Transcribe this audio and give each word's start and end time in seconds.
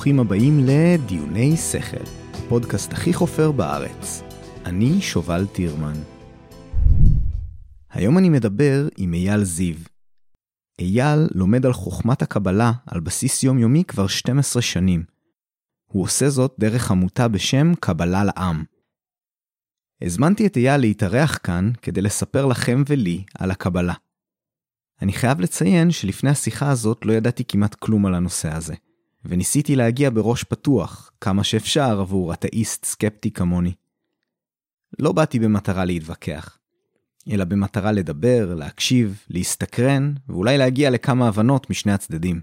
וברוכים 0.00 0.20
הבאים 0.20 0.60
לדיוני 0.66 1.56
שכל, 1.56 2.04
הפודקאסט 2.32 2.92
הכי 2.92 3.12
חופר 3.12 3.52
בארץ. 3.52 4.22
אני 4.64 5.00
שובל 5.00 5.46
טירמן. 5.46 5.96
היום 7.90 8.18
אני 8.18 8.28
מדבר 8.28 8.88
עם 8.96 9.14
אייל 9.14 9.44
זיו. 9.44 9.74
אייל 10.78 11.28
לומד 11.34 11.66
על 11.66 11.72
חוכמת 11.72 12.22
הקבלה 12.22 12.72
על 12.86 13.00
בסיס 13.00 13.42
יומיומי 13.42 13.84
כבר 13.84 14.06
12 14.06 14.62
שנים. 14.62 15.04
הוא 15.86 16.02
עושה 16.02 16.30
זאת 16.30 16.54
דרך 16.58 16.90
עמותה 16.90 17.28
בשם 17.28 17.72
קבלה 17.80 18.24
לעם. 18.24 18.64
הזמנתי 20.02 20.46
את 20.46 20.56
אייל 20.56 20.80
להתארח 20.80 21.38
כאן 21.42 21.70
כדי 21.82 22.02
לספר 22.02 22.46
לכם 22.46 22.82
ולי 22.88 23.24
על 23.38 23.50
הקבלה. 23.50 23.94
אני 25.02 25.12
חייב 25.12 25.40
לציין 25.40 25.90
שלפני 25.90 26.30
השיחה 26.30 26.70
הזאת 26.70 27.04
לא 27.04 27.12
ידעתי 27.12 27.44
כמעט 27.48 27.74
כלום 27.74 28.06
על 28.06 28.14
הנושא 28.14 28.54
הזה, 28.56 28.74
וניסיתי 29.24 29.76
להגיע 29.76 30.10
בראש 30.10 30.44
פתוח, 30.44 31.10
כמה 31.20 31.44
שאפשר 31.44 32.00
עבור 32.00 32.32
אתאיסט 32.32 32.84
סקפטי 32.84 33.30
כמוני. 33.30 33.72
לא 34.98 35.12
באתי 35.12 35.38
במטרה 35.38 35.84
להתווכח, 35.84 36.58
אלא 37.30 37.44
במטרה 37.44 37.92
לדבר, 37.92 38.54
להקשיב, 38.54 39.22
להסתקרן, 39.30 40.14
ואולי 40.28 40.58
להגיע 40.58 40.90
לכמה 40.90 41.28
הבנות 41.28 41.70
משני 41.70 41.92
הצדדים. 41.92 42.40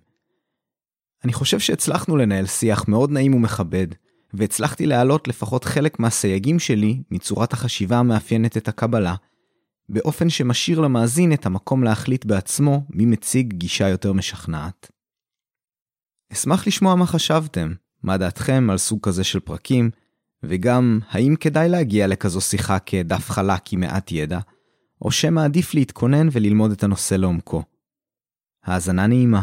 אני 1.23 1.34
חושב 1.34 1.59
שהצלחנו 1.59 2.18
לנהל 2.18 2.45
שיח 2.45 2.88
מאוד 2.88 3.12
נעים 3.12 3.34
ומכבד, 3.34 3.88
והצלחתי 4.34 4.85
להעלות 4.85 5.27
לפחות 5.27 5.63
חלק 5.63 5.99
מהסייגים 5.99 6.59
שלי 6.59 7.02
מצורת 7.12 7.54
החשיבה 7.54 7.98
המאפיינת 7.98 8.57
את 8.57 8.68
הקבלה, 8.68 9.15
באופן 9.90 10.30
שמשאיר 10.30 10.80
למאזין 10.80 11.34
את 11.34 11.46
המקום 11.46 11.84
להחליט 11.84 12.26
בעצמו 12.26 12.85
מי 12.90 13.05
מציג 13.05 13.54
גישה 13.54 13.90
יותר 13.90 14.13
משכנעת. 14.13 14.91
אשמח 16.34 16.68
לשמוע 16.68 16.96
מה 16.96 17.06
חשבתם, 17.06 17.74
מה 18.04 18.18
דעתכם 18.18 18.68
על 18.70 18.78
סוג 18.78 19.00
כזה 19.04 19.24
של 19.24 19.40
פרקים, 19.40 19.90
וגם 20.44 21.00
האם 21.10 21.36
כדאי 21.40 21.70
להגיע 21.70 22.08
לכזו 22.08 22.42
שיחה 22.42 22.80
כדף 22.80 23.30
חלק 23.30 23.74
עם 23.74 23.80
מעט 23.80 24.12
ידע, 24.12 24.40
או 25.02 25.12
שמא 25.12 25.40
עדיף 25.40 25.74
להתכונן 25.74 26.28
וללמוד 26.32 26.72
את 26.72 26.84
הנושא 26.84 27.16
לעומקו. 27.16 27.64
האזנה 28.64 29.08
נעימה. 29.08 29.42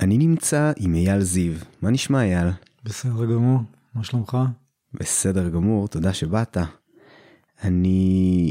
אני 0.00 0.18
נמצא 0.18 0.72
עם 0.76 0.94
אייל 0.94 1.20
זיו. 1.20 1.52
מה 1.82 1.90
נשמע 1.90 2.22
אייל? 2.22 2.48
בסדר 2.84 3.24
גמור, 3.24 3.60
מה 3.94 4.04
שלומך? 4.04 4.38
בסדר 4.94 5.48
גמור, 5.48 5.88
תודה 5.88 6.12
שבאת. 6.12 6.56
אני... 7.62 8.50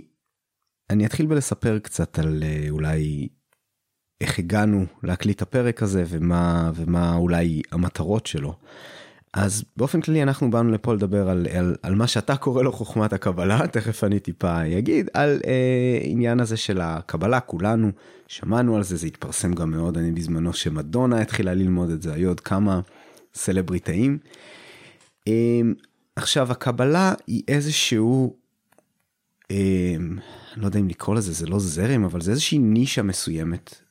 אני 0.89 1.05
אתחיל 1.05 1.25
בלספר 1.25 1.79
קצת 1.79 2.19
על 2.19 2.43
אה, 2.43 2.65
אולי 2.69 3.27
איך 4.21 4.39
הגענו 4.39 4.85
להקליט 5.03 5.41
הפרק 5.41 5.83
הזה 5.83 6.03
ומה, 6.07 6.71
ומה 6.75 7.15
אולי 7.15 7.61
המטרות 7.71 8.25
שלו. 8.25 8.55
אז 9.33 9.63
באופן 9.77 10.01
כללי 10.01 10.23
אנחנו 10.23 10.51
באנו 10.51 10.71
לפה 10.71 10.93
לדבר 10.93 11.29
על, 11.29 11.47
על, 11.57 11.75
על 11.81 11.95
מה 11.95 12.07
שאתה 12.07 12.35
קורא 12.35 12.63
לו 12.63 12.71
חוכמת 12.71 13.13
הקבלה, 13.13 13.67
תכף 13.73 14.03
אני 14.03 14.19
טיפה 14.19 14.61
אגיד, 14.77 15.09
על 15.13 15.39
אה, 15.47 15.99
עניין 16.01 16.39
הזה 16.39 16.57
של 16.57 16.81
הקבלה, 16.81 17.39
כולנו 17.39 17.91
שמענו 18.27 18.75
על 18.75 18.83
זה, 18.83 18.95
זה 18.95 19.07
התפרסם 19.07 19.53
גם 19.53 19.71
מאוד, 19.71 19.97
אני 19.97 20.11
בזמנו 20.11 20.53
שמדונה 20.53 21.21
התחילה 21.21 21.53
ללמוד 21.53 21.89
את 21.89 22.01
זה, 22.01 22.13
היו 22.13 22.27
עוד 22.29 22.39
כמה 22.39 22.79
סלבריטאים. 23.33 24.17
אה, 25.27 25.61
עכשיו 26.15 26.51
הקבלה 26.51 27.13
היא 27.27 27.43
איזשהו, 27.47 28.35
אה, 29.51 29.95
לא 30.55 30.65
יודע 30.65 30.79
אם 30.79 30.87
לקרוא 30.87 31.15
לזה, 31.15 31.31
זה 31.31 31.45
לא 31.47 31.59
זרם, 31.59 32.03
אבל 32.03 32.21
זה 32.21 32.31
איזושהי 32.31 32.59
נישה 32.59 33.03
מסוימת 33.03 33.86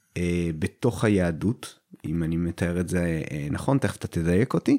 בתוך 0.58 1.04
היהדות, 1.04 1.78
אם 2.04 2.22
אני 2.22 2.36
מתאר 2.36 2.80
את 2.80 2.88
זה 2.88 3.22
אה, 3.30 3.46
נכון, 3.50 3.78
תכף 3.78 3.96
אתה 3.96 4.08
תדייק 4.08 4.54
אותי. 4.54 4.78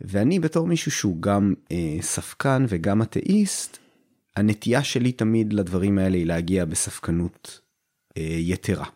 ואני 0.00 0.40
בתור 0.40 0.66
מישהו 0.66 0.90
שהוא 0.90 1.22
גם 1.22 1.54
אה, 1.72 1.96
ספקן 2.00 2.64
וגם 2.68 3.02
אתאיסט, 3.02 3.78
הנטייה 4.36 4.84
שלי 4.84 5.12
תמיד 5.12 5.52
לדברים 5.52 5.98
האלה 5.98 6.16
היא 6.16 6.26
להגיע 6.26 6.64
בספקנות 6.64 7.60
אה, 8.16 8.22
יתרה. 8.38 8.86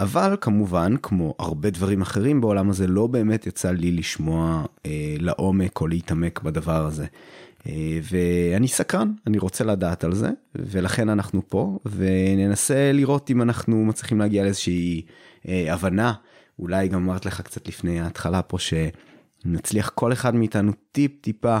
אבל 0.00 0.36
כמובן, 0.40 0.94
כמו 1.02 1.34
הרבה 1.38 1.70
דברים 1.70 2.02
אחרים 2.02 2.40
בעולם 2.40 2.70
הזה, 2.70 2.86
לא 2.86 3.06
באמת 3.06 3.46
יצא 3.46 3.70
לי 3.70 3.92
לשמוע 3.92 4.64
אה, 4.86 5.14
לעומק 5.18 5.80
או 5.80 5.86
להתעמק 5.86 6.42
בדבר 6.42 6.86
הזה. 6.86 7.06
ואני 8.02 8.68
סקרן, 8.68 9.12
אני 9.26 9.38
רוצה 9.38 9.64
לדעת 9.64 10.04
על 10.04 10.14
זה, 10.14 10.30
ולכן 10.54 11.08
אנחנו 11.08 11.48
פה, 11.48 11.78
וננסה 11.86 12.92
לראות 12.92 13.30
אם 13.30 13.42
אנחנו 13.42 13.84
מצליחים 13.84 14.18
להגיע 14.18 14.44
לאיזושהי 14.44 15.02
אה, 15.48 15.74
הבנה. 15.74 16.12
אולי 16.58 16.88
גם 16.88 17.02
אמרת 17.02 17.26
לך 17.26 17.40
קצת 17.40 17.68
לפני 17.68 18.00
ההתחלה 18.00 18.42
פה 18.42 18.56
שנצליח 18.58 19.88
כל 19.94 20.12
אחד 20.12 20.34
מאיתנו 20.34 20.72
טיפ 20.92 21.12
טיפה 21.20 21.58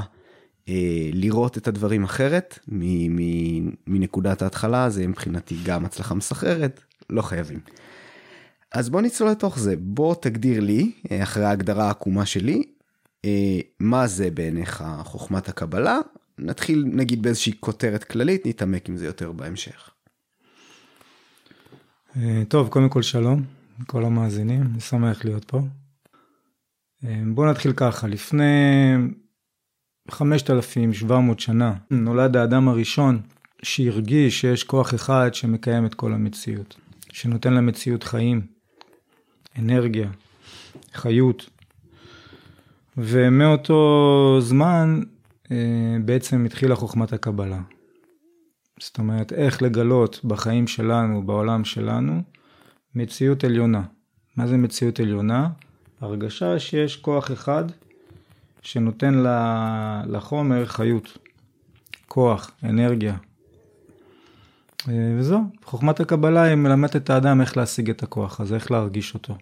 אה, 0.68 1.10
לראות 1.12 1.58
את 1.58 1.68
הדברים 1.68 2.04
אחרת 2.04 2.58
מנקודת 3.86 4.42
ההתחלה, 4.42 4.90
זה 4.90 5.06
מבחינתי 5.06 5.56
גם 5.64 5.84
הצלחה 5.84 6.14
מסחררת, 6.14 6.80
לא 7.10 7.22
חייבים. 7.22 7.58
אז 8.72 8.90
בוא 8.90 9.00
נצלול 9.00 9.30
לתוך 9.30 9.58
זה, 9.58 9.74
בוא 9.78 10.14
תגדיר 10.14 10.60
לי, 10.60 10.92
אה, 11.10 11.22
אחרי 11.22 11.44
ההגדרה 11.44 11.86
העקומה 11.86 12.26
שלי, 12.26 12.62
מה 13.80 14.06
זה 14.06 14.30
בעיניך 14.30 14.84
חוכמת 15.04 15.48
הקבלה, 15.48 15.98
נתחיל 16.38 16.84
נגיד 16.92 17.22
באיזושהי 17.22 17.52
כותרת 17.60 18.04
כללית, 18.04 18.46
נתעמק 18.46 18.88
עם 18.88 18.96
זה 18.96 19.06
יותר 19.06 19.32
בהמשך. 19.32 19.90
אה, 22.16 22.42
טוב, 22.48 22.68
קודם 22.68 22.88
כל 22.88 23.02
שלום 23.02 23.42
לכל 23.80 24.04
המאזינים, 24.04 24.62
אני 24.62 24.80
שמח 24.80 25.24
להיות 25.24 25.44
פה. 25.44 25.60
בואו 27.34 27.50
נתחיל 27.50 27.72
ככה, 27.72 28.06
לפני 28.06 28.44
5,700 30.10 31.40
שנה 31.40 31.74
נולד 31.90 32.36
האדם 32.36 32.68
הראשון 32.68 33.20
שהרגיש 33.62 34.40
שיש 34.40 34.64
כוח 34.64 34.94
אחד 34.94 35.30
שמקיים 35.34 35.86
את 35.86 35.94
כל 35.94 36.12
המציאות, 36.12 36.76
שנותן 37.12 37.54
למציאות 37.54 38.02
חיים, 38.02 38.46
אנרגיה, 39.58 40.10
חיות. 40.94 41.50
ומאותו 43.02 44.36
זמן 44.40 45.00
אה, 45.50 45.56
בעצם 46.04 46.44
התחילה 46.44 46.76
חוכמת 46.76 47.12
הקבלה. 47.12 47.60
זאת 48.80 48.98
אומרת, 48.98 49.32
איך 49.32 49.62
לגלות 49.62 50.20
בחיים 50.24 50.66
שלנו, 50.66 51.22
בעולם 51.22 51.64
שלנו, 51.64 52.22
מציאות 52.94 53.44
עליונה. 53.44 53.82
מה 54.36 54.46
זה 54.46 54.56
מציאות 54.56 55.00
עליונה? 55.00 55.48
הרגשה 56.00 56.58
שיש 56.58 56.96
כוח 56.96 57.32
אחד 57.32 57.64
שנותן 58.62 59.14
לחומר 60.06 60.66
חיות, 60.66 61.18
כוח, 62.08 62.50
אנרגיה. 62.64 63.16
אה, 64.88 65.14
וזהו, 65.18 65.40
חוכמת 65.64 66.00
הקבלה 66.00 66.42
היא 66.42 66.54
מלמדת 66.54 66.96
את 66.96 67.10
האדם 67.10 67.40
איך 67.40 67.56
להשיג 67.56 67.90
את 67.90 68.02
הכוח 68.02 68.40
הזה, 68.40 68.54
איך 68.54 68.70
להרגיש 68.70 69.14
אותו. 69.14 69.36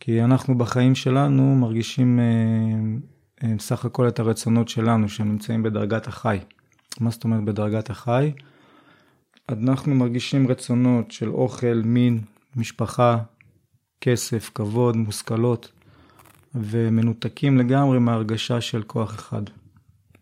כי 0.00 0.22
אנחנו 0.24 0.58
בחיים 0.58 0.94
שלנו 0.94 1.54
מרגישים 1.54 2.20
אה, 2.20 2.24
אה, 3.42 3.54
סך 3.58 3.84
הכל 3.84 4.08
את 4.08 4.18
הרצונות 4.18 4.68
שלנו 4.68 5.08
שנמצאים 5.08 5.62
בדרגת 5.62 6.06
החי. 6.06 6.38
מה 7.00 7.10
זאת 7.10 7.24
אומרת 7.24 7.44
בדרגת 7.44 7.90
החי? 7.90 8.32
אנחנו 9.48 9.94
מרגישים 9.94 10.48
רצונות 10.48 11.10
של 11.10 11.28
אוכל, 11.28 11.82
מין, 11.84 12.20
משפחה, 12.56 13.18
כסף, 14.00 14.50
כבוד, 14.54 14.96
מושכלות, 14.96 15.72
ומנותקים 16.54 17.58
לגמרי 17.58 17.98
מהרגשה 17.98 18.60
של 18.60 18.82
כוח 18.82 19.14
אחד 19.14 19.42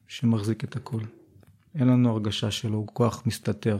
שמחזיק 0.08 0.64
את 0.64 0.76
הכל. 0.76 1.00
אין 1.75 1.88
לנו 1.88 2.10
הרגשה 2.10 2.50
שלו, 2.50 2.76
הוא 2.78 2.87
כוח 2.93 3.22
מסתתר. 3.26 3.78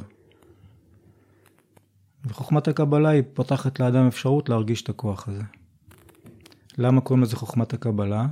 וחוכמת 2.25 2.69
הקבלה 2.69 3.09
היא 3.09 3.23
פותחת 3.35 3.81
לאדם 3.81 4.07
אפשרות 4.07 4.49
להרגיש 4.49 4.83
את 4.83 4.89
הכוח 4.89 5.29
הזה. 5.29 5.43
למה 6.79 7.01
קוראים 7.01 7.23
לזה 7.23 7.37
חוכמת 7.37 7.73
הקבלה? 7.73 8.27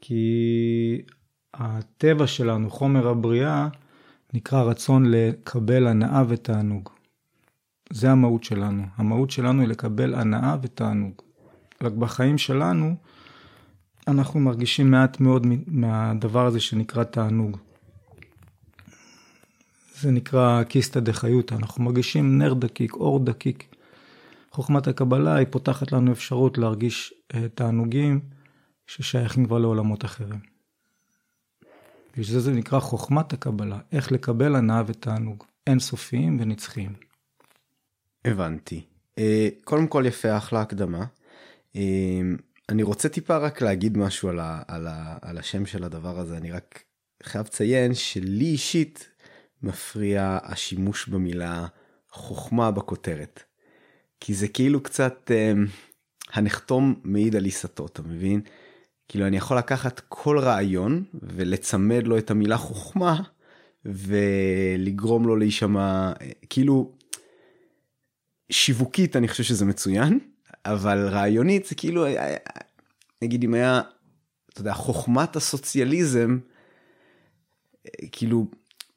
כי 0.00 1.02
הטבע 1.54 2.26
שלנו, 2.26 2.70
חומר 2.70 3.08
הבריאה, 3.08 3.68
נקרא 4.34 4.62
רצון 4.62 5.04
לקבל 5.06 5.86
הנאה 5.86 6.22
ותענוג. 6.28 6.88
זה 7.90 8.10
המהות 8.10 8.44
שלנו. 8.44 8.82
המהות 8.96 9.30
שלנו 9.30 9.60
היא 9.60 9.68
לקבל 9.68 10.14
הנאה 10.14 10.56
ותענוג. 10.62 11.22
רק 11.82 11.92
בחיים 11.92 12.38
שלנו, 12.38 12.94
אנחנו 14.08 14.40
מרגישים 14.40 14.90
מעט 14.90 15.20
מאוד 15.20 15.46
מהדבר 15.66 16.46
הזה 16.46 16.60
שנקרא 16.60 17.04
תענוג. 17.04 17.56
זה 20.00 20.10
נקרא 20.10 20.62
קיסטה 20.62 21.00
דחיותא, 21.00 21.54
אנחנו 21.54 21.84
מרגישים 21.84 22.38
נר 22.38 22.54
דקיק, 22.54 22.92
אור 22.92 23.24
דקיק. 23.24 23.73
חוכמת 24.54 24.86
הקבלה 24.86 25.34
היא 25.36 25.46
פותחת 25.50 25.92
לנו 25.92 26.12
אפשרות 26.12 26.58
להרגיש 26.58 27.14
אה, 27.34 27.48
תענוגים 27.48 28.20
ששייכים 28.86 29.46
כבר 29.46 29.58
לעולמות 29.58 30.04
אחרים. 30.04 30.40
בשביל 32.18 32.40
זה 32.40 32.52
נקרא 32.52 32.80
חוכמת 32.80 33.32
הקבלה, 33.32 33.78
איך 33.92 34.12
לקבל 34.12 34.56
הנאה 34.56 34.82
ותענוג, 34.86 35.44
אינסופיים 35.66 36.40
ונצחיים. 36.40 36.92
הבנתי. 38.24 38.84
אה, 39.18 39.48
קודם 39.64 39.86
כל 39.86 40.04
יפה 40.06 40.36
אחלה 40.36 40.60
הקדמה. 40.60 41.04
אה, 41.76 42.20
אני 42.68 42.82
רוצה 42.82 43.08
טיפה 43.08 43.36
רק 43.36 43.62
להגיד 43.62 43.98
משהו 43.98 44.28
על, 44.28 44.40
ה, 44.40 44.62
על, 44.68 44.86
ה, 44.86 45.16
על 45.22 45.38
השם 45.38 45.66
של 45.66 45.84
הדבר 45.84 46.18
הזה 46.18 46.36
אני 46.36 46.50
רק 46.52 46.82
חייב 47.22 47.46
לציין 47.46 47.94
שלי 47.94 48.44
אישית 48.44 49.08
מפריע 49.62 50.38
השימוש 50.42 51.08
במילה 51.08 51.66
חוכמה 52.10 52.70
בכותרת. 52.70 53.53
כי 54.24 54.34
זה 54.34 54.48
כאילו 54.48 54.82
קצת 54.82 55.30
אה, 55.34 55.52
הנחתום 56.32 56.94
מעיד 57.04 57.36
על 57.36 57.44
עיסתו 57.44 57.86
אתה 57.86 58.02
מבין? 58.02 58.40
כאילו 59.08 59.26
אני 59.26 59.36
יכול 59.36 59.58
לקחת 59.58 60.00
כל 60.08 60.38
רעיון 60.38 61.04
ולצמד 61.22 62.06
לו 62.06 62.18
את 62.18 62.30
המילה 62.30 62.56
חוכמה 62.56 63.22
ולגרום 63.84 65.26
לו 65.26 65.36
להישמע 65.36 66.12
כאילו 66.50 66.92
שיווקית 68.50 69.16
אני 69.16 69.28
חושב 69.28 69.42
שזה 69.42 69.64
מצוין 69.64 70.18
אבל 70.64 71.08
רעיונית 71.08 71.66
זה 71.66 71.74
כאילו 71.74 72.06
נגיד 73.22 73.44
אם 73.44 73.54
היה 73.54 73.80
אתה 74.52 74.60
יודע 74.60 74.74
חוכמת 74.74 75.36
הסוציאליזם 75.36 76.38
כאילו 78.12 78.46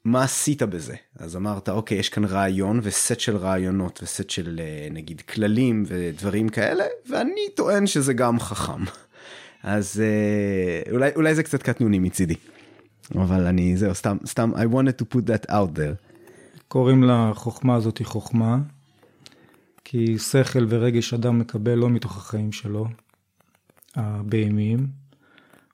מה 0.04 0.22
עשית 0.22 0.62
בזה 0.62 0.94
אז 1.16 1.36
אמרת 1.36 1.68
אוקיי 1.68 1.98
יש 1.98 2.08
כאן 2.08 2.24
רעיון 2.24 2.80
וסט 2.82 3.20
של 3.20 3.36
רעיונות 3.36 4.00
וסט 4.02 4.30
של 4.30 4.60
נגיד 4.90 5.20
כללים 5.20 5.84
ודברים 5.86 6.48
כאלה 6.48 6.84
ואני 7.10 7.48
טוען 7.54 7.86
שזה 7.86 8.12
גם 8.12 8.40
חכם. 8.40 8.84
אז 9.62 10.02
uh, 10.86 10.92
אולי 10.92 11.10
אולי 11.16 11.34
זה 11.34 11.42
קצת 11.42 11.62
קטנוני 11.62 11.98
מצידי. 11.98 12.34
אבל 13.14 13.46
אני 13.46 13.76
זהו 13.76 13.94
סתם 13.94 14.16
סתם 14.26 14.52
I 14.54 14.74
wanted 14.74 15.02
to 15.02 15.14
put 15.14 15.30
that 15.30 15.50
out 15.50 15.78
there. 15.78 16.08
קוראים 16.68 17.04
לחוכמה 17.04 17.74
הזאת 17.74 18.00
חוכמה, 18.02 18.58
כי 19.84 20.18
שכל 20.18 20.66
ורגש 20.68 21.14
אדם 21.14 21.38
מקבל 21.38 21.74
לא 21.74 21.90
מתוך 21.90 22.16
החיים 22.16 22.52
שלו, 22.52 22.86
הבהמיים, 23.94 24.86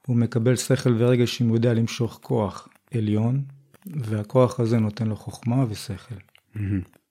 הוא 0.07 0.17
מקבל 0.17 0.57
שכל 0.57 0.95
ורגש 0.99 1.43
אם 1.43 1.49
הוא 1.49 1.57
יודע 1.57 1.75
למשוך 1.75 2.19
כוח 2.23 2.69
עליון, 2.95 3.43
והכוח 3.87 4.61
הזה 4.61 4.79
נותן 4.79 5.07
לו 5.07 5.17
חוכמה 5.17 5.65
ושכל. 5.69 6.15
Mm-hmm. 6.15 6.59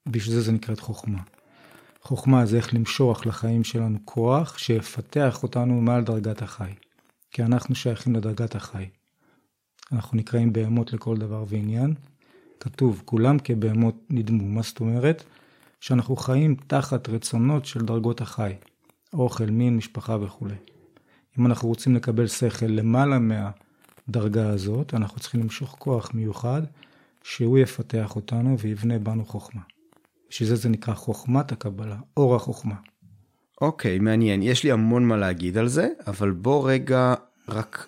בשביל 0.08 0.36
זה 0.36 0.42
זה 0.42 0.52
נקראת 0.52 0.80
חוכמה. 0.80 1.20
חוכמה 2.02 2.46
זה 2.46 2.58
איך 2.58 2.74
למשוך 2.74 3.28
לחיים 3.28 3.64
שלנו 3.64 4.00
כוח 4.06 4.58
שיפתח 4.58 5.44
אותנו 5.44 5.82
מעל 5.82 6.04
דרגת 6.04 6.42
החי. 6.42 6.72
כי 7.32 7.44
אנחנו 7.44 7.76
שייכים 7.76 8.16
לדרגת 8.16 8.56
החי. 8.56 8.86
אנחנו 9.92 10.18
נקראים 10.18 10.54
בהמות 10.54 10.94
לכל 10.94 11.18
דבר 11.18 11.46
ועניין. 11.48 11.94
כתוב, 12.60 13.02
כולם 13.06 13.38
כבהמות 13.40 13.96
נדמו. 14.10 14.48
מה 14.48 14.62
זאת 14.62 14.80
אומרת? 14.80 15.24
שאנחנו 15.82 16.16
חיים 16.16 16.56
תחת 16.68 17.10
רצונות 17.10 17.66
של 17.66 17.86
דרגות 17.86 18.22
החי. 18.22 18.54
אוכל, 19.14 19.46
מין, 19.46 19.78
משפחה 19.78 20.18
וכולי. 20.22 20.56
אם 21.40 21.46
אנחנו 21.46 21.68
רוצים 21.68 21.96
לקבל 21.96 22.28
שכל 22.28 22.66
למעלה 22.66 23.20
מהדרגה 24.08 24.50
הזאת, 24.50 24.94
אנחנו 24.94 25.20
צריכים 25.20 25.42
למשוך 25.42 25.76
כוח 25.80 26.12
מיוחד, 26.14 26.62
שהוא 27.24 27.60
יפתח 27.60 28.16
אותנו 28.16 28.60
ויבנה 28.60 29.00
בנו 29.00 29.26
חוכמה. 29.26 29.62
בשביל 30.30 30.50
זה 30.50 30.56
זה 30.56 30.70
נקרא 30.70 30.94
חוכמת 30.94 31.52
הקבלה, 31.52 31.98
אור 32.18 32.36
החוכמה. 32.36 32.76
אוקיי, 33.62 33.98
okay, 33.98 34.02
מעניין. 34.02 34.42
יש 34.42 34.64
לי 34.64 34.72
המון 34.72 35.06
מה 35.06 35.18
להגיד 35.18 35.58
על 35.58 35.68
זה, 35.68 35.88
אבל 36.08 36.32
בוא 36.32 36.72
רגע 36.72 37.14
רק 37.50 37.88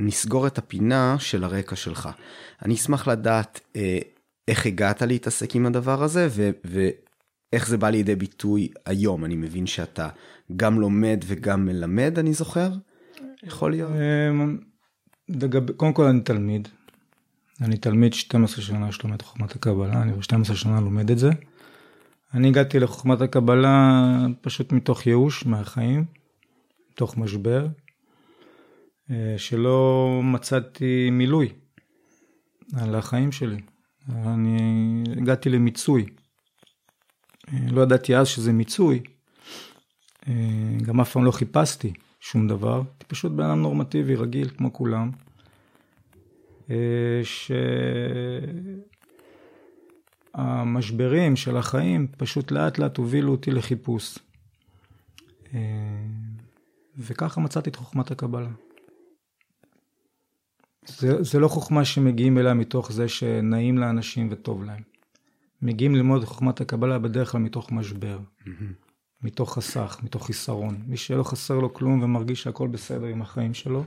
נסגור 0.00 0.46
את 0.46 0.58
הפינה 0.58 1.16
של 1.18 1.44
הרקע 1.44 1.76
שלך. 1.76 2.08
אני 2.62 2.74
אשמח 2.74 3.08
לדעת 3.08 3.60
אה, 3.76 3.98
איך 4.48 4.66
הגעת 4.66 5.02
להתעסק 5.02 5.56
עם 5.56 5.66
הדבר 5.66 6.02
הזה 6.02 6.28
ו, 6.30 6.50
ואיך 6.64 7.68
זה 7.68 7.76
בא 7.76 7.90
לידי 7.90 8.16
ביטוי 8.16 8.68
היום. 8.86 9.24
אני 9.24 9.36
מבין 9.36 9.66
שאתה 9.66 10.08
גם 10.56 10.80
לומד 10.80 11.24
וגם 11.26 11.66
מלמד, 11.66 12.18
אני 12.18 12.34
זוכר? 12.34 12.70
יכול 13.42 13.70
להיות. 13.70 13.90
לגב... 15.28 15.70
קודם 15.70 15.92
כל 15.92 16.04
אני 16.04 16.20
תלמיד. 16.20 16.68
אני 17.60 17.76
תלמיד 17.76 18.14
12 18.14 18.64
שנה 18.64 18.92
שלומד 18.92 19.22
חוכמת 19.22 19.56
הקבלה, 19.56 20.02
אני 20.02 20.22
12 20.22 20.56
שנה 20.56 20.80
לומד 20.80 21.10
את 21.10 21.18
זה. 21.18 21.30
אני 22.34 22.48
הגעתי 22.48 22.78
לחוכמת 22.78 23.20
הקבלה 23.20 24.02
פשוט 24.40 24.72
מתוך 24.72 25.06
ייאוש 25.06 25.46
מהחיים, 25.46 26.04
מתוך 26.92 27.16
משבר, 27.16 27.66
אה, 29.10 29.34
שלא 29.36 30.20
מצאתי 30.24 31.10
מילוי 31.10 31.48
על 32.76 32.94
החיים 32.94 33.32
שלי. 33.32 33.60
אני 34.08 35.02
הגעתי 35.16 35.48
למיצוי. 35.48 36.06
אה, 37.48 37.58
לא 37.70 37.80
ידעתי 37.82 38.16
אז 38.16 38.28
שזה 38.28 38.52
מיצוי, 38.52 39.00
אה, 40.28 40.32
גם 40.82 41.00
אף 41.00 41.12
פעם 41.12 41.24
לא 41.24 41.30
חיפשתי 41.30 41.92
שום 42.20 42.48
דבר, 42.48 42.82
פשוט 43.14 43.32
בן 43.32 43.44
אדם 43.44 43.62
נורמטיבי, 43.62 44.16
רגיל, 44.16 44.48
כמו 44.48 44.72
כולם. 44.72 45.10
ש... 47.22 47.52
המשברים 50.34 51.36
של 51.36 51.56
החיים 51.56 52.06
פשוט 52.16 52.50
לאט 52.50 52.78
לאט 52.78 52.96
הובילו 52.96 53.32
אותי 53.32 53.50
לחיפוש. 53.50 54.18
אה, 55.54 55.60
וככה 56.98 57.40
מצאתי 57.40 57.70
את 57.70 57.76
חוכמת 57.76 58.10
הקבלה. 58.10 58.50
זה, 60.86 61.22
זה 61.22 61.38
לא 61.38 61.48
חוכמה 61.48 61.84
שמגיעים 61.84 62.38
אליה 62.38 62.54
מתוך 62.54 62.92
זה 62.92 63.08
שנעים 63.08 63.78
לאנשים 63.78 64.28
וטוב 64.30 64.64
להם. 64.64 64.82
מגיעים 65.62 65.94
ללמוד 65.94 66.24
חוכמת 66.24 66.60
הקבלה 66.60 66.98
בדרך 66.98 67.32
כלל 67.32 67.40
מתוך 67.40 67.72
משבר, 67.72 68.18
mm-hmm. 68.18 68.83
מתוך 69.24 69.54
חסך, 69.54 69.98
מתוך 70.02 70.26
חיסרון. 70.26 70.82
מי 70.86 70.96
שלא 70.96 71.22
חסר 71.22 71.58
לו 71.58 71.74
כלום 71.74 72.02
ומרגיש 72.02 72.42
שהכל 72.42 72.68
בסדר 72.68 73.06
עם 73.06 73.22
החיים 73.22 73.54
שלו, 73.54 73.84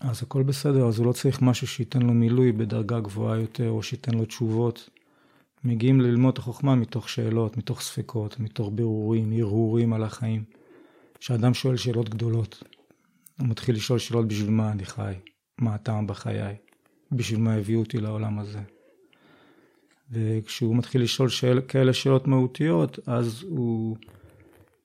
אז 0.00 0.22
הכל 0.22 0.42
בסדר, 0.42 0.86
אז 0.88 0.98
הוא 0.98 1.06
לא 1.06 1.12
צריך 1.12 1.42
משהו 1.42 1.66
שייתן 1.66 2.02
לו 2.02 2.12
מילוי 2.12 2.52
בדרגה 2.52 3.00
גבוהה 3.00 3.40
יותר, 3.40 3.70
או 3.70 3.82
שייתן 3.82 4.14
לו 4.14 4.24
תשובות. 4.24 4.90
מגיעים 5.64 6.00
ללמוד 6.00 6.32
את 6.32 6.38
החוכמה 6.38 6.74
מתוך 6.74 7.08
שאלות, 7.08 7.56
מתוך 7.56 7.80
ספקות, 7.80 8.40
מתוך 8.40 8.70
בירורים, 8.74 9.32
הרהורים 9.32 9.92
על 9.92 10.02
החיים. 10.02 10.44
כשאדם 11.18 11.54
שואל 11.54 11.76
שאלות 11.76 12.08
גדולות, 12.08 12.62
הוא 13.38 13.48
מתחיל 13.48 13.74
לשאול 13.74 13.98
שאלות 13.98 14.28
בשביל 14.28 14.50
מה 14.50 14.72
אני 14.72 14.84
חי, 14.84 15.14
מה 15.58 15.74
הטעם 15.74 16.06
בחיי, 16.06 16.54
בשביל 17.12 17.40
מה 17.40 17.54
הביאו 17.54 17.80
אותי 17.80 18.00
לעולם 18.00 18.38
הזה. 18.38 18.60
וכשהוא 20.10 20.76
מתחיל 20.76 21.02
לשאול 21.02 21.28
שאל, 21.28 21.60
כאלה 21.68 21.92
שאלות 21.92 22.26
מהותיות, 22.26 22.98
אז 23.06 23.42
הוא, 23.42 23.96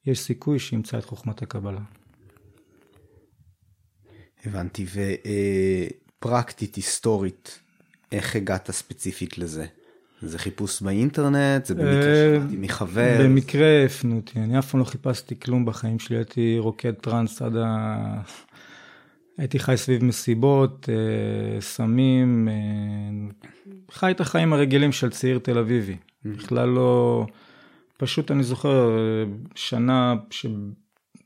יש 0.06 0.20
סיכוי 0.20 0.60
שימצא 0.60 0.98
את 0.98 1.06
חוכמת 1.06 1.42
הקבלה. 1.42 1.82
הבנתי, 4.46 4.86
ופרקטית, 6.20 6.76
היסטורית, 6.76 7.60
איך 8.12 8.36
הגעת 8.36 8.72
ספציפית 8.72 9.38
לזה? 9.38 9.66
זה 10.22 10.40
חיפוש 10.40 10.82
באינטרנט? 10.82 11.66
זה 11.66 11.76
במקרה 11.76 12.14
אה, 12.14 12.36
שמעתי 12.40 12.58
מחבר? 12.58 13.18
במקרה 13.24 13.86
הפנו 13.86 14.16
אותי, 14.16 14.40
אני 14.40 14.60
אף 14.60 14.72
פעם 14.72 14.80
לא 14.80 14.86
חיפשתי 14.86 15.40
כלום 15.40 15.66
בחיים 15.66 16.00
שלי, 16.00 16.18
הייתי 16.18 16.56
רוקד 16.60 16.94
טראנס 16.94 17.42
עד 17.42 17.56
ה... 17.56 18.22
הייתי 19.38 19.60
חי 19.60 19.78
סביב 19.78 20.04
מסיבות, 20.04 20.90
אה, 20.90 21.62
סמים, 21.62 22.48
אה, 22.48 23.52
חי 23.92 24.12
את 24.12 24.22
החיים 24.22 24.54
הרגילים 24.54 24.92
של 24.92 25.10
צעיר 25.10 25.40
תל 25.40 25.58
אביבי. 25.58 25.94
Mm. 25.96 26.30
בכלל 26.30 26.70
לא... 26.70 27.26
פשוט 27.98 28.32
אני 28.32 28.44
זוכר 28.44 28.98
שנה, 29.56 30.16
ש... 30.30 30.46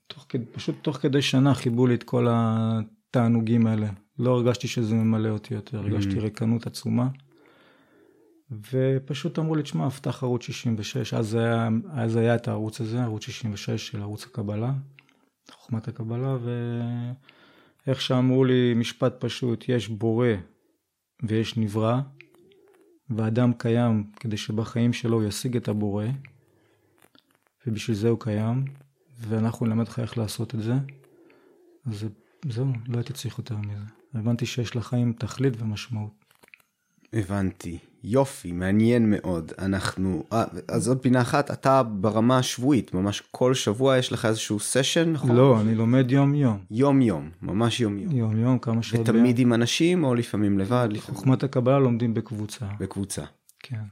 תוך 0.08 0.26
כדי, 0.30 0.46
פשוט 0.46 0.76
תוך 0.82 0.98
כדי 0.98 1.22
שנה 1.22 1.54
חיבו 1.54 1.88
לי 1.88 1.96
את 1.96 2.04
כל 2.04 2.28
התענוגים 2.30 3.68
האלה. 3.68 3.88
לא 4.20 4.32
הרגשתי 4.32 4.68
שזה 4.68 4.96
ממלא 4.96 5.30
אותי 5.30 5.54
יותר, 5.54 5.78
הרגשתי 5.78 6.18
mm-hmm. 6.18 6.22
ריקנות 6.22 6.68
עצומה. 6.68 7.08
ופשוט 8.72 9.40
אמרו 9.40 9.56
לי, 9.56 9.64
תשמע, 9.64 9.90
פתח 9.90 10.24
ערוץ 10.24 10.44
66, 10.44 11.14
אז 11.14 11.36
היה, 11.36 11.70
אז 11.92 12.16
היה 12.16 12.36
את 12.36 12.48
הערוץ 12.48 12.82
הזה, 12.82 13.04
ערוץ 13.04 13.24
66 13.24 13.88
של 13.88 14.02
ערוץ 14.02 14.26
הקבלה, 14.26 14.74
חוכמת 15.52 15.88
הקבלה, 15.88 16.38
ואיך 17.88 18.01
שאמרו 18.01 18.46
לי 18.46 18.74
משפט 18.74 19.13
פשוט, 19.20 19.65
יש 19.68 19.88
בורא 19.88 20.27
ויש 21.24 21.58
נברא, 21.58 22.00
ואדם 23.10 23.54
קיים 23.54 24.04
כדי 24.20 24.38
שבחיים 24.38 24.94
שלו 24.94 25.18
הוא 25.22 25.27
ישיג 25.27 25.56
את 25.56 25.68
הבורא, 25.68 26.06
ובשביל 27.68 27.98
זה 27.98 28.10
הוא 28.10 28.20
קיים, 28.20 28.65
ואנחנו 29.20 29.65
נלמד 29.65 29.88
לך 29.88 30.00
איך 30.00 30.18
לעשות 30.18 30.56
את 30.56 30.62
זה. 30.62 30.74
אז 31.86 32.06
זהו, 32.50 32.68
לא 32.88 32.98
הייתי 32.98 33.13
צריך 33.13 33.38
יותר 33.38 33.58
מזה. 33.58 33.86
הבנתי 34.13 34.46
שיש 34.46 34.75
לחיים 34.75 35.13
תכלית 35.13 35.54
ומשמעות. 35.62 36.25
הבנתי. 37.16 37.78
יופי, 38.04 38.52
מעניין 38.52 39.10
מאוד. 39.10 39.52
אנחנו, 39.60 40.24
אה, 40.34 40.44
אז 40.68 40.88
עוד 40.88 41.00
פינה 41.00 41.22
אחת, 41.22 41.52
אתה 41.52 41.84
ברמה 41.84 42.38
השבועית, 42.38 42.94
ממש 42.94 43.24
כל 43.32 43.54
שבוע 43.54 43.98
יש 43.98 44.12
לך 44.12 44.26
איזשהו 44.26 44.60
סשן, 44.60 45.12
נכון? 45.12 45.36
לא, 45.36 45.62
אני 45.62 45.76
לומד 45.76 46.12
יום 46.12 46.36
יום. 46.36 46.58
יום 46.72 47.02
יום, 47.02 47.30
ממש 47.42 47.80
יום 47.80 48.00
יום. 48.00 48.12
יום 48.12 48.38
יום, 48.38 48.60
כמה 48.60 48.84
שעות 48.84 49.02
ותמיד 49.10 49.36
ביום. 49.36 49.48
עם 49.48 49.54
אנשים 49.54 50.04
או 50.04 50.16
לפעמים 50.16 50.60
לבד? 50.60 50.90
חוכמת 51.00 51.44
הקבלה 51.44 51.80
לומדים 51.80 52.14
בקבוצה. 52.14 52.66
בקבוצה. 52.80 53.24
כן. 53.60 53.84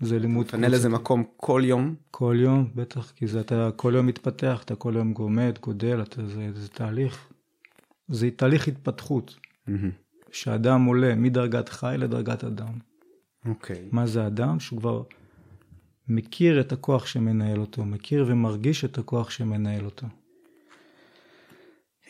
זה 0.00 0.18
לימוד 0.18 0.46
תפנה 0.46 0.68
לזה 0.68 0.88
מקום 0.88 1.24
כל 1.36 1.62
יום. 1.64 1.94
כל 2.10 2.36
יום, 2.38 2.70
בטח, 2.74 3.12
כי 3.16 3.26
זה 3.26 3.40
אתה 3.40 3.70
כל 3.76 3.92
יום 3.96 4.06
מתפתח, 4.06 4.62
אתה 4.64 4.74
כל 4.74 4.92
יום 4.96 5.12
גומד, 5.12 5.58
גודל, 5.62 6.02
אתה, 6.02 6.26
זה, 6.26 6.50
זה 6.54 6.68
תהליך, 6.68 7.28
זה 8.08 8.28
תהליך 8.36 8.68
התפתחות, 8.68 9.34
שאדם 10.32 10.84
עולה 10.84 11.14
מדרגת 11.14 11.68
חי 11.68 11.94
לדרגת 11.98 12.44
אדם. 12.44 12.72
אוקיי. 13.46 13.88
מה 13.92 14.06
זה 14.06 14.26
אדם? 14.26 14.60
שהוא 14.60 14.80
כבר 14.80 15.02
מכיר 16.08 16.60
את 16.60 16.72
הכוח 16.72 17.06
שמנהל 17.06 17.60
אותו, 17.60 17.84
מכיר 17.84 18.24
ומרגיש 18.28 18.84
את 18.84 18.98
הכוח 18.98 19.30
שמנהל 19.30 19.84
אותו. 19.84 20.06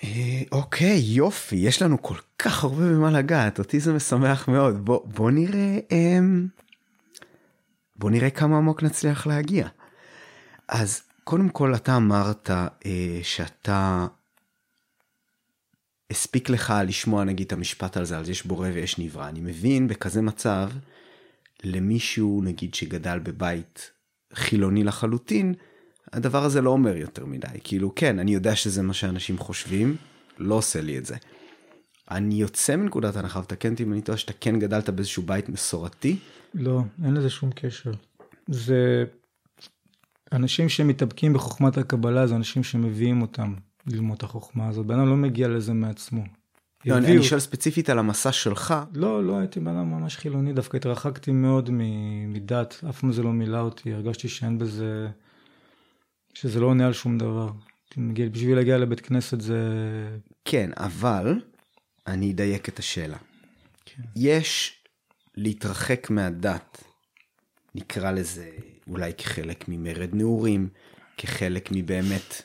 אה, 0.05 0.43
אוקיי, 0.53 0.99
יופי, 0.99 1.57
יש 1.57 1.83
לנו 1.83 2.03
כל 2.03 2.15
כך 2.39 2.65
הרבה 2.65 2.93
במה 2.93 3.11
לגעת, 3.11 3.59
אותי 3.59 3.81
זה 3.81 3.93
משמח 3.93 4.49
מאוד. 4.49 4.85
בוא, 4.85 5.07
בוא 5.07 5.31
נראה, 5.31 5.79
אמ, 5.91 6.47
בוא 7.97 8.11
נראה 8.11 8.31
כמה 8.31 8.57
עמוק 8.57 8.83
נצליח 8.83 9.27
להגיע. 9.27 9.69
אז 10.69 11.03
קודם 11.25 11.49
כל 11.49 11.75
אתה 11.75 11.97
אמרת 11.97 12.51
אה, 12.51 13.21
שאתה 13.23 14.07
הספיק 16.11 16.50
לך 16.50 16.75
לשמוע 16.87 17.25
נגיד 17.25 17.47
את 17.47 17.53
המשפט 17.53 17.97
על 17.97 18.05
זה, 18.05 18.19
על 18.19 18.25
זה 18.25 18.31
יש 18.33 18.47
בורא 18.47 18.69
ויש 18.75 18.99
נברא. 18.99 19.29
אני 19.29 19.41
מבין 19.41 19.88
בכזה 19.88 20.23
מצב, 20.23 20.71
למישהו 21.65 22.41
נגיד 22.45 22.75
שגדל 22.75 23.19
בבית 23.19 23.91
חילוני 24.35 24.85
לחלוטין, 24.85 25.55
הדבר 26.12 26.45
הזה 26.45 26.61
לא 26.61 26.71
אומר 26.71 26.97
יותר 26.97 27.27
מדי. 27.27 27.47
כאילו, 27.65 27.95
כן, 27.95 28.19
אני 28.19 28.35
יודע 28.35 28.57
שזה 28.57 28.83
מה 28.83 28.93
שאנשים 28.93 29.38
חושבים, 29.38 29.97
לא 30.38 30.55
עושה 30.55 30.81
לי 30.81 30.99
את 30.99 31.07
זה. 31.07 31.17
אני 32.11 32.35
יוצא 32.35 32.77
מנקודת 32.77 33.17
הנחה, 33.17 33.41
ותקן 33.41 33.73
אותי 33.73 33.83
אם 33.83 33.93
אני 33.93 34.03
טועה, 34.03 34.19
שאתה 34.19 34.33
כן 34.41 34.59
גדלת 34.59 34.91
באיזשהו 34.91 35.23
בית 35.23 35.49
מסורתי. 35.49 36.17
לא, 36.55 36.83
אין 37.05 37.15
לזה 37.15 37.31
שום 37.31 37.50
קשר. 37.55 37.93
זה... 38.49 39.05
אנשים 40.33 40.69
שמתאבקים 40.69 41.33
בחוכמת 41.33 41.79
הקבלה 41.79 42.27
זה 42.27 42.37
אנשים 42.37 42.65
שמביאים 42.65 43.23
אותם 43.23 43.55
ללמוד 43.88 44.16
את 44.16 44.23
החוכמה 44.23 44.68
הזאת. 44.68 44.87
בן 44.87 44.99
אדם 44.99 45.09
לא 45.09 45.16
מגיע 45.16 45.49
לזה 45.49 45.73
מעצמו. 45.73 46.23
לא, 46.87 46.99
אני, 46.99 47.12
אני 47.12 47.23
שואל 47.23 47.40
ספציפית 47.40 47.90
על 47.90 47.99
המסע 47.99 48.33
שלך. 48.33 48.75
לא, 48.95 49.25
לא 49.25 49.38
הייתי 49.38 49.61
בן 49.61 49.76
אדם 49.76 49.90
ממש 49.90 50.16
חילוני, 50.16 50.52
דווקא 50.52 50.76
התרחקתי 50.76 51.33
מאוד 51.33 51.71
מדת, 52.28 52.80
אף 52.88 53.00
פעם 53.00 53.12
זה 53.12 53.23
לא 53.23 53.33
מילא 53.33 53.61
אותי, 53.61 53.95
הרגשתי 53.95 54.28
שאין 54.28 54.59
בזה... 54.59 55.09
שזה 56.35 56.61
לא 56.61 56.66
עונה 56.66 56.87
על 56.87 56.92
שום 56.92 57.18
דבר. 57.18 57.50
בשביל 58.33 58.57
להגיע 58.57 58.78
לבית 58.78 59.00
כנסת 59.00 59.40
זה... 59.40 59.59
כן, 60.45 60.71
אבל 60.76 61.40
אני 62.07 62.33
אדייק 62.33 62.68
את 62.68 62.78
השאלה. 62.78 63.16
כן. 63.85 64.02
יש 64.16 64.83
להתרחק 65.37 66.11
מהדת, 66.11 66.85
נקרא 67.75 68.11
לזה 68.11 68.50
אולי 68.88 69.12
כחלק 69.18 69.64
ממרד 69.68 70.09
נעורים, 70.12 70.68
כחלק 71.16 71.68
מבאמת, 71.73 72.42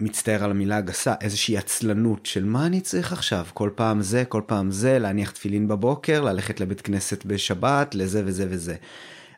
מצטער 0.00 0.44
על 0.44 0.50
המילה 0.50 0.76
הגסה, 0.76 1.14
איזושהי 1.20 1.56
עצלנות 1.56 2.26
של 2.26 2.44
מה 2.44 2.66
אני 2.66 2.80
צריך 2.80 3.12
עכשיו, 3.12 3.46
כל 3.54 3.70
פעם 3.74 4.02
זה, 4.02 4.24
כל 4.24 4.42
פעם 4.46 4.70
זה, 4.70 4.98
להניח 4.98 5.30
תפילין 5.30 5.68
בבוקר, 5.68 6.20
ללכת 6.20 6.60
לבית 6.60 6.80
כנסת 6.80 7.24
בשבת, 7.24 7.94
לזה 7.94 8.22
וזה 8.24 8.46
וזה. 8.50 8.76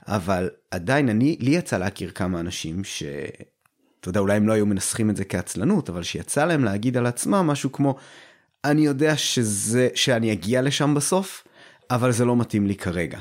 אבל 0.08 0.50
עדיין 0.70 1.08
אני, 1.08 1.36
לי 1.40 1.50
יצא 1.50 1.78
להכיר 1.78 2.10
כמה 2.10 2.40
אנשים 2.40 2.84
ש... 2.84 3.02
אתה 4.00 4.08
יודע, 4.08 4.20
אולי 4.20 4.36
הם 4.36 4.48
לא 4.48 4.52
היו 4.52 4.66
מנסחים 4.66 5.10
את 5.10 5.16
זה 5.16 5.24
כעצלנות, 5.24 5.90
אבל 5.90 6.02
שיצא 6.02 6.44
להם 6.44 6.64
להגיד 6.64 6.96
על 6.96 7.06
עצמם 7.06 7.46
משהו 7.46 7.72
כמו, 7.72 7.96
אני 8.64 8.86
יודע 8.86 9.16
שזה, 9.16 9.88
שאני 9.94 10.32
אגיע 10.32 10.62
לשם 10.62 10.94
בסוף, 10.94 11.44
אבל 11.90 12.12
זה 12.12 12.24
לא 12.24 12.36
מתאים 12.36 12.66
לי 12.66 12.74
כרגע. 12.74 13.18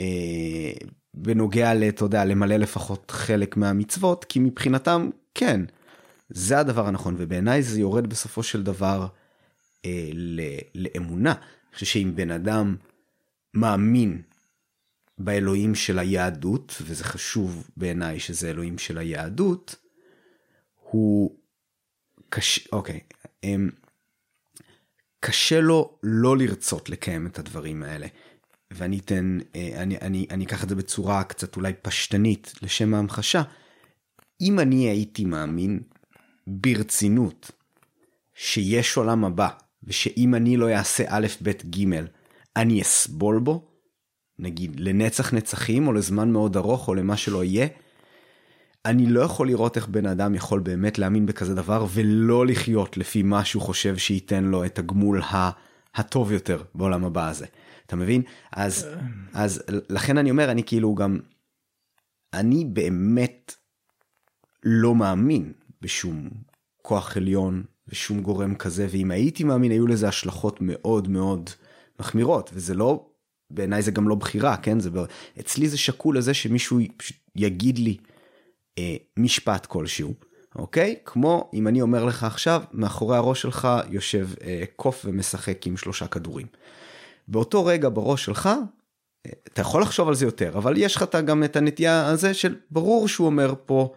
אה, 0.00 0.72
בנוגע, 1.14 1.88
אתה 1.88 2.04
יודע, 2.04 2.24
למלא 2.24 2.56
לפחות 2.56 3.10
חלק 3.10 3.56
מהמצוות, 3.56 4.24
כי 4.24 4.38
מבחינתם, 4.38 5.10
כן, 5.34 5.60
זה 6.34 6.58
הדבר 6.58 6.86
הנכון, 6.86 7.14
ובעיניי 7.18 7.62
זה 7.62 7.80
יורד 7.80 8.06
בסופו 8.06 8.42
של 8.42 8.62
דבר 8.62 9.06
אה, 9.84 10.10
לאמונה. 10.74 11.32
אני 11.32 11.74
חושב 11.74 11.86
שאם 11.86 12.12
בן 12.14 12.30
אדם 12.30 12.76
מאמין 13.54 14.22
באלוהים 15.18 15.74
של 15.74 15.98
היהדות, 15.98 16.82
וזה 16.82 17.04
חשוב 17.04 17.70
בעיניי 17.76 18.20
שזה 18.20 18.50
אלוהים 18.50 18.78
של 18.78 18.98
היהדות, 18.98 19.76
הוא 20.90 21.36
קשה, 22.28 22.60
אוקיי, 22.72 23.00
הם, 23.42 23.70
קשה 25.20 25.60
לו 25.60 25.98
לא 26.02 26.36
לרצות 26.36 26.88
לקיים 26.88 27.26
את 27.26 27.38
הדברים 27.38 27.82
האלה. 27.82 28.06
ואני 28.70 28.98
אתן, 28.98 29.38
אה, 29.56 29.82
אני, 29.82 29.98
אני, 29.98 30.26
אני 30.30 30.44
אקח 30.44 30.64
את 30.64 30.68
זה 30.68 30.74
בצורה 30.74 31.24
קצת 31.24 31.56
אולי 31.56 31.72
פשטנית 31.82 32.52
לשם 32.62 32.94
ההמחשה. 32.94 33.42
אם 34.40 34.60
אני 34.60 34.88
הייתי 34.88 35.24
מאמין 35.24 35.80
ברצינות 36.46 37.50
שיש 38.34 38.96
עולם 38.96 39.24
הבא, 39.24 39.48
ושאם 39.84 40.34
אני 40.34 40.56
לא 40.56 40.70
אעשה 40.70 41.04
א', 41.08 41.26
ב', 41.42 41.50
ג', 41.50 42.04
אני 42.56 42.82
אסבול 42.82 43.38
בו, 43.38 43.68
נגיד 44.38 44.80
לנצח 44.80 45.34
נצחים 45.34 45.86
או 45.86 45.92
לזמן 45.92 46.30
מאוד 46.30 46.56
ארוך 46.56 46.88
או 46.88 46.94
למה 46.94 47.16
שלא 47.16 47.44
יהיה, 47.44 47.66
אני 48.84 49.06
לא 49.06 49.20
יכול 49.20 49.46
לראות 49.46 49.76
איך 49.76 49.88
בן 49.88 50.06
אדם 50.06 50.34
יכול 50.34 50.60
באמת 50.60 50.98
להאמין 50.98 51.26
בכזה 51.26 51.54
דבר 51.54 51.86
ולא 51.90 52.46
לחיות 52.46 52.96
לפי 52.96 53.22
מה 53.22 53.44
שהוא 53.44 53.62
חושב 53.62 53.96
שייתן 53.96 54.44
לו 54.44 54.64
את 54.64 54.78
הגמול 54.78 55.22
הטוב 55.94 56.32
יותר 56.32 56.62
בעולם 56.74 57.04
הבא 57.04 57.28
הזה. 57.28 57.46
אתה 57.86 57.96
מבין? 57.96 58.22
אז, 58.52 58.86
אז 59.32 59.62
לכן 59.68 60.18
אני 60.18 60.30
אומר, 60.30 60.50
אני 60.50 60.62
כאילו 60.64 60.94
גם, 60.94 61.18
אני 62.34 62.64
באמת 62.64 63.54
לא 64.64 64.94
מאמין 64.94 65.52
בשום 65.84 66.30
כוח 66.82 67.16
עליון 67.16 67.64
ושום 67.88 68.20
גורם 68.22 68.54
כזה, 68.54 68.86
ואם 68.90 69.10
הייתי 69.10 69.44
מאמין 69.44 69.70
היו 69.70 69.86
לזה 69.86 70.08
השלכות 70.08 70.58
מאוד 70.60 71.08
מאוד 71.08 71.50
מחמירות, 72.00 72.50
וזה 72.54 72.74
לא 72.74 73.06
בעיניי 73.50 73.82
זה 73.82 73.90
גם 73.90 74.08
לא 74.08 74.14
בחירה, 74.14 74.56
כן? 74.56 74.80
זה, 74.80 74.90
אצלי 75.40 75.68
זה 75.68 75.78
שקול 75.78 76.18
לזה 76.18 76.34
שמישהו 76.34 76.78
יגיד 77.36 77.78
לי 77.78 77.96
אה, 78.78 78.96
משפט 79.16 79.66
כלשהו, 79.66 80.14
אוקיי? 80.56 80.96
כמו 81.04 81.50
אם 81.54 81.68
אני 81.68 81.82
אומר 81.82 82.04
לך 82.04 82.24
עכשיו, 82.24 82.62
מאחורי 82.72 83.16
הראש 83.16 83.42
שלך 83.42 83.68
יושב 83.90 84.28
אה, 84.42 84.64
קוף 84.76 85.02
ומשחק 85.04 85.66
עם 85.66 85.76
שלושה 85.76 86.06
כדורים. 86.06 86.46
באותו 87.28 87.64
רגע 87.64 87.88
בראש 87.88 88.24
שלך, 88.24 88.46
אה, 88.46 89.32
אתה 89.46 89.60
יכול 89.60 89.82
לחשוב 89.82 90.08
על 90.08 90.14
זה 90.14 90.24
יותר, 90.24 90.58
אבל 90.58 90.74
יש 90.76 90.96
לך 90.96 91.04
גם 91.26 91.44
את 91.44 91.56
הנטייה 91.56 92.06
הזה 92.06 92.34
של 92.34 92.56
ברור 92.70 93.08
שהוא 93.08 93.26
אומר 93.26 93.54
פה 93.66 93.94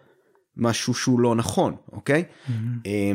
משהו 0.57 0.93
שהוא 0.93 1.19
לא 1.19 1.35
נכון, 1.35 1.75
אוקיי? 1.91 2.23
Mm-hmm. 2.23 2.51
אה, 2.85 3.11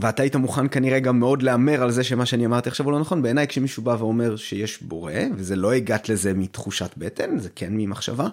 ואתה 0.00 0.22
היית 0.22 0.36
מוכן 0.36 0.68
כנראה 0.68 1.00
גם 1.00 1.18
מאוד 1.18 1.42
להמר 1.42 1.82
על 1.82 1.90
זה 1.90 2.04
שמה 2.04 2.26
שאני 2.26 2.46
אמרתי 2.46 2.68
עכשיו 2.68 2.86
הוא 2.86 2.92
לא 2.92 3.00
נכון 3.00 3.22
בעיניי 3.22 3.46
כשמישהו 3.46 3.82
בא 3.82 3.96
ואומר 3.98 4.36
שיש 4.36 4.82
בורא 4.82 5.12
וזה 5.36 5.56
לא 5.56 5.72
הגעת 5.72 6.08
לזה 6.08 6.34
מתחושת 6.34 6.90
בטן 6.96 7.38
זה 7.38 7.48
כן 7.54 7.68
ממחשבה. 7.70 8.28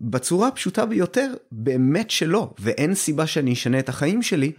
בצורה 0.00 0.48
הפשוטה 0.48 0.86
ביותר 0.86 1.34
באמת 1.52 2.10
שלא 2.10 2.54
ואין 2.58 2.94
סיבה 2.94 3.26
שאני 3.26 3.52
אשנה 3.52 3.78
את 3.78 3.88
החיים 3.88 4.22
שלי 4.22 4.52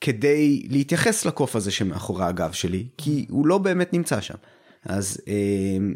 כדי 0.00 0.66
להתייחס 0.70 1.24
לקוף 1.24 1.56
הזה 1.56 1.70
שמאחורי 1.70 2.24
הגב 2.24 2.52
שלי 2.52 2.86
כי 2.98 3.26
הוא 3.30 3.46
לא 3.46 3.58
באמת 3.58 3.92
נמצא 3.92 4.20
שם. 4.20 4.34
אז 4.84 5.18
אה, 5.28 5.92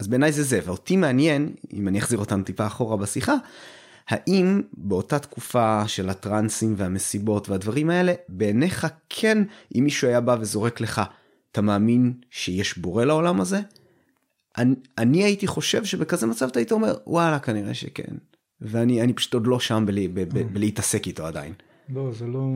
אז 0.00 0.08
בעיניי 0.08 0.32
זה 0.32 0.42
זה 0.42 0.60
ואותי 0.64 0.96
מעניין 0.96 1.54
אם 1.72 1.88
אני 1.88 1.98
אחזיר 1.98 2.18
אותנו 2.18 2.42
טיפה 2.42 2.66
אחורה 2.66 2.96
בשיחה 2.96 3.34
האם 4.08 4.62
באותה 4.72 5.18
תקופה 5.18 5.88
של 5.88 6.08
הטרנסים 6.08 6.74
והמסיבות 6.76 7.48
והדברים 7.48 7.90
האלה, 7.90 8.14
בעיניך 8.28 8.86
כן, 9.08 9.38
אם 9.74 9.84
מישהו 9.84 10.08
היה 10.08 10.20
בא 10.20 10.36
וזורק 10.40 10.80
לך, 10.80 11.02
אתה 11.52 11.60
מאמין 11.60 12.14
שיש 12.30 12.78
בורא 12.78 13.04
לעולם 13.04 13.40
הזה? 13.40 13.60
אני, 14.58 14.74
אני 14.98 15.24
הייתי 15.24 15.46
חושב 15.46 15.84
שבכזה 15.84 16.26
מצב 16.26 16.46
אתה 16.46 16.58
היית 16.58 16.72
אומר, 16.72 16.96
וואלה, 17.06 17.38
כנראה 17.38 17.74
שכן. 17.74 18.14
ואני 18.60 19.12
פשוט 19.12 19.34
עוד 19.34 19.46
לא 19.46 19.60
שם 19.60 19.84
בלי, 19.86 20.08
ב, 20.08 20.20
ב, 20.20 20.52
בלהתעסק 20.52 21.06
איתו 21.06 21.26
עדיין. 21.26 21.52
לא, 21.88 22.12
זה 22.12 22.26
לא... 22.26 22.48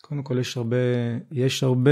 קודם 0.00 0.22
כל 0.22 0.38
יש 0.38 0.56
הרבה, 0.56 0.76
יש 1.32 1.62
הרבה 1.62 1.90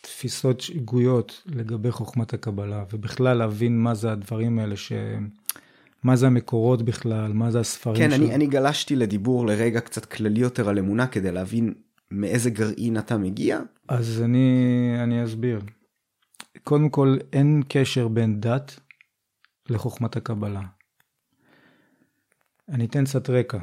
תפיסות 0.00 0.60
שגויות 0.60 1.42
לגבי 1.46 1.90
חוכמת 1.90 2.34
הקבלה, 2.34 2.84
ובכלל 2.92 3.36
להבין 3.36 3.78
מה 3.78 3.94
זה 3.94 4.12
הדברים 4.12 4.58
האלה 4.58 4.76
שהם... 4.76 5.28
מה 6.08 6.16
זה 6.16 6.26
המקורות 6.26 6.82
בכלל, 6.82 7.32
מה 7.32 7.50
זה 7.50 7.60
הספרים 7.60 7.96
כן, 7.96 8.10
שלו. 8.10 8.18
כן, 8.18 8.24
אני, 8.24 8.34
אני 8.34 8.46
גלשתי 8.46 8.96
לדיבור 8.96 9.46
לרגע 9.46 9.80
קצת 9.80 10.04
כללי 10.04 10.40
יותר 10.40 10.68
על 10.68 10.78
אמונה 10.78 11.06
כדי 11.06 11.32
להבין 11.32 11.74
מאיזה 12.10 12.50
גרעין 12.50 12.98
אתה 12.98 13.18
מגיע. 13.18 13.60
אז 13.88 14.22
אני, 14.24 14.96
אני 15.02 15.24
אסביר. 15.24 15.60
קודם 16.64 16.88
כל, 16.88 17.16
אין 17.32 17.62
קשר 17.68 18.08
בין 18.08 18.40
דת 18.40 18.80
לחוכמת 19.68 20.16
הקבלה. 20.16 20.62
אני 22.68 22.84
אתן 22.84 23.04
קצת 23.04 23.30
רקע. 23.30 23.58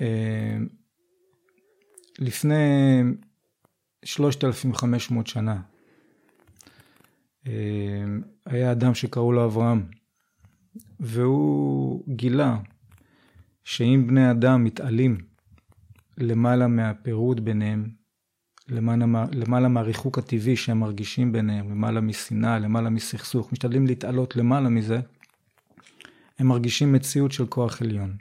אה, 0.00 0.56
לפני 2.18 3.02
3,500 4.04 5.26
שנה, 5.26 5.60
היה 8.46 8.72
אדם 8.72 8.94
שקראו 8.94 9.32
לו 9.32 9.44
אברהם, 9.44 9.97
והוא 11.00 12.04
גילה 12.08 12.58
שאם 13.64 14.04
בני 14.06 14.30
אדם 14.30 14.64
מתעלים 14.64 15.18
למעלה 16.18 16.66
מהפירוד 16.66 17.44
ביניהם, 17.44 17.88
למעלה, 18.68 19.24
למעלה 19.32 19.68
מהריחוק 19.68 20.18
הטבעי 20.18 20.56
שהם 20.56 20.80
מרגישים 20.80 21.32
ביניהם, 21.32 21.70
למעלה 21.70 22.00
משנאה, 22.00 22.58
למעלה 22.58 22.90
מסכסוך, 22.90 23.52
משתדלים 23.52 23.86
להתעלות 23.86 24.36
למעלה 24.36 24.68
מזה, 24.68 25.00
הם 26.38 26.46
מרגישים 26.46 26.92
מציאות 26.92 27.32
של 27.32 27.46
כוח 27.46 27.82
עליון. 27.82 28.16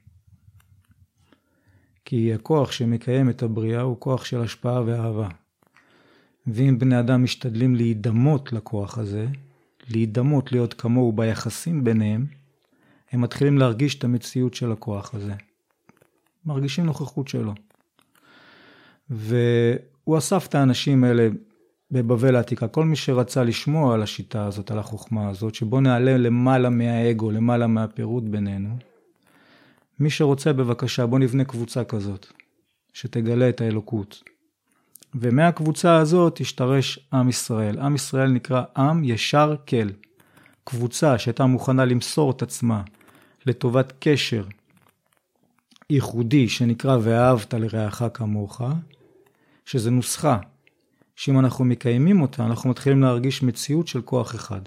כי 2.05 2.33
הכוח 2.33 2.71
שמקיים 2.71 3.29
את 3.29 3.43
הבריאה 3.43 3.81
הוא 3.81 3.99
כוח 3.99 4.25
של 4.25 4.41
השפעה 4.41 4.83
ואהבה. 4.85 5.29
ואם 6.47 6.79
בני 6.79 6.99
אדם 6.99 7.23
משתדלים 7.23 7.75
להידמות 7.75 8.53
לכוח 8.53 8.97
הזה, 8.97 9.27
להידמות 9.89 10.51
להיות 10.51 10.73
כמוהו 10.73 11.11
ביחסים 11.11 11.83
ביניהם, 11.83 12.25
הם 13.11 13.21
מתחילים 13.21 13.57
להרגיש 13.57 13.95
את 13.95 14.03
המציאות 14.03 14.53
של 14.53 14.71
הכוח 14.71 15.13
הזה. 15.13 15.33
מרגישים 16.45 16.85
נוכחות 16.85 17.27
שלו. 17.27 17.53
והוא 19.09 20.17
אסף 20.17 20.47
את 20.47 20.55
האנשים 20.55 21.03
האלה 21.03 21.27
בבבל 21.91 22.35
העתיקה, 22.35 22.67
כל 22.67 22.85
מי 22.85 22.95
שרצה 22.95 23.43
לשמוע 23.43 23.93
על 23.93 24.03
השיטה 24.03 24.45
הזאת, 24.45 24.71
על 24.71 24.79
החוכמה 24.79 25.29
הזאת, 25.29 25.55
שבוא 25.55 25.81
נעלה 25.81 26.17
למעלה 26.17 26.69
מהאגו, 26.69 27.31
למעלה 27.31 27.67
מהפירוד 27.67 28.31
בינינו. 28.31 28.77
מי 29.99 30.09
שרוצה 30.09 30.53
בבקשה, 30.53 31.05
בוא 31.05 31.19
נבנה 31.19 31.45
קבוצה 31.45 31.83
כזאת, 31.83 32.27
שתגלה 32.93 33.49
את 33.49 33.61
האלוקות. 33.61 34.23
ומהקבוצה 35.15 35.97
הזאת 35.97 36.41
השתרש 36.41 36.99
עם 37.13 37.29
ישראל. 37.29 37.79
עם 37.79 37.95
ישראל 37.95 38.31
נקרא 38.31 38.63
עם 38.77 39.03
ישר 39.03 39.55
כל. 39.67 39.87
קבוצה 40.63 41.17
שהייתה 41.17 41.45
מוכנה 41.45 41.85
למסור 41.85 42.31
את 42.31 42.41
עצמה 42.41 42.81
לטובת 43.47 43.93
קשר 43.99 44.43
ייחודי 45.89 46.49
שנקרא 46.49 46.97
ואהבת 47.01 47.53
לרעך 47.53 48.03
כמוך, 48.13 48.61
שזה 49.65 49.91
נוסחה 49.91 50.37
שאם 51.15 51.39
אנחנו 51.39 51.65
מקיימים 51.65 52.21
אותה, 52.21 52.45
אנחנו 52.45 52.69
מתחילים 52.69 53.01
להרגיש 53.01 53.43
מציאות 53.43 53.87
של 53.87 54.01
כוח 54.01 54.35
אחד. 54.35 54.61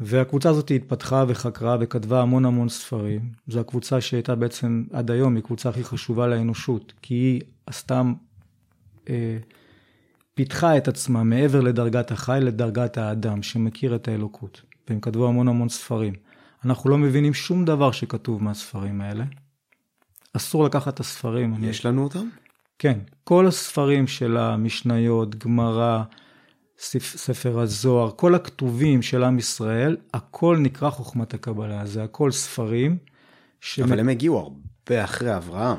והקבוצה 0.00 0.50
הזאת 0.50 0.70
התפתחה 0.70 1.24
וחקרה 1.28 1.76
וכתבה 1.80 2.22
המון 2.22 2.44
המון 2.44 2.68
ספרים. 2.68 3.32
זו 3.48 3.60
הקבוצה 3.60 4.00
שהייתה 4.00 4.34
בעצם 4.34 4.84
עד 4.92 5.10
היום, 5.10 5.34
היא 5.34 5.42
הקבוצה 5.42 5.68
הכי 5.68 5.84
חשובה 5.84 6.26
לאנושות, 6.26 6.92
כי 7.02 7.14
היא 7.14 7.40
עשתה, 7.66 8.02
אה, 9.08 9.38
פיתחה 10.34 10.76
את 10.76 10.88
עצמה 10.88 11.22
מעבר 11.22 11.60
לדרגת 11.60 12.10
החי 12.10 12.38
לדרגת 12.42 12.98
האדם 12.98 13.42
שמכיר 13.42 13.94
את 13.94 14.08
האלוקות. 14.08 14.62
והם 14.88 15.00
כתבו 15.00 15.28
המון 15.28 15.48
המון 15.48 15.68
ספרים. 15.68 16.14
אנחנו 16.64 16.90
לא 16.90 16.98
מבינים 16.98 17.34
שום 17.34 17.64
דבר 17.64 17.90
שכתוב 17.90 18.42
מהספרים 18.42 19.00
האלה. 19.00 19.24
אסור 20.32 20.64
לקחת 20.64 20.94
את 20.94 21.00
הספרים. 21.00 21.54
יש 21.64 21.86
אני... 21.86 21.92
לנו 21.92 22.04
אותם? 22.04 22.28
כן, 22.78 22.98
כל 23.24 23.46
הספרים 23.46 24.06
של 24.06 24.36
המשניות, 24.36 25.34
גמרא, 25.34 26.02
ספר 27.00 27.60
הזוהר, 27.60 28.10
כל 28.16 28.34
הכתובים 28.34 29.02
של 29.02 29.24
עם 29.24 29.38
ישראל, 29.38 29.96
הכל 30.14 30.56
נקרא 30.60 30.90
חוכמת 30.90 31.34
הקבלה, 31.34 31.86
זה 31.86 32.04
הכל 32.04 32.30
ספרים. 32.30 32.98
ש... 33.60 33.80
אבל 33.80 34.00
הם 34.00 34.08
הגיעו 34.08 34.38
הרבה 34.38 35.04
אחרי 35.04 35.36
אברהם. 35.36 35.76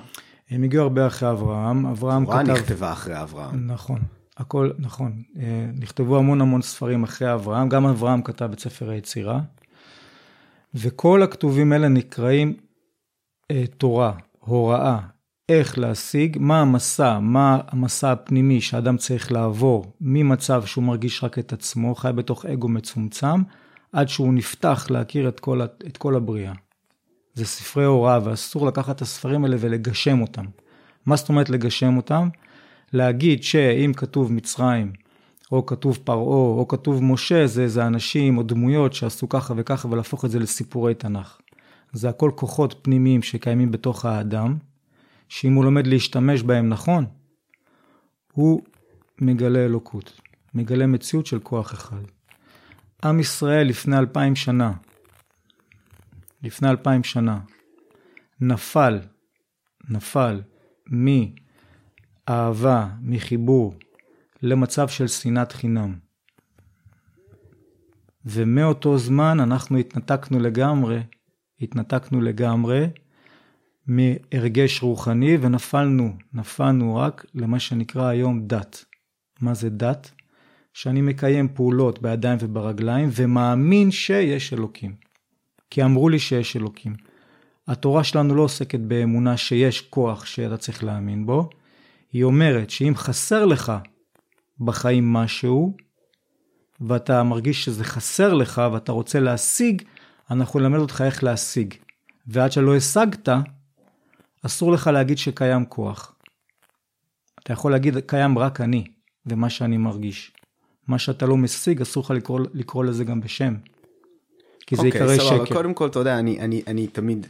הם 0.50 0.64
הגיעו 0.64 0.84
הרבה 0.84 1.08
אחרי 1.08 1.32
אברהם, 1.32 1.86
אברהם 1.86 2.26
כתב... 2.26 2.36
התורה 2.36 2.54
נכתבה 2.54 2.92
אחרי 2.92 3.22
אברהם. 3.22 3.68
נכון, 3.68 4.02
הכל, 4.38 4.72
נכון. 4.80 5.24
אה, 5.40 5.66
נכתבו 5.74 6.18
המון 6.18 6.42
המון 6.42 6.62
ספרים 6.62 7.04
אחרי 7.04 7.34
אברהם, 7.34 7.70
גם 7.70 7.86
אברהם 7.86 8.22
כתב 8.22 8.50
את 8.54 8.60
ספר 8.60 8.90
היצירה. 8.90 9.42
וכל 10.74 11.24
הכתובים 11.24 11.72
האלה 11.72 11.88
נקראים 11.88 12.58
אה, 13.52 13.64
תורה, 13.78 14.14
הוראה, 14.40 15.00
איך 15.50 15.78
להשיג, 15.78 16.38
מה 16.40 16.62
המסע, 16.62 17.20
מה 17.20 17.60
המסע 17.68 18.12
הפנימי 18.12 18.62
שאדם 18.62 18.98
צריך 18.98 19.32
לעבור 19.32 19.94
ממצב 20.02 20.66
שהוא 20.66 20.84
מרגיש 20.84 21.24
רק 21.24 21.40
את 21.40 21.54
עצמו, 21.54 21.96
חי 21.96 22.12
בתוך 22.16 22.46
אגו 22.46 22.68
מצומצם, 22.68 23.42
עד 23.92 24.10
שהוא 24.10 24.34
נפתח 24.34 24.88
להכיר 24.90 25.30
את 25.30 25.40
כל, 25.40 25.62
את 25.62 25.98
כל 25.98 26.16
הבריאה. 26.16 26.54
זה 27.34 27.46
ספרי 27.46 27.86
הוראה 27.86 28.20
ואסור 28.24 28.68
לקחת 28.68 28.96
את 28.96 29.02
הספרים 29.02 29.44
האלה 29.44 29.56
ולגשם 29.60 30.22
אותם. 30.22 30.46
מה 31.06 31.16
זאת 31.16 31.30
אומרת 31.30 31.50
לגשם 31.50 31.98
אותם? 31.98 32.30
להגיד 32.94 33.44
שאם 33.44 33.92
כתוב 33.98 34.34
מצרים, 34.34 34.94
או 35.52 35.66
כתוב 35.66 36.00
פרעה, 36.04 36.58
או 36.58 36.68
כתוב 36.68 37.04
משה, 37.04 37.48
זה 37.48 37.64
איזה 37.64 37.88
אנשים 37.88 38.38
או 38.38 38.44
דמויות 38.44 38.94
שעשו 38.94 39.30
ככה 39.30 39.54
וככה, 39.58 39.88
ולהפוך 39.88 40.26
את 40.26 40.32
זה 40.32 40.40
לסיפורי 40.40 40.96
תנ"ך. 40.96 41.38
זה 41.94 42.10
הכל 42.10 42.32
כוחות 42.36 42.76
פנימיים 42.82 43.22
שקיימים 43.22 43.72
בתוך 43.72 44.06
האדם, 44.06 44.58
שאם 45.30 45.54
הוא 45.54 45.66
לומד 45.66 45.88
להשתמש 45.88 46.44
בהם 46.44 46.70
נכון, 46.70 47.06
הוא 48.34 48.62
מגלה 49.22 49.66
אלוקות, 49.66 50.22
מגלה 50.54 50.88
מציאות 50.88 51.26
של 51.26 51.40
כוח 51.40 51.74
אחד. 51.74 52.02
עם 53.04 53.20
ישראל 53.20 53.68
לפני 53.68 53.98
אלפיים 53.98 54.36
שנה, 54.36 54.74
לפני 56.44 56.70
אלפיים 56.70 57.04
שנה, 57.04 57.40
נפל, 58.42 59.00
נפל 59.90 60.42
מאהבה, 62.28 62.88
מחיבור, 63.02 63.74
למצב 64.42 64.88
של 64.88 65.08
שנאת 65.08 65.52
חינם. 65.52 65.96
ומאותו 68.26 68.98
זמן 68.98 69.40
אנחנו 69.40 69.78
התנתקנו 69.78 70.40
לגמרי, 70.40 71.00
התנתקנו 71.62 72.22
לגמרי 72.22 72.88
מהרגש 73.88 74.82
רוחני 74.82 75.38
ונפלנו, 75.42 76.14
נפלנו 76.34 76.96
רק 76.96 77.26
למה 77.34 77.60
שנקרא 77.60 78.08
היום 78.08 78.48
דת. 78.48 78.86
מה 79.42 79.54
זה 79.54 79.70
דת? 79.70 80.12
שאני 80.74 81.02
מקיים 81.02 81.48
פעולות 81.54 82.02
בידיים 82.02 82.38
וברגליים 82.42 83.10
ומאמין 83.12 83.92
שיש 83.92 84.54
אלוקים. 84.54 84.96
כי 85.70 85.84
אמרו 85.84 86.10
לי 86.10 86.20
שיש 86.20 86.56
אלוקים. 86.56 86.96
התורה 87.68 88.04
שלנו 88.04 88.36
לא 88.36 88.42
עוסקת 88.42 88.80
באמונה 88.80 89.38
שיש 89.38 89.82
כוח 89.82 90.26
שאתה 90.26 90.58
צריך 90.58 90.84
להאמין 90.84 91.26
בו, 91.26 91.50
היא 92.14 92.24
אומרת 92.24 92.70
שאם 92.70 92.94
חסר 92.96 93.46
לך 93.46 93.74
בחיים 94.60 95.14
משהו, 95.14 95.78
ואתה 96.82 97.24
מרגיש 97.24 97.66
שזה 97.66 97.84
חסר 97.84 98.34
לך 98.34 98.62
ואתה 98.74 98.92
רוצה 98.92 99.20
להשיג, 99.20 99.82
אנחנו 100.32 100.60
נלמד 100.60 100.80
אותך 100.80 101.04
איך 101.06 101.24
להשיג. 101.24 101.74
ועד 102.28 102.52
שלא 102.52 102.76
השגת, 102.76 103.30
אסור 104.46 104.72
לך 104.72 104.88
להגיד 104.88 105.18
שקיים 105.18 105.66
כוח. 105.66 106.16
אתה 107.44 107.54
יכול 107.54 107.72
להגיד, 107.72 107.98
קיים 107.98 108.38
רק 108.38 108.62
אני, 108.62 108.86
ומה 109.26 109.50
שאני 109.50 109.78
מרגיש. 109.78 110.32
מה 110.88 111.00
שאתה 111.00 111.26
לא 111.26 111.38
משיג, 111.38 111.82
אסור 111.82 112.04
לך 112.04 112.12
לקרוא, 112.12 112.40
לקרוא 112.54 112.86
לזה 112.86 113.04
גם 113.04 113.22
בשם. 113.22 113.56
כי 114.68 114.76
זה 114.76 114.88
יקרא 114.88 115.16
שקר. 115.16 115.40
אוקיי, 115.40 115.56
קודם 115.56 115.74
כל, 115.74 115.88
אתה 115.88 116.00
יודע, 116.00 116.20
אני, 116.20 116.40
אני, 116.40 116.62
אני 116.68 116.88
תמיד, 116.88 117.28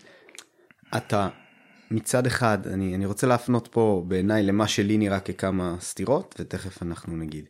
אתה 0.98 1.30
מצד 1.92 2.26
אחד, 2.26 2.68
אני, 2.68 2.96
אני 2.96 3.06
רוצה 3.06 3.28
להפנות 3.28 3.68
פה 3.72 4.04
בעיניי 4.08 4.44
למה 4.44 4.68
שלי 4.68 4.98
נראה 4.98 5.20
ככמה 5.20 5.76
סתירות, 5.80 6.36
ותכף 6.40 6.84
אנחנו 6.84 7.18
נגיד. 7.18 7.46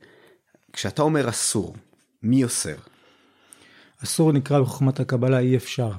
כשאתה 0.74 1.02
אומר 1.02 1.30
אסור, 1.30 1.76
מי 2.24 2.44
אוסר? 2.44 2.76
אסור 4.04 4.32
נקרא 4.32 4.60
בחוכמת 4.62 5.00
הקבלה 5.00 5.40
אי 5.40 5.58
אפשר. 5.58 5.92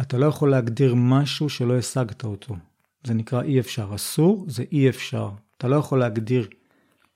אתה 0.00 0.18
לא 0.18 0.26
יכול 0.26 0.50
להגדיר 0.50 0.94
משהו 0.94 1.48
שלא 1.48 1.78
השגת 1.78 2.24
אותו. 2.24 2.56
זה 3.04 3.14
נקרא 3.14 3.42
אי 3.42 3.60
אפשר. 3.60 3.94
אסור 3.94 4.44
זה 4.48 4.64
אי 4.72 4.88
אפשר. 4.88 5.30
אתה 5.56 5.68
לא 5.68 5.76
יכול 5.76 5.98
להגדיר 5.98 6.48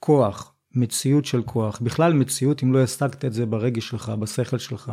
כוח, 0.01 0.55
מציאות 0.75 1.25
של 1.25 1.43
כוח, 1.43 1.81
בכלל 1.81 2.13
מציאות 2.13 2.63
אם 2.63 2.73
לא 2.73 2.83
השגת 2.83 3.25
את 3.25 3.33
זה 3.33 3.47
ברגש 3.47 3.89
שלך, 3.89 4.09
בשכל 4.09 4.59
שלך. 4.59 4.93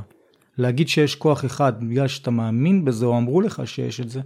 להגיד 0.57 0.87
שיש 0.87 1.15
כוח 1.15 1.45
אחד 1.45 1.89
בגלל 1.89 2.07
שאתה 2.07 2.31
מאמין 2.31 2.85
בזה 2.85 3.05
או 3.05 3.17
אמרו 3.17 3.41
לך 3.41 3.61
שיש 3.65 4.01
את 4.01 4.09
זה, 4.09 4.21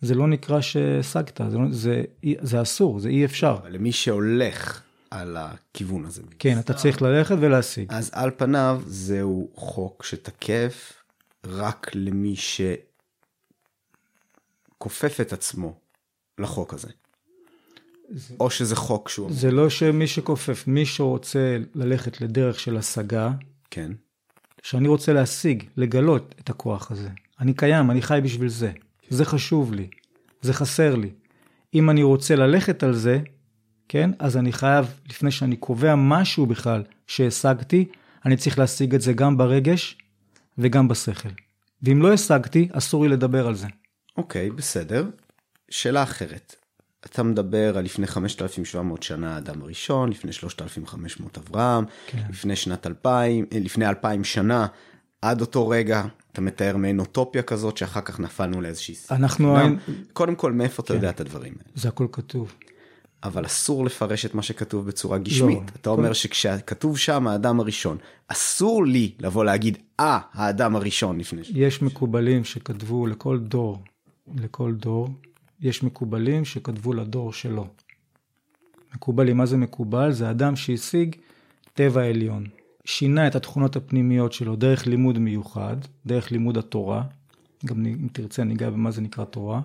זה 0.00 0.14
לא 0.14 0.28
נקרא 0.28 0.60
שהשגת, 0.60 1.40
זה, 1.50 1.58
לא, 1.58 1.64
זה, 1.70 2.02
זה 2.40 2.62
אסור, 2.62 3.00
זה 3.00 3.08
אי 3.08 3.24
אפשר. 3.24 3.56
אבל 3.62 3.72
למי 3.72 3.92
שהולך 3.92 4.82
על 5.10 5.36
הכיוון 5.36 6.04
הזה. 6.04 6.22
כן, 6.38 6.58
אתה 6.58 6.74
צריך 6.74 7.02
ללכת 7.02 7.36
ולהשיג. 7.40 7.86
אז 7.90 8.10
על 8.12 8.30
פניו 8.36 8.82
זהו 8.86 9.50
חוק 9.54 10.04
שתקף 10.04 10.92
רק 11.44 11.90
למי 11.94 12.34
שכופף 14.76 15.20
את 15.20 15.32
עצמו 15.32 15.74
לחוק 16.38 16.74
הזה. 16.74 16.88
זה, 18.10 18.34
או 18.40 18.50
שזה 18.50 18.76
חוק 18.76 19.08
שהוא... 19.08 19.32
זה 19.32 19.50
לא 19.50 19.70
שמי 19.70 20.06
שכופף, 20.06 20.64
מי 20.66 20.86
שרוצה 20.86 21.56
ללכת 21.74 22.20
לדרך 22.20 22.60
של 22.60 22.76
השגה, 22.76 23.30
כן. 23.70 23.92
שאני 24.62 24.88
רוצה 24.88 25.12
להשיג, 25.12 25.64
לגלות 25.76 26.34
את 26.40 26.50
הכוח 26.50 26.90
הזה. 26.90 27.08
אני 27.40 27.54
קיים, 27.54 27.90
אני 27.90 28.02
חי 28.02 28.20
בשביל 28.24 28.48
זה. 28.48 28.72
זה 29.10 29.24
חשוב 29.24 29.72
לי, 29.72 29.88
זה 30.42 30.52
חסר 30.52 30.96
לי. 30.96 31.10
אם 31.74 31.90
אני 31.90 32.02
רוצה 32.02 32.36
ללכת 32.36 32.82
על 32.82 32.94
זה, 32.94 33.20
כן, 33.88 34.10
אז 34.18 34.36
אני 34.36 34.52
חייב, 34.52 34.86
לפני 35.08 35.30
שאני 35.30 35.56
קובע 35.56 35.94
משהו 35.96 36.46
בכלל 36.46 36.82
שהשגתי, 37.06 37.88
אני 38.24 38.36
צריך 38.36 38.58
להשיג 38.58 38.94
את 38.94 39.00
זה 39.00 39.12
גם 39.12 39.36
ברגש 39.36 39.98
וגם 40.58 40.88
בשכל. 40.88 41.28
ואם 41.82 42.02
לא 42.02 42.12
השגתי, 42.12 42.68
אסור 42.72 43.04
לי 43.04 43.08
לדבר 43.08 43.46
על 43.46 43.54
זה. 43.54 43.66
אוקיי, 44.16 44.48
okay, 44.48 44.52
בסדר. 44.52 45.06
שאלה 45.70 46.02
אחרת. 46.02 46.54
אתה 47.06 47.22
מדבר 47.22 47.78
על 47.78 47.84
לפני 47.84 48.06
5,700 48.06 49.02
שנה 49.02 49.34
האדם 49.34 49.62
הראשון, 49.62 50.10
לפני 50.10 50.32
3,500 50.32 51.38
אברהם, 51.38 51.84
כן. 52.06 52.22
לפני 52.30 52.56
שנת 52.56 52.86
2,000, 52.86 53.46
אה, 53.52 53.58
לפני 53.60 53.88
2,000 53.88 54.24
שנה, 54.24 54.66
עד 55.22 55.40
אותו 55.40 55.68
רגע 55.68 56.04
אתה 56.32 56.40
מתאר 56.40 56.76
מעין 56.76 57.00
אוטופיה 57.00 57.42
כזאת 57.42 57.76
שאחר 57.76 58.00
כך 58.00 58.20
נפלנו 58.20 58.60
לאיזושהי... 58.60 58.94
אנחנו... 59.10 59.60
אין... 59.60 59.78
קודם 60.12 60.34
כל, 60.34 60.52
מאיפה 60.52 60.82
כן. 60.82 60.86
אתה 60.86 60.94
יודע 60.94 61.10
את 61.10 61.20
הדברים 61.20 61.52
האלה? 61.52 61.72
זה 61.74 61.88
הכל 61.88 62.06
כתוב. 62.12 62.52
אבל 63.22 63.46
אסור 63.46 63.84
לפרש 63.84 64.26
את 64.26 64.34
מה 64.34 64.42
שכתוב 64.42 64.86
בצורה 64.86 65.18
גשמית. 65.18 65.58
לא, 65.58 65.64
אתה 65.80 65.90
אומר 65.90 66.08
כל... 66.08 66.14
שכשכתוב 66.14 66.98
שם 66.98 67.26
האדם 67.26 67.60
הראשון, 67.60 67.96
אסור 68.28 68.86
לי 68.86 69.12
לבוא 69.18 69.44
להגיד, 69.44 69.78
אה, 70.00 70.18
האדם 70.32 70.76
הראשון 70.76 71.18
לפני 71.18 71.44
ש... 71.44 71.50
יש 71.54 71.82
מקובלים 71.82 72.44
שכתבו 72.44 73.06
לכל 73.06 73.38
דור, 73.38 73.82
לכל 74.36 74.74
דור, 74.74 75.08
יש 75.60 75.82
מקובלים 75.82 76.44
שכתבו 76.44 76.92
לדור 76.92 77.32
שלו. 77.32 77.66
מקובלים, 78.94 79.36
מה 79.36 79.46
זה 79.46 79.56
מקובל? 79.56 80.12
זה 80.12 80.30
אדם 80.30 80.56
שהשיג 80.56 81.16
טבע 81.74 82.02
עליון. 82.02 82.46
שינה 82.90 83.26
את 83.26 83.34
התכונות 83.34 83.76
הפנימיות 83.76 84.32
שלו 84.32 84.56
דרך 84.56 84.86
לימוד 84.86 85.18
מיוחד, 85.18 85.76
דרך 86.06 86.32
לימוד 86.32 86.58
התורה, 86.58 87.02
גם 87.66 87.86
אם 87.86 88.08
תרצה 88.12 88.44
ניגע 88.44 88.70
במה 88.70 88.90
זה 88.90 89.00
נקרא 89.00 89.24
תורה, 89.24 89.60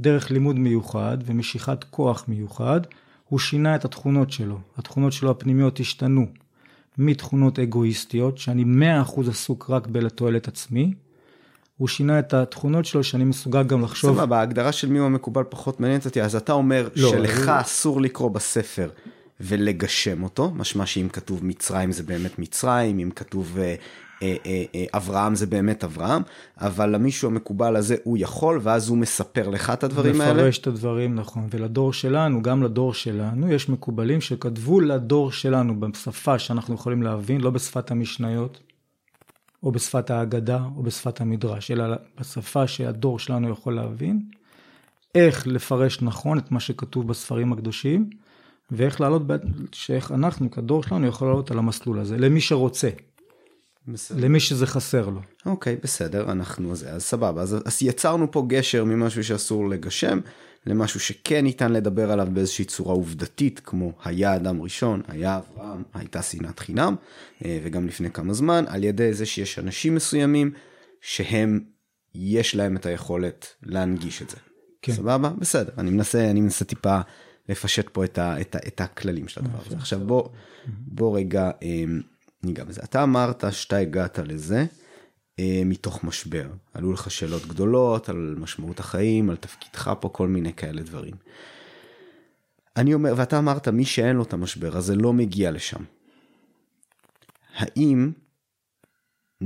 דרך 0.00 0.30
לימוד 0.30 0.58
מיוחד 0.58 1.18
ומשיכת 1.24 1.84
כוח 1.84 2.24
מיוחד, 2.28 2.80
הוא 3.28 3.38
שינה 3.38 3.74
את 3.74 3.84
התכונות 3.84 4.30
שלו. 4.30 4.58
התכונות 4.78 5.12
שלו 5.12 5.30
הפנימיות 5.30 5.80
השתנו 5.80 6.26
מתכונות 6.98 7.58
אגואיסטיות, 7.58 8.38
שאני 8.38 8.64
מאה 8.64 9.02
אחוז 9.02 9.28
עסוק 9.28 9.70
רק 9.70 9.86
בלתועלת 9.86 10.48
עצמי, 10.48 10.94
הוא 11.76 11.88
שינה 11.88 12.18
את 12.18 12.34
התכונות 12.34 12.84
שלו 12.84 13.04
שאני 13.04 13.24
מסוגל 13.24 13.62
גם 13.62 13.82
לחשוב. 13.82 14.16
סבבה, 14.16 14.38
ההגדרה 14.38 14.72
של 14.72 14.88
מי 14.88 14.98
הוא 14.98 15.06
המקובל 15.06 15.42
פחות 15.48 15.80
מעניינת 15.80 16.04
אותי, 16.06 16.22
אז 16.22 16.36
אתה 16.36 16.52
אומר 16.52 16.88
לא, 16.96 17.10
שלך 17.10 17.48
אני... 17.48 17.60
אסור 17.60 18.00
לקרוא 18.00 18.30
בספר 18.30 18.88
ולגשם 19.40 20.22
אותו, 20.22 20.50
משמע 20.50 20.86
שאם 20.86 21.08
כתוב 21.12 21.44
מצרים 21.44 21.92
זה 21.92 22.02
באמת 22.02 22.38
מצרים, 22.38 22.98
אם 22.98 23.10
כתוב 23.10 23.58
אה, 23.58 23.74
אה, 24.22 24.36
אה, 24.46 24.64
אה, 24.74 24.84
אברהם 24.94 25.34
זה 25.34 25.46
באמת 25.46 25.84
אברהם, 25.84 26.22
אבל 26.60 26.94
למישהו 26.94 27.28
המקובל 27.28 27.76
הזה 27.76 27.96
הוא 28.04 28.18
יכול, 28.20 28.60
ואז 28.62 28.88
הוא 28.88 28.98
מספר 28.98 29.48
לך 29.48 29.70
את 29.70 29.84
הדברים 29.84 30.20
האלה. 30.20 30.34
מפרש 30.34 30.58
את 30.58 30.66
הדברים, 30.66 31.14
נכון. 31.14 31.46
ולדור 31.50 31.92
שלנו, 31.92 32.42
גם 32.42 32.62
לדור 32.62 32.94
שלנו, 32.94 33.52
יש 33.52 33.68
מקובלים 33.68 34.20
שכתבו 34.20 34.80
לדור 34.80 35.32
שלנו 35.32 35.80
בשפה 35.80 36.38
שאנחנו 36.38 36.74
יכולים 36.74 37.02
להבין, 37.02 37.40
לא 37.40 37.50
בשפת 37.50 37.90
המשניות, 37.90 38.60
או 39.62 39.72
בשפת 39.72 40.10
ההגדה, 40.10 40.62
או 40.76 40.82
בשפת 40.82 41.20
המדרש, 41.20 41.70
אלא 41.70 41.84
בשפה 42.20 42.66
שהדור 42.66 43.18
שלנו 43.18 43.50
יכול 43.50 43.74
להבין, 43.74 44.22
איך 45.14 45.46
לפרש 45.46 46.02
נכון 46.02 46.38
את 46.38 46.50
מה 46.50 46.60
שכתוב 46.60 47.08
בספרים 47.08 47.52
הקדושים, 47.52 48.10
ואיך 48.70 49.00
לעלות, 49.00 49.22
שאיך 49.72 50.12
אנחנו 50.12 50.50
כדור 50.50 50.82
שלנו 50.82 51.06
יכול 51.06 51.28
לעלות 51.28 51.50
על 51.50 51.58
המסלול 51.58 52.00
הזה, 52.00 52.16
למי 52.16 52.40
שרוצה. 52.40 52.90
בסדר. 53.88 54.20
למי 54.20 54.40
שזה 54.40 54.66
חסר 54.66 55.08
לו. 55.08 55.20
אוקיי, 55.46 55.76
בסדר, 55.82 56.32
אנחנו 56.32 56.76
זה, 56.76 56.90
אז 56.90 57.02
סבבה. 57.02 57.42
אז, 57.42 57.56
אז 57.64 57.78
יצרנו 57.82 58.30
פה 58.30 58.44
גשר 58.46 58.84
ממשהו 58.84 59.24
שאסור 59.24 59.68
לגשם, 59.68 60.20
למשהו 60.66 61.00
שכן 61.00 61.44
ניתן 61.44 61.72
לדבר 61.72 62.12
עליו 62.12 62.28
באיזושהי 62.32 62.64
צורה 62.64 62.94
עובדתית, 62.94 63.60
כמו 63.64 63.92
היה 64.04 64.36
אדם 64.36 64.62
ראשון, 64.62 65.02
היה 65.08 65.38
אברהם, 65.38 65.82
הייתה 65.94 66.22
שנאת 66.22 66.58
חינם, 66.58 66.94
אה, 67.44 67.60
וגם 67.62 67.86
לפני 67.86 68.10
כמה 68.10 68.32
זמן, 68.32 68.64
על 68.68 68.84
ידי 68.84 69.12
זה 69.12 69.26
שיש 69.26 69.58
אנשים 69.58 69.94
מסוימים 69.94 70.52
שהם, 71.00 71.60
יש 72.14 72.54
להם 72.54 72.76
את 72.76 72.86
היכולת 72.86 73.46
להנגיש 73.62 74.22
את 74.22 74.30
זה. 74.30 74.36
כן. 74.82 74.92
סבבה? 74.92 75.28
בסדר, 75.38 75.72
אני 75.78 75.90
מנסה, 75.90 76.30
אני 76.30 76.40
מנסה 76.40 76.64
טיפה 76.64 77.00
לפשט 77.48 77.88
פה 77.88 78.04
את, 78.04 78.18
ה, 78.18 78.40
את, 78.40 78.54
ה, 78.54 78.58
את 78.66 78.80
הכללים 78.80 79.28
של 79.28 79.40
הדבר 79.40 79.58
הזה. 79.66 79.76
עכשיו 79.76 80.00
בוא, 80.00 80.28
בוא 80.66 81.18
רגע 81.18 81.50
אה, 81.62 81.84
ניגע 82.42 82.64
בזה. 82.64 82.80
אתה 82.84 83.02
אמרת 83.02 83.44
שאתה 83.50 83.76
הגעת 83.76 84.18
לזה. 84.18 84.66
אה, 85.38 85.62
מתוך 85.64 86.04
משבר. 86.04 86.46
עלו 86.74 86.92
לך 86.92 87.10
שאלות 87.10 87.46
גדולות 87.46 88.08
על 88.08 88.36
משמעות 88.38 88.80
החיים, 88.80 89.30
על 89.30 89.36
תפקידך 89.36 89.92
פה, 90.00 90.08
כל 90.08 90.28
מיני 90.28 90.52
כאלה 90.52 90.82
דברים. 90.82 91.14
אני 92.76 92.94
אומר, 92.94 93.14
ואתה 93.16 93.38
אמרת, 93.38 93.68
מי 93.68 93.84
שאין 93.84 94.16
לו 94.16 94.22
את 94.22 94.32
המשבר 94.32 94.76
הזה 94.76 94.96
לא 94.96 95.12
מגיע 95.12 95.50
לשם. 95.50 95.84
האם 97.54 98.12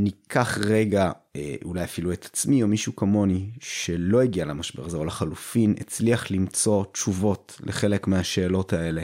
ניקח 0.00 0.58
רגע, 0.58 1.12
אה, 1.36 1.56
אולי 1.64 1.84
אפילו 1.84 2.12
את 2.12 2.24
עצמי 2.24 2.62
או 2.62 2.68
מישהו 2.68 2.96
כמוני, 2.96 3.50
שלא 3.60 4.22
הגיע 4.22 4.44
למשבר 4.44 4.86
הזה, 4.86 4.96
או 4.96 5.04
לחלופין 5.04 5.74
הצליח 5.80 6.30
למצוא 6.30 6.84
תשובות 6.92 7.60
לחלק 7.64 8.06
מהשאלות 8.06 8.72
האלה 8.72 9.02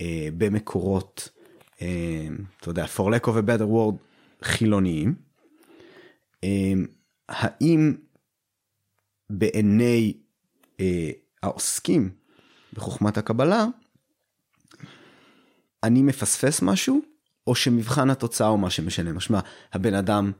אה, 0.00 0.28
במקורות, 0.38 1.28
אה, 1.82 2.26
אתה 2.60 2.70
יודע, 2.70 2.84
for 2.96 3.00
lack 3.00 3.24
of 3.24 3.30
a 3.30 3.42
better 3.48 3.66
word, 3.72 3.96
חילוניים, 4.42 5.14
אמ, 6.42 6.86
האם 7.28 7.94
בעיני 9.30 10.12
אה, 10.80 11.10
העוסקים 11.42 12.10
בחוכמת 12.72 13.18
הקבלה, 13.18 13.66
אני 15.82 16.02
מפספס 16.02 16.62
משהו, 16.62 17.13
או 17.46 17.54
שמבחן 17.54 18.10
התוצאה 18.10 18.46
הוא 18.46 18.58
מה 18.58 18.70
שמשנה. 18.70 19.12
משמע, 19.12 19.40
הבן 19.72 19.94
אדם 19.94 20.32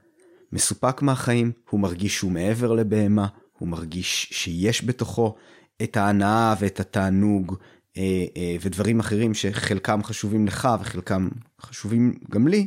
מסופק 0.53 1.03
מהחיים, 1.03 1.53
הוא 1.71 1.81
מרגיש 1.81 2.17
שהוא 2.17 2.33
מעבר 2.33 2.73
לבהמה, 2.73 3.27
הוא 3.59 3.69
מרגיש 3.69 4.29
שיש 4.33 4.85
בתוכו 4.85 5.35
את 5.83 5.97
ההנאה 5.97 6.55
ואת 6.61 6.81
התענוג 6.81 7.57
אה, 7.97 8.25
אה, 8.37 8.57
ודברים 8.61 9.01
אחרים 9.01 9.35
שחלקם 9.35 10.03
חשובים 10.03 10.47
לך 10.47 10.69
וחלקם 10.81 11.29
חשובים 11.61 12.15
גם 12.31 12.49
לי. 12.49 12.67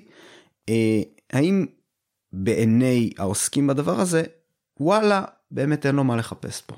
אה, 0.69 1.01
האם 1.33 1.65
בעיני 2.33 3.09
העוסקים 3.17 3.67
בדבר 3.67 3.99
הזה, 3.99 4.23
וואלה, 4.79 5.23
באמת 5.51 5.85
אין 5.85 5.95
לו 5.95 6.03
מה 6.03 6.15
לחפש 6.15 6.61
פה. 6.61 6.75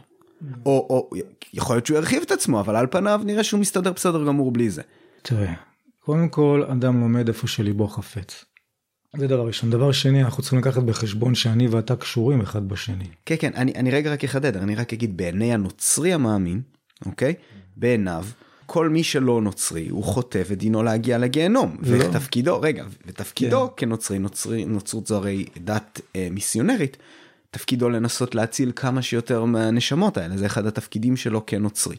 או, 0.66 0.88
או 0.90 1.10
יכול 1.54 1.76
להיות 1.76 1.86
שהוא 1.86 1.98
ירחיב 1.98 2.22
את 2.22 2.32
עצמו, 2.32 2.60
אבל 2.60 2.76
על 2.76 2.88
פניו 2.88 3.22
נראה 3.26 3.44
שהוא 3.44 3.60
מסתדר 3.60 3.94
בסדר 3.94 4.26
גמור 4.26 4.52
בלי 4.52 4.70
זה. 4.70 4.82
תראה, 5.22 5.54
קודם 6.10 6.30
כל, 6.30 6.64
אדם 6.72 7.00
לומד 7.00 7.28
איפה 7.28 7.48
שליבו 7.48 7.88
חפץ. 7.88 8.46
זה 9.18 9.28
דבר 9.28 9.48
ראשון. 9.48 9.70
דבר 9.70 9.92
שני, 9.92 10.24
אנחנו 10.24 10.42
צריכים 10.44 10.60
לקחת 10.60 10.84
בחשבון 10.84 11.36
שאני 11.36 11.68
ואתה 11.68 11.96
קשורים 11.96 12.42
אחד 12.42 12.68
בשני. 12.68 13.06
כן, 13.26 13.36
כן, 13.40 13.52
אני, 13.56 13.74
אני 13.76 13.92
רגע 13.92 14.14
רק 14.14 14.24
אחדד, 14.24 14.58
אני 14.58 14.76
רק 14.76 14.94
אגיד, 14.94 15.18
בעיני 15.18 15.54
הנוצרי 15.54 16.14
המאמין, 16.14 16.62
אוקיי? 17.06 17.34
בעיניו, 17.78 18.26
כל 18.66 18.90
מי 18.90 19.04
שלא 19.04 19.42
נוצרי 19.42 19.90
הוא 19.90 20.04
חוטא 20.04 20.42
ודינו 20.48 20.84
להגיע 20.84 21.18
לגיהנום. 21.18 21.78
לא. 21.82 22.06
ותפקידו, 22.06 22.62
רגע, 22.62 22.86
ותפקידו 23.06 23.68
כן. 23.68 23.86
כנוצרי, 23.86 24.20
נוצרי, 24.20 24.66
נוצרות 24.66 25.08
זו 25.08 25.16
הרי 25.16 25.46
דת 25.58 26.02
אה, 26.16 26.28
מיסיונרית, 26.32 26.98
תפקידו 27.52 27.90
לנסות 27.90 28.36
להציל 28.36 28.72
כמה 28.76 29.02
שיותר 29.02 29.46
מהנשמות 29.46 30.18
האלה, 30.18 30.38
זה 30.38 30.46
אחד 30.46 30.66
התפקידים 30.66 31.18
שלו 31.18 31.46
כנוצרי. 31.46 31.96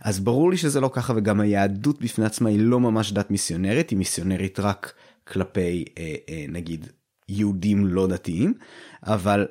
אז 0.00 0.20
ברור 0.20 0.50
לי 0.50 0.56
שזה 0.56 0.80
לא 0.80 0.90
ככה 0.92 1.12
וגם 1.16 1.40
היהדות 1.40 2.00
בפני 2.00 2.24
עצמה 2.24 2.48
היא 2.48 2.60
לא 2.60 2.80
ממש 2.80 3.12
דת 3.12 3.30
מיסיונרית, 3.30 3.90
היא 3.90 3.98
מיסיונרית 3.98 4.60
רק 4.60 4.92
כלפי 5.24 5.84
אה, 5.98 6.14
אה, 6.28 6.44
נגיד 6.48 6.86
יהודים 7.28 7.86
לא 7.86 8.06
דתיים, 8.06 8.54
אבל 9.02 9.46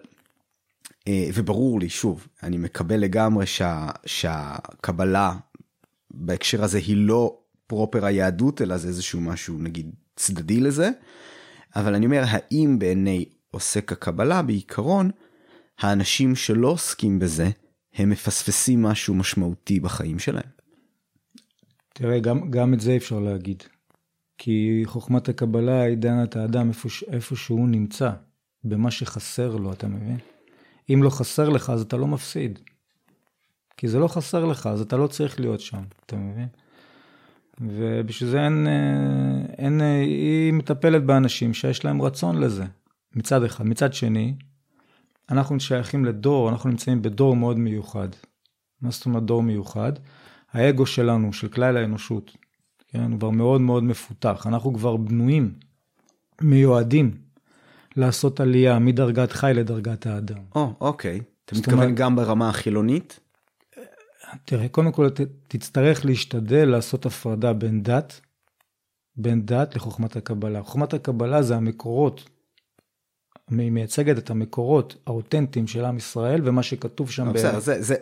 אה, 1.07 1.29
וברור 1.33 1.79
לי 1.79 1.89
שוב 1.89 2.27
אני 2.43 2.57
מקבל 2.57 2.99
לגמרי 2.99 3.45
שה, 3.45 3.89
שהקבלה 4.05 5.35
בהקשר 6.11 6.63
הזה 6.63 6.77
היא 6.77 6.97
לא 6.97 7.37
פרופר 7.67 8.05
היהדות, 8.05 8.61
אלא 8.61 8.77
זה 8.77 8.87
איזשהו 8.87 9.21
משהו 9.21 9.57
נגיד 9.57 9.91
צדדי 10.15 10.59
לזה. 10.59 10.89
אבל 11.75 11.95
אני 11.95 12.05
אומר, 12.05 12.23
האם 12.27 12.79
בעיני 12.79 13.25
עוסק 13.51 13.91
הקבלה 13.91 14.41
בעיקרון, 14.41 15.11
האנשים 15.79 16.35
שלא 16.35 16.67
עוסקים 16.67 17.19
בזה, 17.19 17.49
הם 17.93 18.09
מפספסים 18.09 18.83
משהו 18.83 19.15
משמעותי 19.15 19.79
בחיים 19.79 20.19
שלהם? 20.19 20.49
תראה, 21.93 22.19
גם, 22.19 22.51
גם 22.51 22.73
את 22.73 22.79
זה 22.79 22.95
אפשר 22.95 23.19
להגיד. 23.19 23.63
כי 24.37 24.81
חוכמת 24.85 25.29
הקבלה 25.29 25.81
היא 25.81 25.97
דנה 25.97 26.23
את 26.23 26.35
האדם 26.35 26.69
איפה, 26.69 26.89
איפה 27.11 27.35
שהוא 27.35 27.69
נמצא, 27.69 28.11
במה 28.63 28.91
שחסר 28.91 29.55
לו, 29.55 29.73
אתה 29.73 29.87
מבין? 29.87 30.17
אם 30.93 31.03
לא 31.03 31.09
חסר 31.09 31.49
לך, 31.49 31.69
אז 31.69 31.81
אתה 31.81 31.97
לא 31.97 32.07
מפסיד. 32.07 32.59
כי 33.77 33.87
זה 33.87 33.99
לא 33.99 34.07
חסר 34.07 34.45
לך, 34.45 34.67
אז 34.67 34.81
אתה 34.81 34.97
לא 34.97 35.07
צריך 35.07 35.39
להיות 35.39 35.59
שם, 35.59 35.83
אתה 36.05 36.15
מבין? 36.15 36.47
ובשביל 37.61 38.29
זה 38.29 38.43
אין, 38.43 38.67
אה, 38.67 39.55
אין, 39.57 39.81
אה, 39.81 39.99
היא 39.99 40.53
מטפלת 40.53 41.05
באנשים 41.05 41.53
שיש 41.53 41.85
להם 41.85 42.01
רצון 42.01 42.39
לזה, 42.39 42.65
מצד 43.15 43.43
אחד. 43.43 43.65
מצד 43.65 43.93
שני, 43.93 44.35
אנחנו 45.31 45.59
שייכים 45.59 46.05
לדור, 46.05 46.49
אנחנו 46.49 46.69
נמצאים 46.69 47.01
בדור 47.01 47.35
מאוד 47.35 47.59
מיוחד. 47.59 48.07
מה 48.81 48.91
זאת 48.91 49.05
אומרת 49.05 49.23
דור 49.23 49.43
מיוחד? 49.43 49.93
האגו 50.51 50.85
שלנו, 50.85 51.33
של 51.33 51.47
כלל 51.47 51.77
האנושות, 51.77 52.31
כן, 52.87 53.11
הוא 53.11 53.19
כבר 53.19 53.29
מאוד 53.29 53.61
מאוד 53.61 53.83
מפותח. 53.83 54.47
אנחנו 54.47 54.73
כבר 54.73 54.97
בנויים 54.97 55.53
מיועדים 56.41 57.17
לעשות 57.95 58.39
עלייה 58.39 58.79
מדרגת 58.79 59.31
חי 59.31 59.51
לדרגת 59.55 60.05
האדם. 60.05 60.41
או, 60.55 60.73
אוקיי. 60.81 61.21
אתה 61.45 61.55
זאת 61.55 61.63
מתכוון 61.67 61.83
אומרת- 61.83 61.97
גם 61.97 62.15
ברמה 62.15 62.49
החילונית? 62.49 63.19
תראה, 64.45 64.67
קודם 64.67 64.91
כל 64.91 65.09
ת- 65.09 65.21
תצטרך 65.47 66.05
להשתדל 66.05 66.65
לעשות 66.69 67.05
הפרדה 67.05 67.53
בין 67.53 67.83
דת, 67.83 68.21
בין 69.15 69.45
דת 69.45 69.75
לחוכמת 69.75 70.15
הקבלה. 70.15 70.63
חוכמת 70.63 70.93
הקבלה 70.93 71.41
זה 71.43 71.55
המקורות, 71.55 72.29
מייצגת 73.51 74.17
את 74.17 74.29
המקורות 74.29 74.95
האותנטיים 75.07 75.67
של 75.67 75.85
עם 75.85 75.97
ישראל 75.97 76.41
ומה 76.43 76.63
שכתוב 76.63 77.11
שם. 77.11 77.25
לא, 77.25 77.31
בסדר, 77.31 77.59
זה, 77.59 77.77
זה, 77.79 77.95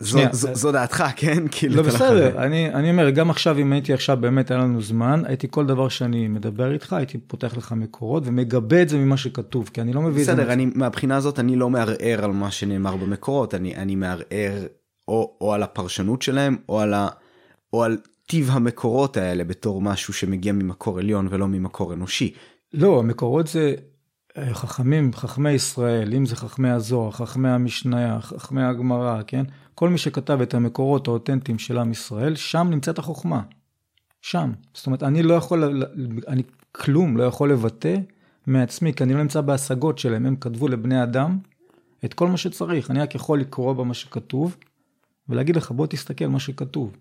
זו, 0.00 0.54
זו 0.54 0.72
דעתך, 0.72 1.04
כן? 1.16 1.42
כאילו, 1.50 1.76
לא 1.76 1.80
אתה 1.80 1.88
בסדר, 1.88 2.44
אני, 2.44 2.90
אומר, 2.90 3.10
גם 3.10 3.30
עכשיו, 3.30 3.58
אם 3.58 3.72
הייתי 3.72 3.92
עכשיו, 3.92 4.16
באמת 4.20 4.50
היה 4.50 4.60
לנו 4.60 4.82
זמן, 4.82 5.22
הייתי 5.24 5.46
כל 5.50 5.66
דבר 5.66 5.88
שאני 5.88 6.28
מדבר 6.28 6.72
איתך, 6.72 6.92
הייתי 6.92 7.18
פותח 7.18 7.56
לך 7.56 7.72
מקורות 7.72 8.22
ומגבה 8.26 8.82
את 8.82 8.88
זה 8.88 8.98
ממה 8.98 9.16
שכתוב, 9.16 9.70
כי 9.72 9.80
אני 9.80 9.92
לא 9.92 10.02
מביא 10.02 10.20
את 10.20 10.26
זה. 10.26 10.34
בסדר, 10.34 10.54
מהבחינה 10.74 11.16
הזאת 11.16 11.38
אני 11.38 11.56
לא 11.56 11.70
מערער 11.70 12.24
על 12.24 12.30
מה 12.30 12.50
שנאמר 12.50 12.96
במקורות, 12.96 13.54
אני, 13.54 13.94
מערער 13.94 14.66
או, 15.08 15.54
על 15.54 15.62
הפרשנות 15.62 16.22
שלהם, 16.22 16.56
או 16.68 16.80
על, 16.80 16.94
ה, 16.94 17.08
או 17.72 17.84
על 17.84 17.98
טיב 18.26 18.50
המקורות 18.52 19.16
האלה 19.16 19.44
בתור 19.44 19.82
משהו 19.82 20.14
שמגיע 20.14 20.52
ממקור 20.52 20.98
עליון 20.98 21.28
ולא 21.30 21.48
ממקור 21.48 21.92
אנושי. 21.92 22.34
לא, 22.72 22.98
המקורות 22.98 23.46
זה 23.46 23.60
אה, 23.68 23.74
חכמים, 24.52 25.12
חכמי 25.12 25.50
ישראל, 25.50 26.14
אם 26.14 26.26
זה 26.26 26.36
חכמי 26.36 26.70
הזוהר, 26.70 27.10
חכמי 27.10 27.48
המשניה, 27.48 28.20
חכמי 28.20 28.62
הגמרא, 28.62 29.22
כן? 29.26 29.44
כל 29.74 29.88
מי 29.88 29.98
שכתב 29.98 30.40
את 30.40 30.54
המקורות 30.54 31.08
האותנטיים 31.08 31.58
של 31.58 31.78
עם 31.78 31.90
ישראל, 31.90 32.36
שם 32.36 32.66
נמצאת 32.70 32.98
החוכמה. 32.98 33.42
שם. 34.22 34.52
זאת 34.74 34.86
אומרת, 34.86 35.02
אני 35.02 35.22
לא 35.22 35.34
יכול, 35.34 35.82
אני 36.28 36.42
כלום 36.72 37.16
לא 37.16 37.22
יכול 37.22 37.52
לבטא 37.52 37.96
מעצמי, 38.46 38.92
כי 38.92 39.04
אני 39.04 39.14
לא 39.14 39.22
נמצא 39.22 39.40
בהשגות 39.40 39.98
שלהם. 39.98 40.26
הם 40.26 40.36
כתבו 40.36 40.68
לבני 40.68 41.02
אדם 41.02 41.38
את 42.04 42.14
כל 42.14 42.28
מה 42.28 42.36
שצריך. 42.36 42.90
אני 42.90 43.00
רק 43.00 43.14
יכול 43.14 43.40
לקרוא 43.40 43.72
במה 43.72 43.94
שכתוב, 43.94 44.56
ולהגיד 45.28 45.56
לך, 45.56 45.70
בוא 45.70 45.86
תסתכל 45.86 46.26
מה 46.26 46.40
שכתוב. 46.40 46.96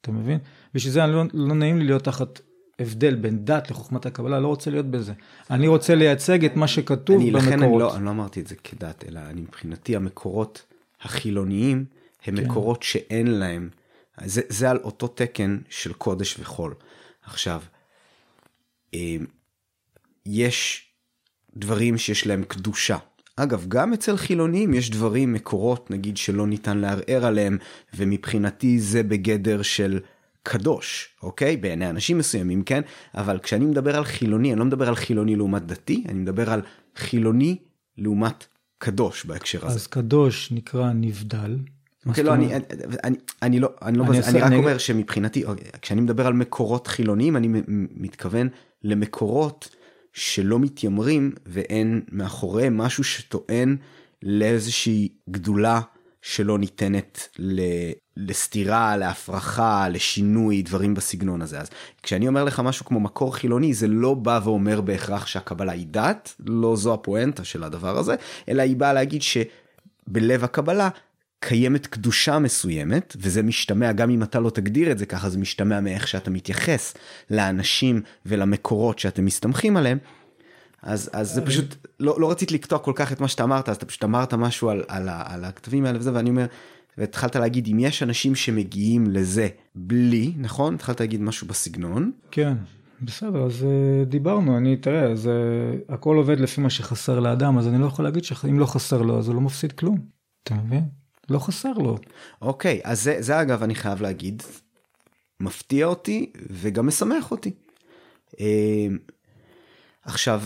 אתה 0.00 0.12
מבין? 0.12 0.38
בשביל 0.74 0.92
זה 0.92 1.06
לא, 1.06 1.24
לא 1.32 1.54
נעים 1.54 1.78
לי 1.78 1.84
להיות 1.84 2.04
תחת 2.04 2.40
הבדל 2.82 3.14
בין 3.14 3.44
דת 3.44 3.70
לחוכמת 3.70 4.06
הקבלה, 4.06 4.40
לא 4.40 4.48
רוצה 4.48 4.70
להיות 4.70 4.86
בזה. 4.86 5.12
אני 5.50 5.68
רוצה 5.68 5.94
לייצג 5.94 6.44
את 6.44 6.56
מה 6.56 6.68
שכתוב 6.68 7.20
אני, 7.20 7.30
לכן 7.30 7.46
אני 7.46 7.56
במקורות. 7.56 7.80
לא, 7.80 7.96
אני 7.96 8.04
לא 8.04 8.10
אמרתי 8.10 8.40
את 8.40 8.46
זה 8.46 8.54
כדת, 8.64 9.04
אלא 9.08 9.20
אני 9.30 9.40
מבחינתי 9.40 9.96
המקורות 9.96 10.62
החילוניים 11.02 11.84
הם 12.24 12.36
כן. 12.36 12.44
מקורות 12.44 12.82
שאין 12.82 13.26
להם, 13.26 13.68
זה, 14.24 14.40
זה 14.48 14.70
על 14.70 14.78
אותו 14.84 15.08
תקן 15.08 15.58
של 15.68 15.92
קודש 15.92 16.36
וחול. 16.38 16.74
עכשיו, 17.22 17.62
אה, 18.94 19.16
יש 20.26 20.86
דברים 21.56 21.98
שיש 21.98 22.26
להם 22.26 22.44
קדושה. 22.44 22.96
אגב, 23.36 23.64
גם 23.68 23.92
אצל 23.92 24.16
חילונים 24.16 24.74
יש 24.74 24.90
דברים, 24.90 25.32
מקורות, 25.32 25.90
נגיד, 25.90 26.16
שלא 26.16 26.46
ניתן 26.46 26.78
לערער 26.78 27.26
עליהם, 27.26 27.58
ומבחינתי 27.94 28.80
זה 28.80 29.02
בגדר 29.02 29.62
של 29.62 30.00
קדוש, 30.42 31.08
אוקיי? 31.22 31.56
בעיני 31.56 31.90
אנשים 31.90 32.18
מסוימים, 32.18 32.62
כן? 32.62 32.80
אבל 33.14 33.38
כשאני 33.42 33.64
מדבר 33.64 33.96
על 33.96 34.04
חילוני, 34.04 34.52
אני 34.52 34.58
לא 34.58 34.64
מדבר 34.64 34.88
על 34.88 34.94
חילוני 34.94 35.36
לעומת 35.36 35.66
דתי, 35.66 36.04
אני 36.08 36.18
מדבר 36.18 36.50
על 36.50 36.60
חילוני 36.96 37.56
לעומת 37.98 38.44
קדוש 38.78 39.24
בהקשר 39.24 39.66
הזה. 39.66 39.74
אז 39.74 39.86
קדוש 39.86 40.52
נקרא 40.52 40.92
נבדל. 40.92 41.58
אוקיי, 42.06 42.24
לא, 42.24 42.34
אני, 42.34 42.44
אומרת? 42.46 42.72
אני, 43.04 43.16
אני 43.42 43.60
לא, 43.60 43.68
אני 43.82 43.98
לא 43.98 44.04
אני 44.04 44.18
בזה, 44.18 44.28
אני 44.30 44.38
רק 44.40 44.46
אני- 44.46 44.56
אומר 44.56 44.78
שמבחינתי, 44.78 45.44
אוקיי, 45.44 45.66
כשאני 45.82 46.00
מדבר 46.00 46.26
על 46.26 46.32
מקורות 46.32 46.86
חילוניים, 46.86 47.36
אני 47.36 47.48
מתכוון 47.96 48.48
למקורות 48.84 49.76
שלא 50.12 50.58
מתיימרים 50.58 51.32
ואין 51.46 52.02
מאחוריהם 52.12 52.76
משהו 52.78 53.04
שטוען 53.04 53.76
לאיזושהי 54.22 55.08
גדולה 55.30 55.80
שלא 56.22 56.58
ניתנת 56.58 57.28
ל- 57.38 57.92
לסתירה, 58.16 58.96
להפרחה, 58.96 59.88
לשינוי, 59.88 60.62
דברים 60.62 60.94
בסגנון 60.94 61.42
הזה. 61.42 61.60
אז 61.60 61.70
כשאני 62.02 62.28
אומר 62.28 62.44
לך 62.44 62.60
משהו 62.60 62.84
כמו 62.84 63.00
מקור 63.00 63.36
חילוני, 63.36 63.74
זה 63.74 63.88
לא 63.88 64.14
בא 64.14 64.40
ואומר 64.44 64.80
בהכרח 64.80 65.26
שהקבלה 65.26 65.72
היא 65.72 65.86
דת, 65.90 66.34
לא 66.46 66.76
זו 66.76 66.94
הפואנטה 66.94 67.44
של 67.44 67.64
הדבר 67.64 67.98
הזה, 67.98 68.14
אלא 68.48 68.62
היא 68.62 68.76
באה 68.76 68.92
להגיד 68.92 69.22
שבלב 69.22 70.44
הקבלה 70.44 70.88
קיימת 71.40 71.86
קדושה 71.86 72.38
מסוימת, 72.38 73.16
וזה 73.20 73.42
משתמע 73.42 73.92
גם 73.92 74.10
אם 74.10 74.22
אתה 74.22 74.40
לא 74.40 74.50
תגדיר 74.50 74.92
את 74.92 74.98
זה 74.98 75.06
ככה, 75.06 75.28
זה 75.28 75.38
משתמע 75.38 75.80
מאיך 75.80 76.08
שאתה 76.08 76.30
מתייחס 76.30 76.94
לאנשים 77.30 78.02
ולמקורות 78.26 78.98
שאתם 78.98 79.24
מסתמכים 79.24 79.76
עליהם. 79.76 79.98
אז, 80.82 81.10
אז 81.12 81.34
זה 81.34 81.46
פשוט, 81.46 81.86
לא, 82.00 82.20
לא 82.20 82.30
רציתי 82.30 82.54
לקטוע 82.54 82.78
כל 82.78 82.92
כך 82.94 83.12
את 83.12 83.20
מה 83.20 83.28
שאתה 83.28 83.44
אמרת, 83.44 83.68
אז 83.68 83.76
אתה 83.76 83.86
פשוט 83.86 84.04
אמרת 84.04 84.34
משהו 84.34 84.70
על, 84.70 84.82
על, 84.88 85.08
על 85.08 85.44
הכתבים 85.44 85.84
האלה 85.84 85.98
וזה, 85.98 86.14
ואני 86.14 86.30
אומר, 86.30 86.46
והתחלת 86.98 87.36
להגיד, 87.36 87.68
אם 87.72 87.78
יש 87.80 88.02
אנשים 88.02 88.34
שמגיעים 88.34 89.10
לזה 89.10 89.48
בלי, 89.74 90.32
נכון? 90.36 90.74
התחלת 90.74 91.00
להגיד 91.00 91.20
משהו 91.20 91.46
בסגנון. 91.46 92.12
כן, 92.30 92.54
בסדר, 93.02 93.46
אז 93.46 93.64
אה, 93.64 94.04
דיברנו, 94.04 94.56
אני, 94.56 94.76
תראה, 94.76 95.10
אז 95.10 95.28
אה, 95.28 95.94
הכל 95.94 96.16
עובד 96.16 96.40
לפי 96.40 96.60
מה 96.60 96.70
שחסר 96.70 97.20
לאדם, 97.20 97.58
אז 97.58 97.68
אני 97.68 97.80
לא 97.80 97.86
יכול 97.86 98.04
להגיד 98.04 98.24
שאם 98.24 98.58
לא 98.58 98.66
חסר 98.66 99.02
לו, 99.02 99.18
אז 99.18 99.28
הוא 99.28 99.34
לא 99.34 99.40
מפסיד 99.40 99.72
כלום. 99.72 99.98
אתה 100.44 100.54
מבין? 100.54 100.84
לא 101.28 101.38
חסר 101.38 101.72
לו. 101.72 101.98
אוקיי, 102.42 102.80
אז 102.84 103.02
זה, 103.02 103.16
זה 103.20 103.40
אגב, 103.40 103.62
אני 103.62 103.74
חייב 103.74 104.02
להגיד, 104.02 104.42
מפתיע 105.40 105.86
אותי 105.86 106.32
וגם 106.50 106.86
משמח 106.86 107.30
אותי. 107.30 107.50
אה, 108.40 108.86
עכשיו, 110.04 110.42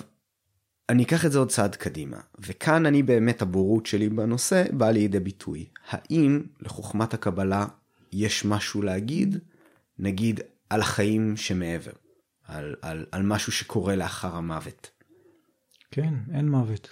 אני 0.88 1.02
אקח 1.02 1.26
את 1.26 1.32
זה 1.32 1.38
עוד 1.38 1.50
צעד 1.50 1.76
קדימה, 1.76 2.16
וכאן 2.38 2.86
אני 2.86 3.02
באמת, 3.02 3.42
הבורות 3.42 3.86
שלי 3.86 4.08
בנושא 4.08 4.64
באה 4.72 4.90
לידי 4.90 5.20
ביטוי. 5.20 5.66
האם 5.88 6.42
לחוכמת 6.60 7.14
הקבלה 7.14 7.66
יש 8.12 8.44
משהו 8.44 8.82
להגיד, 8.82 9.38
נגיד, 9.98 10.40
על 10.70 10.80
החיים 10.80 11.36
שמעבר, 11.36 11.92
על, 12.44 12.74
על, 12.82 13.06
על 13.12 13.22
משהו 13.22 13.52
שקורה 13.52 13.96
לאחר 13.96 14.36
המוות? 14.36 14.90
כן, 15.90 16.14
אין 16.34 16.48
מוות. 16.48 16.88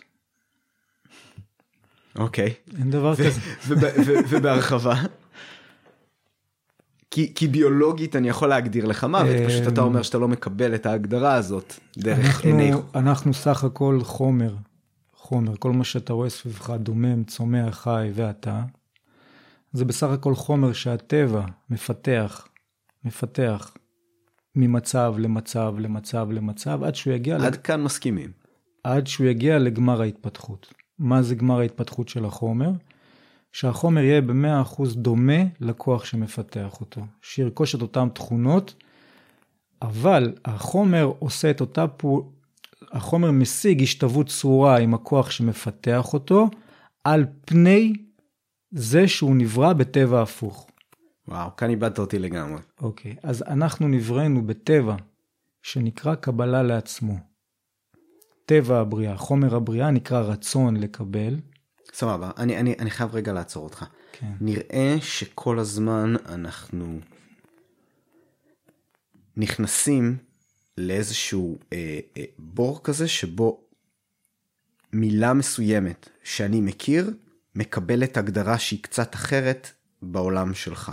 אוקיי. 2.17 2.55
אין 2.79 2.91
דבר 2.91 3.15
כזה. 3.17 3.41
ובהרחבה? 4.31 4.95
כי, 7.15 7.33
כי 7.35 7.49
ביולוגית 7.49 8.17
אני 8.17 8.29
יכול 8.29 8.49
להגדיר 8.49 8.85
לך 8.85 9.05
מוות, 9.05 9.27
אה, 9.27 9.47
פשוט 9.47 9.69
אתה 9.69 9.81
אומר 9.81 10.03
שאתה 10.03 10.19
לא 10.19 10.29
מקבל 10.29 10.75
את 10.75 10.87
ההגדרה 10.87 11.35
הזאת 11.35 11.75
דרך 11.99 12.27
אנחנו, 12.27 12.51
עיני. 12.51 12.73
אנחנו 12.95 13.35
סך 13.35 13.65
הכל 13.65 14.01
חומר, 14.03 14.55
חומר, 15.15 15.57
כל 15.57 15.73
מה 15.73 15.85
שאתה 15.85 16.13
רואה 16.13 16.31
סביבך, 16.31 16.71
דומם, 16.71 17.25
צומח, 17.25 17.79
חי 17.79 18.11
ואתה, 18.15 18.63
זה 19.73 19.85
בסך 19.85 20.07
הכל 20.07 20.35
חומר 20.35 20.73
שהטבע 20.73 21.45
מפתח, 21.71 22.49
מפתח 23.05 23.75
ממצב 24.57 25.15
למצב 25.19 25.75
למצב 25.79 26.29
למצב, 26.31 26.85
עד 26.85 26.95
שהוא 26.95 27.15
יגיע, 27.15 27.37
עד 27.37 27.45
עד... 27.45 27.57
כאן 27.57 27.83
מסכימים. 27.83 28.31
עד 28.85 29.07
שהוא 29.07 29.27
יגיע 29.27 29.59
לגמר 29.59 30.01
ההתפתחות. 30.01 30.75
מה 30.99 31.23
זה 31.23 31.35
גמר 31.35 31.59
ההתפתחות 31.61 32.09
של 32.09 32.25
החומר? 32.25 32.71
שהחומר 33.55 34.03
יהיה 34.03 34.21
ב-100% 34.21 34.83
דומה 34.95 35.43
לכוח 35.61 36.05
שמפתח 36.05 36.81
אותו, 36.81 37.01
שירכוש 37.23 37.75
את 37.75 37.83
אותן 37.83 38.09
תכונות, 38.09 38.75
אבל 39.83 40.33
החומר 40.45 41.13
עושה 41.19 41.51
את 41.51 41.61
אותה 41.61 41.89
פעולה, 41.89 42.27
החומר 42.93 43.31
משיג 43.31 43.83
השתוות 43.83 44.27
צרורה 44.27 44.79
עם 44.79 44.95
הכוח 44.95 45.31
שמפתח 45.31 46.13
אותו, 46.13 46.51
על 47.05 47.27
פני 47.45 47.93
זה 48.71 49.09
שהוא 49.09 49.37
נברא 49.37 49.73
בטבע 49.73 50.23
הפוך. 50.23 50.67
וואו, 51.29 51.57
כאן 51.57 51.71
איבדת 51.71 51.99
אותי 51.99 52.19
לגמרי. 52.19 52.61
אוקיי, 52.81 53.17
אז 53.23 53.43
אנחנו 53.43 53.89
נבראנו 53.89 54.47
בטבע 54.47 54.97
שנקרא 55.63 56.15
קבלה 56.15 56.63
לעצמו. 56.63 57.17
טבע 58.47 58.81
הבריאה, 58.81 59.17
חומר 59.17 59.55
הבריאה 59.55 59.91
נקרא 59.91 60.21
רצון 60.21 60.77
לקבל. 60.77 61.37
סבבה, 61.95 62.31
אני, 62.37 62.57
אני, 62.61 62.75
אני 62.79 62.91
חייב 62.91 63.15
רגע 63.15 63.33
לעצור 63.33 63.65
אותך. 63.65 63.85
כן. 64.13 64.33
נראה 64.41 64.97
שכל 65.01 65.59
הזמן 65.59 66.15
אנחנו 66.27 67.01
נכנסים 69.37 70.17
לאיזשהו 70.79 71.59
אה, 71.73 72.01
אה, 72.17 72.25
בור 72.39 72.81
כזה 72.83 73.09
שבו 73.09 73.61
מילה 74.93 75.33
מסוימת 75.33 76.09
שאני 76.25 76.61
מכיר 76.61 77.11
מקבלת 77.55 78.17
הגדרה 78.17 78.59
שהיא 78.59 78.83
קצת 78.83 79.15
אחרת 79.15 79.71
בעולם 80.03 80.55
שלך. 80.55 80.93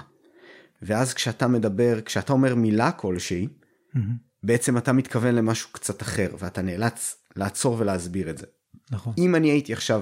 ואז 0.81 1.13
כשאתה 1.13 1.47
מדבר, 1.47 2.01
כשאתה 2.01 2.33
אומר 2.33 2.55
מילה 2.55 2.91
כלשהי, 2.91 3.47
מהמם, 3.93 4.15
בעצם 4.43 4.77
אתה 4.77 4.93
מתכוון 4.93 5.35
למשהו 5.35 5.69
קצת 5.71 6.01
אחר 6.01 6.29
ואתה 6.39 6.61
נאלץ 6.61 7.15
לעצור 7.35 7.75
ולהסביר 7.79 8.29
את 8.29 8.37
זה. 8.37 8.45
נכון. 8.91 9.13
אם 9.17 9.35
אני 9.35 9.49
הייתי 9.49 9.73
עכשיו 9.73 10.01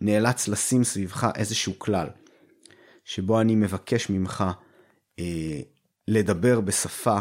נאלץ 0.00 0.48
לשים 0.48 0.84
סביבך 0.84 1.28
איזשהו 1.34 1.78
כלל, 1.78 2.06
שבו 3.04 3.40
אני 3.40 3.54
מבקש 3.54 4.10
ממך 4.10 4.44
אה, 5.18 5.60
לדבר 6.08 6.60
בשפה 6.60 7.18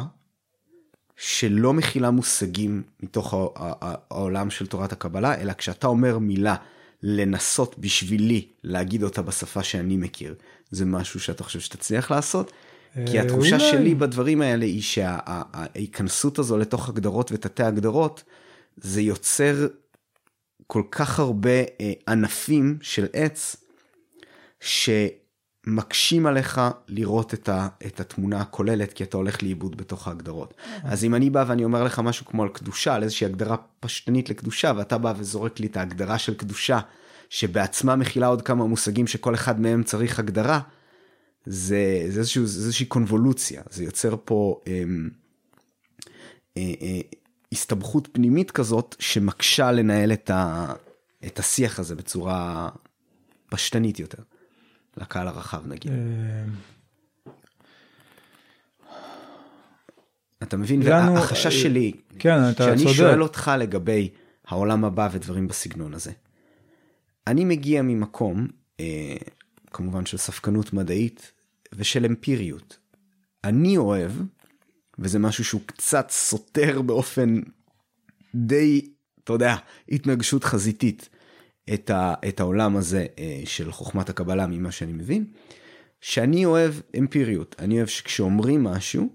שלא 1.15 1.73
מכילה 1.73 2.11
מושגים 2.11 2.83
מתוך 3.03 3.33
העולם 3.55 4.49
של 4.49 4.67
תורת 4.67 4.91
הקבלה, 4.91 5.41
אלא 5.41 5.53
כשאתה 5.53 5.87
אומר 5.87 6.17
מילה 6.17 6.55
לנסות 7.03 7.79
בשבילי 7.79 8.47
להגיד 8.63 9.03
אותה 9.03 9.21
בשפה 9.21 9.63
שאני 9.63 9.97
מכיר, 9.97 10.35
זה 10.71 10.85
משהו 10.85 11.19
שאתה 11.19 11.43
חושב 11.43 11.59
שתצליח 11.59 12.11
לעשות? 12.11 12.51
כי 13.05 13.19
התחושה 13.19 13.55
אולי. 13.55 13.71
שלי 13.71 13.95
בדברים 13.95 14.41
האלה 14.41 14.65
היא 14.65 14.81
שההיכנסות 14.81 16.39
הזו 16.39 16.57
לתוך 16.57 16.89
הגדרות 16.89 17.31
ותתי 17.31 17.63
הגדרות, 17.63 18.23
זה 18.77 19.01
יוצר 19.01 19.67
כל 20.71 20.84
כך 20.91 21.19
הרבה 21.19 21.60
אה, 21.82 21.93
ענפים 22.08 22.77
של 22.82 23.08
עץ, 23.13 23.55
שמקשים 24.60 26.25
עליך 26.25 26.62
לראות 26.88 27.34
את, 27.34 27.49
ה, 27.49 27.67
את 27.86 27.99
התמונה 27.99 28.41
הכוללת, 28.41 28.93
כי 28.93 29.03
אתה 29.03 29.17
הולך 29.17 29.43
לאיבוד 29.43 29.77
בתוך 29.77 30.08
ההגדרות. 30.08 30.53
אז 30.84 31.03
אם 31.03 31.15
אני 31.15 31.29
בא 31.29 31.45
ואני 31.47 31.63
אומר 31.63 31.84
לך 31.84 31.99
משהו 31.99 32.25
כמו 32.25 32.43
על 32.43 32.49
קדושה, 32.49 32.95
על 32.95 33.03
איזושהי 33.03 33.25
הגדרה 33.25 33.55
פשטנית 33.79 34.29
לקדושה, 34.29 34.71
ואתה 34.77 34.97
בא 34.97 35.13
וזורק 35.17 35.60
לי 35.60 35.67
את 35.67 35.77
ההגדרה 35.77 36.17
של 36.17 36.34
קדושה, 36.34 36.79
שבעצמה 37.29 37.95
מכילה 37.95 38.27
עוד 38.27 38.41
כמה 38.41 38.65
מושגים 38.65 39.08
שכל 39.08 39.36
אחד 39.36 39.62
מהם 39.62 39.84
צריך 39.84 40.19
הגדרה, 40.19 40.60
זה, 41.45 42.05
זה, 42.10 42.19
איזשהו, 42.19 42.45
זה 42.45 42.60
איזושהי 42.60 42.86
קונבולוציה, 42.86 43.62
זה 43.69 43.84
יוצר 43.84 44.15
פה 44.25 44.62
אה, 44.67 44.84
אה, 46.58 46.73
אה, 46.82 47.01
הסתבכות 47.51 48.07
פנימית 48.12 48.51
כזאת 48.51 48.95
שמקשה 48.99 49.71
לנהל 49.71 50.13
את, 50.13 50.29
ה, 50.29 50.73
את 51.25 51.39
השיח 51.39 51.79
הזה 51.79 51.95
בצורה 51.95 52.69
פשטנית 53.49 53.99
יותר, 53.99 54.23
לקהל 54.97 55.27
הרחב 55.27 55.67
נגיד. 55.67 55.91
אה, 55.91 55.97
אתה 60.43 60.57
מבין? 60.57 60.81
הגענו- 60.81 61.13
והחשש 61.15 61.62
שלי, 61.62 61.91
כן, 62.19 62.49
אתה 62.49 62.63
שאני 62.63 62.77
צודק. 62.83 62.93
שואל 62.95 63.23
אותך 63.23 63.51
לגבי 63.59 64.09
העולם 64.47 64.85
הבא 64.85 65.09
ודברים 65.12 65.47
בסגנון 65.47 65.93
הזה. 65.93 66.12
אני 67.27 67.45
מגיע 67.45 67.81
ממקום, 67.81 68.47
אה, 68.79 69.15
כמובן 69.73 70.05
של 70.05 70.17
ספקנות 70.17 70.73
מדעית 70.73 71.31
ושל 71.73 72.05
אמפיריות. 72.05 72.77
אני 73.43 73.77
אוהב, 73.77 74.12
וזה 74.99 75.19
משהו 75.19 75.43
שהוא 75.45 75.62
קצת 75.65 76.09
סותר 76.09 76.81
באופן 76.81 77.41
די, 78.35 78.89
אתה 79.23 79.33
יודע, 79.33 79.55
התנגשות 79.89 80.43
חזיתית 80.43 81.09
את, 81.73 81.89
ה, 81.89 82.13
את 82.27 82.39
העולם 82.39 82.77
הזה 82.77 83.05
אה, 83.19 83.41
של 83.45 83.71
חוכמת 83.71 84.09
הקבלה 84.09 84.47
ממה 84.47 84.71
שאני 84.71 84.93
מבין, 84.93 85.25
שאני 86.01 86.45
אוהב 86.45 86.73
אמפיריות. 86.97 87.55
אני 87.59 87.77
אוהב 87.77 87.88
שכשאומרים 87.88 88.63
משהו, 88.63 89.09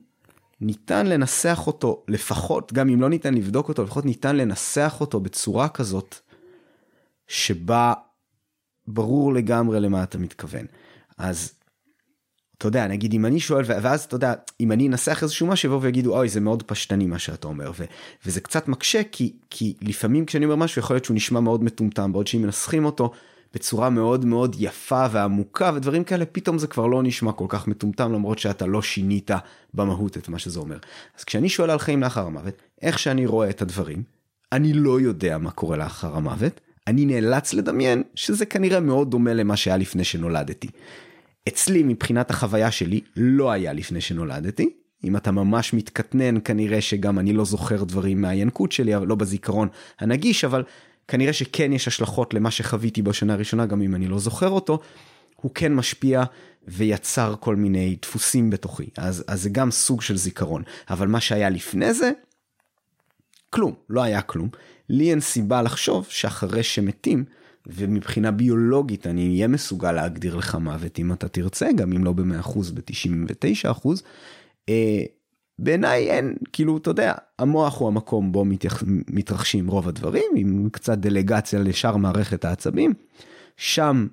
ניתן 0.60 1.06
לנסח 1.06 1.62
אותו, 1.66 2.04
לפחות, 2.08 2.72
גם 2.72 2.88
אם 2.88 3.00
לא 3.00 3.08
ניתן 3.08 3.34
לבדוק 3.34 3.68
אותו, 3.68 3.84
לפחות 3.84 4.04
ניתן 4.04 4.36
לנסח 4.36 4.96
אותו 5.00 5.20
בצורה 5.20 5.68
כזאת, 5.68 6.14
שבה 7.28 7.92
ברור 8.86 9.34
לגמרי 9.34 9.80
למה 9.80 10.02
אתה 10.02 10.18
מתכוון. 10.18 10.66
אז, 11.18 11.53
אתה 12.58 12.68
יודע, 12.68 12.86
נגיד 12.86 13.14
אם 13.14 13.26
אני 13.26 13.40
שואל, 13.40 13.64
ואז 13.66 14.04
אתה 14.04 14.16
יודע, 14.16 14.34
אם 14.60 14.72
אני 14.72 14.88
אנסח 14.88 15.22
איזשהו 15.22 15.46
משהו, 15.46 15.66
יבואו 15.66 15.82
ויגידו, 15.82 16.16
אוי, 16.16 16.28
זה 16.28 16.40
מאוד 16.40 16.62
פשטני 16.62 17.06
מה 17.06 17.18
שאתה 17.18 17.48
אומר, 17.48 17.72
ו- 17.78 17.84
וזה 18.26 18.40
קצת 18.40 18.68
מקשה, 18.68 19.00
כי, 19.12 19.32
כי 19.50 19.74
לפעמים 19.82 20.26
כשאני 20.26 20.44
אומר 20.44 20.56
משהו, 20.56 20.80
יכול 20.80 20.96
להיות 20.96 21.04
שהוא 21.04 21.14
נשמע 21.14 21.40
מאוד 21.40 21.64
מטומטם, 21.64 22.12
בעוד 22.12 22.26
שאם 22.26 22.42
מנסחים 22.42 22.84
אותו 22.84 23.10
בצורה 23.54 23.90
מאוד 23.90 24.24
מאוד 24.24 24.56
יפה 24.58 25.06
ועמוקה 25.10 25.70
ודברים 25.74 26.04
כאלה, 26.04 26.24
פתאום 26.26 26.58
זה 26.58 26.66
כבר 26.66 26.86
לא 26.86 27.02
נשמע 27.02 27.32
כל 27.32 27.46
כך 27.48 27.68
מטומטם, 27.68 28.12
למרות 28.12 28.38
שאתה 28.38 28.66
לא 28.66 28.82
שינית 28.82 29.30
במהות 29.74 30.16
את 30.16 30.28
מה 30.28 30.38
שזה 30.38 30.60
אומר. 30.60 30.78
אז 31.18 31.24
כשאני 31.24 31.48
שואל 31.48 31.70
על 31.70 31.78
חיים 31.78 32.00
לאחר 32.00 32.26
המוות, 32.26 32.54
איך 32.82 32.98
שאני 32.98 33.26
רואה 33.26 33.50
את 33.50 33.62
הדברים, 33.62 34.02
אני 34.52 34.72
לא 34.72 35.00
יודע 35.00 35.38
מה 35.38 35.50
קורה 35.50 35.76
לאחר 35.76 36.16
המוות, 36.16 36.60
אני 36.86 37.04
נאלץ 37.04 37.54
לדמיין 37.54 38.02
שזה 38.14 38.46
כנראה 38.46 38.80
מאוד 38.80 39.10
דומה 39.10 39.34
למה 39.34 39.56
שהיה 39.56 39.76
לפני 39.76 40.04
שנולדתי. 40.04 40.68
אצלי 41.48 41.82
מבחינת 41.82 42.30
החוויה 42.30 42.70
שלי 42.70 43.00
לא 43.16 43.50
היה 43.50 43.72
לפני 43.72 44.00
שנולדתי. 44.00 44.70
אם 45.04 45.16
אתה 45.16 45.30
ממש 45.30 45.74
מתקטנן 45.74 46.34
כנראה 46.44 46.80
שגם 46.80 47.18
אני 47.18 47.32
לא 47.32 47.44
זוכר 47.44 47.84
דברים 47.84 48.20
מהינקות 48.20 48.72
שלי, 48.72 48.96
אבל 48.96 49.06
לא 49.06 49.14
בזיכרון 49.14 49.68
הנגיש, 49.98 50.44
אבל 50.44 50.64
כנראה 51.08 51.32
שכן 51.32 51.72
יש 51.72 51.88
השלכות 51.88 52.34
למה 52.34 52.50
שחוויתי 52.50 53.02
בשנה 53.02 53.32
הראשונה, 53.32 53.66
גם 53.66 53.82
אם 53.82 53.94
אני 53.94 54.08
לא 54.08 54.18
זוכר 54.18 54.48
אותו. 54.48 54.78
הוא 55.36 55.50
כן 55.54 55.74
משפיע 55.74 56.22
ויצר 56.68 57.34
כל 57.40 57.56
מיני 57.56 57.96
דפוסים 58.02 58.50
בתוכי, 58.50 58.88
אז, 58.96 59.24
אז 59.26 59.42
זה 59.42 59.50
גם 59.50 59.70
סוג 59.70 60.02
של 60.02 60.16
זיכרון. 60.16 60.62
אבל 60.90 61.08
מה 61.08 61.20
שהיה 61.20 61.50
לפני 61.50 61.94
זה, 61.94 62.10
כלום, 63.50 63.74
לא 63.90 64.02
היה 64.02 64.22
כלום. 64.22 64.48
לי 64.88 65.10
אין 65.10 65.20
סיבה 65.20 65.62
לחשוב 65.62 66.06
שאחרי 66.08 66.62
שמתים, 66.62 67.24
ומבחינה 67.66 68.30
ביולוגית 68.30 69.06
אני 69.06 69.28
אהיה 69.28 69.48
מסוגל 69.48 69.92
להגדיר 69.92 70.36
לך 70.36 70.54
מוות 70.54 70.98
אם 70.98 71.12
אתה 71.12 71.28
תרצה, 71.28 71.72
גם 71.76 71.92
אם 71.92 72.04
לא 72.04 72.12
ב-100%, 72.12 72.58
ב-99%. 72.74 73.88
אה, 74.68 75.02
בעיניי 75.58 76.10
אין, 76.10 76.34
כאילו, 76.52 76.76
אתה 76.76 76.90
יודע, 76.90 77.14
המוח 77.38 77.78
הוא 77.78 77.88
המקום 77.88 78.32
בו 78.32 78.44
מתייח, 78.44 78.82
מתרחשים 78.86 79.68
רוב 79.68 79.88
הדברים, 79.88 80.24
עם 80.36 80.68
קצת 80.72 80.98
דלגציה 80.98 81.58
לשאר 81.58 81.96
מערכת 81.96 82.44
העצבים. 82.44 82.92
שם 83.56 84.06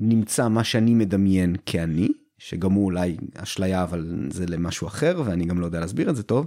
נמצא 0.00 0.48
מה 0.48 0.64
שאני 0.64 0.94
מדמיין 0.94 1.56
כאני, 1.66 2.08
שגם 2.38 2.72
הוא 2.72 2.84
אולי 2.84 3.16
אשליה, 3.34 3.82
אבל 3.82 4.26
זה 4.30 4.46
למשהו 4.46 4.86
אחר, 4.86 5.22
ואני 5.24 5.44
גם 5.44 5.60
לא 5.60 5.66
יודע 5.66 5.80
להסביר 5.80 6.10
את 6.10 6.16
זה 6.16 6.22
טוב, 6.22 6.46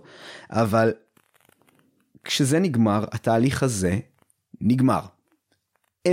אבל 0.50 0.92
כשזה 2.24 2.60
נגמר, 2.60 3.06
התהליך 3.12 3.64
הזה 3.64 4.00
נגמר. 4.62 5.02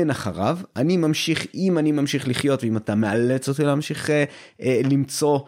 אין 0.01 0.11
אחריו, 0.11 0.59
אני 0.77 0.97
ממשיך, 0.97 1.47
אם 1.55 1.79
אני 1.79 1.93
ממשיך 1.93 2.29
לחיות, 2.29 2.65
ואם 2.65 2.77
אתה 2.77 2.95
מאלץ 2.95 3.49
אותי 3.49 3.65
להמשיך 3.65 4.11
אה, 4.11 4.25
אה, 4.63 4.81
למצוא 4.91 5.39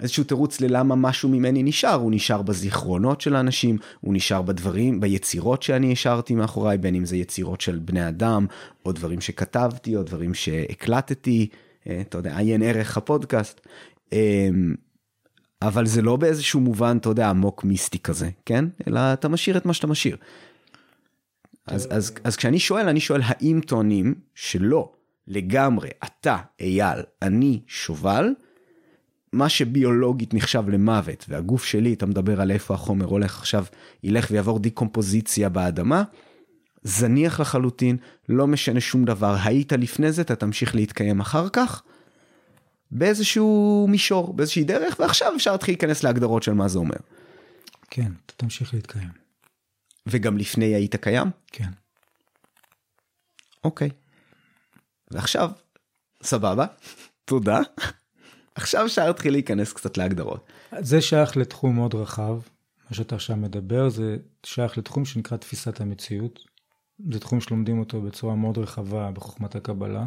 איזשהו 0.00 0.24
תירוץ 0.24 0.60
ללמה 0.60 0.94
משהו 0.94 1.28
ממני 1.28 1.62
נשאר, 1.62 1.94
הוא 1.94 2.12
נשאר 2.12 2.42
בזיכרונות 2.42 3.20
של 3.20 3.36
האנשים, 3.36 3.78
הוא 4.00 4.14
נשאר 4.14 4.42
בדברים, 4.42 5.00
ביצירות 5.00 5.62
שאני 5.62 5.92
השארתי 5.92 6.34
מאחוריי, 6.34 6.78
בין 6.78 6.94
אם 6.94 7.04
זה 7.04 7.16
יצירות 7.16 7.60
של 7.60 7.78
בני 7.78 8.08
אדם, 8.08 8.46
או 8.86 8.92
דברים 8.92 9.20
שכתבתי, 9.20 9.96
או 9.96 10.02
דברים 10.02 10.34
שהקלטתי, 10.34 11.48
אה, 11.86 12.00
אתה 12.00 12.18
יודע, 12.18 12.38
עיין 12.38 12.62
ערך 12.62 12.96
הפודקאסט. 12.96 13.60
אה, 14.12 14.48
אבל 15.62 15.86
זה 15.86 16.02
לא 16.02 16.16
באיזשהו 16.16 16.60
מובן, 16.60 16.96
אתה 17.00 17.08
יודע, 17.08 17.30
עמוק 17.30 17.64
מיסטי 17.64 17.98
כזה, 17.98 18.30
כן? 18.46 18.64
אלא 18.88 19.00
אתה 19.12 19.28
משאיר 19.28 19.56
את 19.56 19.66
מה 19.66 19.72
שאתה 19.72 19.86
משאיר. 19.86 20.16
אז, 21.66 21.88
אז, 21.90 22.12
אז 22.24 22.36
כשאני 22.36 22.58
שואל, 22.58 22.88
אני 22.88 23.00
שואל 23.00 23.20
האם 23.24 23.60
טוענים 23.66 24.14
שלא, 24.34 24.92
לגמרי, 25.26 25.88
אתה, 26.04 26.36
אייל, 26.60 26.98
אני, 27.22 27.60
שובל, 27.66 28.34
מה 29.32 29.48
שביולוגית 29.48 30.34
נחשב 30.34 30.68
למוות, 30.68 31.26
והגוף 31.28 31.64
שלי, 31.64 31.94
אתה 31.94 32.06
מדבר 32.06 32.40
על 32.40 32.50
איפה 32.50 32.74
החומר 32.74 33.06
הולך 33.06 33.38
עכשיו, 33.38 33.64
ילך 34.02 34.28
ויעבור 34.30 34.58
דיקומפוזיציה 34.58 35.48
באדמה, 35.48 36.02
זניח 36.82 37.40
לחלוטין, 37.40 37.96
לא 38.28 38.46
משנה 38.46 38.80
שום 38.80 39.04
דבר, 39.04 39.36
היית 39.44 39.72
לפני 39.72 40.12
זה, 40.12 40.22
אתה 40.22 40.36
תמשיך 40.36 40.74
להתקיים 40.74 41.20
אחר 41.20 41.48
כך, 41.48 41.82
באיזשהו 42.90 43.86
מישור, 43.90 44.34
באיזושהי 44.34 44.64
דרך, 44.64 44.96
ועכשיו 45.00 45.32
אפשר 45.36 45.52
להתחיל 45.52 45.72
להיכנס 45.72 46.04
להגדרות 46.04 46.42
של 46.42 46.52
מה 46.52 46.68
זה 46.68 46.78
אומר. 46.78 46.96
כן, 47.90 48.12
אתה 48.26 48.34
תמשיך 48.36 48.74
להתקיים. 48.74 49.21
וגם 50.06 50.38
לפני 50.38 50.64
היית 50.64 50.96
קיים? 50.96 51.30
כן. 51.46 51.70
אוקיי. 53.64 53.90
ועכשיו, 55.10 55.50
סבבה, 56.22 56.66
תודה. 57.24 57.60
עכשיו 58.54 58.86
אפשר 58.86 59.06
להתחיל 59.06 59.32
להיכנס 59.32 59.72
קצת 59.72 59.96
להגדרות. 59.96 60.46
זה 60.78 61.00
שייך 61.00 61.36
לתחום 61.36 61.74
מאוד 61.74 61.94
רחב, 61.94 62.38
מה 62.90 62.96
שאתה 62.96 63.14
עכשיו 63.14 63.36
מדבר, 63.36 63.88
זה 63.88 64.16
שייך 64.46 64.78
לתחום 64.78 65.04
שנקרא 65.04 65.36
תפיסת 65.36 65.80
המציאות. 65.80 66.40
זה 67.12 67.20
תחום 67.20 67.40
שלומדים 67.40 67.78
אותו 67.78 68.00
בצורה 68.00 68.34
מאוד 68.34 68.58
רחבה 68.58 69.10
בחוכמת 69.10 69.54
הקבלה. 69.54 70.06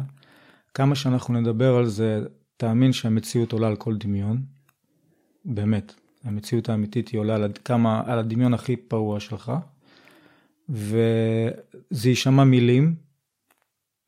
כמה 0.74 0.94
שאנחנו 0.94 1.40
נדבר 1.40 1.76
על 1.76 1.86
זה, 1.86 2.20
תאמין 2.56 2.92
שהמציאות 2.92 3.52
עולה 3.52 3.66
על 3.66 3.76
כל 3.76 3.96
דמיון. 3.96 4.42
באמת, 5.44 5.94
המציאות 6.24 6.68
האמיתית 6.68 7.08
היא 7.08 7.20
עולה 7.20 7.34
על, 7.34 7.52
כמה, 7.64 8.02
על 8.06 8.18
הדמיון 8.18 8.54
הכי 8.54 8.76
פרוע 8.76 9.20
שלך. 9.20 9.52
וזה 10.68 12.08
יישמע 12.08 12.44
מילים, 12.44 12.94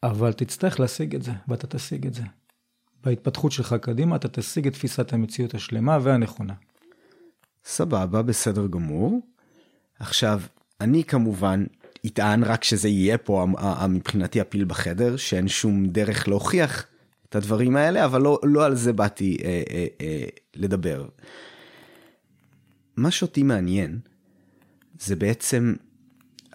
אבל 0.03 0.33
תצטרך 0.33 0.81
להשיג 0.81 1.15
את 1.15 1.23
זה, 1.23 1.33
ואתה 1.49 1.67
תשיג 1.67 2.07
את 2.07 2.15
זה. 2.15 2.23
בהתפתחות 3.05 3.53
שלך 3.53 3.75
קדימה 3.81 4.17
אתה 4.17 4.29
תשיג 4.29 4.67
את 4.67 4.73
תפיסת 4.73 5.13
המציאות 5.13 5.55
השלמה 5.55 5.99
והנכונה. 6.03 6.55
סבבה, 7.65 8.23
בסדר 8.23 8.67
גמור. 8.67 9.21
עכשיו, 9.99 10.41
אני 10.81 11.05
כמובן 11.05 11.65
אטען 12.07 12.45
רק 12.45 12.65
שזה 12.65 12.89
יהיה 12.89 13.19
פה 13.19 13.47
מבחינתי 13.89 14.41
הפיל 14.41 14.65
בחדר, 14.65 15.17
שאין 15.17 15.49
שום 15.49 15.87
דרך 15.87 16.29
להוכיח 16.29 16.87
את 17.29 17.37
הדברים 17.37 17.77
האלה, 17.77 18.05
אבל 18.05 18.23
לא, 18.23 18.39
לא 18.43 18.65
על 18.65 18.75
זה 18.75 18.93
באתי 18.93 19.37
אה, 19.45 19.63
אה, 19.71 19.87
אה, 20.01 20.25
לדבר. 20.57 21.09
מה 22.97 23.11
שאותי 23.11 23.43
מעניין, 23.43 23.99
זה 25.01 25.17
בעצם, 25.17 25.75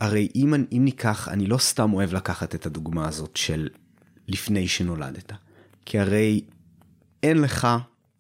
הרי 0.04 0.28
אם, 0.36 0.54
אם 0.54 0.82
ניקח, 0.86 1.28
אני 1.28 1.46
לא 1.46 1.58
סתם 1.58 1.94
אוהב 1.94 2.14
לקחת 2.14 2.56
את 2.56 2.66
הדוגמה 2.66 3.08
הזאת 3.08 3.38
של 3.38 3.70
לפני 4.28 4.68
שנולדת, 4.68 5.32
כי 5.86 6.00
הרי 6.00 6.42
אין 7.24 7.42
לך, 7.42 7.68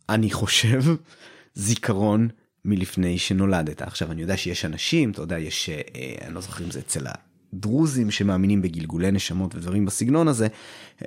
אני 0.10 0.32
חושב, 0.32 0.84
זיכרון 1.56 2.28
מלפני 2.66 3.18
שנולדת. 3.18 3.82
עכשיו, 3.82 4.12
אני 4.12 4.22
יודע 4.22 4.38
שיש 4.38 4.66
אנשים, 4.66 5.12
אתה 5.12 5.22
יודע, 5.22 5.40
יש, 5.40 5.70
אה, 5.70 6.16
אני 6.26 6.34
לא 6.34 6.42
זוכר 6.42 6.64
אם 6.64 6.72
זה 6.72 6.80
אצל 6.80 7.06
הדרוזים 7.54 8.12
שמאמינים 8.12 8.62
בגלגולי 8.62 9.12
נשמות 9.12 9.56
ודברים 9.56 9.86
בסגנון 9.86 10.28
הזה, 10.28 10.48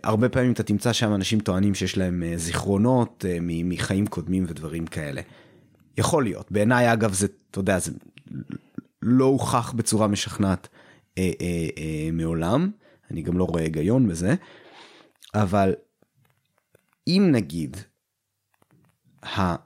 הרבה 0.02 0.28
פעמים 0.28 0.52
אתה 0.52 0.62
תמצא 0.62 0.92
שם 0.92 1.14
אנשים 1.14 1.40
טוענים 1.40 1.74
שיש 1.74 1.98
להם 1.98 2.22
אה, 2.22 2.32
זיכרונות 2.36 3.24
אה, 3.28 3.38
מחיים 3.40 4.06
קודמים 4.06 4.44
ודברים 4.48 4.86
כאלה. 4.86 5.20
יכול 5.98 6.24
להיות. 6.24 6.52
בעיניי, 6.52 6.92
אגב, 6.92 7.12
זה, 7.12 7.26
אתה 7.50 7.58
יודע, 7.58 7.78
זה 7.78 7.92
לא 9.02 9.24
הוכח 9.24 9.72
בצורה 9.72 10.06
משכנעת 10.06 10.68
אה, 11.18 11.30
אה, 11.40 11.68
אה, 11.78 12.10
מעולם. 12.12 12.70
אני 13.10 13.22
גם 13.22 13.38
לא 13.38 13.44
רואה 13.44 13.62
היגיון 13.62 14.08
בזה. 14.08 14.34
אבל 15.34 15.74
אם 17.08 17.28
נגיד, 17.32 17.76
ה... 19.24 19.56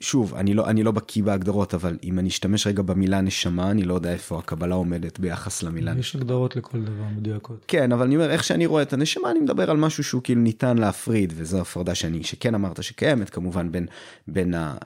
שוב, 0.00 0.34
אני 0.34 0.54
לא, 0.54 0.66
אני 0.66 0.82
לא 0.82 0.90
בקיא 0.90 1.22
בהגדרות, 1.22 1.74
אבל 1.74 1.98
אם 2.02 2.18
אני 2.18 2.28
אשתמש 2.28 2.66
רגע 2.66 2.82
במילה 2.82 3.20
נשמה, 3.20 3.70
אני 3.70 3.82
לא 3.82 3.94
יודע 3.94 4.12
איפה 4.12 4.38
הקבלה 4.38 4.74
עומדת 4.74 5.18
ביחס 5.18 5.62
למילה. 5.62 5.94
יש 5.98 6.16
הגדרות 6.16 6.56
לכל 6.56 6.80
דבר 6.82 7.04
מדויקות. 7.16 7.64
כן, 7.68 7.92
אבל 7.92 8.06
אני 8.06 8.16
אומר, 8.16 8.30
איך 8.30 8.44
שאני 8.44 8.66
רואה 8.66 8.82
את 8.82 8.92
הנשמה, 8.92 9.30
אני 9.30 9.40
מדבר 9.40 9.70
על 9.70 9.76
משהו 9.76 10.04
שהוא 10.04 10.22
כאילו 10.22 10.40
ניתן 10.40 10.78
להפריד, 10.78 11.32
וזו 11.36 11.60
הפרדה 11.60 11.94
שאני, 11.94 12.24
שכן 12.24 12.54
אמרת 12.54 12.82
שקיימת, 12.82 13.30
כמובן, 13.30 13.72
בין, 13.72 13.86
בין, 14.28 14.54
ה, 14.54 14.76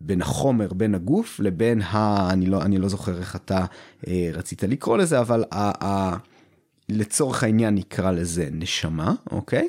בין 0.00 0.22
החומר, 0.22 0.72
בין 0.72 0.94
הגוף, 0.94 1.40
לבין 1.40 1.82
ה... 1.82 2.30
אני 2.32 2.46
לא, 2.46 2.62
אני 2.62 2.78
לא 2.78 2.88
זוכר 2.88 3.18
איך 3.18 3.36
אתה 3.36 3.64
אה, 4.06 4.30
רצית 4.32 4.62
לקרוא 4.62 4.96
לזה, 4.96 5.20
אבל 5.20 5.44
ה, 5.52 5.84
ה, 5.86 6.16
לצורך 6.88 7.42
העניין 7.42 7.74
נקרא 7.74 8.10
לזה 8.10 8.48
נשמה, 8.52 9.14
אוקיי? 9.30 9.68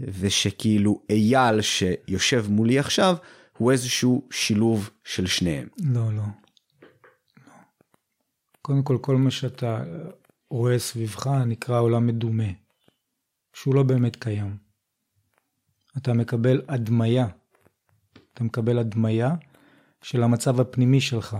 ושכאילו 0.00 1.00
אייל 1.10 1.60
שיושב 1.60 2.46
מולי 2.48 2.78
עכשיו, 2.78 3.16
הוא 3.58 3.72
איזשהו 3.72 4.28
שילוב 4.30 4.90
של 5.04 5.26
שניהם. 5.26 5.68
לא, 5.84 6.12
לא. 6.12 6.22
לא. 7.46 7.52
קודם 8.62 8.82
כל, 8.82 8.98
כל 9.00 9.16
מה 9.16 9.30
שאתה 9.30 9.82
רואה 10.50 10.78
סביבך 10.78 11.26
נקרא 11.46 11.80
עולם 11.80 12.06
מדומה, 12.06 12.52
שהוא 13.54 13.74
לא 13.74 13.82
באמת 13.82 14.16
קיים. 14.16 14.56
אתה 15.96 16.12
מקבל 16.12 16.62
הדמיה. 16.68 17.26
אתה 18.34 18.44
מקבל 18.44 18.78
הדמיה 18.78 19.34
של 20.04 20.22
המצב 20.22 20.60
הפנימי 20.60 21.00
שלך. 21.00 21.36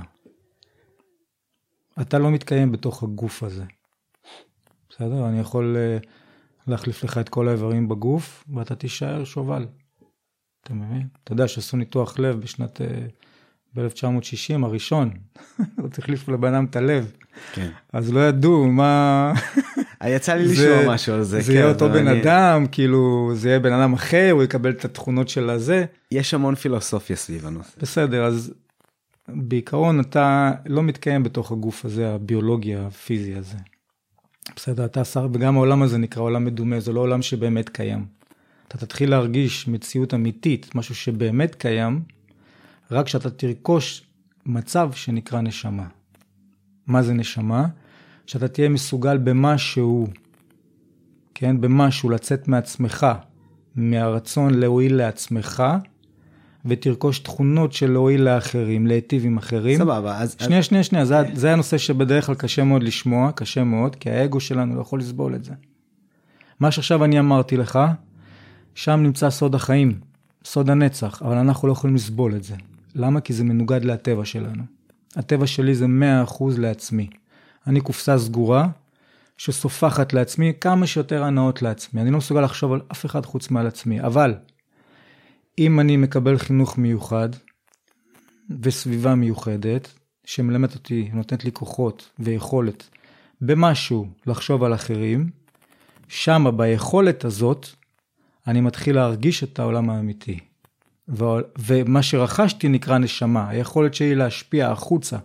אתה 2.01 2.19
לא 2.19 2.31
מתקיים 2.31 2.73
בתוך 2.73 3.03
הגוף 3.03 3.43
הזה. 3.43 3.65
בסדר? 4.91 5.29
אני 5.29 5.41
יכול 5.41 5.77
אה, 5.77 5.99
להחליף 6.67 7.05
לך 7.05 7.19
את 7.19 7.29
כל 7.29 7.49
האיברים 7.49 7.89
בגוף, 7.89 8.45
ואתה 8.55 8.75
תישאר 8.75 9.25
שובל. 9.25 9.67
אתה 10.63 10.75
מבין? 10.75 11.09
אתה 11.25 11.33
יודע 11.33 11.49
שעשו 11.49 11.77
ניתוח 11.77 12.19
לב 12.19 12.41
בשנת... 12.41 12.81
אה, 12.81 13.07
ב-1960 13.77 14.65
הראשון, 14.65 15.11
רציתי 15.85 16.01
להחליף 16.01 16.29
לבן 16.29 16.55
אדם 16.55 16.65
את 16.65 16.77
הלב. 16.77 17.13
כן. 17.53 17.71
אז 17.93 18.13
לא 18.13 18.29
ידעו 18.29 18.67
מה... 18.67 19.33
יצא 20.07 20.35
לי 20.35 20.45
לשמוע 20.45 20.95
משהו 20.95 21.15
על 21.15 21.23
זה. 21.23 21.41
זה 21.41 21.53
יהיה 21.53 21.65
כן, 21.65 21.73
אותו 21.73 21.89
בן 21.89 22.09
אדם, 22.09 22.67
כאילו, 22.73 23.31
זה 23.35 23.49
יהיה 23.49 23.61
בן 23.61 23.73
אדם 23.73 23.93
אחר, 23.93 24.29
הוא 24.33 24.43
יקבל 24.43 24.71
את 24.71 24.85
התכונות 24.85 25.29
של 25.29 25.51
הזה. 25.51 25.85
יש 26.13 26.35
המון 26.35 26.55
פילוסופיה 26.55 27.17
סביב 27.17 27.47
הנושא. 27.47 27.71
בסדר, 27.81 28.25
אז 28.25 28.55
בעיקרון 29.29 30.01
אתה 30.01 30.53
לא 30.67 30.83
מתקיים 30.83 31.23
בתוך 31.23 31.53
הגוף 31.53 31.85
הזה, 31.85 32.15
הביולוגי 32.15 32.77
הפיזי 32.77 33.35
הזה. 33.35 33.57
בסדר, 34.57 34.85
אתה 34.85 35.05
שר, 35.05 35.29
וגם 35.33 35.57
העולם 35.57 35.83
הזה 35.83 35.99
נקרא 35.99 36.23
עולם 36.23 36.45
מדומה, 36.45 36.81
זה 36.81 36.93
לא 36.93 37.01
עולם 37.01 37.23
שבאמת 37.23 37.69
קיים. 37.69 38.07
אתה 38.69 38.79
תתחיל 38.79 39.11
להרגיש 39.11 39.69
מציאות 39.69 40.15
אמיתית, 40.15 40.75
משהו 40.75 40.95
שבאמת 40.95 41.55
קיים, 41.55 42.01
רק 42.91 43.07
כשאתה 43.07 43.31
תרכוש 43.31 44.07
מצב 44.47 44.93
שנקרא 44.93 45.41
נשמה. 45.41 45.87
מה 46.87 47.03
זה 47.03 47.13
נשמה? 47.13 47.67
שאתה 48.27 48.49
תהיה 48.49 48.69
מסוגל 48.69 49.19
במשהו, 49.19 50.07
כן, 51.35 51.61
במשהו 51.61 52.11
לצאת 52.11 52.49
מעצמך, 52.49 53.07
מהרצון 53.77 54.55
להועיל 54.55 54.97
לעצמך, 54.97 55.63
ותרכוש 56.65 57.19
תכונות 57.19 57.73
של 57.73 57.91
להועיל 57.91 58.23
לאחרים, 58.23 58.87
להיטיב 58.87 59.25
עם 59.25 59.39
אחרים. 59.39 59.79
סבבה, 59.79 60.19
אז... 60.19 60.37
שנייה, 60.39 60.63
שנייה, 60.63 60.85
שנייה, 60.85 61.05
זה, 61.05 61.17
זה 61.35 61.53
הנושא 61.53 61.79
שבדרך 61.79 62.27
כלל 62.27 62.35
קשה 62.35 62.65
מאוד 62.65 62.83
לשמוע, 62.83 63.33
קשה 63.33 63.65
מאוד, 63.65 63.97
כי 63.97 64.11
האגו 64.11 64.41
שלנו 64.41 64.77
לא 64.77 64.81
יכול 64.81 65.01
לסבול 65.01 65.35
את 65.35 65.45
זה. 65.45 65.53
מה 66.61 66.71
שעכשיו 66.71 67.05
אני 67.05 67.19
אמרתי 67.19 67.57
לך, 67.57 67.79
שם 68.75 69.01
נמצא 69.03 69.31
סוד 69.31 69.55
החיים, 69.55 70.01
סוד 70.45 70.71
הנצח, 70.71 71.23
אבל 71.23 71.37
אנחנו 71.37 71.69
לא 71.69 71.73
יכולים 71.73 71.97
לסבול 71.97 72.37
את 72.37 72.45
זה. 72.45 72.55
למה? 72.95 73.21
כי 73.21 73.33
זה 73.33 73.45
מנוגד 73.45 73.85
לטבע 73.85 74.25
שלנו. 74.25 74.63
הטבע 75.17 75.47
שלי 75.47 75.75
זה 75.75 75.87
100% 76.27 76.45
לעצמי. 76.59 77.09
אני 77.67 77.81
קופסה 77.81 78.19
סגורה 78.19 78.69
שסופחת 79.39 80.13
לעצמי 80.13 80.53
כמה 80.61 80.87
שיותר 80.87 81.25
הנאות 81.25 81.63
לעצמי. 81.63 82.01
אני 82.01 82.11
לא 82.11 82.19
מסוגל 82.19 82.41
לחשוב 82.41 82.73
על 82.73 82.81
אף 82.93 83.07
אחד 83.07 83.27
חוץ 83.27 83.51
מעל 83.51 83.67
עצמי. 83.67 84.01
אבל 84.01 84.35
אם 85.59 85.81
אני 85.81 85.97
מקבל 85.97 86.39
חינוך 86.39 86.79
מיוחד 86.79 87.29
וסביבה 88.61 89.15
מיוחדת, 89.15 89.93
שמלמדת 90.25 90.75
אותי, 90.75 91.11
נותנת 91.13 91.45
לי 91.45 91.53
כוחות 91.53 92.11
ויכולת 92.19 92.89
במשהו 93.41 94.07
לחשוב 94.27 94.65
על 94.65 94.75
אחרים, 94.75 95.31
שמה 96.09 96.51
ביכולת 96.51 97.25
הזאת 97.25 97.67
אני 98.47 98.61
מתחיל 98.61 98.97
להרגיש 98.97 99.45
את 99.45 99.59
העולם 99.59 99.91
האמיתי. 99.91 100.39
ומה 101.59 102.03
שרכשתי 102.03 102.69
נקרא 102.69 102.99
נשמה, 102.99 103.49
היכולת 103.49 103.95
שלי 103.95 104.15
להשפיע 104.15 104.71
החוצה 104.71 105.19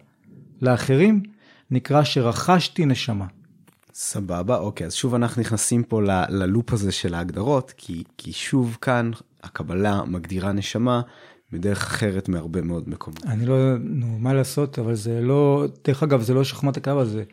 לאחרים 0.61 1.23
נקרא 1.71 2.03
שרכשתי 2.03 2.85
נשמה. 2.85 3.25
סבבה, 3.93 4.57
אוקיי, 4.57 4.87
אז 4.87 4.93
שוב 4.93 5.15
אנחנו 5.15 5.41
נכנסים 5.41 5.83
פה 5.83 6.01
ללופ 6.29 6.73
הזה 6.73 6.91
של 6.91 7.13
ההגדרות, 7.13 7.73
כי, 7.77 8.03
כי 8.17 8.33
שוב 8.33 8.77
כאן 8.81 9.11
הקבלה 9.43 10.03
מגדירה 10.05 10.51
נשמה 10.51 11.01
בדרך 11.51 11.83
אחרת 11.83 12.29
מהרבה 12.29 12.61
מאוד 12.61 12.89
מקומות. 12.89 13.25
אני 13.25 13.45
לא, 13.45 13.55
נו, 13.79 14.19
מה 14.19 14.33
לעשות, 14.33 14.79
אבל 14.79 14.95
זה 14.95 15.21
לא, 15.21 15.65
דרך 15.87 16.03
אגב, 16.03 16.21
זה 16.21 16.33
לא 16.33 16.43
שחמט 16.43 16.77
הקו 16.77 16.91
הזה. 16.91 17.23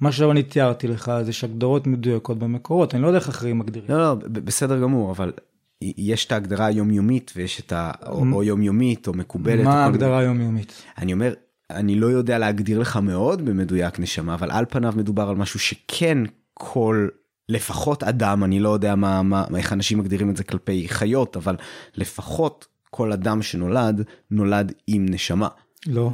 מה 0.00 0.12
שעכשיו 0.12 0.30
אני 0.30 0.42
תיארתי 0.42 0.88
לך 0.88 1.12
זה 1.22 1.32
שהגדרות 1.32 1.86
מדויקות 1.86 2.38
במקורות, 2.38 2.94
אני 2.94 3.02
לא 3.02 3.06
יודע 3.06 3.18
איך 3.18 3.28
אחרים 3.28 3.58
מגדירים. 3.58 3.90
לא, 3.90 3.98
לא, 3.98 4.14
בסדר 4.14 4.80
גמור, 4.80 5.10
אבל 5.10 5.32
יש 5.80 6.26
את 6.26 6.32
ההגדרה 6.32 6.66
היומיומית 6.66 7.32
ויש 7.36 7.60
את 7.60 7.72
ה... 7.72 7.90
או, 8.06 8.24
או 8.32 8.42
יומיומית 8.42 9.08
או 9.08 9.12
מקובלת. 9.12 9.64
מה 9.64 9.84
ההגדרה 9.84 10.18
היומיומית? 10.18 10.82
אני 10.98 11.12
אומר, 11.12 11.34
אני 11.74 11.94
לא 11.94 12.06
יודע 12.06 12.38
להגדיר 12.38 12.78
לך 12.78 12.96
מאוד 12.96 13.44
במדויק 13.44 13.98
נשמה, 13.98 14.34
אבל 14.34 14.50
על 14.50 14.64
פניו 14.68 14.92
מדובר 14.96 15.28
על 15.28 15.36
משהו 15.36 15.60
שכן 15.60 16.18
כל, 16.54 17.08
לפחות 17.48 18.02
אדם, 18.02 18.44
אני 18.44 18.60
לא 18.60 18.68
יודע 18.68 18.94
מה, 18.94 19.22
מה, 19.22 19.44
איך 19.56 19.72
אנשים 19.72 19.98
מגדירים 19.98 20.30
את 20.30 20.36
זה 20.36 20.44
כלפי 20.44 20.88
חיות, 20.88 21.36
אבל 21.36 21.56
לפחות 21.94 22.66
כל 22.90 23.12
אדם 23.12 23.42
שנולד, 23.42 24.04
נולד 24.30 24.72
עם 24.86 25.06
נשמה. 25.08 25.48
לא, 25.86 26.10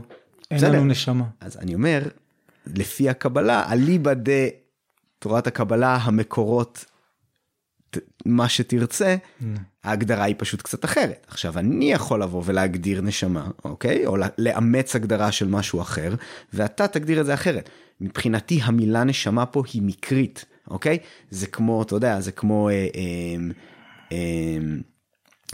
אין 0.50 0.64
לנו 0.64 0.84
נשמה. 0.84 1.24
אז 1.40 1.56
אני 1.56 1.74
אומר, 1.74 2.02
לפי 2.66 3.08
הקבלה, 3.08 3.72
אליבא 3.72 4.14
דה 4.14 4.32
תורת 5.18 5.46
הקבלה, 5.46 5.96
המקורות 5.96 6.84
מה 8.26 8.48
שתרצה, 8.48 9.16
mm. 9.16 9.44
ההגדרה 9.84 10.24
היא 10.24 10.34
פשוט 10.38 10.62
קצת 10.62 10.84
אחרת. 10.84 11.26
עכשיו, 11.28 11.58
אני 11.58 11.92
יכול 11.92 12.22
לבוא 12.22 12.42
ולהגדיר 12.44 13.00
נשמה, 13.00 13.48
אוקיי? 13.64 14.06
או 14.06 14.16
לאמץ 14.38 14.96
הגדרה 14.96 15.32
של 15.32 15.48
משהו 15.48 15.80
אחר, 15.80 16.14
ואתה 16.52 16.88
תגדיר 16.88 17.20
את 17.20 17.26
זה 17.26 17.34
אחרת. 17.34 17.70
מבחינתי, 18.00 18.60
המילה 18.62 19.04
נשמה 19.04 19.46
פה 19.46 19.62
היא 19.72 19.82
מקרית, 19.82 20.44
אוקיי? 20.70 20.98
זה 21.30 21.46
כמו, 21.46 21.82
אתה 21.82 21.94
יודע, 21.94 22.20
זה 22.20 22.32
כמו... 22.32 22.68
אה, 22.68 22.74
אה, 22.74 23.36
אה, 24.12 24.58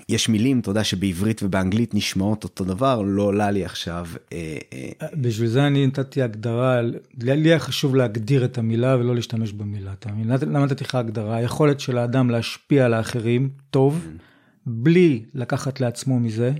יש 0.08 0.28
מילים, 0.28 0.60
אתה 0.60 0.70
יודע, 0.70 0.84
שבעברית 0.84 1.42
ובאנגלית 1.42 1.94
נשמעות 1.94 2.44
אותו 2.44 2.64
דבר, 2.64 3.02
לא 3.02 3.22
עולה 3.22 3.50
לי 3.50 3.64
עכשיו. 3.64 4.06
אה, 4.32 4.58
אה, 4.72 5.08
בשביל 5.14 5.48
זה 5.48 5.66
אני 5.66 5.86
נתתי 5.86 6.22
הגדרה, 6.22 6.80
לי 7.18 7.48
היה 7.48 7.58
חשוב 7.58 7.96
להגדיר 7.96 8.44
את 8.44 8.58
המילה 8.58 8.96
ולא 8.96 9.14
להשתמש 9.14 9.52
במילה. 9.52 9.92
אתה 9.92 10.12
מבין? 10.12 10.30
למה 10.52 10.64
נתתי 10.64 10.84
לך 10.84 10.94
הגדרה? 10.94 11.36
היכולת 11.36 11.80
של 11.80 11.98
האדם 11.98 12.30
להשפיע 12.30 12.84
על 12.84 12.94
האחרים 12.94 13.50
טוב, 13.70 14.04
mm. 14.04 14.22
בלי 14.66 15.24
לקחת 15.34 15.80
לעצמו 15.80 16.20
מזה, 16.20 16.52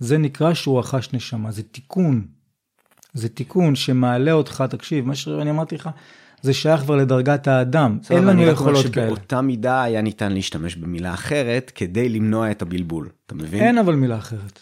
זה 0.00 0.18
נקרא 0.18 0.54
שהוא 0.54 0.78
רכש 0.78 1.08
נשמה, 1.12 1.50
זה 1.50 1.62
תיקון. 1.62 2.26
זה 3.14 3.28
תיקון 3.28 3.74
שמעלה 3.74 4.32
אותך, 4.32 4.64
תקשיב, 4.70 5.06
מה 5.06 5.14
שאני 5.14 5.50
אמרתי 5.50 5.74
לך, 5.74 5.90
זה 6.42 6.52
שייך 6.54 6.80
כבר 6.80 6.96
לדרגת 6.96 7.48
האדם, 7.48 7.98
אין 8.10 8.24
לנו 8.24 8.42
יכולות 8.42 8.86
כאלה. 8.92 9.06
שבאותה 9.06 9.40
מידה 9.40 9.82
היה 9.82 10.02
ניתן 10.02 10.32
להשתמש 10.32 10.76
במילה 10.76 11.14
אחרת 11.14 11.72
כדי 11.74 12.08
למנוע 12.08 12.50
את 12.50 12.62
הבלבול, 12.62 13.08
אתה 13.26 13.34
מבין? 13.34 13.62
אין 13.62 13.78
אבל 13.78 13.94
מילה 13.94 14.18
אחרת. 14.18 14.60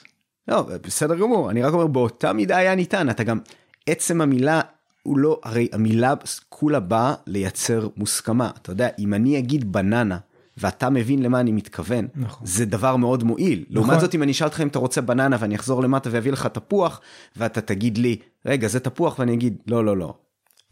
לא, 0.48 0.68
בסדר 0.86 1.14
גמור, 1.14 1.50
אני 1.50 1.62
רק 1.62 1.72
אומר 1.72 1.86
באותה 1.86 2.32
מידה 2.32 2.56
היה 2.56 2.74
ניתן, 2.74 3.10
אתה 3.10 3.24
גם, 3.24 3.38
עצם 3.86 4.20
המילה 4.20 4.60
הוא 5.02 5.18
לא, 5.18 5.40
הרי 5.42 5.68
המילה 5.72 6.14
כולה 6.48 6.80
באה 6.80 7.14
לייצר 7.26 7.88
מוסכמה. 7.96 8.50
אתה 8.62 8.72
יודע, 8.72 8.88
אם 8.98 9.14
אני 9.14 9.38
אגיד 9.38 9.72
בננה, 9.72 10.18
ואתה 10.56 10.90
מבין 10.90 11.22
למה 11.22 11.40
אני 11.40 11.52
מתכוון, 11.52 12.08
נכון. 12.14 12.46
זה 12.46 12.64
דבר 12.64 12.96
מאוד 12.96 13.24
מועיל. 13.24 13.64
נכון. 13.70 13.74
לעומת 13.74 14.00
זאת, 14.00 14.14
אם 14.14 14.22
אני 14.22 14.32
אשאל 14.32 14.46
אותך 14.46 14.60
אם 14.60 14.68
אתה 14.68 14.78
רוצה 14.78 15.00
בננה 15.00 15.36
ואני 15.40 15.54
אחזור 15.56 15.82
למטה 15.82 16.10
ואביא 16.12 16.32
לך 16.32 16.46
תפוח, 16.46 17.00
ואתה 17.36 17.60
תגיד 17.60 17.98
לי, 17.98 18.16
רגע, 18.46 18.68
זה 18.68 18.80
תפוח, 18.80 19.18
ואני 19.18 19.34
אגיד, 19.34 19.56
לא, 19.66 19.84
לא, 19.84 19.96
לא. 19.96 20.14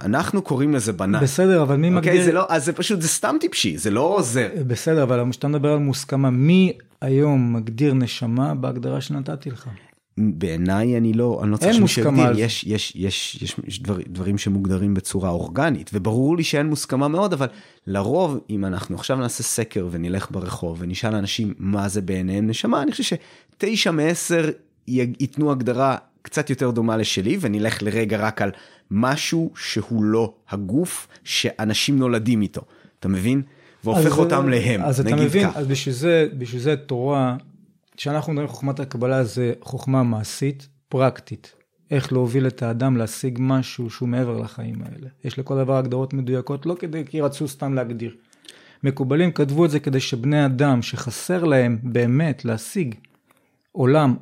אנחנו 0.00 0.42
קוראים 0.42 0.74
לזה 0.74 0.92
בננה. 0.92 1.20
בסדר, 1.20 1.62
אבל 1.62 1.76
מי 1.76 1.94
אוקיי, 1.94 2.12
מגדיר... 2.12 2.24
זה 2.24 2.32
לא, 2.32 2.46
אז 2.48 2.64
זה 2.64 2.72
פשוט, 2.72 3.00
זה 3.00 3.08
סתם 3.08 3.36
טיפשי, 3.40 3.78
זה 3.78 3.90
לא 3.90 4.00
עוזר. 4.00 4.48
בסדר, 4.66 5.02
אבל 5.02 5.30
כשאתה 5.30 5.48
מדבר 5.48 5.72
על 5.72 5.78
מוסכמה, 5.78 6.30
מי 6.30 6.72
היום 7.00 7.52
מגדיר 7.52 7.94
נשמה 7.94 8.54
בהגדרה 8.54 9.00
שנתתי 9.00 9.50
לך? 9.50 9.68
בעיניי 10.18 10.96
אני 10.96 11.12
לא, 11.12 11.40
אני 11.42 11.50
לא 11.50 11.56
צריך 11.56 11.68
אין 11.68 11.78
שמישהו 11.78 12.02
יגדיר, 12.02 12.34
זה. 12.34 12.40
יש, 12.40 12.64
יש, 12.64 12.92
יש, 12.96 13.42
יש, 13.42 13.56
יש 13.66 13.82
דבר, 13.82 13.98
דברים 14.08 14.38
שמוגדרים 14.38 14.94
בצורה 14.94 15.30
אורגנית, 15.30 15.90
וברור 15.94 16.36
לי 16.36 16.44
שאין 16.44 16.66
מוסכמה 16.66 17.08
מאוד, 17.08 17.32
אבל 17.32 17.46
לרוב, 17.86 18.40
אם 18.50 18.64
אנחנו 18.64 18.96
עכשיו 18.96 19.16
נעשה 19.16 19.42
סקר 19.42 19.88
ונלך 19.90 20.30
ברחוב 20.30 20.76
ונשאל 20.80 21.14
אנשים 21.14 21.54
מה 21.58 21.88
זה 21.88 22.00
בעיניהם 22.00 22.46
נשמה, 22.46 22.82
אני 22.82 22.90
חושב 22.90 23.16
שתשע 23.56 23.90
מעשר 23.90 24.50
ייתנו 24.88 25.52
הגדרה 25.52 25.96
קצת 26.22 26.50
יותר 26.50 26.70
דומה 26.70 26.96
לשלי, 26.96 27.38
ונלך 27.40 27.82
לרגע 27.82 28.16
רק 28.16 28.42
על 28.42 28.50
משהו 28.90 29.52
שהוא 29.56 30.04
לא 30.04 30.34
הגוף 30.50 31.08
שאנשים 31.24 31.98
נולדים 31.98 32.42
איתו, 32.42 32.62
אתה 33.00 33.08
מבין? 33.08 33.42
והופך 33.84 34.18
אותם 34.18 34.48
להם, 34.48 34.82
אז 34.82 35.00
אתה 35.00 35.10
נגיד 35.10 35.24
מבין, 35.24 35.50
כך. 35.50 35.56
אז 35.56 35.66
בשביל 35.66 35.94
זה, 35.94 36.26
בשביל 36.38 36.60
זה 36.60 36.76
תורה, 36.76 37.36
כשאנחנו 37.96 38.32
מדברים 38.32 38.48
חוכמת 38.48 38.80
הקבלה 38.80 39.24
זה 39.24 39.52
חוכמה 39.60 40.02
מעשית, 40.02 40.68
פרקטית. 40.88 41.52
איך 41.90 42.12
להוביל 42.12 42.46
את 42.46 42.62
האדם 42.62 42.96
להשיג 42.96 43.38
משהו 43.40 43.90
שהוא 43.90 44.08
מעבר 44.08 44.38
לחיים 44.38 44.82
האלה. 44.82 45.08
יש 45.24 45.38
לכל 45.38 45.56
דבר 45.56 45.76
הגדרות 45.76 46.12
מדויקות, 46.12 46.66
לא 46.66 46.76
כדי 46.78 47.04
כי 47.04 47.20
רצו 47.20 47.48
סתם 47.48 47.74
להגדיר. 47.74 48.14
מקובלים 48.84 49.32
כתבו 49.32 49.64
את 49.64 49.70
זה 49.70 49.80
כדי 49.80 50.00
שבני 50.00 50.46
אדם 50.46 50.82
שחסר 50.82 51.44
להם 51.44 51.78
באמת 51.82 52.44
להשיג 52.44 52.94
עולם 53.72 54.16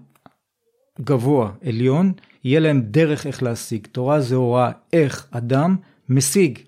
גבוה, 1.05 1.51
עליון, 1.67 2.13
יהיה 2.45 2.61
להם 2.61 2.81
דרך 2.81 3.27
איך 3.27 3.43
להשיג. 3.43 3.87
תורה 3.93 4.21
זה 4.21 4.35
הוראה 4.35 4.71
איך 4.93 5.27
אדם 5.31 5.77
משיג. 6.09 6.59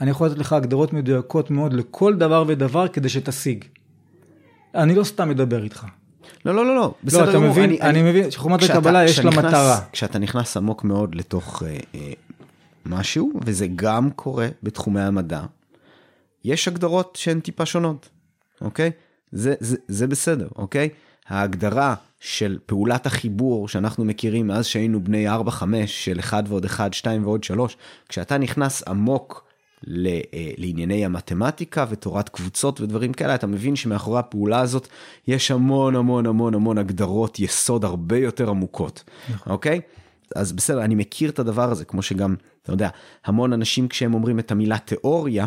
אני 0.00 0.10
יכול 0.10 0.26
לתת 0.26 0.38
לך 0.38 0.52
הגדרות 0.52 0.92
מדויקות 0.92 1.50
מאוד 1.50 1.72
לכל 1.72 2.14
דבר 2.14 2.44
ודבר 2.46 2.88
כדי 2.88 3.08
שתשיג. 3.08 3.64
אני 4.74 4.94
לא 4.94 5.04
סתם 5.04 5.28
מדבר 5.28 5.64
איתך. 5.64 5.86
לא, 6.44 6.54
לא, 6.54 6.66
לא, 6.66 6.74
לא, 6.76 6.94
בסדר 7.04 7.24
אתה 7.24 7.32
גמור. 7.32 7.50
מבין? 7.50 7.76
אני 7.82 8.02
מבין 8.02 8.30
שחוכמת 8.30 8.60
כשאתה- 8.60 8.72
הקבלה 8.78 9.04
יש 9.04 9.18
לה 9.18 9.30
מטרה. 9.30 9.80
כשאתה 9.92 10.18
נכנס 10.18 10.56
עמוק 10.56 10.84
מאוד 10.84 11.14
לתוך 11.14 11.62
אה, 11.62 11.76
אה, 11.94 12.12
משהו, 12.86 13.32
וזה 13.44 13.66
גם 13.76 14.10
קורה 14.10 14.48
בתחומי 14.62 15.00
המדע, 15.00 15.42
יש 16.44 16.68
הגדרות 16.68 17.16
שהן 17.20 17.40
טיפה 17.40 17.66
שונות, 17.66 18.08
אוקיי? 18.60 18.90
זה, 19.32 19.54
זה, 19.60 19.76
זה 19.88 20.06
בסדר, 20.06 20.48
אוקיי? 20.56 20.88
ההגדרה 21.28 21.94
של 22.22 22.58
פעולת 22.66 23.06
החיבור 23.06 23.68
שאנחנו 23.68 24.04
מכירים 24.04 24.46
מאז 24.46 24.66
שהיינו 24.66 25.04
בני 25.04 25.28
4-5 25.28 25.32
של 25.86 26.20
1 26.20 26.44
ועוד 26.48 26.64
1, 26.64 26.94
2 26.94 27.24
ועוד 27.24 27.44
3, 27.44 27.76
כשאתה 28.08 28.38
נכנס 28.38 28.82
עמוק 28.88 29.44
ל, 29.84 30.06
אה, 30.06 30.50
לענייני 30.58 31.04
המתמטיקה 31.04 31.86
ותורת 31.90 32.28
קבוצות 32.28 32.80
ודברים 32.80 33.12
כאלה, 33.12 33.34
אתה 33.34 33.46
מבין 33.46 33.76
שמאחורי 33.76 34.18
הפעולה 34.18 34.60
הזאת 34.60 34.88
יש 35.28 35.50
המון 35.50 35.96
המון 35.96 36.26
המון 36.26 36.54
המון 36.54 36.78
הגדרות 36.78 37.38
יסוד 37.40 37.84
הרבה 37.84 38.18
יותר 38.18 38.50
עמוקות, 38.50 39.04
אוקיי? 39.46 39.80
אז 40.36 40.52
בסדר, 40.52 40.84
אני 40.84 40.94
מכיר 40.94 41.30
את 41.30 41.38
הדבר 41.38 41.70
הזה, 41.70 41.84
כמו 41.84 42.02
שגם, 42.02 42.34
אתה 42.62 42.72
יודע, 42.72 42.88
המון 43.24 43.52
אנשים 43.52 43.88
כשהם 43.88 44.14
אומרים 44.14 44.38
את 44.38 44.50
המילה 44.50 44.78
תיאוריה, 44.78 45.46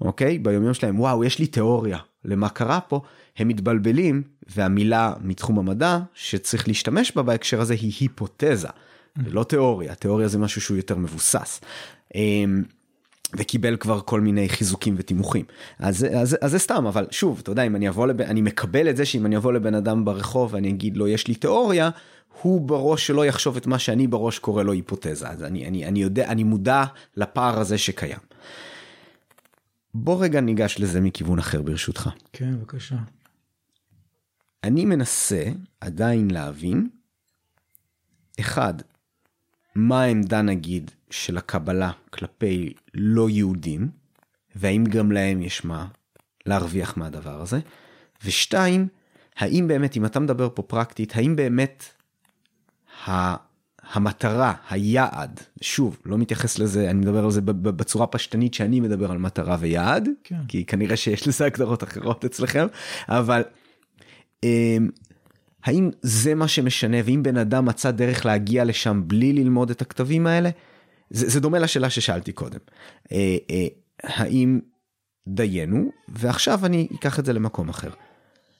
אוקיי? 0.00 0.38
ביומיום 0.38 0.74
שלהם, 0.74 1.00
וואו, 1.00 1.24
יש 1.24 1.38
לי 1.38 1.46
תיאוריה 1.46 1.98
למה 2.24 2.48
קרה 2.48 2.80
פה, 2.80 3.00
הם 3.38 3.48
מתבלבלים, 3.48 4.22
והמילה 4.56 5.12
מתחום 5.20 5.58
המדע 5.58 5.98
שצריך 6.14 6.68
להשתמש 6.68 7.12
בה 7.16 7.22
בהקשר 7.22 7.60
הזה 7.60 7.74
היא 7.74 7.92
היפותזה, 8.00 8.68
ולא 9.16 9.44
תיאוריה, 9.44 9.94
תיאוריה 9.94 10.28
זה 10.28 10.38
משהו 10.38 10.60
שהוא 10.60 10.76
יותר 10.76 10.96
מבוסס. 10.96 11.60
אמ, 12.14 12.62
וקיבל 13.34 13.76
כבר 13.76 14.00
כל 14.00 14.20
מיני 14.20 14.48
חיזוקים 14.48 14.94
ותימוכים. 14.98 15.44
אז, 15.78 16.06
אז, 16.14 16.36
אז 16.40 16.50
זה 16.50 16.58
סתם, 16.58 16.86
אבל 16.86 17.06
שוב, 17.10 17.38
אתה 17.42 17.50
יודע, 17.50 17.62
אם 17.62 17.76
אני 17.76 17.88
אבוא 17.88 18.06
לבן, 18.06 18.24
אני 18.24 18.42
מקבל 18.42 18.90
את 18.90 18.96
זה 18.96 19.04
שאם 19.04 19.26
אני 19.26 19.36
אבוא 19.36 19.52
לבן 19.52 19.74
אדם 19.74 20.04
ברחוב 20.04 20.54
ואני 20.54 20.68
אגיד 20.68 20.96
לו, 20.96 21.08
יש 21.08 21.28
לי 21.28 21.34
תיאוריה, 21.34 21.90
הוא 22.42 22.60
בראש 22.60 23.06
שלו 23.06 23.24
יחשוב 23.24 23.56
את 23.56 23.66
מה 23.66 23.78
שאני 23.78 24.06
בראש 24.06 24.38
קורא 24.38 24.62
לו 24.62 24.72
היפותזה. 24.72 25.28
אז 25.28 25.42
אני, 25.42 25.68
אני, 25.68 25.86
אני 25.86 26.02
יודע, 26.02 26.28
אני 26.28 26.44
מודע 26.44 26.84
לפער 27.16 27.58
הזה 27.58 27.78
שקיים. 27.78 28.18
בוא 29.94 30.24
רגע 30.24 30.40
ניגש 30.40 30.76
לזה 30.78 31.00
מכיוון 31.00 31.38
אחר 31.38 31.62
ברשותך. 31.62 32.10
כן, 32.32 32.56
בבקשה. 32.56 32.96
אני 34.66 34.84
מנסה 34.84 35.44
עדיין 35.80 36.30
להבין, 36.30 36.88
אחד, 38.40 38.74
מה 39.74 40.02
העמדה 40.02 40.42
נגיד 40.42 40.90
של 41.10 41.36
הקבלה 41.38 41.90
כלפי 42.10 42.72
לא 42.94 43.30
יהודים, 43.30 43.88
והאם 44.56 44.84
גם 44.84 45.12
להם 45.12 45.42
יש 45.42 45.64
מה 45.64 45.86
להרוויח 46.46 46.96
מהדבר 46.96 47.40
הזה, 47.40 47.60
ושתיים, 48.24 48.88
האם 49.36 49.68
באמת, 49.68 49.96
אם 49.96 50.06
אתה 50.06 50.20
מדבר 50.20 50.48
פה 50.54 50.62
פרקטית, 50.62 51.16
האם 51.16 51.36
באמת 51.36 51.84
ה... 53.08 53.36
המטרה, 53.92 54.54
היעד, 54.70 55.40
שוב, 55.60 55.98
לא 56.04 56.18
מתייחס 56.18 56.58
לזה, 56.58 56.90
אני 56.90 56.98
מדבר 56.98 57.24
על 57.24 57.30
זה 57.30 57.40
בצורה 57.42 58.06
פשטנית 58.06 58.54
שאני 58.54 58.80
מדבר 58.80 59.10
על 59.10 59.18
מטרה 59.18 59.56
ויעד, 59.60 60.08
כן. 60.24 60.46
כי 60.48 60.64
כנראה 60.64 60.96
שיש 60.96 61.28
לזה 61.28 61.46
הגדרות 61.46 61.84
אחרות 61.84 62.24
אצלכם, 62.24 62.66
אבל 63.08 63.42
האם 65.64 65.90
זה 66.02 66.34
מה 66.34 66.48
שמשנה, 66.48 66.96
ואם 67.04 67.22
בן 67.22 67.36
אדם 67.36 67.64
מצא 67.64 67.90
דרך 67.90 68.26
להגיע 68.26 68.64
לשם 68.64 69.02
בלי 69.06 69.32
ללמוד 69.32 69.70
את 69.70 69.82
הכתבים 69.82 70.26
האלה? 70.26 70.50
זה, 71.10 71.28
זה 71.28 71.40
דומה 71.40 71.58
לשאלה 71.58 71.90
ששאלתי 71.90 72.32
קודם. 72.32 72.58
אה, 73.12 73.36
אה, 73.50 73.66
האם 74.02 74.60
דיינו, 75.28 75.90
ועכשיו 76.08 76.66
אני 76.66 76.88
אקח 76.94 77.18
את 77.18 77.24
זה 77.24 77.32
למקום 77.32 77.68
אחר. 77.68 77.90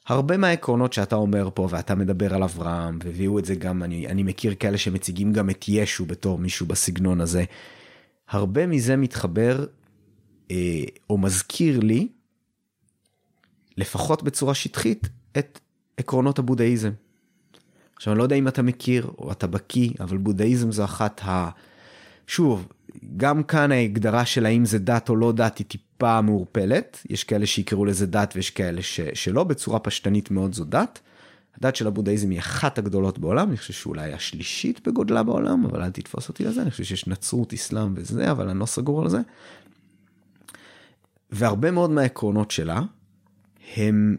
הרבה 0.07 0.37
מהעקרונות 0.37 0.93
שאתה 0.93 1.15
אומר 1.15 1.49
פה 1.53 1.67
ואתה 1.71 1.95
מדבר 1.95 2.33
על 2.33 2.43
אברהם 2.43 2.99
והביאו 3.03 3.39
את 3.39 3.45
זה 3.45 3.55
גם 3.55 3.83
אני 3.83 4.07
אני 4.07 4.23
מכיר 4.23 4.55
כאלה 4.55 4.77
שמציגים 4.77 5.33
גם 5.33 5.49
את 5.49 5.65
ישו 5.67 6.05
בתור 6.05 6.37
מישהו 6.37 6.65
בסגנון 6.65 7.21
הזה. 7.21 7.43
הרבה 8.29 8.67
מזה 8.67 8.95
מתחבר 8.95 9.65
אה, 10.51 10.83
או 11.09 11.17
מזכיר 11.17 11.79
לי 11.79 12.07
לפחות 13.77 14.23
בצורה 14.23 14.53
שטחית 14.53 15.09
את 15.37 15.59
עקרונות 15.97 16.39
הבודהיזם. 16.39 16.91
עכשיו 17.95 18.13
אני 18.13 18.17
לא 18.17 18.23
יודע 18.23 18.35
אם 18.35 18.47
אתה 18.47 18.61
מכיר 18.61 19.11
או 19.17 19.31
אתה 19.31 19.47
בקיא 19.47 19.89
אבל 19.99 20.17
בודהיזם 20.17 20.71
זו 20.71 20.83
אחת 20.83 21.21
ה... 21.25 21.49
שוב 22.27 22.67
גם 23.17 23.43
כאן 23.43 23.71
ההגדרה 23.71 24.25
של 24.25 24.45
האם 24.45 24.65
זה 24.65 24.79
דת 24.79 25.09
או 25.09 25.15
לא 25.15 25.31
דת 25.31 25.57
היא 25.57 25.67
טיפה 25.67 26.21
מעורפלת 26.21 27.05
יש 27.09 27.23
כאלה 27.23 27.45
שיקראו 27.45 27.85
לזה 27.85 28.05
דת 28.05 28.33
ויש 28.35 28.49
כאלה 28.49 28.81
ש... 28.81 28.99
שלא 29.13 29.43
בצורה 29.43 29.79
פשטנית 29.79 30.31
מאוד 30.31 30.53
זו 30.53 30.65
דת. 30.65 30.99
הדת 31.57 31.75
של 31.75 31.87
הבודהיזם 31.87 32.29
היא 32.29 32.39
אחת 32.39 32.77
הגדולות 32.77 33.19
בעולם 33.19 33.49
אני 33.49 33.57
חושב 33.57 33.73
שאולי 33.73 34.13
השלישית 34.13 34.87
בגודלה 34.87 35.23
בעולם 35.23 35.65
אבל 35.65 35.83
אל 35.83 35.89
תתפוס 35.89 36.29
אותי 36.29 36.43
לזה 36.43 36.61
אני 36.61 36.71
חושב 36.71 36.83
שיש 36.83 37.07
נצרות 37.07 37.53
אסלאם 37.53 37.93
וזה 37.95 38.31
אבל 38.31 38.49
אני 38.49 38.59
לא 38.59 38.65
סגור 38.65 39.01
על 39.01 39.09
זה. 39.09 39.19
והרבה 41.31 41.71
מאוד 41.71 41.89
מהעקרונות 41.89 42.51
שלה 42.51 42.81
הם 43.75 44.17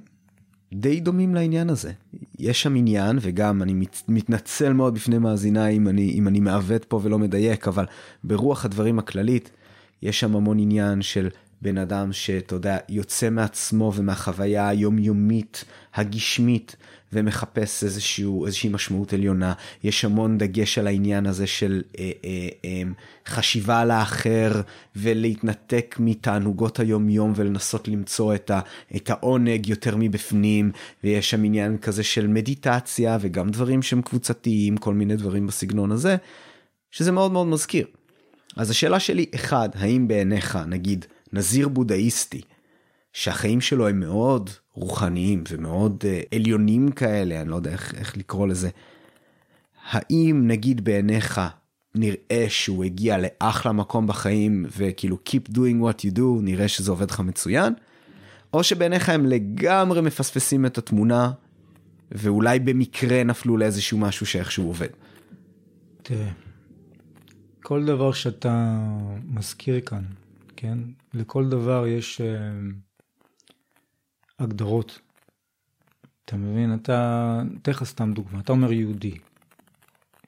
די 0.72 1.00
דומים 1.00 1.34
לעניין 1.34 1.70
הזה. 1.70 1.92
יש 2.38 2.62
שם 2.62 2.76
עניין 2.76 3.18
וגם 3.20 3.62
אני 3.62 3.74
מת, 3.74 4.02
מתנצל 4.08 4.72
מאוד 4.72 4.94
בפני 4.94 5.18
מאזיניי 5.18 5.76
אם 5.76 5.88
אני, 5.88 6.10
אם 6.10 6.28
אני 6.28 6.40
מעוות 6.40 6.84
פה 6.84 7.00
ולא 7.02 7.18
מדייק 7.18 7.68
אבל 7.68 7.86
ברוח 8.24 8.64
הדברים 8.64 8.98
הכללית 8.98 9.50
יש 10.02 10.20
שם 10.20 10.36
המון 10.36 10.58
עניין 10.58 11.02
של 11.02 11.28
בן 11.62 11.78
אדם 11.78 12.12
שאתה 12.12 12.54
יודע 12.54 12.78
יוצא 12.88 13.30
מעצמו 13.30 13.92
ומהחוויה 13.96 14.68
היומיומית 14.68 15.64
הגשמית 15.94 16.76
ומחפש 17.12 17.84
איזשהו 17.84 18.46
איזושהי 18.46 18.70
משמעות 18.70 19.12
עליונה 19.12 19.52
יש 19.84 20.04
המון 20.04 20.38
דגש 20.38 20.78
על 20.78 20.86
העניין 20.86 21.26
הזה 21.26 21.46
של 21.46 21.82
אה, 21.98 22.10
אה, 22.24 22.48
אה, 22.64 22.82
חשיבה 23.26 23.80
על 23.80 23.90
האחר 23.90 24.60
ולהתנתק 24.96 25.96
מתענוגות 25.98 26.80
היומיום 26.80 27.32
ולנסות 27.36 27.88
למצוא 27.88 28.34
את, 28.34 28.50
ה, 28.50 28.60
את 28.96 29.10
העונג 29.10 29.68
יותר 29.68 29.96
מבפנים 29.96 30.70
ויש 31.04 31.30
שם 31.30 31.44
עניין 31.44 31.78
כזה 31.78 32.02
של 32.02 32.26
מדיטציה 32.26 33.18
וגם 33.20 33.50
דברים 33.50 33.82
שהם 33.82 34.02
קבוצתיים 34.02 34.76
כל 34.76 34.94
מיני 34.94 35.16
דברים 35.16 35.46
בסגנון 35.46 35.92
הזה 35.92 36.16
שזה 36.90 37.12
מאוד 37.12 37.32
מאוד 37.32 37.46
מזכיר. 37.46 37.86
אז 38.56 38.70
השאלה 38.70 39.00
שלי 39.00 39.26
אחד 39.34 39.68
האם 39.74 40.08
בעיניך 40.08 40.58
נגיד 40.66 41.04
נזיר 41.32 41.68
בודהיסטי 41.68 42.40
שהחיים 43.12 43.60
שלו 43.60 43.88
הם 43.88 44.00
מאוד 44.00 44.50
רוחניים 44.78 45.44
ומאוד 45.50 46.04
uh, 46.04 46.36
עליונים 46.36 46.90
כאלה, 46.90 47.40
אני 47.40 47.48
לא 47.48 47.56
יודע 47.56 47.70
איך, 47.70 47.94
איך 47.94 48.16
לקרוא 48.16 48.46
לזה. 48.46 48.68
האם 49.90 50.42
נגיד 50.46 50.84
בעיניך 50.84 51.40
נראה 51.94 52.46
שהוא 52.48 52.84
הגיע 52.84 53.16
לאחלה 53.18 53.72
מקום 53.72 54.06
בחיים 54.06 54.66
וכאילו 54.76 55.18
keep 55.28 55.50
doing 55.52 55.82
what 55.82 56.00
you 56.06 56.18
do 56.18 56.22
נראה 56.42 56.68
שזה 56.68 56.90
עובד 56.90 57.10
לך 57.10 57.20
מצוין. 57.20 57.72
או 58.52 58.62
שבעיניך 58.62 59.08
הם 59.08 59.26
לגמרי 59.26 60.00
מפספסים 60.00 60.66
את 60.66 60.78
התמונה 60.78 61.30
ואולי 62.12 62.58
במקרה 62.58 63.24
נפלו 63.24 63.56
לאיזשהו 63.56 63.98
משהו 63.98 64.26
שאיכשהו 64.26 64.66
עובד. 64.66 64.88
תראה, 66.02 66.30
כל 67.62 67.84
דבר 67.84 68.12
שאתה 68.12 68.78
מזכיר 69.24 69.80
כאן, 69.80 70.02
כן? 70.56 70.78
לכל 71.14 71.48
דבר 71.48 71.86
יש 71.86 72.20
uh, 72.20 72.24
הגדרות. 74.38 75.00
אתה 76.24 76.36
מבין? 76.36 76.74
אתה, 76.74 77.42
אתן 77.62 77.72
לך 77.72 77.84
סתם 77.84 78.12
דוגמה, 78.14 78.40
אתה 78.40 78.52
אומר 78.52 78.72
יהודי. 78.72 79.14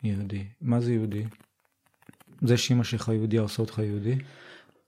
יהודי. 0.03 0.45
מה 0.61 0.81
זה 0.81 0.93
יהודי? 0.93 1.25
זה 2.43 2.57
שאימא 2.57 2.85
שלך 2.85 3.09
יהודי 3.09 3.37
עושה 3.37 3.63
אותך 3.63 3.79
יהודי? 3.79 4.19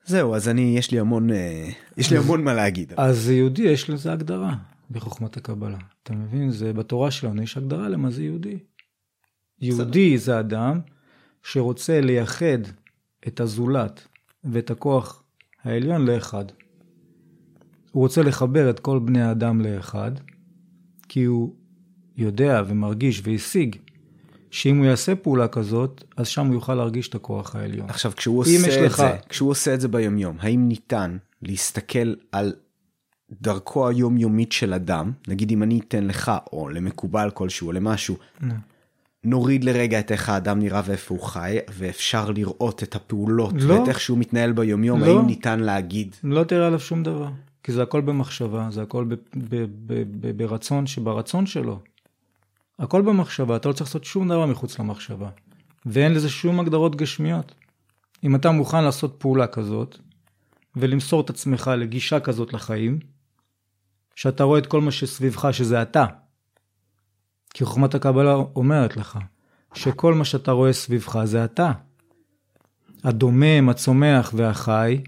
זהו, 0.05 0.35
אז 0.35 0.49
אני, 0.49 0.75
יש 0.79 0.91
לי 0.91 0.99
המון, 0.99 1.31
אה, 1.31 1.71
יש 1.97 2.11
לי 2.11 2.19
המון 2.19 2.45
מה 2.45 2.55
להגיד. 2.55 2.93
אז 2.97 3.31
יהודי 3.31 3.63
יש 3.63 3.91
לזה 3.91 4.13
הגדרה 4.13 4.55
בחוכמת 4.91 5.37
הקבלה. 5.37 5.79
אתה 6.03 6.13
מבין? 6.13 6.51
זה 6.51 6.73
בתורה 6.73 7.11
שלנו 7.11 7.43
יש 7.43 7.57
הגדרה 7.57 7.89
למה 7.89 8.11
זה 8.11 8.23
יהודי. 8.23 8.59
יהודי 9.61 10.19
זה 10.19 10.41
אדם 10.41 10.81
שרוצה 11.43 12.01
לייחד 12.01 12.59
את 13.27 13.41
הזולת 13.41 14.07
ואת 14.45 14.71
הכוח 14.71 15.23
העליון 15.65 16.07
לאחד. 16.07 16.45
הוא 17.93 18.03
רוצה 18.03 18.23
לחבר 18.23 18.71
את 18.71 18.81
כל 18.81 18.99
בני 18.99 19.23
האדם 19.23 19.61
לאחד, 19.61 20.11
כי 21.09 21.25
הוא 21.25 21.55
יודע 22.17 22.63
ומרגיש 22.67 23.23
והשיג 23.25 23.77
שאם 24.51 24.77
הוא 24.77 24.87
יעשה 24.87 25.15
פעולה 25.15 25.49
כזאת, 25.49 26.05
אז 26.17 26.29
שם 26.29 26.47
הוא 26.47 26.55
יוכל 26.55 26.75
להרגיש 26.75 27.09
את 27.09 27.15
הכוח 27.15 27.57
העליון. 27.57 27.91
עכשיו, 27.91 28.13
כשהוא 28.17 28.39
עושה 28.39 28.77
את 28.79 28.83
לך... 28.83 28.97
זה, 28.97 29.17
כשהוא 29.29 29.51
עושה 29.51 29.75
את 29.75 29.81
זה 29.81 29.89
ביומיום, 29.89 30.37
האם 30.41 30.69
ניתן 30.69 31.17
להסתכל 31.43 32.15
על 32.33 32.53
דרכו 33.41 33.89
היומיומית 33.89 34.53
של 34.53 34.75
אדם, 34.75 35.13
נגיד 35.29 35.53
אם 35.53 35.63
אני 35.63 35.81
אתן 35.81 36.05
לך, 36.05 36.33
או 36.53 36.69
למקובל 36.69 37.31
כלשהו, 37.35 37.67
או 37.67 37.73
למשהו, 37.73 38.17
no. 38.41 38.45
נוריד 39.25 39.65
לרגע 39.65 40.01
את 40.01 40.13
איך 40.13 40.29
האדם 40.29 40.59
נראה 40.59 40.83
ואיפה 40.85 41.15
הוא 41.15 41.23
חי, 41.23 41.59
ואפשר 41.71 42.31
לראות 42.31 42.83
את 42.83 42.95
הפעולות, 42.95 43.55
לא. 43.57 43.75
ואת 43.75 43.89
איך 43.89 44.01
שהוא 44.01 44.19
מתנהל 44.19 44.53
ביומיום, 44.53 45.01
לא. 45.01 45.07
האם 45.07 45.27
ניתן 45.27 45.61
להגיד? 45.61 46.17
לא 46.25 46.45
תראה 46.45 46.67
עליו 46.67 46.81
שום 46.81 47.03
דבר, 47.03 47.29
כי 47.63 47.73
זה 47.73 47.83
הכל 47.83 48.01
במחשבה, 48.01 48.69
זה 48.71 48.83
הכל 48.83 49.05
ברצון 50.37 50.87
שברצון 50.87 51.47
שלו. 51.47 51.81
הכל 52.79 53.03
במחשבה, 53.03 53.57
אתה 53.57 53.69
לא 53.69 53.73
צריך 53.73 53.89
לעשות 53.91 54.05
שום 54.05 54.29
דבר 54.29 54.47
מחוץ 54.47 54.79
למחשבה. 54.79 55.31
ואין 55.87 56.13
לזה 56.13 56.29
שום 56.29 56.61
הגדרות 56.61 56.97
גשמיות. 56.97 57.55
אם 58.25 58.37
אתה 58.37 58.51
מוכן 58.51 58.85
לעשות 58.85 59.17
פעולה 59.19 59.47
כזאת, 59.47 59.99
ולמסור 60.77 61.21
את 61.21 61.31
עצמך 61.31 61.71
לגישה 61.79 62.21
כזאת 62.21 62.53
לחיים, 62.53 62.99
שאתה 64.15 64.45
רואה 64.45 64.59
את 64.59 64.67
כל 64.67 64.81
מה 64.81 64.91
שסביבך 64.91 65.49
שזה 65.53 65.83
אתה. 65.83 66.07
כי 67.55 67.65
חוכמת 67.65 67.95
הקבלה 67.95 68.35
אומרת 68.35 68.97
לך, 68.97 69.19
שכל 69.75 70.15
מה 70.15 70.25
שאתה 70.25 70.53
רואה 70.53 70.73
סביבך 70.73 71.25
זה 71.25 71.45
אתה. 71.45 71.73
הדומם, 73.05 73.69
הצומח 73.69 74.33
והחי, 74.37 75.01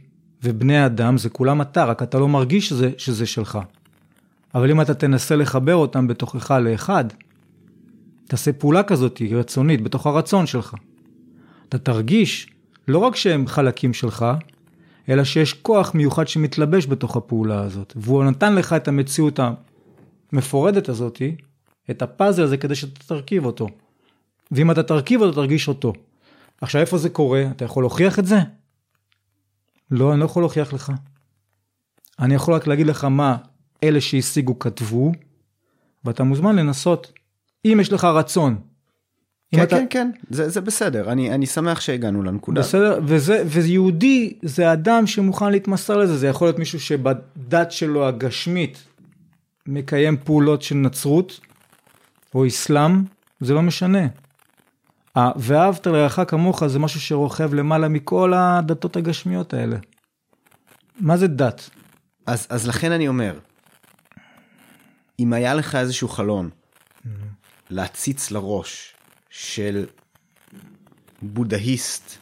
ובני 0.45 0.87
אדם 0.87 1.19
זה 1.19 1.29
כולם 1.31 1.63
אתה, 1.63 1.85
רק 1.85 2.03
אתה 2.03 2.19
לא 2.19 2.29
מרגיש 2.29 2.69
שזה, 2.69 2.91
שזה 2.99 3.27
שלך. 3.27 3.59
אבל 4.55 4.71
אם 4.71 4.81
אתה 4.81 4.95
תנסה 4.95 5.37
לחבר 5.37 5.75
אותם 5.75 6.07
בתוכך 6.07 6.51
לאחד, 6.51 7.05
תעשה 8.27 8.53
פעולה 8.53 8.83
כזאת 8.83 9.23
רצונית 9.33 9.83
בתוך 9.83 10.07
הרצון 10.07 10.47
שלך. 10.47 10.75
אתה 11.69 11.79
תרגיש 11.79 12.51
לא 12.89 12.99
רק 12.99 13.17
שהם 13.17 13.47
חלקים 13.47 13.95
שלך, 13.95 14.27
אלא 15.09 15.25
שיש 15.25 15.53
כוח 15.53 15.95
מיוחד 15.95 16.29
שמתלבש 16.29 16.87
בתוך 16.87 17.17
הפעולה 17.17 17.61
הזאת, 17.63 17.93
והוא 17.97 18.25
נתן 18.25 18.55
לך 18.55 18.73
את 18.73 18.89
המציאות 18.89 19.41
המפורדת 20.33 20.89
הזאת, 20.89 21.23
את 21.91 22.03
הפאזל 22.03 22.43
הזה 22.43 22.57
כדי 22.57 22.75
שאתה 22.75 23.01
תרכיב 23.07 23.45
אותו. 23.45 23.69
ואם 24.53 24.71
אתה 24.71 24.83
תרכיב 24.83 25.23
אותו, 25.23 25.33
תרגיש 25.33 25.69
אותו. 25.69 25.93
עכשיו, 26.61 26.81
איפה 26.81 26.99
זה 26.99 27.09
קורה? 27.11 27.45
אתה 27.51 27.65
יכול 27.65 27.83
להוכיח 27.83 28.19
את 28.19 28.27
זה? 28.27 28.39
לא, 29.91 30.13
אני 30.13 30.21
לא 30.21 30.25
יכול 30.25 30.43
להוכיח 30.43 30.73
לך. 30.73 30.93
אני 32.19 32.35
יכול 32.35 32.55
רק 32.55 32.67
להגיד 32.67 32.87
לך 32.87 33.05
מה 33.05 33.37
אלה 33.83 34.01
שהשיגו 34.01 34.59
כתבו, 34.59 35.13
ואתה 36.05 36.25
מוזמן 36.25 36.57
לנסות. 36.57 37.13
אם 37.65 37.79
יש 37.81 37.93
לך 37.93 38.05
רצון. 38.05 38.59
כן, 39.55 39.63
אתה... 39.63 39.77
כן, 39.77 39.87
כן, 39.91 40.11
זה, 40.31 40.49
זה 40.49 40.61
בסדר, 40.61 41.13
אני, 41.13 41.35
אני 41.35 41.47
שמח 41.47 41.81
שהגענו 41.81 42.23
לנקודה. 42.23 42.61
בסדר, 42.61 43.01
וזה, 43.05 43.45
ויהודי 43.47 44.35
זה 44.43 44.73
אדם 44.73 45.07
שמוכן 45.07 45.53
להתמסר 45.53 45.97
לזה, 45.97 46.17
זה 46.17 46.27
יכול 46.29 46.47
להיות 46.47 46.59
מישהו 46.59 46.81
שבדת 46.81 47.73
שלו 47.73 48.09
הגשמית 48.09 48.79
מקיים 49.67 50.17
פעולות 50.25 50.63
של 50.63 50.75
נצרות 50.75 51.41
או 52.35 52.47
אסלאם, 52.47 53.03
זה 53.41 53.55
לא 53.55 53.63
משנה. 53.63 54.07
ואהבת 55.37 55.87
לרעך 55.87 56.21
כמוך 56.29 56.67
זה 56.67 56.79
משהו 56.79 57.01
שרוכב 57.01 57.55
למעלה 57.55 57.89
מכל 57.89 58.33
הדתות 58.35 58.97
הגשמיות 58.97 59.55
האלה. 59.55 59.77
מה 61.01 61.17
זה 61.17 61.27
דת? 61.27 61.71
אז, 62.27 62.47
אז 62.51 62.69
לכן 62.69 62.93
אני 62.93 63.09
אומר, 63.09 63.39
אם 65.19 65.33
היה 65.33 65.55
לך 65.55 65.75
איזשהו 65.75 66.09
חלון, 66.09 66.51
mm-hmm. 66.51 67.09
להציץ 67.71 68.31
לראש 68.31 68.95
של 69.31 69.87
בודהיסט 71.23 72.17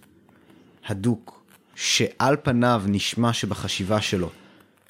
הדוק, 0.87 1.43
שעל 1.75 2.37
פניו 2.43 2.83
נשמע 2.87 3.33
שבחשיבה 3.33 4.01
שלו 4.01 4.31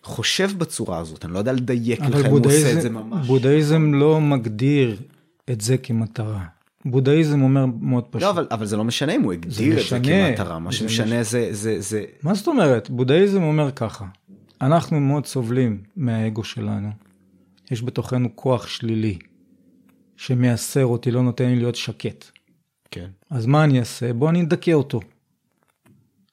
חושב 0.03 0.51
בצורה 0.59 0.99
הזאת, 0.99 1.25
אני 1.25 1.33
לא 1.33 1.39
יודע 1.39 1.53
לדייק 1.53 2.01
לך 2.01 2.27
אם 2.27 2.31
הוא 2.31 2.41
עושה 2.47 2.73
את 2.73 2.83
זה 2.83 2.91
ממש. 2.91 3.27
בודהיזם 3.27 3.95
לא 3.95 4.21
מגדיר 4.21 5.03
את 5.51 5.61
זה 5.61 5.79
כמטרה. 5.79 6.45
בודהיזם 6.85 7.43
אומר 7.43 7.67
מאוד 7.81 8.05
פשוט. 8.05 8.23
לא, 8.23 8.31
אבל, 8.31 8.47
אבל 8.51 8.67
זה 8.67 8.77
לא 8.77 8.85
משנה 8.85 9.13
אם 9.13 9.23
הוא 9.23 9.33
הגדיר 9.33 9.81
את 9.81 9.85
זה 9.91 10.01
כמטרה, 10.01 10.59
מה 10.59 10.73
שמשנה 10.73 11.23
זה, 11.23 11.49
זה, 11.51 11.81
זה... 11.81 12.05
מה 12.23 12.35
זאת 12.35 12.47
אומרת? 12.47 12.91
בודהיזם 12.91 13.43
אומר 13.43 13.71
ככה, 13.71 14.05
אנחנו 14.61 15.01
מאוד 15.01 15.27
סובלים 15.27 15.83
מהאגו 15.97 16.45
שלנו. 16.45 16.91
יש 17.71 17.83
בתוכנו 17.83 18.37
כוח 18.37 18.67
שלילי. 18.67 19.19
שמייסר 20.17 20.87
אותי, 20.87 21.11
לא 21.11 21.23
נותן 21.23 21.45
לי 21.45 21.57
להיות 21.57 21.75
שקט. 21.75 22.25
כן. 22.91 23.07
אז 23.31 23.47
מה 23.47 23.65
אני 23.65 23.81
אעשה? 23.81 24.13
בוא 24.13 24.31
אני 24.31 24.43
אדכא 24.43 24.71
אותו. 24.71 25.01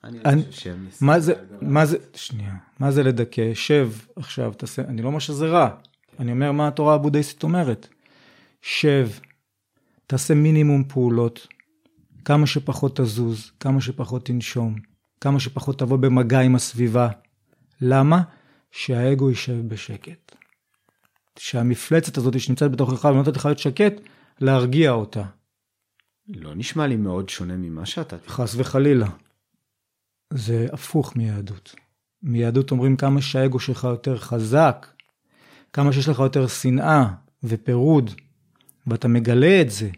אני 0.04 0.20
אני, 0.26 0.44
חושב 0.52 0.76
מה 1.02 1.20
זה, 1.20 1.34
מה 1.62 1.86
זה, 1.86 1.98
שנייה, 2.14 2.54
מה 2.80 2.92
זה 2.92 3.04
לדכא? 3.04 3.54
שב 3.54 3.92
עכשיו, 4.16 4.54
תעשה, 4.58 4.82
אני 4.82 5.02
לא 5.02 5.08
אומר 5.08 5.20
שזה 5.20 5.48
רע, 5.48 5.70
אני 6.20 6.32
אומר 6.32 6.52
מה 6.52 6.68
התורה 6.68 6.94
הבודהיסטית 6.94 7.44
אומרת. 7.44 7.88
שב, 8.62 9.10
תעשה 10.10 10.34
מינימום 10.34 10.84
פעולות, 10.84 11.48
כמה 12.26 12.48
שפחות 12.48 12.96
תזוז, 12.96 13.52
כמה 13.60 13.82
שפחות 13.82 14.26
תנשום, 14.26 14.76
כמה 15.22 15.40
שפחות 15.40 15.80
תבוא 15.80 15.98
במגע 15.98 16.40
עם 16.40 16.56
הסביבה. 16.56 17.10
למה? 17.82 18.22
שהאגו 18.72 19.30
יישב 19.30 19.68
בשקט. 19.68 20.36
שהמפלצת 21.40 22.18
הזאת 22.18 22.40
שנמצאת 22.40 22.72
בתוכך 22.72 23.06
ונותנת 23.06 23.38
לך 23.38 23.46
להיות 23.46 23.60
שקט, 23.60 23.94
להרגיע 24.40 24.92
אותה. 24.92 25.24
לא 26.28 26.56
נשמע 26.56 26.88
לי 26.88 26.96
מאוד 26.96 27.30
שונה 27.30 27.58
ממה 27.58 27.86
שאתה... 27.86 28.16
חס 28.28 28.56
וחלילה. 28.58 29.08
זה 30.34 30.68
הפוך 30.72 31.16
מיהדות. 31.16 31.76
מיהדות 32.24 32.72
אומרים 32.72 32.98
כמה 32.98 33.22
שהאגו 33.22 33.60
שלך 33.60 33.84
יותר 33.84 34.18
חזק, 34.18 34.88
כמה 35.74 35.94
שיש 35.94 36.10
לך 36.10 36.20
יותר 36.20 36.48
שנאה 36.48 37.06
ופירוד, 37.44 38.12
ואתה 38.90 39.08
מגלה 39.08 39.62
את 39.62 39.72
זה. 39.72 39.90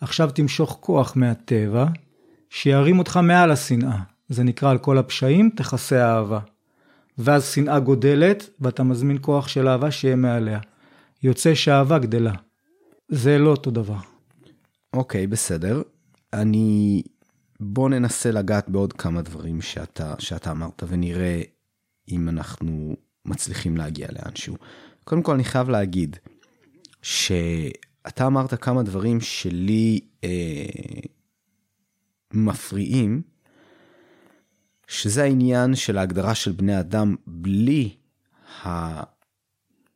עכשיו 0.00 0.30
תמשוך 0.30 0.78
כוח 0.80 1.16
מהטבע, 1.16 1.86
שירים 2.50 2.98
אותך 2.98 3.20
מעל 3.22 3.50
השנאה. 3.50 3.98
זה 4.28 4.44
נקרא 4.44 4.70
על 4.70 4.78
כל 4.78 4.98
הפשעים 4.98 5.50
תכסה 5.56 6.14
אהבה. 6.14 6.40
ואז 7.18 7.48
שנאה 7.48 7.80
גודלת, 7.80 8.50
ואתה 8.60 8.82
מזמין 8.82 9.18
כוח 9.20 9.48
של 9.48 9.68
אהבה 9.68 9.90
שיהיה 9.90 10.16
מעליה. 10.16 10.60
יוצא 11.22 11.54
שאהבה 11.54 11.98
גדלה. 11.98 12.32
זה 13.08 13.38
לא 13.38 13.50
אותו 13.50 13.70
דבר. 13.70 13.98
אוקיי, 14.94 15.24
okay, 15.24 15.26
בסדר. 15.26 15.82
אני... 16.32 17.02
בוא 17.60 17.88
ננסה 17.88 18.30
לגעת 18.30 18.68
בעוד 18.68 18.92
כמה 18.92 19.22
דברים 19.22 19.60
שאתה, 19.60 20.14
שאתה 20.18 20.50
אמרת, 20.50 20.82
ונראה 20.88 21.40
אם 22.08 22.28
אנחנו 22.28 22.96
מצליחים 23.24 23.76
להגיע 23.76 24.08
לאנשהו. 24.12 24.56
קודם 25.04 25.22
כל, 25.22 25.34
אני 25.34 25.44
חייב 25.44 25.68
להגיד 25.68 26.16
שאתה 28.08 28.26
אמרת 28.26 28.62
כמה 28.62 28.82
דברים 28.82 29.20
שלי 29.20 30.00
אה, 30.24 30.30
מפריעים, 32.32 33.22
שזה 34.86 35.22
העניין 35.22 35.74
של 35.74 35.98
ההגדרה 35.98 36.34
של 36.34 36.52
בני 36.52 36.80
אדם 36.80 37.16
בלי 37.26 37.96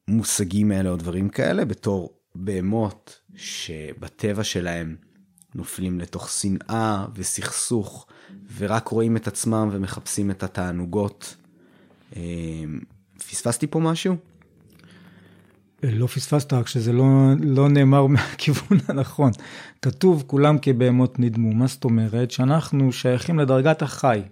המושגים 0.09 0.71
האלה 0.71 0.91
או 0.91 0.97
דברים 0.97 1.29
כאלה, 1.29 1.65
בתור 1.65 2.19
בהמות 2.35 3.21
שבטבע 3.35 4.45
שלהם 4.45 4.97
נופלים 5.55 6.01
לתוך 6.01 6.31
שנאה 6.31 7.07
וסכסוך, 7.15 8.07
ורק 8.57 8.89
רואים 8.89 9.17
את 9.17 9.27
עצמם 9.27 9.69
ומחפשים 9.73 10.31
את 10.31 10.43
התענוגות. 10.43 11.37
אה, 12.17 12.23
פספסתי 13.19 13.67
פה 13.67 13.81
משהו? 13.81 14.17
לא 15.83 16.07
פספסת, 16.07 16.53
רק 16.53 16.69
שזה 16.69 16.93
לא, 16.93 17.05
לא 17.41 17.69
נאמר 17.69 18.07
מהכיוון 18.13 18.79
הנכון. 18.89 19.31
כתוב 19.83 20.25
כולם 20.27 20.59
כבהמות 20.63 21.19
נדמו. 21.19 21.53
מה 21.53 21.67
זאת 21.67 21.85
אומרת? 21.85 22.31
שאנחנו 22.31 22.93
שייכים 22.93 23.39
לדרגת 23.39 23.83
החי. 23.83 24.23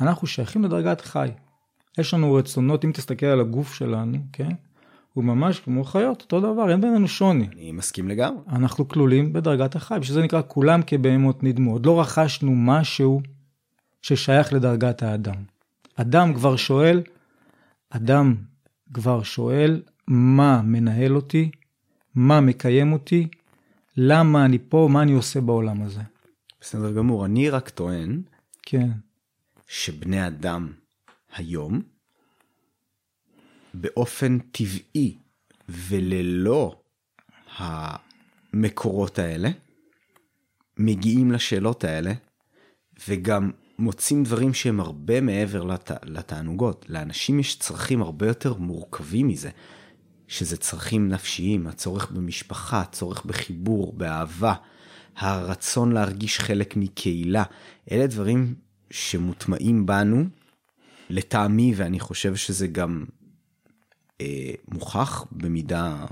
אנחנו 0.00 0.26
שייכים 0.26 0.64
לדרגת 0.64 1.00
חי. 1.00 1.28
יש 1.98 2.14
לנו 2.14 2.34
רצונות, 2.34 2.84
אם 2.84 2.92
תסתכל 2.92 3.26
על 3.26 3.40
הגוף 3.40 3.74
שלנו, 3.74 4.18
כן? 4.32 4.50
הוא 5.12 5.24
ממש 5.24 5.60
כמו 5.60 5.84
חיות, 5.84 6.22
אותו 6.22 6.40
דבר, 6.40 6.70
אין 6.70 6.80
בינינו 6.80 7.08
שוני. 7.08 7.48
אני 7.52 7.72
מסכים 7.72 8.08
לגמרי. 8.08 8.40
אנחנו 8.48 8.88
כלולים 8.88 9.32
בדרגת 9.32 9.76
החי, 9.76 9.96
בשביל 10.00 10.14
זה 10.14 10.22
נקרא 10.22 10.42
כולם 10.48 10.80
כבהמות 10.86 11.42
נדמו. 11.42 11.72
עוד 11.72 11.86
לא 11.86 12.00
רכשנו 12.00 12.52
משהו 12.54 13.20
ששייך 14.02 14.52
לדרגת 14.52 15.02
האדם. 15.02 15.34
אדם 15.96 16.34
כבר 16.34 16.56
שואל, 16.56 17.02
אדם 17.90 18.34
כבר 18.92 19.22
שואל, 19.22 19.82
מה 20.08 20.62
מנהל 20.62 21.16
אותי, 21.16 21.50
מה 22.14 22.40
מקיים 22.40 22.92
אותי, 22.92 23.28
למה 23.96 24.44
אני 24.44 24.58
פה, 24.68 24.88
מה 24.90 25.02
אני 25.02 25.12
עושה 25.12 25.40
בעולם 25.40 25.82
הזה. 25.82 26.00
בסדר 26.60 26.92
גמור, 26.92 27.26
אני 27.26 27.50
רק 27.50 27.68
טוען 27.68 28.22
כן, 28.62 28.90
שבני 29.68 30.26
אדם 30.26 30.72
היום, 31.34 31.82
באופן 33.74 34.38
טבעי 34.38 35.18
וללא 35.68 36.80
המקורות 37.56 39.18
האלה, 39.18 39.50
מגיעים 40.76 41.32
לשאלות 41.32 41.84
האלה, 41.84 42.12
וגם 43.08 43.50
מוצאים 43.78 44.24
דברים 44.24 44.54
שהם 44.54 44.80
הרבה 44.80 45.20
מעבר 45.20 45.64
לת... 45.64 45.90
לתענוגות. 46.04 46.86
לאנשים 46.88 47.40
יש 47.40 47.58
צרכים 47.58 48.02
הרבה 48.02 48.26
יותר 48.26 48.54
מורכבים 48.54 49.28
מזה, 49.28 49.50
שזה 50.28 50.56
צרכים 50.56 51.08
נפשיים, 51.08 51.66
הצורך 51.66 52.10
במשפחה, 52.10 52.80
הצורך 52.80 53.24
בחיבור, 53.24 53.92
באהבה, 53.92 54.54
הרצון 55.16 55.92
להרגיש 55.92 56.40
חלק 56.40 56.76
מקהילה. 56.76 57.42
אלה 57.92 58.06
דברים 58.06 58.54
שמוטמעים 58.90 59.86
בנו, 59.86 60.24
לטעמי, 61.10 61.72
ואני 61.76 62.00
חושב 62.00 62.36
שזה 62.36 62.66
גם 62.66 63.04
אה, 64.20 64.52
מוכח 64.68 65.24
במידה 65.32 66.06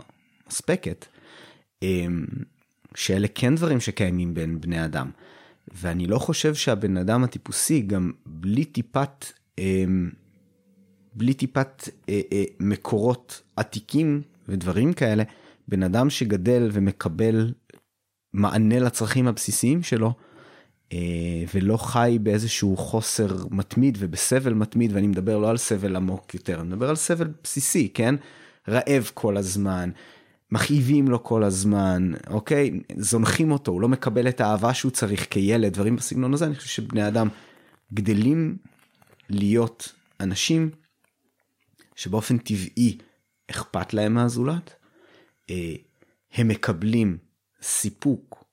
מספקת, 0.49 1.07
אה, 1.83 2.07
שאלה 2.95 3.29
כן 3.29 3.55
דברים 3.55 3.81
שקיימים 3.81 4.35
בין 4.35 4.61
בני 4.61 4.85
אדם. 4.85 5.11
ואני 5.75 6.07
לא 6.07 6.19
חושב 6.19 6.55
שהבן 6.55 6.97
אדם 6.97 7.25
הטיפוסי, 7.25 7.81
גם 7.81 8.13
בלי 8.27 8.65
טיפת, 8.65 9.27
אה, 9.59 9.85
בלי 11.21 11.35
טיפת 11.35 11.89
אה, 12.09 12.21
אה, 12.33 12.45
מקורות 12.61 13.43
עתיקים 13.57 14.23
ודברים 14.49 14.93
כאלה, 14.93 15.23
בן 15.69 15.83
אדם 15.83 16.11
שגדל 16.11 16.69
ומקבל 16.73 17.53
מענה 18.33 18.79
לצרכים 18.79 19.27
הבסיסיים 19.27 19.83
שלו, 19.83 20.13
אה, 20.93 20.99
ולא 21.55 21.77
חי 21.77 22.19
באיזשהו 22.23 22.77
חוסר 22.77 23.37
מתמיד 23.51 23.99
ובסבל 24.01 24.55
מתמיד, 24.55 24.93
ואני 24.95 25.07
מדבר 25.07 25.39
לא 25.39 25.51
על 25.51 25.57
סבל 25.57 25.97
עמוק 25.97 26.35
יותר, 26.35 26.61
אני 26.61 26.69
מדבר 26.69 26.89
על 26.89 26.97
סבל 26.97 27.29
בסיסי, 27.45 27.89
כן? 27.95 28.15
רעב 28.69 29.11
כל 29.15 29.37
הזמן, 29.37 29.91
מכאיבים 30.53 31.09
לו 31.09 31.25
כל 31.25 31.45
הזמן, 31.45 32.13
אוקיי? 32.31 32.81
זונחים 32.97 33.51
אותו, 33.51 33.73
הוא 33.73 33.81
לא 33.81 33.89
מקבל 33.89 34.29
את 34.29 34.41
האהבה 34.41 34.75
שהוא 34.75 34.91
צריך 34.91 35.27
כילד, 35.31 35.73
דברים 35.73 35.97
בסגנון 35.97 36.35
הזה, 36.35 36.47
אני 36.47 36.55
חושב 36.55 36.69
שבני 36.69 37.09
אדם 37.09 37.29
גדלים 37.95 38.57
להיות 39.31 39.93
אנשים 40.21 40.71
שבאופן 42.01 42.39
טבעי 42.39 42.99
אכפת 43.51 43.95
להם 43.95 44.15
מהזולת, 44.15 44.75
אה, 45.51 45.75
הם 46.35 46.49
מקבלים 46.49 47.19
סיפוק 47.63 48.45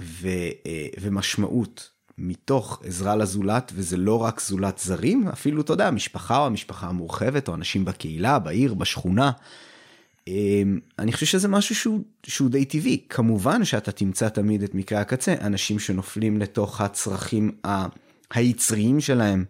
ו, 0.00 0.28
אה, 0.66 0.88
ומשמעות 1.00 1.90
מתוך 2.18 2.82
עזרה 2.84 3.16
לזולת, 3.16 3.72
וזה 3.74 3.96
לא 3.96 4.22
רק 4.22 4.40
זולת 4.40 4.78
זרים, 4.78 5.28
אפילו, 5.28 5.62
אתה 5.62 5.72
יודע, 5.72 5.88
המשפחה 5.88 6.38
או 6.38 6.46
המשפחה 6.46 6.86
המורחבת, 6.86 7.48
או 7.48 7.54
אנשים 7.54 7.84
בקהילה, 7.84 8.38
בעיר, 8.38 8.74
בשכונה. 8.74 9.30
אמ, 10.28 10.80
אני 10.98 11.12
חושב 11.12 11.26
שזה 11.26 11.48
משהו 11.48 11.74
שהוא, 11.74 12.00
שהוא 12.26 12.50
די 12.50 12.64
טבעי. 12.64 13.04
כמובן 13.08 13.64
שאתה 13.64 13.92
תמצא 13.92 14.28
תמיד 14.28 14.62
את 14.62 14.74
מקרה 14.74 15.00
הקצה, 15.00 15.34
אנשים 15.40 15.78
שנופלים 15.78 16.38
לתוך 16.38 16.80
הצרכים 16.80 17.50
היצריים 18.30 19.00
שלהם 19.00 19.44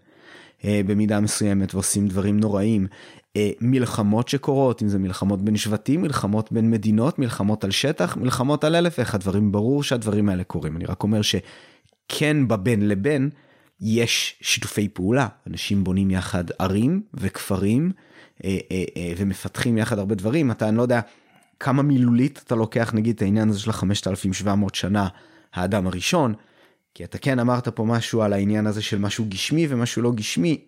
אה, 0.65 0.81
במידה 0.87 1.21
מסוימת 1.21 1.75
ועושים 1.75 2.09
דברים 2.09 2.41
נוראים. 2.41 2.87
אה, 3.37 3.51
מלחמות 3.61 4.28
שקורות, 4.28 4.82
אם 4.82 4.89
זה 4.89 4.99
מלחמות 4.99 5.43
בין 5.43 5.57
שבטים, 5.57 6.03
מלחמות 6.03 6.53
בין 6.53 6.70
מדינות, 6.70 7.18
מלחמות 7.18 7.64
על 7.64 7.70
שטח, 7.70 8.16
מלחמות 8.16 8.64
על 8.64 8.76
אלף 8.76 8.99
ואחד 8.99 9.20
דברים, 9.20 9.53
ברור 9.53 9.82
שהדברים 9.82 10.28
האלה 10.28 10.45
קורים. 10.45 10.76
אני 10.76 10.84
רק 10.84 11.03
אומר 11.03 11.20
שכן 11.22 12.49
בבין 12.49 12.89
לבין 12.89 13.30
יש 13.80 14.37
שיתופי 14.41 14.89
פעולה, 14.89 15.28
אנשים 15.47 15.84
בונים 15.84 16.11
יחד 16.11 16.45
ערים 16.59 17.03
וכפרים 17.14 17.93
אה, 18.45 18.59
ומפתחים 19.16 19.78
יחד 19.78 19.99
הרבה 19.99 20.14
דברים, 20.14 20.51
אתה 20.51 20.68
אני 20.68 20.76
לא 20.76 20.82
יודע 20.82 21.01
כמה 21.61 21.82
מילולית 21.82 22.43
אתה 22.47 22.55
לוקח 22.55 22.91
נגיד 22.95 23.14
את 23.16 23.22
העניין 23.22 23.49
הזה 23.49 23.61
של 23.61 23.70
ה-5700 23.70 24.49
שנה 24.72 25.09
האדם 25.55 25.87
הראשון, 25.87 26.34
כי 26.95 27.05
אתה 27.05 27.18
כן 27.18 27.39
אמרת 27.39 27.68
פה 27.68 27.84
משהו 27.84 28.22
על 28.22 28.32
העניין 28.32 28.66
הזה 28.66 28.82
של 28.82 28.99
משהו 28.99 29.24
גשמי 29.28 29.66
ומשהו 29.70 30.03
לא 30.03 30.12
גשמי, 30.12 30.61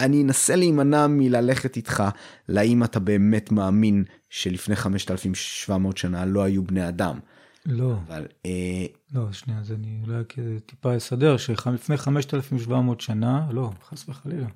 אני 0.00 0.22
אנסה 0.22 0.56
להימנע 0.56 1.06
מללכת 1.06 1.76
איתך 1.76 2.02
לאם 2.48 2.84
אתה 2.84 3.00
באמת 3.00 3.52
מאמין 3.52 4.04
שלפני 4.30 4.76
5,700 4.76 5.96
שנה 5.96 6.26
לא 6.26 6.42
היו 6.42 6.64
בני 6.64 6.88
אדם. 6.88 7.18
לא, 7.66 7.94
אבל 8.06 8.26
אה, 8.46 8.86
לא, 9.14 9.32
שנייה, 9.32 9.60
אז 9.60 9.72
אני 9.72 9.98
אולי 10.06 10.22
כזה 10.28 10.60
טיפה 10.66 10.96
אסדר, 10.96 11.36
שלפני 11.36 11.96
5,700 11.96 13.00
שנה, 13.00 13.46
לא, 13.50 13.70
חס 13.88 14.08
וחלילה. 14.08 14.46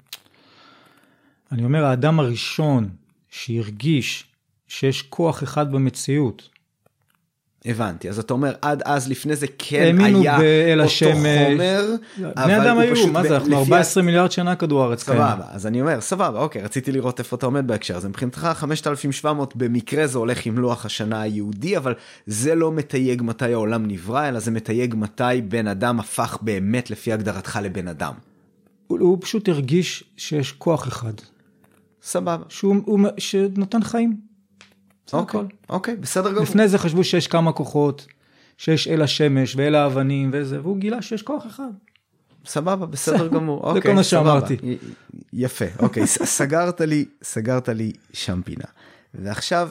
אני 1.53 1.65
אומר, 1.65 1.85
האדם 1.85 2.21
הראשון 2.21 2.89
שהרגיש 3.31 4.25
שיש 4.69 5.03
כוח 5.03 5.43
אחד 5.43 5.73
במציאות, 5.73 6.49
הבנתי 7.65 8.09
אז 8.09 8.19
אתה 8.19 8.33
אומר 8.33 8.53
עד 8.63 8.83
אז 8.85 9.09
לפני 9.09 9.37
זה 9.37 9.47
כן 9.59 9.99
היה 10.01 10.39
באל 10.39 10.81
אותו 10.81 10.93
השמש. 10.93 11.17
חומר. 11.53 11.95
בני 12.19 12.57
אדם 12.57 12.79
היו, 12.79 13.07
מה 13.07 13.23
זה, 13.23 13.35
אנחנו 13.35 13.51
לפי 13.51 13.57
14 13.57 14.03
מיליארד 14.03 14.31
שנה 14.31 14.57
כדור 14.57 14.83
הארץ 14.83 15.05
קיים. 15.05 15.19
סבבה 15.19 15.45
אז 15.51 15.67
אני 15.67 15.81
אומר 15.81 16.01
סבבה 16.01 16.39
אוקיי 16.39 16.63
רציתי 16.63 16.93
לראות 16.93 17.19
איפה 17.19 17.37
אתה 17.37 17.47
עומד 17.47 17.67
בהקשר 17.67 17.97
הזה 17.97 18.09
מבחינתך 18.09 18.49
5700 18.55 19.57
במקרה 19.57 20.07
זה 20.07 20.19
הולך 20.19 20.47
עם 20.47 20.59
לוח 20.59 20.87
השנה 20.87 21.23
היהודי 21.23 21.77
אבל 21.77 21.95
זה 22.27 22.55
לא 22.55 22.73
מתייג 22.73 23.23
מתי 23.23 23.53
העולם 23.53 23.87
נברא 23.87 24.29
אלא 24.29 24.39
זה 24.39 24.51
מתייג 24.51 24.95
מתי 24.99 25.43
בן 25.49 25.67
אדם 25.67 26.01
הפך 26.01 26.39
באמת 26.41 26.91
לפי 26.91 27.13
הגדרתך 27.13 27.59
לבן 27.63 27.89
אדם. 27.89 28.13
הוא, 28.87 28.99
הוא 29.01 29.19
פשוט 29.21 29.49
הרגיש 29.49 30.05
שיש 30.17 30.53
כוח 30.53 30.89
אחד, 30.89 31.13
סבבה 32.03 32.45
שהוא, 32.49 32.77
הוא, 32.85 33.01
שנותן 33.19 33.83
חיים. 33.83 34.32
זה 35.11 35.17
אוקיי 35.17 35.41
הכל. 35.41 35.47
אוקיי 35.69 35.97
בסדר 35.97 36.31
גמור. 36.31 36.43
לפני 36.43 36.69
זה 36.69 36.79
חשבו 36.79 37.05
שיש 37.05 37.27
כמה 37.27 37.53
כוחות, 37.53 38.07
שיש 38.59 38.89
אל 38.89 39.03
השמש 39.03 39.57
ואל 39.57 39.75
האבנים 39.75 40.31
וזה, 40.33 40.61
והוא 40.61 40.77
גילה 40.77 41.03
שיש 41.03 41.23
כוח 41.23 41.47
אחד. 41.47 41.71
סבבה 42.47 42.87
בסדר 42.87 43.29
גמור 43.35 43.61
זה 43.63 43.69
אוקיי 43.69 43.91
כל 43.91 43.97
מה. 43.97 44.03
שאמרתי. 44.03 44.57
יפה 45.33 45.65
אוקיי 45.79 46.07
סגרת 46.07 46.81
לי 46.81 47.05
סגרת 47.23 47.69
לי 47.69 47.93
שם 48.13 48.41
פינה 48.45 48.65
ועכשיו 49.15 49.71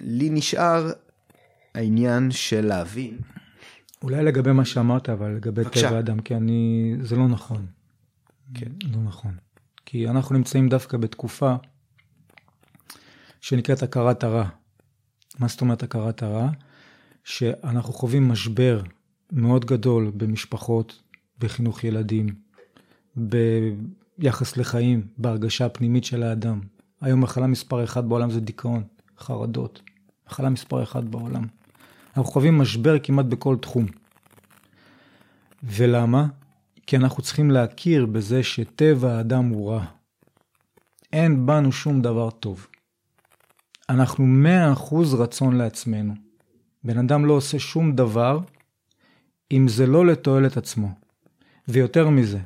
לי 0.00 0.30
נשאר 0.30 0.92
העניין 1.74 2.30
של 2.30 2.66
להבין 2.66 3.18
אולי 4.02 4.24
לגבי 4.24 4.52
מה 4.52 4.64
שאמרת, 4.64 5.08
אבל 5.08 5.30
לגבי. 5.30 5.64
טבע 5.64 5.96
האדם, 5.96 6.20
כי 6.20 6.34
אני, 6.34 6.94
זה 7.02 7.16
לא 7.16 7.28
נכון. 7.28 7.66
כן. 8.54 8.70
לא 8.92 9.02
נכון. 9.02 9.36
כי 9.86 10.08
אנחנו 10.08 10.34
נמצאים 10.34 10.68
דווקא 10.68 10.96
בתקופה 10.96 11.54
שנקראת 13.40 13.82
הכרת 13.82 14.24
הרע. 14.24 14.48
מה 15.38 15.48
זאת 15.48 15.60
אומרת 15.60 15.82
הכרת 15.82 16.22
הרע? 16.22 16.48
שאנחנו 17.24 17.92
חווים 17.92 18.28
משבר 18.28 18.80
מאוד 19.32 19.64
גדול 19.64 20.12
במשפחות, 20.16 21.02
בחינוך 21.38 21.84
ילדים, 21.84 22.26
ביחס 23.16 24.56
לחיים, 24.56 25.06
בהרגשה 25.18 25.66
הפנימית 25.66 26.04
של 26.04 26.22
האדם. 26.22 26.60
היום 27.00 27.20
מחלה 27.20 27.46
מספר 27.46 27.84
אחד 27.84 28.08
בעולם 28.08 28.30
זה 28.30 28.40
דיכאון, 28.40 28.82
חרדות. 29.18 29.82
מחלה 30.26 30.48
מספר 30.50 30.82
אחד 30.82 31.10
בעולם. 31.10 31.46
אנחנו 32.08 32.32
חווים 32.32 32.58
משבר 32.58 32.96
כמעט 33.02 33.26
בכל 33.26 33.56
תחום. 33.56 33.86
ולמה? 35.62 36.26
כי 36.86 36.96
אנחנו 36.96 37.22
צריכים 37.22 37.50
להכיר 37.50 38.06
בזה 38.06 38.42
שטבע 38.42 39.12
האדם 39.12 39.44
הוא 39.44 39.70
רע. 39.70 39.84
אין 41.12 41.46
בנו 41.46 41.72
שום 41.72 42.02
דבר 42.02 42.30
טוב. 42.30 42.66
אנחנו 43.88 44.26
מאה 44.26 44.72
אחוז 44.72 45.14
רצון 45.14 45.56
לעצמנו. 45.56 46.14
בן 46.84 46.98
אדם 46.98 47.24
לא 47.24 47.32
עושה 47.32 47.58
שום 47.58 47.92
דבר 47.92 48.40
אם 49.52 49.68
זה 49.68 49.86
לא 49.86 50.06
לתועלת 50.06 50.56
עצמו. 50.56 50.88
ויותר 51.68 52.08
מזה, 52.08 52.38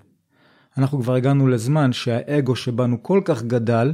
אנחנו 0.78 1.02
כבר 1.02 1.14
הגענו 1.14 1.48
לזמן 1.48 1.92
שהאגו 1.92 2.56
שבנו 2.56 3.02
כל 3.02 3.20
כך 3.24 3.42
גדל, 3.42 3.92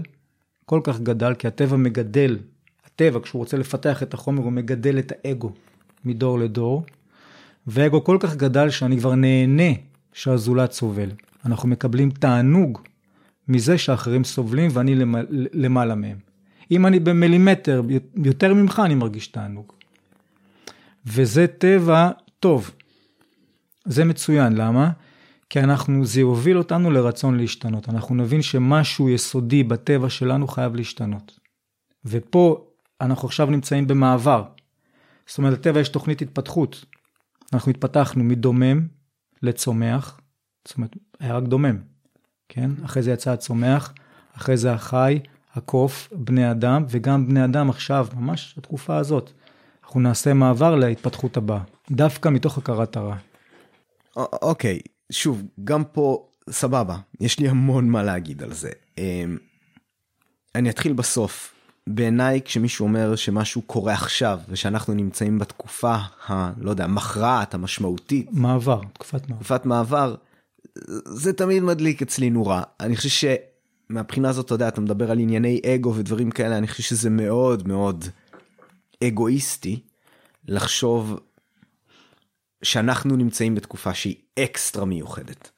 כל 0.65 0.81
כך 0.85 1.01
גדל, 1.01 1.35
כי 1.35 1.47
הטבע 1.47 1.77
מגדל, 1.77 2.39
הטבע 2.87 3.21
כשהוא 3.21 3.41
רוצה 3.41 3.57
לפתח 3.57 4.03
את 4.03 4.15
החומר 4.15 4.43
הוא 4.43 4.53
מגדל 4.53 4.99
את 4.99 5.13
האגו 5.25 5.53
מדור 6.05 6.39
לדור, 6.39 6.85
והאגו 7.67 8.05
כל 8.05 8.17
כך 8.21 8.37
גדל 8.37 8.71
שאני 8.71 8.99
כבר 8.99 9.15
נהנה 9.15 9.73
שהזולת 10.13 10.73
סובל. 10.73 11.11
אנחנו 11.45 11.69
מקבלים 11.69 12.11
תענוג 12.11 12.81
מזה 13.49 13.79
שאחרים 13.79 14.25
סובלים 14.25 14.71
ואני 14.75 14.95
למעלה 15.53 15.95
מהם. 15.95 16.28
אם 16.71 16.87
אני 16.87 17.01
במילימטר 17.01 17.83
יותר 18.25 18.55
ממך, 18.55 18.83
אני 18.85 18.95
מרגיש 18.95 19.27
תענוג. 19.27 19.73
וזה 21.07 21.47
טבע 21.47 22.11
טוב. 22.41 22.71
זה 23.85 24.05
מצוין, 24.05 24.53
למה? 24.53 24.91
כי 25.51 25.61
אנחנו, 25.61 26.07
זה 26.07 26.21
יוביל 26.21 26.59
אותנו 26.59 26.91
לרצון 26.91 27.37
להשתנות. 27.37 27.89
אנחנו 27.89 28.15
נבין 28.15 28.43
שמשהו 28.43 29.09
יסודי 29.09 29.63
בטבע 29.63 30.11
שלנו 30.11 30.49
חייב 30.49 30.75
להשתנות. 30.75 31.39
ופה 32.05 32.69
אנחנו 33.01 33.29
עכשיו 33.29 33.47
נמצאים 33.47 33.87
במעבר. 33.87 34.45
זאת 35.27 35.39
אומרת, 35.39 35.53
לטבע 35.53 35.81
יש 35.81 35.89
תוכנית 35.89 36.23
התפתחות. 36.23 36.85
אנחנו 37.53 37.71
התפתחנו 37.71 38.25
מדומם 38.25 38.87
לצומח, 39.43 40.21
זאת 40.69 40.77
אומרת, 40.77 40.97
היה 41.21 41.37
רק 41.37 41.45
דומם, 41.45 41.79
כן? 42.49 42.71
אחרי 42.85 43.03
זה 43.03 43.11
יצא 43.11 43.33
הצומח, 43.33 43.93
אחרי 44.37 44.57
זה 44.57 44.73
החי, 44.73 45.19
הקוף, 45.55 46.09
בני 46.13 46.51
אדם, 46.51 46.85
וגם 46.89 47.29
בני 47.29 47.45
אדם 47.45 47.71
עכשיו, 47.71 48.07
ממש 48.17 48.55
התקופה 48.59 48.97
הזאת. 48.97 49.31
אנחנו 49.85 50.01
נעשה 50.01 50.35
מעבר 50.35 50.75
להתפתחות 50.77 51.37
הבאה, 51.37 51.61
דווקא 51.91 52.29
מתוך 52.29 52.59
הכרת 52.59 52.97
הרע. 52.97 53.17
אוקיי, 54.17 54.79
שוב, 55.13 55.43
גם 55.65 55.85
פה 55.85 56.29
סבבה, 56.51 56.97
יש 57.21 57.39
לי 57.39 57.49
המון 57.49 57.89
מה 57.89 58.03
להגיד 58.03 58.43
על 58.43 58.53
זה. 58.53 58.71
אמ, 58.99 59.39
אני 60.55 60.71
אתחיל 60.71 60.93
בסוף. 60.93 61.55
בעיניי 61.89 62.41
כשמישהו 62.45 62.87
אומר 62.87 63.17
שמשהו 63.17 63.63
קורה 63.63 63.93
עכשיו 63.93 64.41
ושאנחנו 64.49 64.95
נמצאים 64.95 65.39
בתקופה 65.39 65.97
הלא 66.27 66.71
יודע 66.71 66.87
מכרעת 66.87 67.55
המשמעותית 67.55 68.29
מעבר 68.33 68.81
תקופת 68.93 69.29
מעבר 69.29 69.35
תקופת 69.35 69.67
מעבר 69.67 70.15
זה 71.05 71.33
תמיד 71.33 71.63
מדליק 71.63 72.03
אצלי 72.03 72.31
נורה 72.31 72.63
אני 72.81 72.97
חושב 72.97 73.09
שמבחינה 73.89 74.29
הזאת 74.29 74.47
אתה 74.47 74.55
יודע 74.55 74.69
אתה 74.69 74.81
מדבר 74.81 75.11
על 75.11 75.19
ענייני 75.19 75.61
אגו 75.67 75.95
ודברים 75.95 76.31
כאלה 76.31 76.59
אני 76.59 76.69
חושב 76.69 76.83
שזה 76.83 77.11
מאוד 77.11 77.69
מאוד 77.69 78.05
אגואיסטי 79.05 79.81
לחשוב 80.49 81.21
שאנחנו 82.63 83.17
נמצאים 83.17 83.55
בתקופה 83.55 83.95
שהיא 83.95 84.17
אקסטרה 84.39 84.85
מיוחדת. 84.85 85.51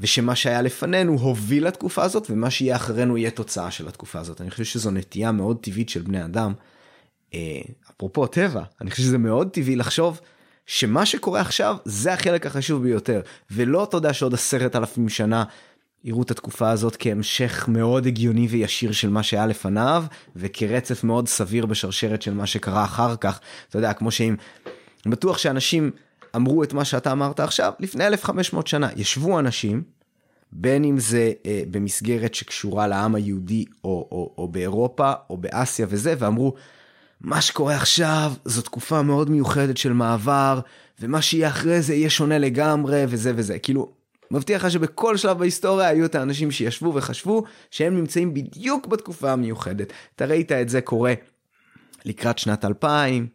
ושמה 0.00 0.36
שהיה 0.36 0.62
לפנינו 0.62 1.12
הוביל 1.12 1.66
לתקופה 1.66 2.02
הזאת 2.02 2.26
ומה 2.30 2.50
שיהיה 2.50 2.76
אחרינו 2.76 3.16
יהיה 3.16 3.30
תוצאה 3.30 3.70
של 3.70 3.88
התקופה 3.88 4.18
הזאת. 4.20 4.40
אני 4.40 4.50
חושב 4.50 4.64
שזו 4.64 4.90
נטייה 4.90 5.32
מאוד 5.32 5.58
טבעית 5.60 5.88
של 5.88 6.02
בני 6.02 6.24
אדם. 6.24 6.52
אה, 7.34 7.60
אפרופו 7.90 8.26
טבע, 8.26 8.62
אני 8.80 8.90
חושב 8.90 9.02
שזה 9.02 9.18
מאוד 9.18 9.50
טבעי 9.50 9.76
לחשוב 9.76 10.20
שמה 10.66 11.06
שקורה 11.06 11.40
עכשיו 11.40 11.76
זה 11.84 12.12
החלק 12.12 12.46
החשוב 12.46 12.82
ביותר 12.82 13.20
ולא 13.50 13.88
יודע 13.92 14.12
שעוד 14.12 14.34
עשרת 14.34 14.76
אלפים 14.76 15.08
שנה 15.08 15.44
יראו 16.08 16.22
את 16.22 16.30
התקופה 16.30 16.70
הזאת 16.70 16.96
כהמשך 16.98 17.64
מאוד 17.68 18.06
הגיוני 18.06 18.46
וישיר 18.46 18.92
של 18.92 19.10
מה 19.10 19.22
שהיה 19.22 19.46
לפניו 19.46 20.04
וכרצף 20.36 21.04
מאוד 21.04 21.28
סביר 21.28 21.66
בשרשרת 21.66 22.22
של 22.22 22.34
מה 22.34 22.46
שקרה 22.46 22.84
אחר 22.84 23.16
כך. 23.16 23.40
אתה 23.68 23.78
יודע 23.78 23.92
כמו 23.92 24.10
שאם 24.10 24.36
בטוח 25.06 25.38
שאנשים 25.38 25.90
אמרו 26.36 26.62
את 26.62 26.72
מה 26.72 26.84
שאתה 26.84 27.12
אמרת 27.12 27.40
עכשיו 27.40 27.72
לפני 27.80 28.06
1500 28.06 28.66
שנה. 28.66 28.88
ישבו 28.96 29.38
אנשים, 29.38 29.82
בין 30.52 30.84
אם 30.84 30.98
זה 30.98 31.32
אה, 31.46 31.62
במסגרת 31.70 32.34
שקשורה 32.34 32.86
לעם 32.86 33.14
היהודי 33.14 33.64
או, 33.84 34.08
או, 34.12 34.34
או 34.38 34.48
באירופה 34.48 35.12
או 35.30 35.36
באסיה 35.36 35.86
וזה, 35.90 36.14
ואמרו, 36.18 36.54
מה 37.20 37.40
שקורה 37.40 37.74
עכשיו 37.74 38.32
זו 38.44 38.62
תקופה 38.62 39.02
מאוד 39.02 39.30
מיוחדת 39.30 39.76
של 39.76 39.92
מעבר, 39.92 40.60
ומה 41.00 41.22
שיהיה 41.22 41.48
אחרי 41.48 41.82
זה 41.82 41.94
יהיה 41.94 42.10
שונה 42.10 42.38
לגמרי 42.38 43.04
וזה 43.08 43.32
וזה. 43.36 43.58
כאילו, 43.58 43.97
מבטיח 44.30 44.64
לך 44.64 44.70
שבכל 44.70 45.16
שלב 45.16 45.38
בהיסטוריה 45.38 45.88
היו 45.88 46.04
את 46.04 46.14
האנשים 46.14 46.50
שישבו 46.50 46.94
וחשבו 46.94 47.44
שהם 47.70 47.96
נמצאים 47.96 48.34
בדיוק 48.34 48.86
בתקופה 48.86 49.32
המיוחדת. 49.32 49.92
אתה 50.16 50.24
ראית 50.24 50.52
את 50.52 50.68
זה 50.68 50.80
קורה 50.80 51.14
לקראת 52.04 52.38
שנת 52.38 52.64
2000, 52.64 53.26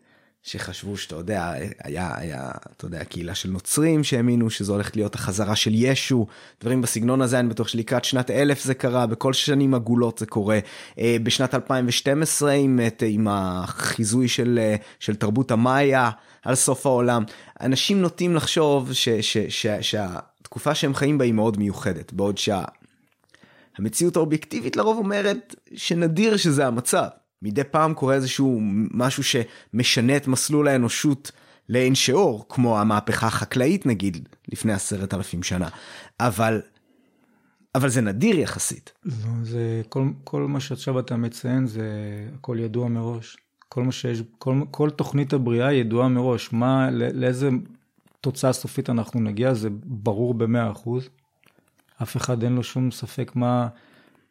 שחשבו 0.43 0.97
שאתה 0.97 1.15
יודע, 1.15 1.53
היה, 1.83 2.11
היה, 2.17 2.51
אתה 2.77 2.85
יודע, 2.85 3.03
קהילה 3.03 3.35
של 3.35 3.49
נוצרים 3.49 4.03
שהאמינו 4.03 4.49
שזו 4.49 4.73
הולכת 4.73 4.95
להיות 4.95 5.15
החזרה 5.15 5.55
של 5.55 5.71
ישו, 5.73 6.27
דברים 6.61 6.81
בסגנון 6.81 7.21
הזה, 7.21 7.39
אני 7.39 7.49
בטוח 7.49 7.67
שלקראת 7.67 8.05
שנת 8.05 8.31
אלף 8.31 8.63
זה 8.63 8.73
קרה, 8.73 9.05
בכל 9.05 9.33
שנים 9.33 9.73
עגולות 9.73 10.17
זה 10.17 10.25
קורה. 10.25 10.59
אה, 10.99 11.17
בשנת 11.23 11.55
2012 11.55 12.51
עם, 12.51 12.79
עם 13.01 13.27
החיזוי 13.29 14.27
של, 14.27 14.59
אה, 14.61 14.75
של 14.99 15.15
תרבות 15.15 15.51
המאיה 15.51 16.09
על 16.43 16.55
סוף 16.55 16.85
העולם, 16.85 17.23
אנשים 17.61 18.01
נוטים 18.01 18.35
לחשוב 18.35 18.93
ש, 18.93 19.09
ש, 19.09 19.37
ש, 19.49 19.95
שהתקופה 20.53 20.75
שהם 20.75 20.93
חיים 20.93 21.17
בה 21.17 21.25
היא 21.25 21.33
מאוד 21.33 21.59
מיוחדת, 21.59 22.13
בעוד 22.13 22.37
שהמציאות 23.77 24.15
האובייקטיבית 24.15 24.75
לרוב 24.75 24.97
אומרת 24.97 25.55
שנדיר 25.75 26.37
שזה 26.37 26.67
המצב. 26.67 27.07
מדי 27.41 27.63
פעם 27.63 27.93
קורה 27.93 28.15
איזשהו 28.15 28.59
משהו 28.91 29.23
שמשנה 29.23 30.17
את 30.17 30.27
מסלול 30.27 30.67
האנושות 30.67 31.31
לאין 31.69 31.95
שיעור, 31.95 32.45
כמו 32.49 32.79
המהפכה 32.79 33.27
החקלאית 33.27 33.85
נגיד, 33.85 34.29
לפני 34.51 34.73
עשרת 34.73 35.13
אלפים 35.13 35.43
שנה. 35.43 35.69
אבל, 36.19 36.61
אבל 37.75 37.89
זה 37.89 38.01
נדיר 38.01 38.39
יחסית. 38.39 38.91
לא, 39.05 39.13
זה 39.43 39.81
כל, 39.89 40.07
כל 40.23 40.41
מה 40.41 40.59
שעכשיו 40.59 40.99
אתה 40.99 41.15
מציין 41.15 41.67
זה 41.67 41.89
הכל 42.35 42.57
ידוע 42.59 42.87
מראש. 42.87 43.37
כל 43.69 43.83
מה 43.83 43.91
שיש, 43.91 44.21
כל, 44.37 44.61
כל 44.71 44.89
תוכנית 44.89 45.33
הבריאה 45.33 45.73
ידועה 45.73 46.07
מראש. 46.07 46.53
מה, 46.53 46.91
לאיזה 46.91 47.49
תוצאה 48.23 48.53
סופית 48.53 48.89
אנחנו 48.89 49.19
נגיע, 49.19 49.53
זה 49.53 49.69
ברור 49.85 50.33
במאה 50.33 50.71
אחוז. 50.71 51.09
אף 52.01 52.17
אחד 52.17 52.43
אין 52.43 52.55
לו 52.55 52.63
שום 52.63 52.91
ספק 52.91 53.31
מה, 53.35 53.67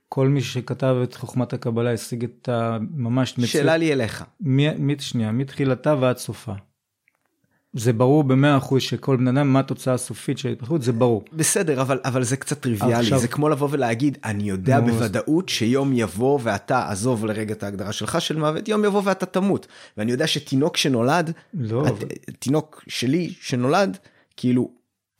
כל 0.08 0.28
מי 0.28 0.40
שכתב 0.40 0.96
את 1.02 1.14
חוכמת 1.14 1.52
הקבלה 1.52 1.92
השיג 1.92 2.24
את 2.24 2.48
ה... 2.48 2.78
ממש... 2.90 3.34
שאלה 3.40 3.76
לי 3.76 3.92
אליך. 3.92 4.24
מ... 4.40 4.98
שנייה, 4.98 5.32
מתחילתה 5.32 5.94
ועד 6.00 6.16
סופה. 6.16 6.52
זה 7.74 7.92
ברור 7.92 8.24
במאה 8.24 8.56
אחוז 8.56 8.82
שכל 8.82 9.16
בן 9.16 9.28
אדם 9.28 9.52
מה 9.52 9.60
התוצאה 9.60 9.94
הסופית 9.94 10.38
של 10.38 10.48
ההתפתחות 10.48 10.82
זה 10.82 10.92
ברור. 10.92 11.24
בסדר 11.32 11.82
אבל 11.82 12.00
אבל 12.04 12.22
זה 12.22 12.36
קצת 12.36 12.60
טריוויאלי 12.60 12.94
עכשיו... 12.94 13.18
זה 13.18 13.28
כמו 13.28 13.48
לבוא 13.48 13.68
ולהגיד 13.70 14.18
אני 14.24 14.42
יודע 14.42 14.80
נו, 14.80 14.86
בוודאות. 14.86 15.48
שיום 15.48 15.92
יבוא 15.94 16.38
ואתה 16.42 16.88
עזוב 16.88 17.26
לרגע 17.26 17.54
את 17.54 17.62
ההגדרה 17.62 17.92
שלך 17.92 18.20
של 18.20 18.36
מוות 18.38 18.68
יום 18.68 18.84
יבוא 18.84 19.02
ואתה 19.04 19.26
תמות 19.26 19.66
ואני 19.96 20.12
יודע 20.12 20.26
שתינוק 20.26 20.76
שנולד 20.76 21.32
לא, 21.54 21.86
הת... 21.86 22.04
תינוק 22.38 22.84
שלי 22.88 23.32
שנולד 23.40 23.98
כאילו 24.36 24.70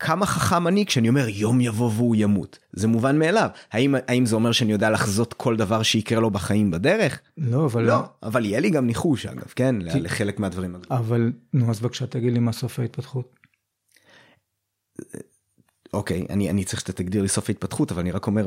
כמה 0.03 0.27
חכם 0.27 0.69
אני 0.69 0.87
כשאני 0.87 1.09
אומר 1.09 1.29
יום 1.29 1.61
יבוא 1.61 1.91
והוא 1.97 2.17
ימות. 2.17 2.59
זה 2.73 2.89
מובן 2.89 3.19
מאליו. 3.19 3.49
האם, 3.73 3.95
האם 4.09 4.27
זה 4.27 4.35
אומר 4.35 4.53
שאני 4.53 4.73
יודע 4.73 4.91
לחזות 4.91 5.35
כל 5.35 5.57
דבר 5.57 5.83
שיקרה 5.83 6.21
לו 6.21 6.31
בחיים 6.31 6.71
בדרך? 6.71 7.21
לא, 7.39 7.65
אבל... 7.65 7.83
לא, 7.83 7.99
אבל 8.23 8.45
יהיה 8.45 8.61
לי 8.61 8.71
גם 8.71 8.87
ניחוש 8.87 9.27
אגב, 9.27 9.53
כן? 9.57 9.91
ת... 9.91 9.95
לחלק 9.95 10.41
מהדברים. 10.41 10.77
אבל, 10.91 11.33
נו, 11.53 11.71
אז 11.71 11.81
בבקשה 11.81 12.07
תגיד 12.07 12.33
לי 12.33 12.39
מה 12.39 12.53
סוף 12.53 12.79
ההתפתחות. 12.79 13.37
אוקיי, 15.93 16.27
אני, 16.31 16.51
אני 16.51 16.65
צריך 16.65 16.81
שאתה 16.81 16.93
תגדיר 16.93 17.23
לי 17.23 17.29
סוף 17.29 17.49
ההתפתחות, 17.49 17.93
אבל 17.93 18.01
אני 18.01 18.11
רק 18.11 18.27
אומר, 18.27 18.47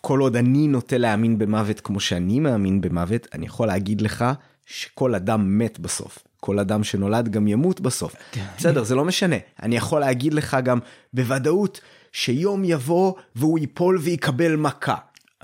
כל 0.00 0.20
עוד 0.20 0.36
אני 0.36 0.68
נוטה 0.68 0.98
להאמין 0.98 1.38
במוות 1.38 1.80
כמו 1.80 2.00
שאני 2.00 2.40
מאמין 2.40 2.80
במוות, 2.80 3.26
אני 3.34 3.46
יכול 3.46 3.66
להגיד 3.66 4.00
לך 4.00 4.24
שכל 4.66 5.14
אדם 5.14 5.58
מת 5.58 5.78
בסוף. 5.78 6.18
כל 6.46 6.58
אדם 6.58 6.84
שנולד 6.84 7.28
גם 7.28 7.48
ימות 7.48 7.80
בסוף. 7.80 8.14
כן. 8.32 8.44
בסדר, 8.58 8.84
זה 8.84 8.94
לא 8.94 9.04
משנה. 9.04 9.36
אני 9.62 9.76
יכול 9.76 10.00
להגיד 10.00 10.34
לך 10.34 10.56
גם 10.64 10.78
בוודאות 11.12 11.80
שיום 12.12 12.64
יבוא 12.64 13.12
והוא 13.36 13.58
ייפול 13.58 13.98
ויקבל 13.98 14.56
מכה. 14.56 14.94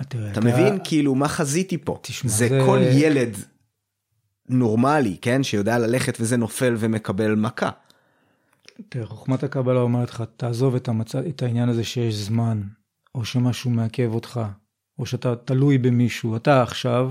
אתה, 0.01 0.19
אתה 0.33 0.41
מבין? 0.41 0.79
כאילו, 0.85 1.15
מה 1.15 1.29
חזיתי 1.29 1.79
פה? 1.79 1.99
תשמע, 2.03 2.31
זה, 2.31 2.49
זה 2.49 2.61
כל 2.67 2.79
ילד 2.83 3.37
נורמלי, 4.49 5.17
כן? 5.23 5.43
שיודע 5.43 5.79
ללכת 5.79 6.17
וזה 6.21 6.37
נופל 6.37 6.75
ומקבל 6.79 7.35
מכה. 7.35 7.71
תראה, 8.89 9.07
חוכמת 9.07 9.43
הקבלה 9.43 9.81
אומרת 9.81 10.11
לך, 10.11 10.25
תעזוב 10.37 10.75
את, 10.75 10.89
המצ... 10.89 11.15
את 11.15 11.43
העניין 11.43 11.69
הזה 11.69 11.85
שיש 11.85 12.15
זמן, 12.15 12.63
או 13.15 13.25
שמשהו 13.25 13.71
מעכב 13.71 14.11
אותך, 14.15 14.41
או 14.99 15.07
שאתה 15.07 15.37
תלוי 15.37 15.79
במישהו. 15.79 16.37
אתה 16.37 16.63
עכשיו... 16.63 17.11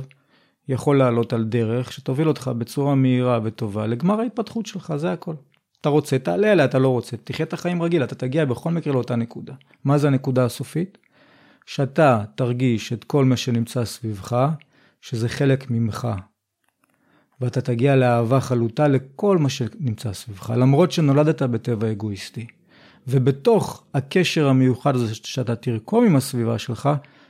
יכול 0.68 0.98
לעלות 0.98 1.34
על 1.34 1.44
דרך 1.44 1.94
שתוביל 1.94 2.28
אותך 2.28 2.52
בצורה 2.58 2.96
מהירה 2.96 3.40
וטובה 3.44 3.88
לגמר 3.88 4.20
ההתפתחות 4.20 4.66
שלך, 4.66 4.94
זה 4.96 5.12
הכל. 5.12 5.34
אתה 5.82 5.90
רוצה, 5.90 6.20
תעלה 6.20 6.52
עליה, 6.52 6.66
אתה 6.66 6.80
לא 6.80 6.88
רוצה, 6.88 7.18
תחיה 7.18 7.46
את 7.46 7.54
החיים 7.54 7.82
רגיל, 7.84 8.04
אתה 8.04 8.16
תגיע 8.16 8.46
בכל 8.46 8.72
מקרה 8.72 8.94
לאותה 8.94 9.16
נקודה. 9.16 9.54
מה 9.84 9.98
זה 9.98 10.08
הנקודה 10.08 10.46
הסופית? 10.46 10.98
שאתה 11.66 12.24
תרגיש 12.36 12.94
את 12.94 13.04
כל 13.04 13.26
מה 13.26 13.38
שנמצא 13.38 13.86
סביבך, 13.86 14.48
שזה 15.02 15.30
חלק 15.30 15.72
ממך. 15.72 16.08
ואתה 17.42 17.62
תגיע 17.62 17.96
לאהבה 17.96 18.40
חלוטה 18.40 18.88
לכל 18.88 19.38
מה 19.38 19.50
שנמצא 19.50 20.14
סביבך, 20.14 20.50
למרות 20.58 20.92
שנולדת 20.92 21.42
בטבע 21.42 21.92
אגואיסטי. 21.92 22.48
ובתוך 23.08 23.84
הקשר 23.94 24.48
המיוחד 24.48 24.96
הזה 24.96 25.16
שאתה 25.16 25.56
תרקום 25.56 26.06
עם 26.06 26.16
הסביבה 26.16 26.58
שלך, 26.58 26.90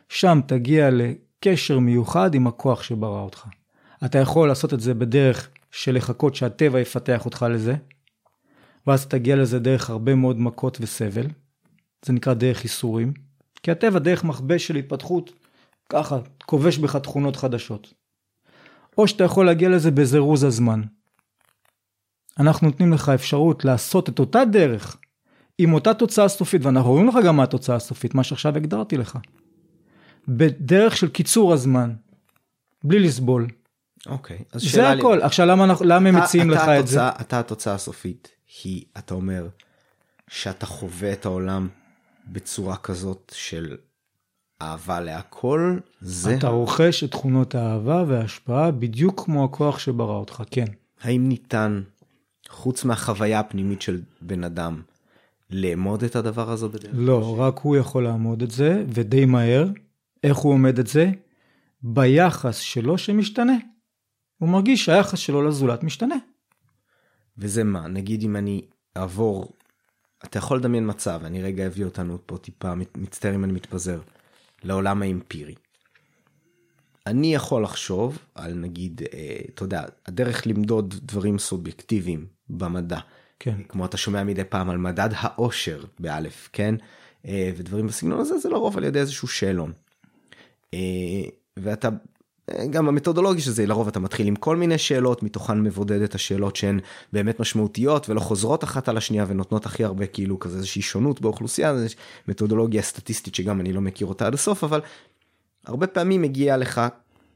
שם 0.10 0.40
תגיע 0.48 0.90
לקשר 1.46 1.80
מיוחד 1.80 2.36
עם 2.36 2.48
הכוח 2.48 2.84
שברא 2.84 3.22
אותך. 3.22 3.48
אתה 4.06 4.18
יכול 4.18 4.48
לעשות 4.48 4.74
את 4.74 4.80
זה 4.80 4.94
בדרך 4.94 5.50
של 5.72 5.96
לחכות 5.96 6.36
שהטבע 6.36 6.80
יפתח 6.80 7.26
אותך 7.26 7.46
לזה, 7.50 7.76
ואז 8.88 9.06
תגיע 9.06 9.36
לזה 9.36 9.60
דרך 9.60 9.90
הרבה 9.90 10.16
מאוד 10.16 10.40
מכות 10.40 10.78
וסבל. 10.82 11.28
זה 12.06 12.14
נקרא 12.14 12.34
דרך 12.34 12.64
ייסורים. 12.64 13.14
כי 13.64 13.72
הטבע 13.72 14.00
דרך 14.00 14.24
מכבש 14.24 14.68
של 14.68 14.76
התפתחות, 14.76 15.32
ככה, 15.90 16.20
כובש 16.46 16.78
בך 16.78 16.96
תכונות 16.96 17.36
חדשות. 17.36 17.94
או 18.98 19.08
שאתה 19.08 19.24
יכול 19.24 19.46
להגיע 19.46 19.70
לזה 19.70 19.92
בזירוז 19.92 20.44
הזמן. 20.44 20.82
אנחנו 22.40 22.68
נותנים 22.68 22.94
לך 22.94 23.10
אפשרות 23.10 23.66
לעשות 23.66 24.10
את 24.10 24.20
אותה 24.20 24.46
דרך 24.46 24.98
עם 25.58 25.74
אותה 25.74 25.94
תוצאה 25.94 26.28
סופית, 26.28 26.66
ואנחנו 26.66 26.92
רואים 26.92 27.08
לך 27.08 27.16
גם 27.26 27.38
מה 27.38 27.44
התוצאה 27.44 27.76
הסופית, 27.76 28.16
מה 28.16 28.24
שעכשיו 28.24 28.58
הגדרתי 28.58 28.98
לך. 28.98 29.18
בדרך 30.28 30.98
של 30.98 31.10
קיצור 31.10 31.54
הזמן, 31.54 31.94
בלי 32.84 33.00
לסבול. 33.00 33.48
אוקיי, 34.08 34.38
אז 34.52 34.62
זה 34.62 34.70
שאלה 34.70 34.94
לי... 34.94 35.00
הכל. 35.02 35.22
עכשיו 35.22 35.46
למה, 35.46 35.74
למה 35.82 36.10
הם 36.10 36.16
מציעים 36.16 36.50
לך 36.50 36.62
את 36.80 36.88
זה? 36.88 37.10
אתה 37.10 37.40
התוצאה 37.40 37.74
הסופית 37.74 38.28
היא, 38.64 38.84
אתה 38.98 39.14
אומר, 39.14 39.48
שאתה 40.28 40.66
חווה 40.66 41.14
את 41.14 41.26
העולם 41.26 41.68
בצורה 42.28 42.78
כזאת 42.78 43.32
של 43.36 43.78
אהבה 44.62 45.00
להכל, 45.00 45.78
זה 46.02 46.36
אתה 46.36 46.48
רוכש 46.48 47.04
את 47.04 47.12
תכונות 47.12 47.56
האהבה 47.56 48.04
וההשפעה 48.08 48.72
בדיוק 48.72 49.24
כמו 49.26 49.46
הכוח 49.46 49.80
שברא 49.80 50.16
אותך, 50.16 50.44
כן. 50.52 50.66
האם 51.02 51.28
ניתן, 51.28 51.82
חוץ 52.50 52.86
מהחוויה 52.86 53.40
הפנימית 53.40 53.82
של 53.82 54.02
בן 54.22 54.44
אדם, 54.44 54.82
לאמוד 55.50 56.04
את 56.04 56.16
הדבר 56.16 56.52
הזה 56.52 56.68
בדרך? 56.68 56.92
לא, 56.94 57.40
רק 57.40 57.60
הוא 57.60 57.76
יכול 57.76 58.04
לעמוד 58.04 58.42
את 58.42 58.52
זה, 58.52 58.84
ודי 58.88 59.26
מהר. 59.26 59.68
איך 60.24 60.38
הוא 60.38 60.54
עומד 60.54 60.80
את 60.80 60.88
זה? 60.88 61.12
ביחס 61.84 62.58
שלו 62.58 62.98
שמשתנה. 62.98 63.58
הוא 64.38 64.50
מרגיש 64.50 64.86
שהיחס 64.86 65.20
שלו 65.20 65.42
לזולת 65.42 65.84
משתנה. 65.84 66.16
וזה 67.38 67.64
מה, 67.64 67.88
נגיד 67.88 68.24
אם 68.24 68.36
אני 68.36 68.62
אעבור, 68.98 69.54
אתה 70.26 70.38
יכול 70.38 70.58
לדמיין 70.58 70.90
מצב, 70.90 71.22
אני 71.26 71.44
רגע 71.44 71.68
אביא 71.68 71.86
אותנו 71.86 72.18
פה 72.26 72.38
טיפה, 72.38 72.74
מצטער 72.76 73.36
אם 73.36 73.44
אני 73.44 73.54
מתפזר, 73.54 74.02
לעולם 74.64 75.02
האמפירי. 75.02 75.56
אני 77.08 77.36
יכול 77.36 77.64
לחשוב 77.64 78.18
על 78.36 78.54
נגיד, 78.54 79.02
אה, 79.14 79.38
אתה 79.56 79.64
יודע, 79.64 79.84
הדרך 80.06 80.48
למדוד 80.48 80.96
דברים 81.04 81.40
סובייקטיביים 81.40 82.26
במדע. 82.50 83.00
כן. 83.40 83.64
כמו 83.70 83.86
אתה 83.86 83.98
שומע 83.98 84.24
מדי 84.24 84.44
פעם 84.44 84.70
על 84.70 84.78
מדד 84.78 85.10
האושר 85.14 85.84
באלף, 86.00 86.50
כן? 86.54 86.76
אה, 87.26 87.52
ודברים 87.58 87.88
בסגנון 87.88 88.20
הזה 88.20 88.38
זה 88.38 88.50
לרוב 88.50 88.78
על 88.78 88.84
ידי 88.84 89.00
איזשהו 89.00 89.28
שאלון. 89.28 89.72
אה, 90.74 90.80
ואתה, 91.58 91.90
אה, 92.50 92.68
גם 92.68 92.88
המתודולוגיה 92.88 93.44
של 93.44 93.52
זה, 93.52 93.66
לרוב 93.66 93.88
אתה 93.88 94.00
מתחיל 94.00 94.28
עם 94.28 94.36
כל 94.36 94.56
מיני 94.56 94.78
שאלות, 94.78 95.24
מתוכן 95.24 95.62
מבודד 95.62 96.02
את 96.02 96.16
השאלות 96.16 96.56
שהן 96.56 96.80
באמת 97.14 97.40
משמעותיות 97.40 98.10
ולא 98.10 98.20
חוזרות 98.20 98.64
אחת 98.64 98.90
על 98.90 98.98
השנייה 98.98 99.26
ונותנות 99.28 99.66
הכי 99.66 99.84
הרבה 99.84 100.08
כאילו 100.08 100.40
כזה 100.40 100.58
איזושהי 100.58 100.82
שונות 100.82 101.22
באוכלוסייה, 101.22 101.78
זו 101.78 101.96
מתודולוגיה 102.28 102.82
סטטיסטית 102.82 103.36
שגם 103.36 103.60
אני 103.62 103.74
לא 103.74 103.82
מכיר 103.82 104.08
אותה 104.08 104.28
עד 104.28 104.34
הסוף, 104.34 104.64
אבל 104.64 104.82
הרבה 105.66 105.88
פעמים 105.88 106.22
מגיע 106.22 106.58
לך 106.58 106.82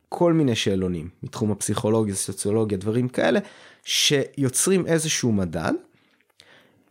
כל 0.09 0.33
מיני 0.33 0.55
שאלונים 0.55 1.09
מתחום 1.23 1.51
הפסיכולוגיה, 1.51 2.15
סוציולוגיה, 2.15 2.77
דברים 2.77 3.09
כאלה, 3.09 3.39
שיוצרים 3.83 4.87
איזשהו 4.87 5.31
מדד, 5.31 5.73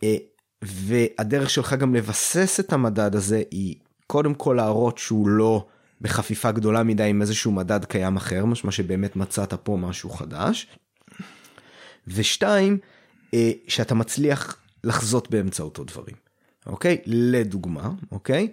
אה, 0.02 0.16
והדרך 0.62 1.50
שלך 1.50 1.72
גם 1.72 1.94
לבסס 1.94 2.60
את 2.60 2.72
המדד 2.72 3.14
הזה 3.14 3.42
היא 3.50 3.74
קודם 4.06 4.34
כל 4.34 4.54
להראות 4.56 4.98
שהוא 4.98 5.28
לא 5.28 5.66
בחפיפה 6.04 6.52
גדולה 6.52 6.82
מדי 6.82 7.02
עם 7.02 7.20
איזשהו 7.20 7.52
מדד 7.52 7.84
קיים 7.84 8.16
אחר, 8.16 8.44
משמע 8.44 8.70
שבאמת 8.70 9.16
מצאת 9.16 9.54
פה 9.54 9.76
משהו 9.76 10.10
חדש. 10.10 10.66
ושתיים, 12.08 12.78
אה, 13.34 13.50
שאתה 13.68 13.94
מצליח 13.94 14.56
לחזות 14.84 15.30
באמצעותו 15.30 15.84
דברים, 15.84 16.16
אוקיי? 16.66 16.98
לדוגמה, 17.06 17.90
אוקיי? 18.12 18.52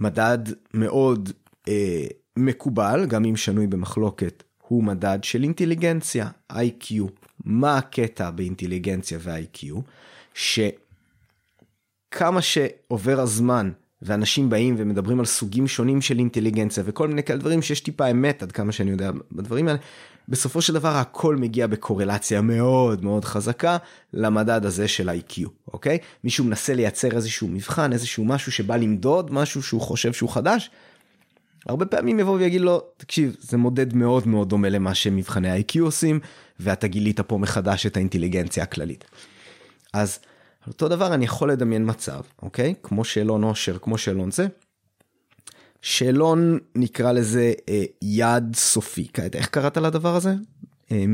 מדד 0.00 0.38
מאוד 0.74 1.30
אה, 1.68 2.06
מקובל, 2.36 3.06
גם 3.06 3.24
אם 3.24 3.36
שנוי 3.36 3.66
במחלוקת, 3.66 4.42
הוא 4.68 4.84
מדד 4.84 5.18
של 5.22 5.42
אינטליגנציה, 5.42 6.28
IQ. 6.52 6.94
מה 7.44 7.78
הקטע 7.78 8.30
באינטליגנציה 8.30 9.18
ו-IQ? 9.22 9.66
שכמה 10.34 12.42
שעובר 12.42 13.20
הזמן 13.20 13.70
ואנשים 14.02 14.50
באים 14.50 14.74
ומדברים 14.78 15.18
על 15.18 15.26
סוגים 15.26 15.66
שונים 15.66 16.00
של 16.00 16.18
אינטליגנציה 16.18 16.82
וכל 16.86 17.08
מיני 17.08 17.22
כאלה 17.22 17.38
דברים 17.38 17.62
שיש 17.62 17.80
טיפה 17.80 18.10
אמת 18.10 18.42
עד 18.42 18.52
כמה 18.52 18.72
שאני 18.72 18.90
יודע 18.90 19.10
בדברים 19.32 19.68
האלה, 19.68 19.78
בסופו 20.28 20.62
של 20.62 20.72
דבר 20.72 20.96
הכל 20.96 21.36
מגיע 21.36 21.66
בקורלציה 21.66 22.40
מאוד 22.40 23.04
מאוד 23.04 23.24
חזקה 23.24 23.76
למדד 24.12 24.64
הזה 24.64 24.88
של 24.88 25.08
IQ, 25.08 25.48
אוקיי? 25.72 25.98
מישהו 26.24 26.44
מנסה 26.44 26.74
לייצר 26.74 27.16
איזשהו 27.16 27.48
מבחן, 27.48 27.92
איזשהו 27.92 28.24
משהו 28.24 28.52
שבא 28.52 28.76
למדוד 28.76 29.32
משהו 29.32 29.62
שהוא 29.62 29.80
חושב 29.80 30.12
שהוא 30.12 30.30
חדש, 30.30 30.70
הרבה 31.68 31.86
פעמים 31.86 32.20
יבוא 32.20 32.34
ויגיד 32.34 32.60
לו, 32.60 32.82
תקשיב, 32.96 33.36
זה 33.40 33.56
מודד 33.56 33.94
מאוד 33.94 34.28
מאוד 34.28 34.48
דומה 34.48 34.68
למה 34.68 34.94
שמבחני 34.94 35.50
ה-IQ 35.50 35.80
עושים, 35.80 36.20
ואתה 36.60 36.86
גילית 36.86 37.20
פה 37.20 37.38
מחדש 37.38 37.86
את 37.86 37.96
האינטליגנציה 37.96 38.62
הכללית. 38.62 39.04
אז 39.92 40.18
אותו 40.68 40.88
דבר 40.88 41.14
אני 41.14 41.24
יכול 41.24 41.52
לדמיין 41.52 41.90
מצב, 41.90 42.20
אוקיי? 42.42 42.74
כמו 42.82 43.04
שאלון 43.04 43.42
עושר, 43.42 43.78
כמו 43.78 43.98
שאלון 43.98 44.30
זה. 44.30 44.46
שאלון 45.82 46.58
נקרא 46.74 47.12
לזה 47.12 47.52
אה, 47.68 47.84
יעד 48.02 48.56
סופי, 48.56 49.08
כעת, 49.14 49.36
איך 49.36 49.46
קראת 49.48 49.76
לדבר 49.76 50.16
הזה? 50.16 50.34
אה, 50.92 51.04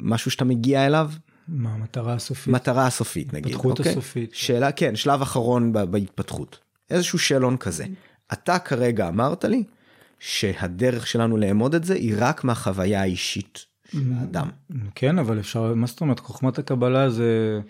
משהו 0.00 0.30
שאתה 0.30 0.44
מגיע 0.44 0.86
אליו? 0.86 1.10
מה 1.48 1.74
המטרה 1.74 2.14
הסופית? 2.14 2.54
מטרה 2.54 2.86
הסופית 2.86 3.32
נגיד, 3.32 3.46
ההתפתחות 3.46 3.78
אוקיי? 3.78 3.92
הסופית. 3.92 4.30
שאלה, 4.34 4.72
כן, 4.72 4.96
שלב 4.96 5.22
אחרון 5.22 5.72
ב- 5.72 5.78
בהתפתחות. 5.78 6.58
איזשהו 6.90 7.18
שאלון 7.18 7.56
כזה. 7.56 7.84
אתה 8.32 8.58
כרגע 8.58 9.08
אמרת 9.08 9.44
לי 9.44 9.64
שהדרך 10.18 11.06
שלנו 11.06 11.36
לאמוד 11.36 11.74
את 11.74 11.84
זה 11.84 11.94
היא 11.94 12.14
רק 12.18 12.44
מהחוויה 12.44 13.00
האישית 13.00 13.64
של 13.92 14.12
האדם. 14.18 14.48
כן, 14.94 15.18
אבל 15.18 15.40
אפשר, 15.40 15.74
מה 15.74 15.86
זאת 15.86 16.00
אומרת, 16.00 16.20
חוכמת 16.20 16.58
הקבלה 16.58 17.10
זה, 17.10 17.60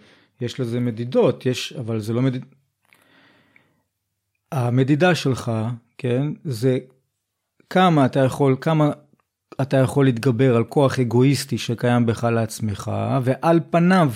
יש 0.41 0.61
לזה 0.61 0.81
מדידות, 0.81 1.47
יש, 1.47 1.73
אבל 1.73 2.01
זה 2.01 2.13
לא 2.13 2.23
מדיד... 2.23 2.45
המדידה 4.53 5.15
שלך, 5.15 5.53
כן, 5.99 6.27
זה 6.45 6.79
כמה 7.71 8.07
אתה 8.07 8.21
יכול, 8.21 8.57
כמה 8.61 8.91
אתה 9.63 9.77
יכול 9.77 10.05
להתגבר 10.05 10.57
על 10.57 10.65
כוח 10.65 10.99
אגואיסטי 10.99 11.59
שקיים 11.59 12.07
בך 12.07 12.25
לעצמך, 12.25 12.93
ועל 13.23 13.61
פניו, 13.71 14.13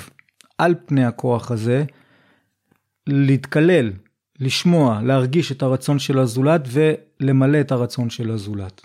על 0.58 0.74
פני 0.86 1.04
הכוח 1.04 1.50
הזה, 1.50 1.84
להתקלל, 3.06 3.92
לשמוע, 4.40 5.00
להרגיש 5.02 5.52
את 5.52 5.62
הרצון 5.62 5.98
של 5.98 6.18
הזולת 6.18 6.68
ולמלא 6.70 7.60
את 7.60 7.72
הרצון 7.72 8.10
של 8.10 8.30
הזולת. 8.30 8.80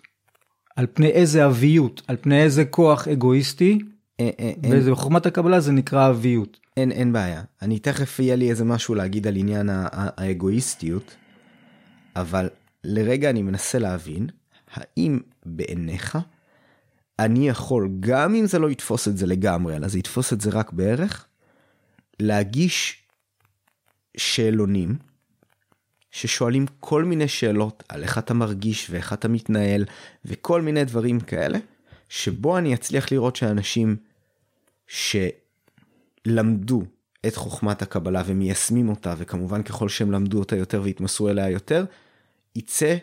על 0.75 0.87
פני 0.93 1.07
איזה 1.07 1.45
אביות, 1.45 2.01
על 2.07 2.17
פני 2.21 2.41
איזה 2.43 2.65
כוח 2.65 3.07
אגואיסטי, 3.07 3.79
אה, 4.19 4.29
אה, 4.39 4.51
אין, 4.63 4.71
ובחוכמת 4.75 5.25
הקבלה 5.25 5.59
זה 5.59 5.71
נקרא 5.71 6.09
אביות. 6.09 6.62
אין, 6.77 6.91
אין 6.91 7.13
בעיה. 7.13 7.43
אני 7.61 7.79
תכף 7.79 8.19
יהיה 8.19 8.35
לי 8.35 8.49
איזה 8.49 8.65
משהו 8.65 8.95
להגיד 8.95 9.27
על 9.27 9.35
עניין 9.35 9.69
האגואיסטיות, 9.71 11.15
אבל 12.15 12.49
לרגע 12.83 13.29
אני 13.29 13.41
מנסה 13.41 13.79
להבין, 13.79 14.27
האם 14.73 15.19
בעיניך 15.45 16.17
אני 17.19 17.49
יכול, 17.49 17.89
גם 17.99 18.35
אם 18.35 18.45
זה 18.45 18.59
לא 18.59 18.69
יתפוס 18.69 19.07
את 19.07 19.17
זה 19.17 19.25
לגמרי, 19.25 19.75
אלא 19.75 19.87
זה 19.87 19.99
יתפוס 19.99 20.33
את 20.33 20.41
זה 20.41 20.49
רק 20.49 20.73
בערך, 20.73 21.25
להגיש 22.19 23.03
שאלונים 24.17 24.95
ששואלים 26.11 26.65
כל 26.79 27.03
מיני 27.03 27.27
שאלות 27.27 27.83
על 27.89 28.03
איך 28.03 28.17
אתה 28.17 28.33
מרגיש 28.33 28.89
ואיך 28.89 29.13
אתה 29.13 29.27
מתנהל 29.27 29.85
וכל 30.25 30.61
מיני 30.61 30.85
דברים 30.85 31.19
כאלה, 31.19 31.59
שבו 32.09 32.57
אני 32.57 32.73
אצליח 32.73 33.11
לראות 33.11 33.35
שאנשים 33.35 33.95
שלמדו 36.27 36.83
את 37.27 37.35
חוכמת 37.35 37.81
הקבלה 37.81 38.23
ומיישמים 38.25 38.89
אותה, 38.89 39.13
וכמובן 39.17 39.63
ככל 39.63 39.89
שהם 39.89 40.11
למדו 40.11 40.39
אותה 40.39 40.55
יותר 40.55 40.81
והתמסרו 40.83 41.29
אליה 41.29 41.49
יותר, 41.49 41.85
יצא 42.55 42.95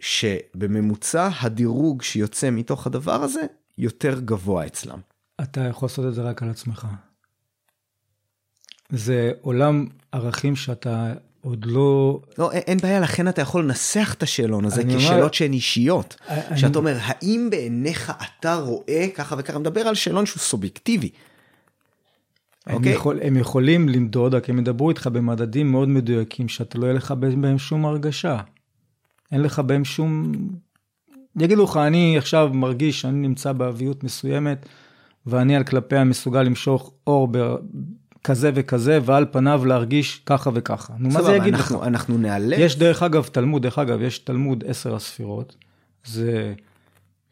שבממוצע 0.00 1.28
הדירוג 1.40 2.02
שיוצא 2.02 2.50
מתוך 2.50 2.86
הדבר 2.86 3.22
הזה 3.22 3.40
יותר 3.78 4.20
גבוה 4.20 4.66
אצלם. 4.66 4.98
אתה 5.42 5.60
יכול 5.60 5.86
לעשות 5.86 6.06
את 6.08 6.14
זה 6.14 6.22
רק 6.22 6.42
על 6.42 6.50
עצמך. 6.50 6.86
זה 8.90 9.32
עולם 9.40 9.86
ערכים 10.12 10.56
שאתה 10.56 11.12
עוד 11.40 11.64
לא... 11.66 12.20
לא, 12.38 12.52
אין, 12.52 12.62
אין 12.66 12.78
בעיה, 12.78 13.00
לכן 13.00 13.28
אתה 13.28 13.42
יכול 13.42 13.64
לנסח 13.64 14.14
את 14.18 14.22
השאלון 14.22 14.64
הזה 14.64 14.82
כשאלות 14.84 15.18
אומר- 15.20 15.32
שהן 15.32 15.52
אישיות. 15.52 16.16
אני- 16.28 16.58
שאתה 16.58 16.78
אומר, 16.78 16.96
האם 17.00 17.48
בעיניך 17.50 18.12
אתה 18.40 18.54
רואה 18.56 19.06
ככה 19.14 19.34
וככה, 19.38 19.58
מדבר 19.58 19.80
על 19.80 19.94
שאלון 19.94 20.26
שהוא 20.26 20.40
סובייקטיבי. 20.40 21.10
הם, 22.66 22.74
אוקיי? 22.74 22.92
יכול, 22.92 23.18
הם 23.22 23.36
יכולים 23.36 23.88
למדוד, 23.88 24.34
רק 24.34 24.50
הם 24.50 24.58
ידברו 24.58 24.90
איתך 24.90 25.06
במדדים 25.06 25.72
מאוד 25.72 25.88
מדויקים, 25.88 26.48
שאתה 26.48 26.78
לא 26.78 26.84
יהיה 26.84 26.94
לך 26.94 27.12
בהם 27.12 27.58
שום 27.58 27.86
הרגשה. 27.86 28.40
אין 29.32 29.42
לך 29.42 29.58
בהם 29.58 29.84
שום... 29.84 30.32
יגידו 31.40 31.64
לך, 31.64 31.76
אני 31.76 32.18
עכשיו 32.18 32.50
מרגיש 32.52 33.00
שאני 33.00 33.28
נמצא 33.28 33.52
באביות 33.52 34.04
מסוימת, 34.04 34.66
ואני 35.26 35.56
על 35.56 35.64
כלפיה 35.64 36.04
מסוגל 36.04 36.42
למשוך 36.42 36.92
אור 37.06 37.28
ב... 37.30 37.54
כזה 38.24 38.50
וכזה, 38.54 38.98
ועל 39.04 39.26
פניו 39.30 39.64
להרגיש 39.64 40.22
ככה 40.26 40.50
וככה. 40.54 40.94
נו, 40.98 41.08
מה 41.08 41.22
זה 41.22 41.36
יגיד 41.36 41.54
אנחנו, 41.54 41.80
לך? 41.80 41.86
אנחנו 41.86 42.18
נאלץ. 42.18 42.58
יש 42.58 42.78
דרך 42.78 43.02
אגב 43.02 43.28
תלמוד, 43.32 43.62
דרך 43.62 43.78
אגב, 43.78 44.02
יש 44.02 44.18
תלמוד 44.18 44.64
עשר 44.66 44.94
הספירות, 44.94 45.56
זה 46.04 46.54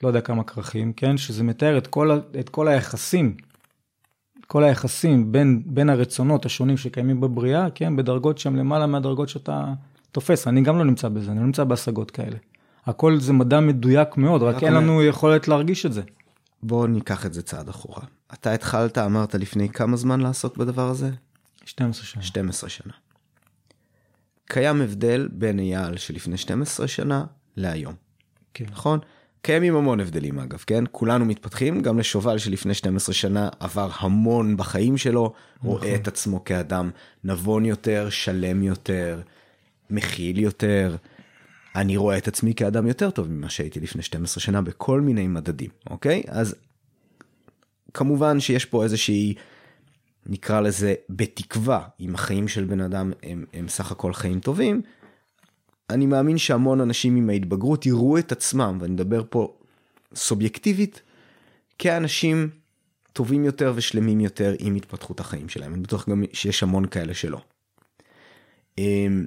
לא 0.02 0.08
יודע 0.08 0.20
כמה 0.20 0.44
כרכים, 0.44 0.92
כן? 0.92 1.16
שזה 1.16 1.44
מתאר 1.44 1.78
את 1.78 1.86
כל, 1.86 2.18
את 2.40 2.48
כל 2.48 2.68
היחסים, 2.68 3.36
כל 4.52 4.64
היחסים 4.64 5.32
בין, 5.32 5.62
בין 5.66 5.90
הרצונות 5.90 6.46
השונים 6.46 6.76
שקיימים 6.76 7.20
בבריאה, 7.20 7.70
כן? 7.74 7.96
בדרגות 7.96 8.38
שהן 8.38 8.56
למעלה 8.56 8.86
מהדרגות 8.86 9.28
שאתה 9.28 9.72
תופס. 10.10 10.48
אני 10.48 10.60
גם 10.62 10.78
לא 10.78 10.84
נמצא 10.84 11.08
בזה, 11.08 11.30
אני 11.30 11.40
לא 11.40 11.46
נמצא 11.46 11.64
בהשגות 11.64 12.10
כאלה. 12.10 12.36
הכל 12.86 13.20
זה 13.20 13.32
מדע 13.32 13.60
מדויק 13.60 14.16
מאוד, 14.16 14.42
רק 14.42 14.62
אין 14.62 14.72
לנו 14.72 15.02
יכולת 15.02 15.48
להרגיש 15.48 15.86
את 15.86 15.92
זה. 15.92 16.02
בוא 16.62 16.86
ניקח 16.86 17.26
את 17.26 17.34
זה 17.34 17.42
צעד 17.42 17.68
אחורה. 17.68 18.02
אתה 18.32 18.52
התחלת, 18.52 18.98
אמרת 18.98 19.34
לפני 19.34 19.68
כמה 19.68 19.96
זמן 19.96 20.20
לעסוק 20.20 20.56
בדבר 20.56 20.88
הזה? 20.88 21.10
12 21.64 22.04
שנה. 22.04 22.22
12 22.22 22.70
שנה. 22.70 22.92
קיים 24.44 24.80
הבדל 24.80 25.28
בין 25.32 25.58
אייל 25.58 25.96
שלפני 25.96 26.36
12 26.36 26.88
שנה 26.88 27.24
להיום, 27.56 27.94
כן. 28.54 28.64
נכון? 28.70 28.98
קיימים 29.42 29.76
המון 29.76 30.00
הבדלים 30.00 30.38
אגב, 30.38 30.64
כן? 30.66 30.84
כולנו 30.92 31.24
מתפתחים, 31.24 31.80
גם 31.80 31.98
לשובל 31.98 32.38
שלפני 32.38 32.74
12 32.74 33.14
שנה 33.14 33.48
עבר 33.60 33.88
המון 33.98 34.56
בחיים 34.56 34.96
שלו, 34.96 35.32
רואה 35.62 35.94
את 35.94 36.08
עצמו 36.08 36.44
כאדם 36.44 36.90
נבון 37.24 37.64
יותר, 37.64 38.10
שלם 38.10 38.62
יותר, 38.62 39.20
מכיל 39.90 40.38
יותר. 40.38 40.96
אני 41.76 41.96
רואה 41.96 42.18
את 42.18 42.28
עצמי 42.28 42.54
כאדם 42.54 42.86
יותר 42.86 43.10
טוב 43.10 43.30
ממה 43.30 43.48
שהייתי 43.48 43.80
לפני 43.80 44.02
12 44.02 44.40
שנה 44.40 44.62
בכל 44.62 45.00
מיני 45.00 45.26
מדדים, 45.26 45.70
אוקיי? 45.90 46.22
אז 46.28 46.54
כמובן 47.94 48.40
שיש 48.40 48.64
פה 48.64 48.84
איזושהי, 48.84 49.34
נקרא 50.26 50.60
לזה 50.60 50.94
בתקווה, 51.10 51.80
אם 52.00 52.14
החיים 52.14 52.48
של 52.48 52.64
בן 52.64 52.80
אדם 52.80 53.12
הם, 53.22 53.44
הם 53.52 53.68
סך 53.68 53.92
הכל 53.92 54.12
חיים 54.12 54.40
טובים, 54.40 54.82
אני 55.90 56.06
מאמין 56.06 56.38
שהמון 56.38 56.80
אנשים 56.80 57.16
עם 57.16 57.30
ההתבגרות 57.30 57.86
יראו 57.86 58.18
את 58.18 58.32
עצמם, 58.32 58.78
ואני 58.80 58.92
מדבר 58.92 59.22
פה 59.30 59.56
סובייקטיבית, 60.14 61.02
כאנשים 61.78 62.50
טובים 63.12 63.44
יותר 63.44 63.72
ושלמים 63.76 64.20
יותר 64.20 64.54
עם 64.58 64.74
התפתחות 64.74 65.20
החיים 65.20 65.48
שלהם. 65.48 65.74
אני 65.74 65.82
בטוח 65.82 66.08
גם 66.08 66.24
שיש 66.32 66.62
המון 66.62 66.86
כאלה 66.86 67.14
שלא. 67.14 67.40
אמ, 68.78 69.26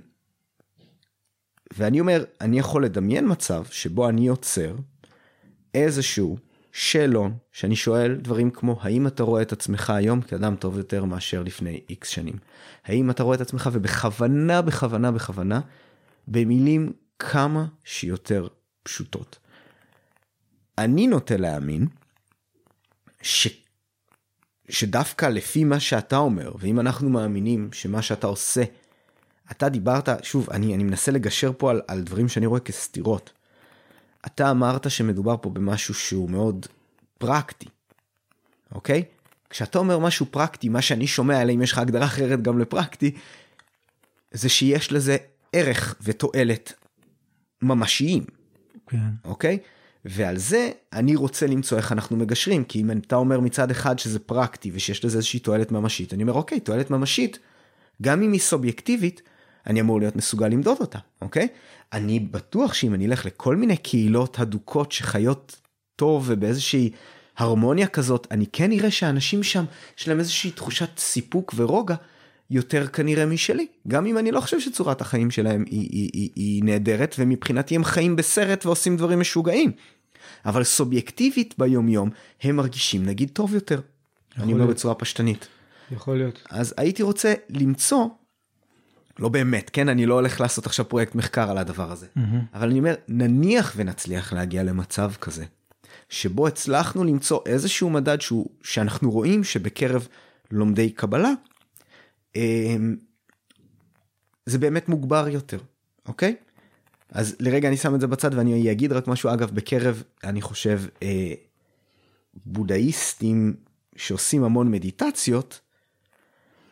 ואני 1.74 2.00
אומר, 2.00 2.24
אני 2.42 2.60
יכול 2.60 2.86
לדמיין 2.86 3.32
מצב 3.32 3.64
שבו 3.72 4.10
אני 4.10 4.28
יוצר 4.28 4.76
איזשהו 5.74 6.38
שאלון 6.72 7.34
שאני 7.52 7.76
שואל 7.76 8.16
דברים 8.16 8.52
כמו 8.52 8.78
האם 8.82 9.08
אתה 9.08 9.24
רואה 9.24 9.42
את 9.42 9.52
עצמך 9.52 9.90
היום 9.90 10.22
כאדם 10.22 10.56
טוב 10.56 10.78
יותר 10.78 11.06
מאשר 11.06 11.44
לפני 11.44 11.82
איקס 11.90 12.10
שנים? 12.10 12.36
האם 12.86 13.10
אתה 13.10 13.24
רואה 13.24 13.36
את 13.36 13.42
עצמך 13.42 13.70
ובכוונה 13.74 14.62
בכוונה 14.62 15.12
בכוונה 15.12 15.60
במילים 16.28 16.94
כמה 17.20 17.66
שיותר 17.84 18.48
פשוטות. 18.84 19.40
אני 20.78 21.08
נוטה 21.08 21.38
להאמין 21.38 21.88
ש... 23.22 23.48
שדווקא 24.70 25.26
לפי 25.26 25.64
מה 25.64 25.80
שאתה 25.80 26.18
אומר 26.18 26.54
ואם 26.60 26.80
אנחנו 26.80 27.10
מאמינים 27.10 27.70
שמה 27.74 28.02
שאתה 28.02 28.28
עושה 28.28 28.64
אתה 29.52 29.70
דיברת 29.70 30.10
שוב 30.24 30.50
אני 30.50 30.76
אני 30.76 30.84
מנסה 30.84 31.12
לגשר 31.12 31.52
פה 31.58 31.72
על, 31.72 31.82
על 31.88 32.02
דברים 32.02 32.28
שאני 32.28 32.46
רואה 32.46 32.60
כסתירות. 32.60 33.32
אתה 34.26 34.52
אמרת 34.52 34.92
שמדובר 34.92 35.36
פה 35.42 35.50
במשהו 35.50 35.94
שהוא 35.94 36.30
מאוד 36.30 36.66
פרקטי, 37.18 37.68
אוקיי? 38.72 39.04
כשאתה 39.50 39.80
אומר 39.80 40.00
משהו 40.00 40.26
פרקטי, 40.32 40.70
מה 40.70 40.82
שאני 40.82 41.08
שומע, 41.08 41.42
אלא 41.42 41.52
אם 41.52 41.62
יש 41.62 41.72
לך 41.72 41.78
הגדרה 41.78 42.06
אחרת 42.06 42.42
גם 42.42 42.60
לפרקטי, 42.60 43.16
זה 44.32 44.50
שיש 44.50 44.92
לזה 44.92 45.18
ערך 45.56 45.96
ותועלת 46.02 46.74
ממשיים, 47.62 48.26
כן. 48.88 48.98
אוקיי? 49.26 49.58
ועל 50.06 50.38
זה 50.38 50.70
אני 50.94 51.16
רוצה 51.16 51.48
למצוא 51.48 51.78
איך 51.78 51.92
אנחנו 51.92 52.18
מגשרים, 52.18 52.64
כי 52.64 52.82
אם 52.82 52.92
אתה 52.92 53.16
אומר 53.16 53.40
מצד 53.40 53.72
אחד 53.72 54.00
שזה 54.00 54.20
פרקטי 54.20 54.72
ושיש 54.74 55.06
לזה 55.06 55.18
איזושהי 55.18 55.40
תועלת 55.40 55.72
ממשית, 55.72 56.14
אני 56.14 56.24
אומר 56.24 56.34
אוקיי, 56.34 56.60
תועלת 56.60 56.90
ממשית, 56.92 57.40
גם 58.02 58.22
אם 58.22 58.32
היא 58.32 58.42
סובייקטיבית, 58.42 59.22
אני 59.68 59.82
אמור 59.82 60.00
להיות 60.00 60.16
מסוגל 60.16 60.48
למדוד 60.48 60.78
אותה, 60.80 61.00
אוקיי? 61.22 61.48
אני 61.94 62.20
בטוח 62.20 62.74
שאם 62.74 62.94
אני 62.94 63.06
אלך 63.06 63.26
לכל 63.26 63.56
מיני 63.56 63.78
קהילות 63.78 64.40
הדוקות 64.40 64.92
שחיות 64.92 65.62
טוב 65.96 66.24
ובאיזושהי 66.28 66.92
הרמוניה 67.38 67.88
כזאת, 67.88 68.28
אני 68.32 68.46
כן 68.54 68.72
אראה 68.72 68.92
שהאנשים 68.92 69.44
שם, 69.44 69.66
יש 69.98 70.08
להם 70.08 70.20
איזושהי 70.20 70.52
תחושת 70.52 71.00
סיפוק 71.00 71.54
ורוגע 71.58 71.96
יותר 72.50 72.88
כנראה 72.88 73.26
משלי. 73.26 73.68
גם 73.88 74.06
אם 74.06 74.18
אני 74.18 74.32
לא 74.32 74.42
חושב 74.42 74.60
שצורת 74.60 75.02
החיים 75.02 75.32
שלהם 75.32 75.64
היא, 75.68 75.90
היא, 75.92 76.10
היא, 76.14 76.30
היא 76.36 76.64
נהדרת, 76.64 77.16
ומבחינתי 77.20 77.76
הם 77.76 77.84
חיים 77.84 78.16
בסרט 78.16 78.66
ועושים 78.66 78.98
דברים 78.98 79.20
משוגעים. 79.20 79.72
אבל 80.46 80.64
סובייקטיבית 80.64 81.54
ביומיום, 81.58 82.10
הם 82.42 82.56
מרגישים 82.56 83.06
נגיד 83.06 83.30
טוב 83.34 83.54
יותר. 83.54 83.82
אני 84.38 84.54
אומר. 84.54 84.66
בצורה 84.66 84.96
פשטנית. 84.96 85.48
יכול 85.92 86.18
להיות. 86.18 86.42
אז 86.50 86.74
הייתי 86.78 87.04
רוצה 87.04 87.34
למצוא, 87.50 88.08
לא 89.20 89.30
באמת, 89.30 89.70
כן, 89.74 89.90
אני 89.90 90.06
לא 90.06 90.14
הולך 90.14 90.42
לעשות 90.42 90.66
עכשיו 90.66 90.90
פרויקט 90.90 91.16
מחקר 91.16 91.52
על 91.52 91.58
הדבר 91.58 91.92
הזה, 91.92 92.08
אבל 92.54 92.70
אני 92.70 92.80
אומר, 92.80 92.96
נניח 93.08 93.74
ונצליח 93.76 94.34
להגיע 94.34 94.64
למצב 94.64 95.12
כזה, 95.22 95.46
שבו 96.10 96.48
הצלחנו 96.48 97.04
למצוא 97.04 97.40
איזשהו 97.46 97.90
מדד 97.90 98.22
שהוא, 98.22 98.50
שאנחנו 98.64 99.12
רואים 99.12 99.44
שבקרב 99.44 100.08
לומדי 100.52 100.90
קבלה, 100.90 101.32
זה 104.46 104.58
באמת 104.58 104.90
מוגבר 104.90 105.28
יותר, 105.30 105.60
אוקיי? 106.08 106.36
אז 107.12 107.36
לרגע 107.40 107.68
אני 107.68 107.78
שם 107.78 107.96
את 107.96 108.02
זה 108.02 108.08
בצד 108.08 108.34
ואני 108.34 108.72
אגיד 108.72 108.92
רק 108.92 109.08
משהו, 109.08 109.34
אגב, 109.34 109.52
בקרב, 109.52 110.04
אני 110.24 110.42
חושב, 110.42 110.82
אה, 111.04 111.34
בודהיסטים 112.46 113.56
שעושים 113.96 114.44
המון 114.44 114.72
מדיטציות, 114.72 115.60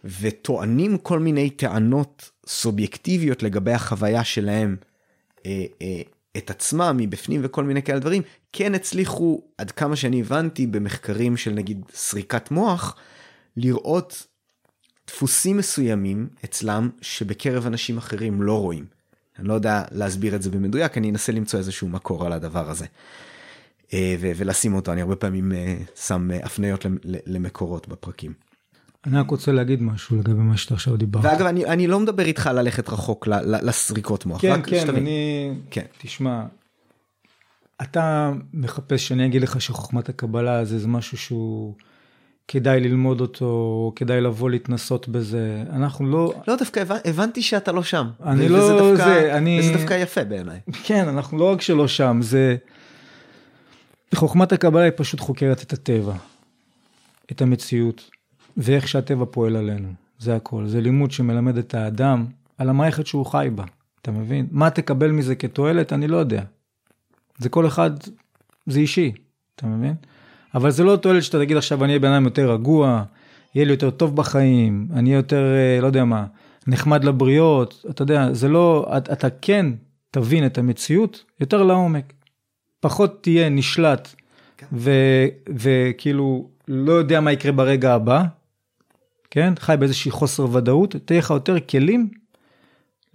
וטוענים 0.03 0.97
כל 0.97 1.19
מיני 1.19 1.49
טענות 1.49 2.31
סובייקטיביות 2.47 3.43
לגבי 3.43 3.71
החוויה 3.71 4.23
שלהם 4.23 4.75
אה, 5.45 5.65
אה, 5.81 6.01
את 6.37 6.49
עצמם 6.49 6.95
מבפנים 6.99 7.41
וכל 7.43 7.63
מיני 7.63 7.83
כאלה 7.83 7.99
דברים, 7.99 8.21
כן 8.53 8.75
הצליחו, 8.75 9.41
עד 9.57 9.71
כמה 9.71 9.95
שאני 9.95 10.21
הבנתי, 10.21 10.67
במחקרים 10.67 11.37
של 11.37 11.51
נגיד 11.51 11.85
סריקת 11.93 12.51
מוח, 12.51 12.95
לראות 13.57 14.27
דפוסים 15.07 15.57
מסוימים 15.57 16.27
אצלם 16.45 16.89
שבקרב 17.01 17.65
אנשים 17.65 17.97
אחרים 17.97 18.41
לא 18.41 18.59
רואים. 18.61 18.85
אני 19.39 19.47
לא 19.47 19.53
יודע 19.53 19.83
להסביר 19.91 20.35
את 20.35 20.41
זה 20.41 20.49
במדויק, 20.49 20.97
אני 20.97 21.09
אנסה 21.09 21.31
למצוא 21.31 21.59
איזשהו 21.59 21.89
מקור 21.89 22.25
על 22.25 22.33
הדבר 22.33 22.69
הזה. 22.69 22.85
אה, 23.93 24.15
ולשים 24.19 24.73
אותו, 24.73 24.91
אני 24.93 25.01
הרבה 25.01 25.15
פעמים 25.15 25.51
אה, 25.51 25.77
שם 25.95 26.31
אה, 26.31 26.39
הפניות 26.43 26.85
למ- 26.85 26.97
למקורות 27.25 27.87
בפרקים. 27.87 28.33
אני 29.05 29.17
רק 29.19 29.29
רוצה 29.29 29.51
להגיד 29.51 29.81
משהו 29.81 30.17
לגבי 30.17 30.33
מה 30.41 30.57
שאתה 30.57 30.73
עכשיו 30.73 30.97
דיברת. 30.97 31.25
ואגב, 31.25 31.45
אני, 31.45 31.65
אני 31.65 31.87
לא 31.87 31.99
מדבר 31.99 32.25
איתך 32.25 32.49
ללכת 32.53 32.89
רחוק 32.89 33.27
לסריקות 33.61 34.25
מוח. 34.25 34.41
כן, 34.41 34.61
כן, 34.61 34.79
שתבין. 34.81 34.95
אני... 34.95 35.51
כן. 35.71 35.85
תשמע, 35.97 36.45
אתה 37.81 38.33
מחפש 38.53 39.07
שאני 39.07 39.25
אגיד 39.25 39.41
לך 39.41 39.61
שחוכמת 39.61 40.09
הקבלה 40.09 40.65
זה, 40.65 40.79
זה 40.79 40.87
משהו 40.87 41.17
שהוא 41.17 41.73
כדאי 42.47 42.79
ללמוד 42.79 43.21
אותו, 43.21 43.91
כדאי 43.95 44.21
לבוא 44.21 44.49
להתנסות 44.49 45.07
בזה. 45.07 45.63
אנחנו 45.69 46.07
לא... 46.11 46.33
לא, 46.47 46.55
דווקא 46.55 46.79
הבנ- 46.79 47.09
הבנתי 47.09 47.41
שאתה 47.41 47.71
לא 47.71 47.83
שם. 47.83 48.07
אני 48.25 48.49
לא 48.49 48.57
וזה 48.57 48.73
דווקא, 48.73 48.95
זה, 49.05 49.37
אני- 49.37 49.59
וזה 49.59 49.73
דווקא 49.73 49.93
יפה 49.93 50.23
בעיניי. 50.23 50.59
כן, 50.83 51.07
אנחנו 51.07 51.37
לא 51.37 51.51
רק 51.51 51.61
שלא 51.61 51.87
שם, 51.87 52.19
זה... 52.21 52.55
חוכמת 54.15 54.51
הקבלה 54.51 54.83
היא 54.83 54.91
פשוט 54.95 55.19
חוקרת 55.19 55.61
את 55.63 55.73
הטבע, 55.73 56.13
את 57.31 57.41
המציאות, 57.41 58.09
ואיך 58.57 58.87
שהטבע 58.87 59.25
פועל 59.31 59.55
עלינו. 59.55 59.89
זה 60.19 60.35
הכל. 60.35 60.67
זה 60.67 60.81
לימוד 60.81 61.11
שמלמד 61.11 61.57
את 61.57 61.73
האדם 61.73 62.25
על 62.57 62.69
המערכת 62.69 63.07
שהוא 63.07 63.25
חי 63.25 63.47
בה. 63.55 63.63
אתה 64.01 64.11
מבין? 64.11 64.47
מה 64.51 64.69
תקבל 64.69 65.11
מזה 65.11 65.35
כתועלת, 65.35 65.93
אני 65.93 66.07
לא 66.07 66.17
יודע. 66.17 66.41
זה 67.37 67.49
כל 67.49 67.67
אחד, 67.67 67.91
זה 68.65 68.79
אישי, 68.79 69.11
אתה 69.55 69.65
מבין? 69.67 69.93
אבל 70.55 70.71
זה 70.71 70.83
לא 70.83 70.95
תועלת 70.95 71.23
שאתה 71.23 71.39
תגיד 71.39 71.57
עכשיו 71.57 71.83
אני 71.83 71.91
אהיה 71.91 71.99
בן 71.99 72.11
אדם 72.11 72.25
יותר 72.25 72.51
רגוע, 72.51 73.03
יהיה 73.55 73.65
לי 73.65 73.71
יותר 73.71 73.89
טוב 73.89 74.15
בחיים, 74.15 74.87
אני 74.93 75.09
אהיה 75.09 75.19
יותר, 75.19 75.43
אה, 75.55 75.81
לא 75.81 75.87
יודע 75.87 76.05
מה, 76.05 76.25
נחמד 76.67 77.03
לבריות, 77.03 77.85
אתה 77.89 78.01
יודע, 78.01 78.33
זה 78.33 78.47
לא, 78.47 78.91
אתה, 78.97 79.13
אתה 79.13 79.29
כן 79.29 79.65
תבין 80.11 80.45
את 80.45 80.57
המציאות 80.57 81.23
יותר 81.39 81.63
לעומק. 81.63 82.13
פחות 82.79 83.23
תהיה 83.23 83.49
נשלט 83.49 84.07
כן. 84.57 84.65
ו- 84.73 85.27
וכאילו 85.49 86.49
לא 86.67 86.93
יודע 86.93 87.19
מה 87.19 87.31
יקרה 87.31 87.51
ברגע 87.51 87.93
הבא, 87.93 88.23
כן? 89.31 89.53
חי 89.59 89.75
באיזושהי 89.79 90.11
חוסר 90.11 90.55
ודאות, 90.55 90.95
תהיה 91.05 91.19
לך 91.19 91.29
יותר 91.29 91.59
כלים 91.59 92.09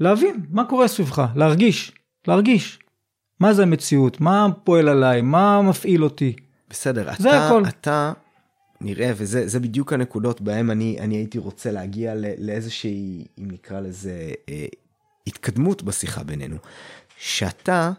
להבין 0.00 0.46
מה 0.50 0.64
קורה 0.64 0.88
סביבך, 0.88 1.26
להרגיש, 1.36 1.92
להרגיש. 2.28 2.78
מה 3.40 3.52
זה 3.52 3.62
המציאות, 3.62 4.20
מה 4.20 4.46
פועל 4.64 4.88
עליי, 4.88 5.22
מה 5.22 5.62
מפעיל 5.62 6.04
אותי. 6.04 6.36
בסדר, 6.70 7.10
זה 7.18 7.30
אתה, 7.30 7.46
הכל. 7.46 7.62
אתה 7.68 8.12
נראה, 8.80 9.12
וזה 9.16 9.48
זה 9.48 9.60
בדיוק 9.60 9.92
הנקודות 9.92 10.40
בהם 10.40 10.70
אני, 10.70 10.96
אני 11.00 11.16
הייתי 11.16 11.38
רוצה 11.38 11.70
להגיע 11.70 12.14
לאיזושהי, 12.38 13.26
אם 13.38 13.50
נקרא 13.50 13.80
לזה, 13.80 14.32
אה, 14.48 14.66
התקדמות 15.26 15.82
בשיחה 15.82 16.22
בינינו. 16.22 16.56
שאתה 17.16 17.92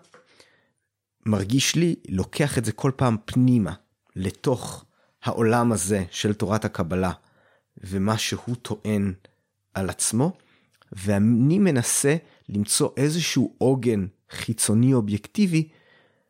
מרגיש 1.26 1.76
לי, 1.76 1.96
לוקח 2.10 2.58
את 2.58 2.66
זה 2.66 2.72
כל 2.72 2.92
פעם 2.96 3.18
פנימה, 3.26 3.74
לתוך 4.16 4.86
העולם 5.24 5.72
הזה 5.72 6.04
של 6.12 6.34
תורת 6.34 6.66
הקבלה, 6.66 7.12
ומה 7.78 8.18
שהוא 8.18 8.56
טוען 8.56 9.14
על 9.74 9.90
עצמו, 9.90 10.38
ואני 10.92 11.60
מנסה 11.60 12.16
למצוא 12.50 12.90
איזשהו 12.98 13.54
עוגן 13.58 14.08
חיצוני 14.32 14.94
אובייקטיבי 14.94 15.68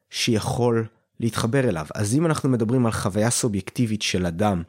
שיכול 0.10 0.88
להתחבר 1.20 1.70
אליו. 1.70 1.86
אז 1.96 2.16
אם 2.16 2.26
אנחנו 2.26 2.50
מדברים 2.50 2.86
על 2.86 2.92
חוויה 2.92 3.30
סובייקטיבית 3.30 4.02
של 4.02 4.26
אדם, 4.26 4.64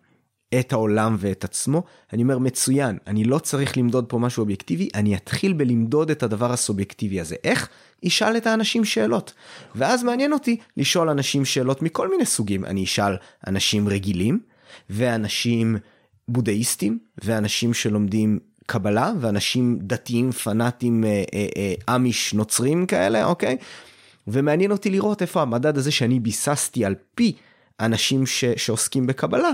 את 0.58 0.72
העולם 0.72 1.16
ואת 1.18 1.44
עצמו, 1.44 1.82
אני 2.12 2.22
אומר 2.22 2.38
מצוין, 2.38 2.98
אני 3.06 3.24
לא 3.24 3.38
צריך 3.38 3.78
למדוד 3.78 4.04
פה 4.08 4.18
משהו 4.18 4.40
אובייקטיבי, 4.40 4.88
אני 4.94 5.16
אתחיל 5.16 5.52
בלמדוד 5.52 6.10
את 6.10 6.22
הדבר 6.22 6.52
הסובייקטיבי 6.52 7.20
הזה. 7.20 7.36
איך? 7.44 7.68
ישאל 8.02 8.36
את 8.36 8.46
האנשים 8.46 8.84
שאלות. 8.84 9.32
ואז 9.74 10.02
מעניין 10.02 10.32
אותי 10.32 10.56
לשאול 10.76 11.08
אנשים 11.08 11.44
שאלות 11.44 11.82
מכל 11.82 12.10
מיני 12.10 12.26
סוגים. 12.26 12.64
אני 12.64 12.84
אשאל 12.84 13.16
אנשים 13.46 13.88
רגילים, 13.88 14.40
ואנשים 14.90 15.76
בודהיסטים, 16.28 16.98
ואנשים 17.24 17.74
שלומדים 17.74 18.38
קבלה, 18.66 19.12
ואנשים 19.20 19.78
דתיים 19.82 20.32
פנאטים 20.32 21.04
אה, 21.04 21.24
אה, 21.34 21.46
אה, 21.56 21.94
אמיש 21.96 22.34
נוצרים 22.34 22.86
כאלה, 22.86 23.24
אוקיי? 23.24 23.56
ומעניין 24.28 24.70
אותי 24.70 24.90
לראות 24.90 25.22
איפה 25.22 25.42
המדד 25.42 25.78
הזה 25.78 25.90
שאני 25.90 26.20
ביססתי 26.20 26.84
על 26.84 26.94
פי 27.14 27.32
אנשים 27.80 28.26
ש, 28.26 28.44
שעוסקים 28.44 29.06
בקבלה, 29.06 29.50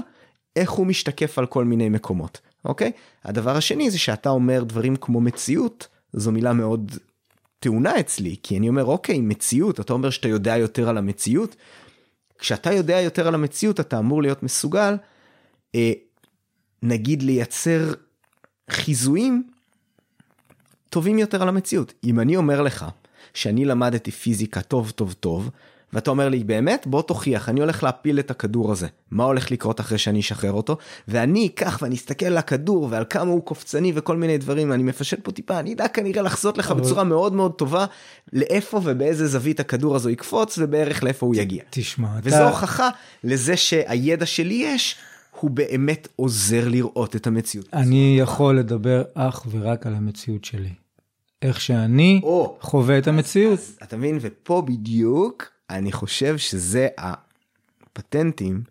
איך 0.56 0.70
הוא 0.70 0.86
משתקף 0.86 1.38
על 1.38 1.46
כל 1.46 1.64
מיני 1.64 1.88
מקומות, 1.88 2.40
אוקיי? 2.64 2.92
הדבר 3.24 3.56
השני 3.56 3.90
זה 3.90 3.98
שאתה 3.98 4.28
אומר 4.28 4.64
דברים 4.64 4.96
כמו 4.96 5.20
מציאות, 5.20 5.88
זו 6.12 6.32
מילה 6.32 6.52
מאוד 6.52 6.92
טעונה 7.58 8.00
אצלי, 8.00 8.36
כי 8.42 8.58
אני 8.58 8.68
אומר, 8.68 8.84
אוקיי, 8.84 9.20
מציאות, 9.20 9.80
אתה 9.80 9.92
אומר 9.92 10.10
שאתה 10.10 10.28
יודע 10.28 10.56
יותר 10.56 10.88
על 10.88 10.98
המציאות. 10.98 11.56
כשאתה 12.38 12.72
יודע 12.72 13.00
יותר 13.00 13.28
על 13.28 13.34
המציאות, 13.34 13.80
אתה 13.80 13.98
אמור 13.98 14.22
להיות 14.22 14.42
מסוגל, 14.42 14.96
אה, 15.74 15.92
נגיד, 16.82 17.22
לייצר 17.22 17.92
חיזויים 18.70 19.48
טובים 20.90 21.18
יותר 21.18 21.42
על 21.42 21.48
המציאות. 21.48 21.92
אם 22.04 22.20
אני 22.20 22.36
אומר 22.36 22.62
לך 22.62 22.84
שאני 23.36 23.64
למדתי 23.64 24.10
פיזיקה 24.10 24.60
טוב 24.60 24.90
טוב 24.90 25.12
טוב, 25.20 25.50
ואתה 25.92 26.10
אומר 26.10 26.28
לי 26.28 26.44
באמת 26.44 26.86
בוא 26.86 27.02
תוכיח 27.02 27.48
אני 27.48 27.60
הולך 27.60 27.82
להפיל 27.82 28.18
את 28.18 28.30
הכדור 28.30 28.72
הזה 28.72 28.86
מה 29.10 29.24
הולך 29.24 29.50
לקרות 29.50 29.80
אחרי 29.80 29.98
שאני 29.98 30.20
אשחרר 30.20 30.52
אותו 30.52 30.76
ואני 31.08 31.46
אקח 31.46 31.78
ואני 31.82 31.94
אסתכל 31.94 32.26
על 32.26 32.38
הכדור 32.38 32.88
ועל 32.90 33.04
כמה 33.10 33.30
הוא 33.30 33.42
קופצני 33.42 33.92
וכל 33.94 34.16
מיני 34.16 34.38
דברים 34.38 34.72
אני 34.72 34.82
מפשט 34.82 35.18
פה 35.22 35.32
טיפה 35.32 35.58
אני 35.58 35.74
אדע 35.74 35.88
כנראה 35.88 36.22
לחזות 36.22 36.58
לך 36.58 36.70
אבל- 36.70 36.80
בצורה 36.80 37.04
מאוד 37.04 37.32
מאוד 37.32 37.52
טובה 37.52 37.86
לאיפה 38.32 38.80
ובאיזה 38.84 39.26
זווית 39.26 39.60
הכדור 39.60 39.96
הזה 39.96 40.12
יקפוץ 40.12 40.58
ובערך 40.62 41.02
לאיפה 41.04 41.26
הוא 41.26 41.34
יגיע. 41.34 41.62
תשמע, 41.70 42.08
וזו 42.22 42.36
אתה, 42.36 42.48
הוכחה 42.48 42.88
לזה 43.24 43.56
שהידע 43.56 44.26
שלי 44.26 44.54
יש 44.54 44.96
הוא 45.40 45.50
באמת 45.50 46.08
עוזר 46.16 46.68
לראות 46.68 47.16
את 47.16 47.26
המציאות. 47.26 47.66
אני 47.72 48.16
יכול 48.20 48.58
לדבר 48.58 49.02
אך 49.14 49.46
ורק 49.50 49.86
על 49.86 49.94
המציאות 49.94 50.44
שלי. 50.44 50.85
איך 51.46 51.60
שאני 51.60 52.20
או. 52.22 52.58
חווה 52.60 52.98
את 52.98 53.08
המציאות. 53.08 53.58
אז 53.58 53.78
אתה 53.82 53.96
מבין 53.96 54.18
ופה 54.20 54.62
בדיוק 54.66 55.50
אני 55.70 55.92
חושב 55.92 56.38
שזה 56.38 56.88
הפטנטים 56.98 58.62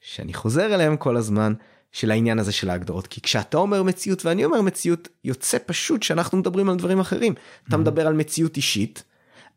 שאני 0.00 0.34
חוזר 0.34 0.74
אליהם 0.74 0.96
כל 0.96 1.16
הזמן 1.16 1.52
של 1.92 2.10
העניין 2.10 2.38
הזה 2.38 2.52
של 2.52 2.70
ההגדרות 2.70 3.06
כי 3.06 3.20
כשאתה 3.20 3.56
אומר 3.58 3.82
מציאות 3.82 4.26
ואני 4.26 4.44
אומר 4.44 4.62
מציאות 4.62 5.08
יוצא 5.24 5.58
פשוט 5.66 6.02
שאנחנו 6.02 6.38
מדברים 6.38 6.68
על 6.68 6.76
דברים 6.76 7.00
אחרים 7.00 7.34
אתה 7.68 7.76
מדבר 7.76 8.06
על 8.06 8.14
מציאות 8.14 8.56
אישית. 8.56 9.02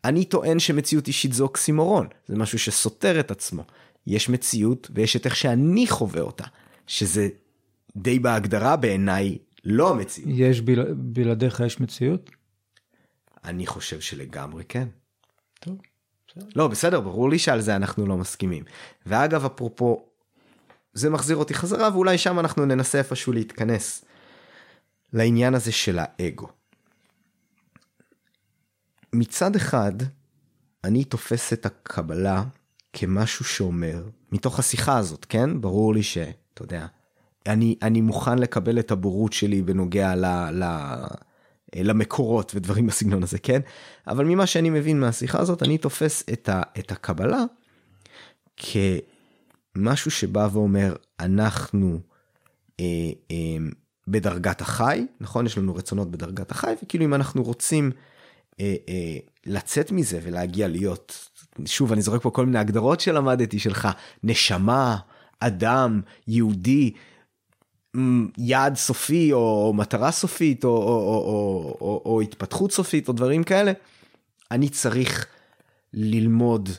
אני 0.03 0.25
טוען 0.25 0.59
שמציאות 0.59 1.07
אישית 1.07 1.33
זה 1.33 1.43
אוקסימורון 1.43 2.07
זה 2.27 2.35
משהו 2.35 2.59
שסותר 2.59 3.19
את 3.19 3.31
עצמו 3.31 3.63
יש 4.07 4.29
מציאות 4.29 4.91
ויש 4.93 5.15
את 5.15 5.25
איך 5.25 5.35
שאני 5.35 5.87
חווה 5.87 6.21
אותה 6.21 6.43
שזה 6.87 7.27
די 7.95 8.19
בהגדרה 8.19 8.75
בעיניי 8.75 9.37
לא 9.65 9.89
המציאות 9.91 10.29
יש 10.33 10.61
בל... 10.61 10.93
בלעדיך 10.93 11.59
יש 11.59 11.79
מציאות? 11.79 12.29
אני 13.45 13.67
חושב 13.67 13.99
שלגמרי 13.99 14.63
כן. 14.69 14.87
טוב. 15.59 15.77
לא 16.55 16.67
בסדר 16.67 17.01
ברור 17.01 17.29
לי 17.29 17.39
שעל 17.39 17.61
זה 17.61 17.75
אנחנו 17.75 18.07
לא 18.07 18.17
מסכימים. 18.17 18.63
ואגב 19.05 19.45
אפרופו 19.45 20.05
זה 20.93 21.09
מחזיר 21.09 21.37
אותי 21.37 21.53
חזרה 21.53 21.89
ואולי 21.93 22.17
שם 22.17 22.39
אנחנו 22.39 22.65
ננסה 22.65 22.97
איפשהו 22.97 23.33
להתכנס 23.33 24.05
לעניין 25.13 25.55
הזה 25.55 25.71
של 25.71 25.99
האגו. 26.01 26.47
מצד 29.13 29.55
אחד 29.55 29.93
אני 30.83 31.03
תופס 31.03 31.53
את 31.53 31.65
הקבלה 31.65 32.43
כמשהו 32.93 33.45
שאומר 33.45 34.03
מתוך 34.31 34.59
השיחה 34.59 34.97
הזאת 34.97 35.25
כן 35.29 35.61
ברור 35.61 35.93
לי 35.93 36.03
שאתה 36.03 36.61
יודע 36.61 36.87
אני 37.45 37.75
אני 37.81 38.01
מוכן 38.01 38.39
לקבל 38.39 38.79
את 38.79 38.91
הבורות 38.91 39.33
שלי 39.33 39.61
בנוגע 39.61 40.15
ל... 40.15 40.25
ל... 40.51 40.63
למקורות 41.83 42.51
ודברים 42.55 42.87
בסגנון 42.89 43.23
הזה 43.23 43.39
כן? 43.39 43.61
אבל 44.07 44.25
ממה 44.25 44.45
שאני 44.45 44.69
מבין 44.69 44.99
מהשיחה 44.99 45.39
הזאת 45.39 45.63
אני 45.63 45.77
תופס 45.77 46.23
את, 46.33 46.49
ה, 46.49 46.61
את 46.79 46.91
הקבלה 46.91 47.43
כמשהו 48.57 50.11
שבא 50.11 50.47
ואומר 50.51 50.95
אנחנו 51.19 51.99
אה, 52.79 52.85
אה, 53.31 53.57
בדרגת 54.07 54.61
החי 54.61 55.05
נכון? 55.21 55.45
יש 55.45 55.57
לנו 55.57 55.75
רצונות 55.75 56.11
בדרגת 56.11 56.51
החי 56.51 56.73
וכאילו 56.83 57.05
אם 57.05 57.13
אנחנו 57.13 57.43
רוצים 57.43 57.91
אה, 58.59 58.75
אה, 58.89 59.17
לצאת 59.45 59.91
מזה 59.91 60.19
ולהגיע 60.23 60.67
להיות 60.67 61.29
שוב 61.65 61.91
אני 61.91 62.01
זורק 62.01 62.21
פה 62.21 62.29
כל 62.29 62.45
מיני 62.45 62.59
הגדרות 62.59 62.99
שלמדתי 62.99 63.59
שלך 63.59 63.87
נשמה 64.23 64.97
אדם 65.39 66.01
יהודי 66.27 66.91
יעד 68.37 68.75
סופי 68.75 69.33
או 69.33 69.73
מטרה 69.75 70.11
סופית 70.11 70.63
או, 70.63 70.69
או, 70.69 70.75
או, 70.77 70.87
או, 70.87 71.77
או, 71.81 72.01
או 72.05 72.21
התפתחות 72.21 72.71
סופית 72.71 73.07
או 73.07 73.13
דברים 73.13 73.43
כאלה, 73.43 73.71
אני 74.51 74.69
צריך 74.69 75.25
ללמוד 75.93 76.69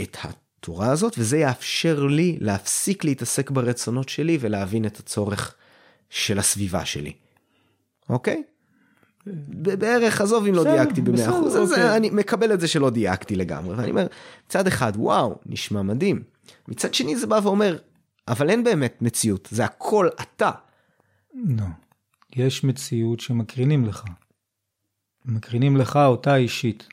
את 0.00 0.16
התורה 0.22 0.90
הזאת 0.90 1.14
וזה 1.18 1.38
יאפשר 1.38 2.04
לי 2.04 2.36
להפסיק 2.40 3.04
להתעסק 3.04 3.50
ברצונות 3.50 4.08
שלי 4.08 4.38
ולהבין 4.40 4.86
את 4.86 4.98
הצורך 4.98 5.54
של 6.10 6.38
הסביבה 6.38 6.84
שלי. 6.84 7.12
אוקיי? 8.08 8.42
בערך 9.78 10.20
עזוב 10.20 10.46
אם 10.46 10.54
לא 10.54 10.64
דייקתי 10.64 11.00
במאה 11.00 11.28
אחוז, 11.28 11.56
אז 11.56 11.72
אוקיי. 11.72 11.96
אני 11.96 12.10
מקבל 12.10 12.52
את 12.52 12.60
זה 12.60 12.68
שלא 12.68 12.90
דייקתי 12.90 13.36
לגמרי 13.36 13.74
ואני 13.74 13.90
אומר 13.90 14.06
מצד 14.46 14.66
אחד 14.66 14.92
וואו 14.96 15.38
נשמע 15.46 15.82
מדהים 15.82 16.22
מצד 16.68 16.94
שני 16.94 17.16
זה 17.16 17.26
בא 17.26 17.40
ואומר 17.42 17.76
אבל 18.28 18.50
אין 18.50 18.64
באמת 18.64 18.98
מציאות 19.00 19.48
זה 19.50 19.64
הכל 19.64 20.08
אתה 20.22 20.50
לא. 21.34 21.64
יש 22.36 22.64
מציאות 22.64 23.20
שמקרינים 23.20 23.84
לך. 23.84 24.04
מקרינים 25.24 25.76
לך 25.76 25.96
אותה 25.96 26.36
אישית. 26.36 26.88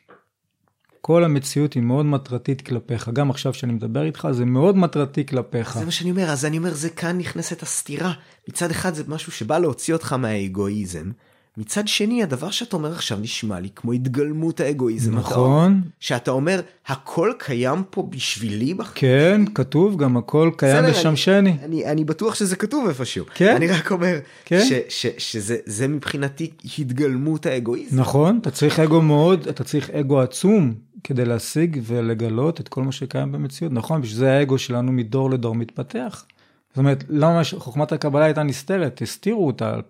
כל 1.02 1.24
המציאות 1.24 1.74
היא 1.74 1.84
מאוד 1.84 2.06
מטרתית 2.06 2.62
כלפיך. 2.62 3.10
גם 3.10 3.30
עכשיו 3.30 3.54
שאני 3.54 3.74
מדבר 3.74 4.06
איתך 4.06 4.28
זה 4.32 4.46
מאוד 4.46 4.78
מטרתי 4.78 5.26
כלפיך. 5.26 5.78
זה 5.78 5.86
מה 5.86 5.92
שאני 5.92 6.12
אומר 6.12 6.30
אז 6.30 6.46
אני 6.46 6.58
אומר 6.58 6.74
זה 6.74 6.90
כאן 6.90 7.18
נכנסת 7.18 7.64
הסתירה 7.64 8.14
מצד 8.50 8.72
אחד 8.72 8.94
זה 8.94 9.04
משהו 9.08 9.32
שבא 9.32 9.58
להוציא 9.58 9.94
אותך 9.94 10.14
מהאגואיזם 10.14 11.12
מצד 11.58 11.88
שני 11.88 12.24
הדבר 12.24 12.52
שאתה 12.52 12.76
אומר 12.76 12.92
עכשיו 12.92 13.18
נשמע 13.22 13.60
לי 13.60 13.70
כמו 13.76 13.92
התגלמות 13.92 14.60
האגואיזם 14.60 15.12
אתה 15.12 15.20
נכון? 15.20 15.82
שאתה 16.00 16.32
אומר 16.32 16.62
הכל 16.88 17.32
קיים 17.40 17.84
פה 17.90 18.04
בשבילי 18.10 18.74
בחיים. 18.74 18.94
כן, 18.96 19.42
כתוב 19.56 19.98
גם 19.98 20.18
הכל 20.18 20.52
קיים 20.58 20.86
בשמשני. 20.90 21.56
אני, 21.64 21.86
אני 21.86 22.04
בטוח 22.04 22.36
שזה 22.36 22.56
כתוב 22.56 22.88
איפשהו. 22.88 23.26
כן? 23.36 23.56
אני 23.56 23.68
רק 23.68 23.92
אומר 23.92 24.20
כן? 24.46 24.66
ש, 24.66 24.74
ש, 24.90 25.08
שזה 25.18 25.58
זה 25.66 25.88
מבחינתי 25.88 26.52
התגלמות 26.80 27.46
האגואיזם. 27.46 28.00
נכון, 28.00 28.38
אתה 28.42 28.52
צריך 28.52 28.80
אגו 28.80 29.02
מאוד, 29.02 29.48
אתה 29.48 29.64
צריך 29.64 29.90
אגו 29.90 30.22
עצום 30.22 30.74
כדי 31.04 31.26
להשיג 31.26 31.80
ולגלות 31.84 32.62
את 32.62 32.68
כל 32.68 32.84
מה 32.84 32.92
שקיים 32.92 33.32
במציאות. 33.32 33.74
נכון, 33.74 34.02
בשביל 34.02 34.18
זה 34.20 34.32
האגו 34.32 34.58
שלנו 34.58 34.92
מדור 34.92 35.32
לדור 35.32 35.56
מתפתח. 35.56 36.26
זאת 36.70 36.78
אומרת, 36.78 37.04
למה 37.10 37.42
חוכמת 37.58 37.92
הקבלה 37.92 38.26
הייתה 38.26 38.44
נסתרת? 38.44 39.02
הסתירו 39.02 39.48
אותה 39.48 39.74
אל- 39.76 39.82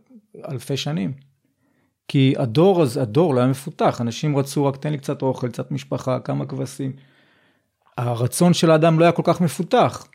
אלפי 0.52 0.78
שנים. 0.78 1.12
כי 2.08 2.34
הדור 2.38 2.82
הזה, 2.82 3.02
הדור 3.02 3.36
לא 3.36 3.40
היה 3.40 3.50
מפותח, 3.50 4.02
אנשים 4.02 4.38
רצו 4.38 4.66
רק 4.66 4.78
תן 4.78 4.92
לי 4.92 4.98
קצת 4.98 5.22
אוכל, 5.22 5.50
קצת 5.50 5.72
משפחה, 5.72 6.20
כמה 6.20 6.46
כבשים. 6.46 6.92
הרצון 7.98 8.54
של 8.54 8.72
האדם 8.72 9.00
לא 9.00 9.06
היה 9.06 9.12
כל 9.12 9.22
כך 9.26 9.42
מפותח. 9.42 10.08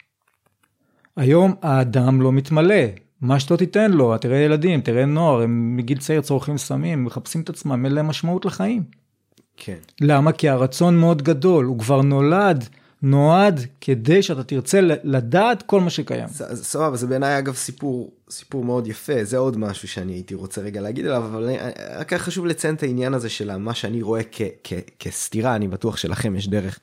היום 1.17 1.55
האדם 1.63 2.23
לא 2.23 2.33
מתמלא, 2.33 2.85
מה 3.21 3.41
שאתה 3.41 3.57
תיתן 3.57 3.91
לו, 3.91 4.19
תראה 4.19 4.39
ילדים, 4.39 4.81
תראה 4.81 5.07
נוער, 5.07 5.43
הם 5.43 5.77
מגיל 5.77 5.99
צעיר 5.99 6.21
צורכים 6.21 6.59
סמים, 6.59 7.05
מחפשים 7.05 7.41
את 7.41 7.49
עצמם, 7.49 7.85
אין 7.85 7.95
להם 7.95 8.07
משמעות 8.07 8.45
לחיים. 8.45 8.83
כן. 9.57 9.77
למה? 10.01 10.33
כי 10.33 10.49
הרצון 10.49 10.97
מאוד 10.97 11.23
גדול, 11.23 11.65
הוא 11.65 11.79
כבר 11.79 12.03
נולד, 12.03 12.69
נועד 13.03 13.61
כדי 13.81 14.23
שאתה 14.23 14.43
תרצה 14.43 14.81
לדעת 14.83 15.63
כל 15.63 15.81
מה 15.81 15.91
שקיים. 15.91 16.29
סבבה, 16.55 16.97
זה 16.97 17.07
בעיניי 17.07 17.39
אגב 17.39 17.55
סיפור, 17.55 18.11
סיפור 18.31 18.65
מאוד 18.65 18.87
יפה, 18.87 19.25
זה 19.25 19.39
עוד 19.39 19.57
משהו 19.59 19.89
שאני 19.89 20.13
הייתי 20.13 20.35
רוצה 20.35 20.61
רגע 20.61 20.81
להגיד 20.81 21.07
עליו, 21.07 21.25
אבל 21.25 21.51
רק 21.99 22.15
חשוב 22.15 22.47
לציין 22.47 22.75
את 22.75 22.83
העניין 22.83 23.15
הזה 23.15 23.29
של 23.29 23.57
מה 23.57 23.75
שאני 23.75 24.03
רואה 24.03 24.21
כ, 24.33 24.43
כ, 24.65 24.73
כסתירה, 24.99 25.57
אני 25.57 25.69
בטוח 25.69 25.97
שלכם 25.97 26.37
יש 26.37 26.49
דרך 26.49 26.79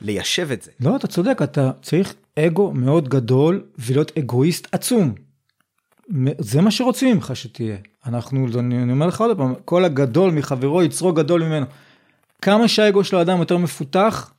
ליישב 0.00 0.52
את 0.52 0.62
זה. 0.62 0.70
לא, 0.80 0.96
אתה 0.96 1.06
צודק, 1.06 1.38
אתה 1.42 1.70
צריך 1.82 2.14
אגו 2.38 2.72
מאוד 2.72 3.08
גדול 3.08 3.64
ולהיות 3.78 4.12
אגואיסט 4.18 4.68
עצום. 4.72 5.14
זה 6.38 6.60
מה 6.60 6.70
שרוצים 6.70 7.14
ממך 7.14 7.30
שתהיה. 7.34 7.76
אנחנו, 8.06 8.46
אני 8.58 8.92
אומר 8.92 9.06
לך 9.06 9.20
עוד 9.20 9.36
פעם, 9.36 9.54
כל 9.64 9.84
הגדול 9.84 10.30
מחברו 10.30 10.82
יצרו 10.82 11.12
גדול 11.12 11.44
ממנו. 11.44 11.66
כמה 12.42 12.68
שהאגו 12.68 13.04
של 13.04 13.16
האדם 13.16 13.38
יותר 13.38 13.56
מפותח, 13.56 14.30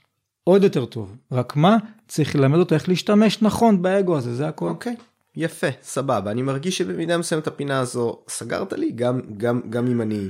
עוד 0.43 0.63
יותר 0.63 0.85
טוב. 0.85 1.15
רק 1.31 1.55
מה? 1.55 1.77
צריך 2.07 2.35
ללמד 2.35 2.59
אותו 2.59 2.75
איך 2.75 2.89
להשתמש 2.89 3.41
נכון 3.41 3.81
באגו 3.81 4.17
הזה, 4.17 4.35
זה 4.35 4.47
הכל. 4.47 4.69
אוקיי, 4.69 4.95
okay. 4.99 5.01
יפה, 5.37 5.67
סבבה. 5.81 6.31
אני 6.31 6.41
מרגיש 6.41 6.77
שבמידה 6.77 7.17
מסוימת 7.17 7.47
הפינה 7.47 7.79
הזו 7.79 8.21
סגרת 8.29 8.73
לי, 8.73 8.91
גם, 8.91 9.21
גם, 9.37 9.61
גם 9.69 9.87
אם 9.87 10.01
אני, 10.01 10.27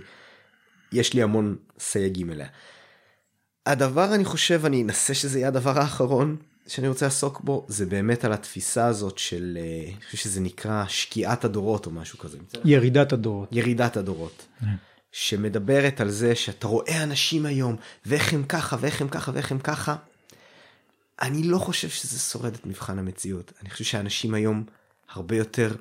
יש 0.92 1.14
לי 1.14 1.24
המון 1.24 1.56
סייגים 1.80 2.32
אליה. 2.32 2.48
הדבר 3.66 4.16
אני 4.16 4.26
חושב, 4.26 4.66
אני 4.66 4.84
אנסה 4.84 5.14
שזה 5.14 5.40
יהיה 5.40 5.48
הדבר 5.48 5.80
האחרון 5.80 6.36
שאני 6.68 6.88
רוצה 6.88 7.06
לעסוק 7.06 7.42
בו, 7.42 7.66
זה 7.68 7.86
באמת 7.86 8.26
על 8.26 8.34
התפיסה 8.34 8.86
הזאת 8.86 9.18
של, 9.18 9.58
אה, 9.62 9.92
אני 9.94 10.02
חושב 10.06 10.18
שזה 10.18 10.42
נקרא 10.42 10.86
שקיעת 10.88 11.46
הדורות 11.46 11.86
או 11.86 11.92
משהו 11.92 12.20
כזה. 12.20 12.38
ירידת 12.66 13.14
הדורות. 13.14 13.50
ירידת 13.52 13.98
הדורות. 13.98 14.46
כן. 14.60 14.66
שמדברת 15.12 16.02
על 16.02 16.10
זה 16.10 16.36
שאתה 16.36 16.68
רואה 16.68 17.04
אנשים 17.04 17.46
היום, 17.46 17.76
ואיך 18.06 18.34
הם 18.34 18.44
ככה, 18.44 18.78
ואיך 18.80 19.02
הם 19.02 19.10
ככה, 19.10 19.32
ואיך 19.34 19.52
הם 19.52 19.60
ככה. 19.60 19.96
אני 21.22 21.44
לא 21.44 21.58
חושב 21.58 21.90
שזה 21.90 22.20
שורד 22.20 22.54
את 22.54 22.66
מבחן 22.66 23.00
המציאות. 23.00 23.54
אני 23.62 23.70
חושב 23.70 23.84
שאנשים 23.84 24.34
היום 24.34 24.64
הרבה 25.12 25.36
יותר 25.36 25.76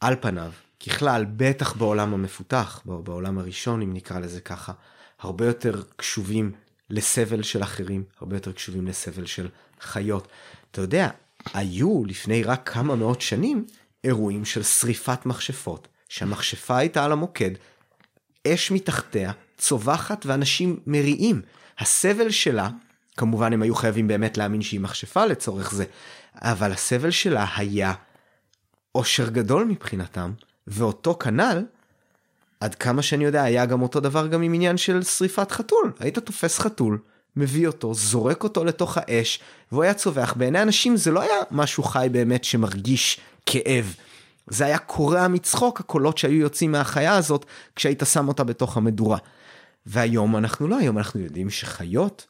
על 0.00 0.16
פניו, 0.20 0.52
ככלל, 0.86 1.24
בטח 1.36 1.72
בעולם 1.72 2.14
המפותח, 2.14 2.82
בעולם 2.84 3.38
הראשון, 3.38 3.82
אם 3.82 3.94
נקרא 3.94 4.18
לזה 4.18 4.40
ככה, 4.40 4.72
הרבה 5.18 5.46
יותר 5.46 5.82
קשובים 5.96 6.52
לסבל 6.90 7.42
של 7.42 7.62
אחרים, 7.62 8.04
הרבה 8.20 8.36
יותר 8.36 8.52
קשובים 8.52 8.86
לסבל 8.86 9.26
של 9.26 9.48
חיות. 9.80 10.28
אתה 10.70 10.80
יודע, 10.80 11.08
היו 11.54 12.02
לפני 12.06 12.42
רק 12.42 12.70
כמה 12.72 12.96
מאות 12.96 13.20
שנים 13.20 13.66
אירועים 14.04 14.44
של 14.44 14.62
שריפת 14.62 15.26
מכשפות, 15.26 15.88
שהמכשפה 16.08 16.76
הייתה 16.76 17.04
על 17.04 17.12
המוקד, 17.12 17.50
אש 18.46 18.70
מתחתיה, 18.70 19.32
צווחת 19.58 20.26
ואנשים 20.26 20.80
מריעים. 20.86 21.42
הסבל 21.78 22.30
שלה, 22.30 22.68
כמובן 23.16 23.52
הם 23.52 23.62
היו 23.62 23.74
חייבים 23.74 24.08
באמת 24.08 24.36
להאמין 24.36 24.62
שהיא 24.62 24.80
מכשפה 24.80 25.26
לצורך 25.26 25.74
זה, 25.74 25.84
אבל 26.34 26.72
הסבל 26.72 27.10
שלה 27.10 27.46
היה 27.56 27.92
אושר 28.94 29.28
גדול 29.28 29.64
מבחינתם, 29.64 30.32
ואותו 30.66 31.14
כנ"ל, 31.14 31.64
עד 32.60 32.74
כמה 32.74 33.02
שאני 33.02 33.24
יודע, 33.24 33.42
היה 33.42 33.66
גם 33.66 33.82
אותו 33.82 34.00
דבר 34.00 34.26
גם 34.26 34.42
עם 34.42 34.54
עניין 34.54 34.76
של 34.76 35.02
שריפת 35.02 35.50
חתול. 35.52 35.92
היית 35.98 36.18
תופס 36.18 36.58
חתול, 36.58 36.98
מביא 37.36 37.66
אותו, 37.66 37.94
זורק 37.94 38.44
אותו 38.44 38.64
לתוך 38.64 38.98
האש, 39.00 39.40
והוא 39.72 39.82
היה 39.82 39.94
צווח. 39.94 40.32
בעיני 40.32 40.62
אנשים 40.62 40.96
זה 40.96 41.10
לא 41.10 41.20
היה 41.20 41.36
משהו 41.50 41.82
חי 41.82 42.08
באמת 42.12 42.44
שמרגיש 42.44 43.20
כאב. 43.46 43.94
זה 44.46 44.64
היה 44.64 44.78
קורע 44.78 45.28
מצחוק 45.28 45.80
הקולות 45.80 46.18
שהיו 46.18 46.40
יוצאים 46.40 46.72
מהחיה 46.72 47.16
הזאת 47.16 47.46
כשהיית 47.76 48.02
שם 48.12 48.28
אותה 48.28 48.44
בתוך 48.44 48.76
המדורה. 48.76 49.18
והיום 49.86 50.36
אנחנו 50.36 50.68
לא, 50.68 50.78
היום 50.78 50.98
אנחנו 50.98 51.20
יודעים 51.20 51.50
שחיות 51.50 52.26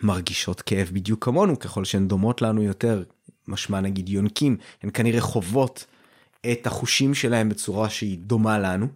מרגישות 0.00 0.62
כאב 0.62 0.90
בדיוק 0.92 1.24
כמונו, 1.24 1.58
ככל 1.58 1.84
שהן 1.84 2.08
דומות 2.08 2.42
לנו 2.42 2.62
יותר, 2.62 3.02
משמע 3.48 3.80
נגיד 3.80 4.08
יונקים, 4.08 4.56
הן 4.82 4.90
כנראה 4.94 5.20
חוות 5.20 5.86
את 6.52 6.66
החושים 6.66 7.14
שלהם 7.14 7.48
בצורה 7.48 7.90
שהיא 7.90 8.18
דומה 8.18 8.58
לנו. 8.58 8.88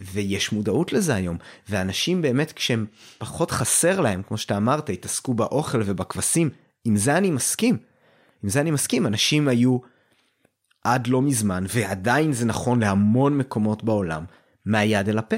ויש 0.00 0.52
מודעות 0.52 0.92
לזה 0.92 1.14
היום, 1.14 1.36
ואנשים 1.68 2.22
באמת 2.22 2.52
כשהם 2.52 2.86
פחות 3.18 3.50
חסר 3.50 4.00
להם, 4.00 4.22
כמו 4.22 4.38
שאתה 4.38 4.56
אמרת, 4.56 4.90
התעסקו 4.90 5.34
באוכל 5.34 5.80
ובכבשים, 5.84 6.50
עם 6.84 6.96
זה 6.96 7.16
אני 7.16 7.30
מסכים. 7.30 7.76
עם 8.42 8.48
זה 8.48 8.60
אני 8.60 8.70
מסכים, 8.70 9.06
אנשים 9.06 9.48
היו 9.48 9.78
עד 10.84 11.06
לא 11.06 11.22
מזמן, 11.22 11.64
ועדיין 11.68 12.32
זה 12.32 12.46
נכון 12.46 12.80
להמון 12.80 13.38
מקומות 13.38 13.84
בעולם, 13.84 14.24
מהיד 14.66 15.08
אל 15.08 15.18
הפה. 15.18 15.36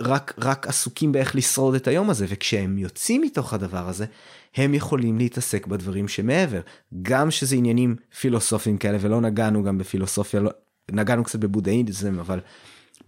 רק, 0.00 0.34
רק 0.38 0.66
עסוקים 0.66 1.12
באיך 1.12 1.36
לשרוד 1.36 1.74
את 1.74 1.88
היום 1.88 2.10
הזה, 2.10 2.26
וכשהם 2.28 2.78
יוצאים 2.78 3.22
מתוך 3.22 3.52
הדבר 3.52 3.88
הזה, 3.88 4.06
הם 4.56 4.74
יכולים 4.74 5.18
להתעסק 5.18 5.66
בדברים 5.66 6.08
שמעבר. 6.08 6.60
גם 7.02 7.30
שזה 7.30 7.56
עניינים 7.56 7.96
פילוסופיים 8.20 8.78
כאלה, 8.78 8.98
ולא 9.00 9.20
נגענו 9.20 9.62
גם 9.62 9.78
בפילוסופיה, 9.78 10.40
לא, 10.40 10.50
נגענו 10.90 11.24
קצת 11.24 11.38
בבודהיזם, 11.38 12.18
אבל 12.18 12.40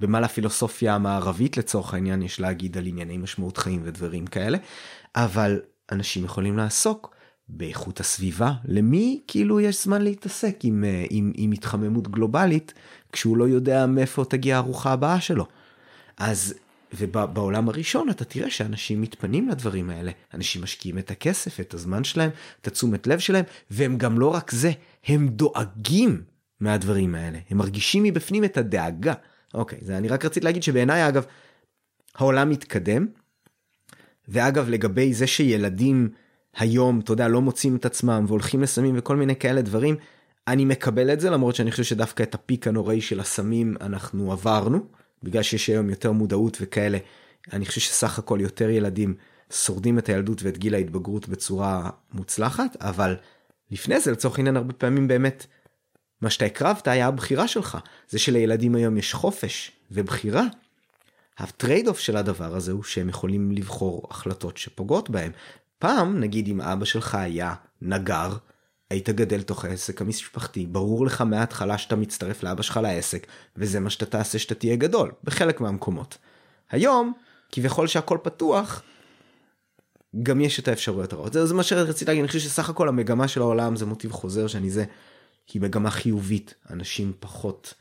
במה 0.01 0.21
לפילוסופיה 0.21 0.95
המערבית 0.95 1.57
לצורך 1.57 1.95
העניין 1.95 2.23
יש 2.23 2.41
להגיד 2.41 2.79
על 2.79 2.87
ענייני 2.87 3.17
משמעות 3.17 3.57
חיים 3.59 3.81
ודברים 3.85 4.27
כאלה, 4.27 4.59
אבל 5.17 5.61
אנשים 5.93 6.25
יכולים 6.25 6.57
לעסוק 6.57 7.15
באיכות 7.49 8.01
הסביבה, 8.01 8.53
למי 8.65 9.21
כאילו 9.27 9.61
יש 9.61 9.85
זמן 9.85 10.03
להתעסק 10.03 10.59
עם, 10.63 10.85
אה, 10.85 11.05
עם, 11.11 11.33
עם 11.35 11.53
התחממות 11.53 12.09
גלובלית 12.09 12.75
כשהוא 13.13 13.37
לא 13.37 13.49
יודע 13.49 13.87
מאיפה 13.87 14.25
תגיע 14.25 14.57
הארוחה 14.57 14.93
הבאה 14.93 15.21
שלו. 15.21 15.47
אז 16.19 16.55
ובעולם 16.95 17.69
הראשון 17.69 18.11
אתה 18.11 18.25
תראה 18.25 18.51
שאנשים 18.51 19.01
מתפנים 19.01 19.49
לדברים 19.49 19.91
האלה, 19.91 20.13
אנשים 20.35 20.63
משקיעים 20.63 20.99
את 20.99 21.11
הכסף, 21.11 21.61
את 21.61 21.75
הזמן 21.75 22.05
שלהם, 22.05 22.31
את 22.61 22.67
התשומת 22.67 23.07
לב 23.07 23.19
שלהם, 23.19 23.45
והם 23.71 23.99
גם 23.99 24.19
לא 24.19 24.35
רק 24.35 24.51
זה, 24.51 24.73
הם 25.07 25.29
דואגים 25.29 26.23
מהדברים 26.61 27.15
האלה, 27.15 27.39
הם 27.51 27.59
מרגישים 27.59 28.03
מבפנים 28.03 28.45
את 28.45 28.57
הדאגה. 28.57 29.15
אוקיי, 29.55 29.79
זה 29.83 29.99
אני 29.99 30.09
רק 30.09 30.25
רציתי 30.25 30.45
להגיד 30.45 30.63
שבעיניי 30.63 31.09
אגב, 31.09 31.25
העולם 32.15 32.51
מתקדם, 32.51 33.07
ואגב 34.29 34.69
לגבי 34.69 35.15
זה 35.15 35.27
שילדים 35.27 36.09
היום, 36.57 37.01
אתה 37.01 37.13
יודע, 37.13 37.29
לא 37.29 37.41
מוצאים 37.41 37.77
את 37.77 37.87
עצמם 37.87 38.25
והולכים 38.29 38.63
לסמים 38.63 38.95
וכל 38.99 39.17
מיני 39.17 39.37
כאלה 39.37 39.63
דברים, 39.63 39.97
אני 40.49 40.65
מקבל 40.65 41.13
את 41.13 41.21
זה 41.21 41.31
למרות 41.31 41.55
שאני 41.55 41.71
חושב 41.71 41.83
שדווקא 41.83 42.23
את 42.23 42.35
הפיק 42.35 42.69
הנוראי 42.69 43.01
של 43.01 43.21
הסמים 43.21 43.75
אנחנו 43.81 44.33
עברנו, 44.33 44.87
בגלל 45.23 45.43
שיש 45.43 45.67
היום 45.67 45.91
יותר 45.91 46.13
מודעות 46.13 46.59
וכאלה, 46.61 46.99
אני 47.53 47.67
חושב 47.67 47.81
שסך 47.81 48.19
הכל 48.19 48.39
יותר 48.41 48.71
ילדים 48.71 49.15
שורדים 49.53 49.99
את 49.99 50.09
הילדות 50.09 50.43
ואת 50.43 50.59
גיל 50.59 50.75
ההתבגרות 50.75 51.29
בצורה 51.29 51.91
מוצלחת, 52.13 52.77
אבל 52.81 53.17
לפני 53.71 54.01
זה 54.01 54.13
לצורך 54.13 54.39
העניין 54.39 54.57
הרבה 54.57 54.73
פעמים 54.73 55.09
באמת 55.09 55.47
מה 56.21 56.31
שאתה 56.31 56.45
הקרבת 56.45 56.89
היה 56.89 57.07
הבחירה 57.07 57.49
שלך. 57.49 57.79
זה 58.09 58.19
שלילדים 58.19 58.75
היום 58.75 58.97
יש 58.97 59.15
חופש 59.15 59.73
ובחירה. 59.91 60.45
ה 61.39 61.47
trade 61.47 61.89
off 61.89 61.99
של 61.99 62.17
הדבר 62.17 62.57
הזה 62.57 62.73
הוא 62.73 62.83
שהם 62.83 63.09
יכולים 63.09 63.53
לבחור 63.53 64.07
החלטות 64.11 64.57
שפוגעות 64.57 65.11
בהם. 65.11 65.33
פעם, 65.79 66.21
נגיד 66.21 66.49
אם 66.49 66.61
אבא 66.61 66.85
שלך 66.85 67.15
היה 67.15 67.55
נגר, 67.83 68.37
היית 68.93 69.09
גדל 69.09 69.43
תוך 69.43 69.65
העסק 69.65 70.01
המשפחתי, 70.01 70.67
ברור 70.67 71.07
לך 71.07 71.21
מההתחלה 71.21 71.79
שאתה 71.79 71.97
מצטרף 71.97 72.43
לאבא 72.43 72.63
שלך 72.63 72.77
לעסק, 72.77 73.27
וזה 73.57 73.81
מה 73.81 73.91
שאתה 73.91 74.07
תעשה 74.07 74.39
שאתה 74.39 74.55
תהיה 74.55 74.77
גדול, 74.77 75.13
בחלק 75.25 75.61
מהמקומות. 75.61 76.19
היום, 76.71 77.13
כביכול 77.53 77.87
שהכל 77.87 78.19
פתוח, 78.23 78.83
גם 80.23 80.41
יש 80.41 80.59
את 80.59 80.69
האפשרויות 80.69 81.13
הרעות. 81.13 81.33
זה, 81.33 81.47
זה 81.47 81.55
מה 81.55 81.63
שרציתי 81.63 82.05
להגיד, 82.05 82.21
אני 82.21 82.29
חושב 82.29 82.41
שסך 82.41 82.69
הכל 82.69 82.89
המגמה 82.89 83.29
של 83.29 83.41
העולם 83.41 83.77
זה 83.77 83.87
מוטיב 83.87 84.13
חוזר 84.13 84.47
שאני 84.47 84.71
זה 84.71 84.85
היא 85.53 85.63
מגמה 85.63 85.91
חיובית, 85.91 86.55
אנשים 86.71 87.13
פחות 87.21 87.75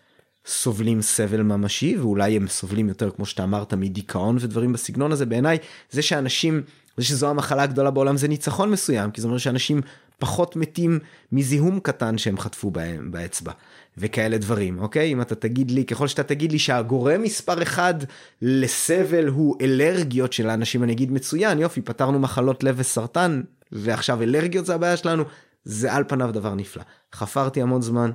סובלים 0.46 1.02
סבל 1.02 1.42
ממשי 1.42 1.98
ואולי 1.98 2.36
הם 2.36 2.48
סובלים 2.48 2.88
יותר 2.88 3.12
כמו 3.12 3.26
שאתה 3.26 3.44
אמרת 3.44 3.74
מדיכאון 3.74 4.38
ודברים 4.40 4.74
בסגנון 4.74 5.12
הזה 5.12 5.26
בעיניי 5.26 5.58
זה 5.92 6.02
שאנשים 6.02 6.62
זה 6.98 7.06
שזו 7.06 7.30
המחלה 7.30 7.64
הגדולה 7.64 7.92
בעולם 7.92 8.18
זה 8.18 8.28
ניצחון 8.28 8.72
מסוים 8.72 9.12
כי 9.12 9.22
זה 9.22 9.28
אומר 9.28 9.38
שאנשים 9.38 9.82
פחות 10.22 10.56
מתים 10.56 11.00
מזיהום 11.32 11.80
קטן 11.80 12.18
שהם 12.18 12.38
חטפו 12.38 12.72
בהם, 12.72 13.12
באצבע, 13.12 13.52
וכאלה 13.98 14.38
דברים, 14.38 14.80
אוקיי? 14.80 15.14
אם 15.14 15.22
אתה 15.22 15.36
תגיד 15.36 15.72
לי, 15.72 15.86
ככל 15.86 16.08
שאתה 16.08 16.24
תגיד 16.24 16.52
לי 16.52 16.60
שהגורם 16.60 17.22
מספר 17.22 17.64
אחד 17.64 17.94
לסבל 18.42 19.28
הוא 19.28 19.56
אלרגיות 19.62 20.34
של 20.34 20.50
האנשים, 20.50 20.84
אני 20.84 20.94
אגיד 20.94 21.12
מצוין, 21.12 21.60
יופי, 21.60 21.82
פתרנו 21.82 22.20
מחלות 22.20 22.64
לב 22.64 22.76
וסרטן, 22.78 23.42
ועכשיו 23.72 24.22
אלרגיות 24.22 24.66
זה 24.66 24.76
הבעיה 24.76 24.98
שלנו, 24.98 25.24
זה 25.64 25.94
על 25.94 26.04
פניו 26.08 26.32
דבר 26.34 26.56
נפלא. 26.56 26.84
חפרתי 27.14 27.62
המון 27.62 27.82
זמן, 27.82 28.12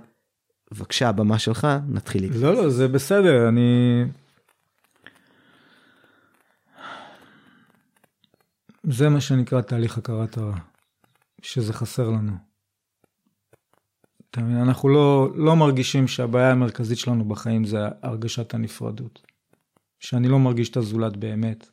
בבקשה, 0.73 1.09
הבמה 1.09 1.39
שלך, 1.39 1.67
נתחיל 1.89 2.23
להתחיל. 2.23 2.43
לא, 2.43 2.55
לא, 2.55 2.71
זה 2.71 2.89
בסדר, 2.89 3.49
אני... 3.49 4.05
זה 8.91 9.09
מה 9.09 9.21
שנקרא 9.21 9.61
תהליך 9.61 9.99
הכרת 9.99 10.37
הרע. 10.37 10.57
שזה 11.47 11.73
חסר 11.73 12.11
לנו. 12.11 12.33
אנחנו 14.37 14.89
לא, 14.89 15.29
לא 15.35 15.57
מרגישים 15.57 16.09
שהבעיה 16.09 16.51
המרכזית 16.51 16.99
שלנו 16.99 17.25
בחיים 17.25 17.65
זה 17.65 17.79
הרגשת 18.03 18.55
הנפרדות. 18.55 19.23
שאני 20.01 20.29
לא 20.29 20.39
מרגיש 20.39 20.69
את 20.71 20.77
הזולת 20.77 21.17
באמת, 21.17 21.67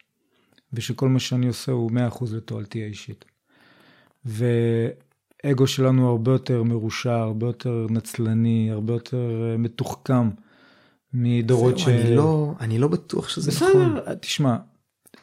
ושכל 0.73 1.09
מה 1.09 1.19
שאני 1.19 1.47
עושה 1.47 1.71
הוא 1.71 1.91
100% 1.91 2.25
לתועלתי 2.35 2.83
האישית. 2.83 3.25
ואגו 4.25 5.67
שלנו 5.67 6.09
הרבה 6.09 6.31
יותר 6.31 6.63
מרושע, 6.63 7.13
הרבה 7.15 7.47
יותר 7.47 7.87
נצלני, 7.89 8.71
הרבה 8.71 8.93
יותר 8.93 9.51
אה, 9.51 9.57
מתוחכם 9.57 10.29
מדורות 11.13 11.79
ש... 11.79 11.87
אני 11.87 12.15
לא, 12.15 12.53
אני 12.59 12.79
לא 12.79 12.87
בטוח 12.87 13.29
שזה 13.29 13.51
בסדר, 13.51 13.69
נכון. 13.69 13.95
בסדר, 13.95 14.13
תשמע, 14.13 14.57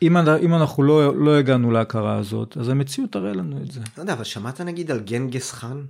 אם, 0.02 0.16
אם 0.16 0.54
אנחנו 0.54 0.82
לא, 0.82 1.16
לא 1.16 1.38
הגענו 1.38 1.70
להכרה 1.70 2.16
הזאת, 2.16 2.56
אז 2.56 2.68
המציאות 2.68 3.12
תראה 3.12 3.32
לנו 3.32 3.56
את 3.62 3.70
זה. 3.70 3.80
לא 3.96 4.02
יודע, 4.02 4.12
אבל 4.12 4.24
שמעת 4.24 4.60
נגיד 4.60 4.90
על 4.90 5.00
גנגס 5.00 5.52
חאן? 5.52 5.82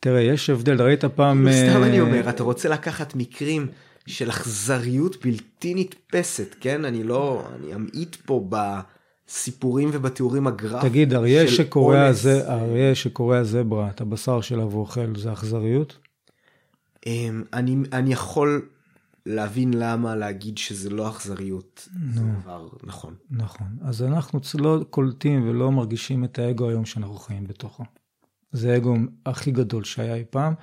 תראה, 0.00 0.20
יש 0.20 0.50
הבדל, 0.50 0.82
ראית 0.82 1.04
פעם... 1.04 1.46
סתם 1.52 1.82
אני 1.82 1.98
אה, 1.98 2.00
אומר, 2.00 2.28
אתה 2.28 2.42
רוצה 2.42 2.68
לקחת 2.68 3.14
מקרים 3.14 3.66
של 4.06 4.30
אכזריות 4.30 5.26
בלתי 5.26 5.74
נתפסת, 5.74 6.54
כן? 6.60 6.84
אני 6.84 7.04
לא, 7.04 7.48
אני 7.56 7.74
אמעיט 7.74 8.16
פה 8.16 8.48
בסיפורים 8.48 9.90
ובתיאורים 9.92 10.46
הגרפיים 10.46 10.88
תגיד, 10.88 11.14
אריה 11.14 11.48
שקורע 11.48 12.12
זה, 12.12 12.48
אריה 12.48 12.94
שקורע 12.94 13.44
זברה, 13.44 13.88
את 13.88 14.00
הבשר 14.00 14.40
שלו 14.40 14.70
ואוכל, 14.70 15.16
זה 15.16 15.32
אכזריות? 15.32 15.98
אמ, 17.06 17.42
אני, 17.52 17.76
אני 17.92 18.12
יכול 18.12 18.68
להבין 19.28 19.74
למה 19.74 20.16
להגיד 20.16 20.58
שזה 20.58 20.90
לא 20.90 21.08
אכזריות. 21.08 21.88
זה 22.14 22.20
דבר 22.42 22.68
נכון. 22.84 23.14
נכון. 23.30 23.66
אז 23.82 24.02
אנחנו 24.02 24.40
לא 24.54 24.84
קולטים 24.90 25.48
ולא 25.48 25.72
מרגישים 25.72 26.24
את 26.24 26.38
האגו 26.38 26.68
היום 26.68 26.84
שאנחנו 26.84 27.14
חיים 27.14 27.46
בתוכו. 27.46 27.84
זה 28.52 28.72
האגו 28.72 28.96
הכי 29.26 29.50
גדול 29.50 29.84
שהיה 29.84 30.14
אי 30.14 30.24
פעם. 30.30 30.54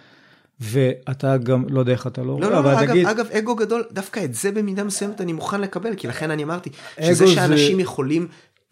ואתה 0.60 1.38
גם 1.38 1.66
לא 1.70 1.80
יודע 1.80 1.92
איך 1.92 2.08
אתה 2.08 2.24
לא 2.24 2.32
רואה, 2.32 2.42
לא, 2.42 2.52
לא, 2.52 2.60
אבל 2.60 2.76
אגב, 2.76 2.88
תגיד... 2.88 3.08
אגב, 3.08 3.28
אגו 3.32 3.56
גדול, 3.56 3.84
דווקא 3.92 4.26
את 4.26 4.34
זה 4.34 4.52
במידה 4.52 4.84
מסוימת 4.84 5.22
אני 5.22 5.34
מוכן 5.34 5.62
לקבל, 5.62 5.96
כי 5.96 6.08
לכן 6.08 6.32
אני 6.32 6.44
אמרתי, 6.44 6.70
שזה 7.02 7.28
שאנשים 7.28 7.76
זה... 7.76 7.82
יכולים, 7.82 8.28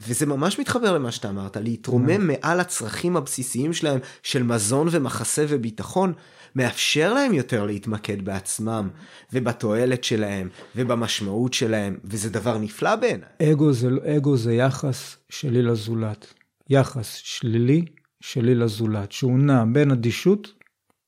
וזה 0.08 0.26
ממש 0.26 0.60
מתחבר 0.60 0.94
למה 0.94 1.12
שאתה 1.12 1.30
אמרת, 1.30 1.58
להתרומם 1.58 2.28
מעל 2.28 2.60
הצרכים 2.60 3.18
הבסיסיים 3.18 3.74
שלהם 3.74 4.00
של 4.24 4.44
מזון 4.44 4.88
ומחסה 4.92 5.46
וביטחון, 5.50 6.14
מאפשר 6.56 7.14
להם 7.14 7.34
יותר 7.34 7.66
להתמקד 7.66 8.26
בעצמם, 8.26 8.90
ובתועלת 9.34 10.04
שלהם, 10.04 10.50
ובמשמעות 10.76 11.54
שלהם, 11.54 11.98
וזה 12.04 12.30
דבר 12.30 12.58
נפלא 12.58 12.96
בעיניי. 12.96 13.30
אגו 13.52 13.74
זה, 13.74 13.90
אגו 14.18 14.38
זה 14.38 14.54
יחס 14.54 15.18
שלי 15.30 15.62
לזולת. 15.62 16.34
יחס 16.70 17.16
שלילי 17.16 17.86
שלי 18.22 18.56
לזולת, 18.56 19.12
שהוא 19.12 19.40
נע 19.40 19.64
בין 19.74 19.92
אדישות 19.92 20.54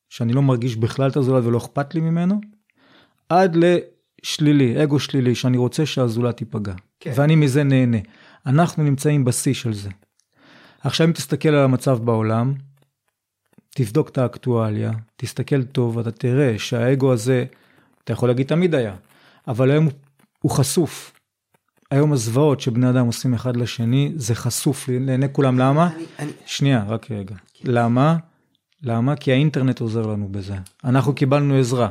שאני 0.09 0.33
לא 0.33 0.41
מרגיש 0.41 0.75
בכלל 0.75 1.09
את 1.09 1.17
הזולת 1.17 1.45
ולא 1.45 1.57
אכפת 1.57 1.95
לי 1.95 2.01
ממנו, 2.01 2.41
עד 3.29 3.57
לשלילי, 3.57 4.83
אגו 4.83 4.99
שלילי, 4.99 5.35
שאני 5.35 5.57
רוצה 5.57 5.85
שהזולת 5.85 6.41
ייפגע. 6.41 6.73
כן. 6.99 7.11
ואני 7.15 7.35
מזה 7.35 7.63
נהנה. 7.63 7.97
אנחנו 8.45 8.83
נמצאים 8.83 9.25
בשיא 9.25 9.53
של 9.53 9.73
זה. 9.73 9.89
עכשיו 10.81 11.07
אם 11.07 11.11
תסתכל 11.11 11.49
על 11.49 11.63
המצב 11.63 11.97
בעולם, 11.97 12.53
תבדוק 13.77 14.09
את 14.09 14.17
האקטואליה, 14.17 14.91
תסתכל 15.15 15.63
טוב, 15.63 15.99
אתה 15.99 16.11
תראה 16.11 16.59
שהאגו 16.59 17.13
הזה, 17.13 17.45
אתה 18.03 18.13
יכול 18.13 18.29
להגיד 18.29 18.47
תמיד 18.47 18.75
היה, 18.75 18.95
אבל 19.47 19.71
היום 19.71 19.87
הוא 20.41 20.51
חשוף. 20.51 21.13
היום 21.91 22.13
הזוועות 22.13 22.61
שבני 22.61 22.89
אדם 22.89 23.05
עושים 23.05 23.33
אחד 23.33 23.57
לשני, 23.57 24.11
זה 24.15 24.35
חשוף 24.35 24.89
לעיני 24.89 25.27
כולם. 25.31 25.59
למה? 25.59 25.89
אני, 25.95 26.05
אני... 26.19 26.31
שנייה, 26.45 26.85
רק 26.87 27.11
רגע. 27.11 27.35
כן. 27.53 27.71
למה? 27.71 28.17
למה? 28.83 29.15
כי 29.15 29.31
האינטרנט 29.31 29.79
עוזר 29.79 30.07
לנו 30.07 30.27
בזה. 30.27 30.55
אנחנו 30.83 31.15
קיבלנו 31.15 31.55
עזרה. 31.55 31.89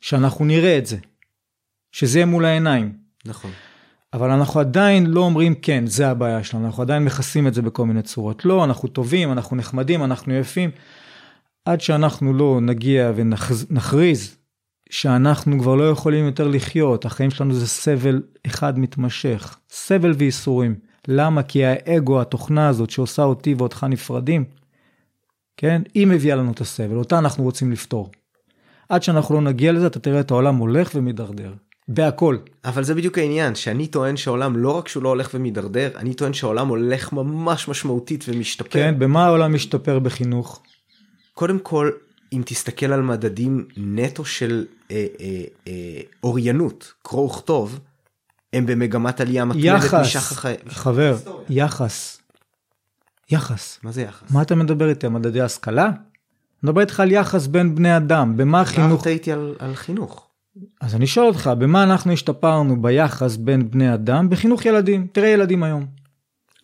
שאנחנו 0.00 0.44
נראה 0.44 0.78
את 0.78 0.86
זה. 0.86 0.96
שזה 1.92 2.18
יהיה 2.18 2.26
מול 2.26 2.44
העיניים. 2.44 2.92
נכון. 3.24 3.50
אבל 4.12 4.30
אנחנו 4.30 4.60
עדיין 4.60 5.06
לא 5.06 5.20
אומרים 5.20 5.54
כן, 5.54 5.86
זה 5.86 6.08
הבעיה 6.08 6.44
שלנו, 6.44 6.66
אנחנו 6.66 6.82
עדיין 6.82 7.04
מכסים 7.04 7.46
את 7.46 7.54
זה 7.54 7.62
בכל 7.62 7.86
מיני 7.86 8.02
צורות. 8.02 8.44
לא, 8.44 8.64
אנחנו 8.64 8.88
טובים, 8.88 9.32
אנחנו 9.32 9.56
נחמדים, 9.56 10.04
אנחנו 10.04 10.34
יפים. 10.34 10.70
עד 11.64 11.80
שאנחנו 11.80 12.34
לא 12.34 12.60
נגיע 12.60 13.12
ונכריז 13.16 14.36
שאנחנו 14.90 15.58
כבר 15.60 15.74
לא 15.74 15.90
יכולים 15.90 16.26
יותר 16.26 16.48
לחיות, 16.48 17.04
החיים 17.04 17.30
שלנו 17.30 17.54
זה 17.54 17.66
סבל 17.66 18.22
אחד 18.46 18.78
מתמשך, 18.78 19.58
סבל 19.70 20.12
וייסורים. 20.18 20.74
למה? 21.08 21.42
כי 21.42 21.64
האגו, 21.64 22.20
התוכנה 22.20 22.68
הזאת 22.68 22.90
שעושה 22.90 23.22
אותי 23.22 23.54
ואותך 23.54 23.86
נפרדים, 23.90 24.44
כן? 25.56 25.82
היא 25.94 26.06
מביאה 26.06 26.36
לנו 26.36 26.52
את 26.52 26.60
הסבל, 26.60 26.96
אותה 26.96 27.18
אנחנו 27.18 27.44
רוצים 27.44 27.72
לפתור. 27.72 28.10
עד 28.88 29.02
שאנחנו 29.02 29.34
לא 29.34 29.40
נגיע 29.40 29.72
לזה, 29.72 29.86
אתה 29.86 29.98
תראה 29.98 30.20
את 30.20 30.30
העולם 30.30 30.56
הולך 30.56 30.90
ומידרדר. 30.94 31.54
בהכל. 31.92 32.36
אבל 32.64 32.84
זה 32.84 32.94
בדיוק 32.94 33.18
העניין, 33.18 33.54
שאני 33.54 33.86
טוען 33.86 34.16
שהעולם 34.16 34.56
לא 34.56 34.70
רק 34.70 34.88
שהוא 34.88 35.02
לא 35.02 35.08
הולך 35.08 35.30
ומידרדר, 35.34 35.90
אני 35.96 36.14
טוען 36.14 36.32
שהעולם 36.32 36.68
הולך 36.68 37.12
ממש 37.12 37.68
משמעותית 37.68 38.24
ומשתפר. 38.28 38.70
כן, 38.70 38.94
במה 38.98 39.26
העולם 39.26 39.54
משתפר 39.54 39.98
בחינוך? 39.98 40.62
קודם 41.34 41.58
כל, 41.58 41.90
אם 42.32 42.42
תסתכל 42.46 42.92
על 42.92 43.02
מדדים 43.02 43.68
נטו 43.76 44.24
של 44.24 44.66
אה, 44.90 45.06
אה, 45.20 45.42
אה, 45.68 46.00
אוריינות, 46.22 46.92
קרוא 47.02 47.26
וכתוב, 47.26 47.78
הם 48.52 48.66
במגמת 48.66 49.20
עלייה 49.20 49.44
מתמדת 49.44 49.94
משחר 49.94 50.34
חיי... 50.34 50.56
חבר, 50.68 51.16
יחס. 51.48 52.20
יחס. 53.30 53.78
מה 53.82 53.92
זה 53.92 54.02
יחס? 54.02 54.30
מה 54.30 54.42
אתה 54.42 54.54
מדבר 54.54 54.88
איתי, 54.88 55.08
מדדי 55.08 55.40
השכלה? 55.40 55.86
אני 55.86 55.92
מדבר 56.62 56.80
איתך 56.80 57.00
על 57.00 57.12
יחס 57.12 57.46
בין 57.46 57.74
בני 57.74 57.96
אדם, 57.96 58.36
במה 58.36 58.60
החינוך... 58.60 58.90
דיברת 58.90 59.06
איתי 59.06 59.32
על, 59.32 59.54
על 59.58 59.74
חינוך. 59.74 60.29
אז 60.80 60.94
אני 60.94 61.06
שואל 61.06 61.26
אותך, 61.26 61.50
במה 61.58 61.82
אנחנו 61.82 62.12
השתפרנו 62.12 62.82
ביחס 62.82 63.36
בין 63.36 63.70
בני 63.70 63.94
אדם 63.94 64.30
בחינוך 64.30 64.66
ילדים? 64.66 65.06
תראה 65.12 65.28
ילדים 65.28 65.62
היום. 65.62 65.86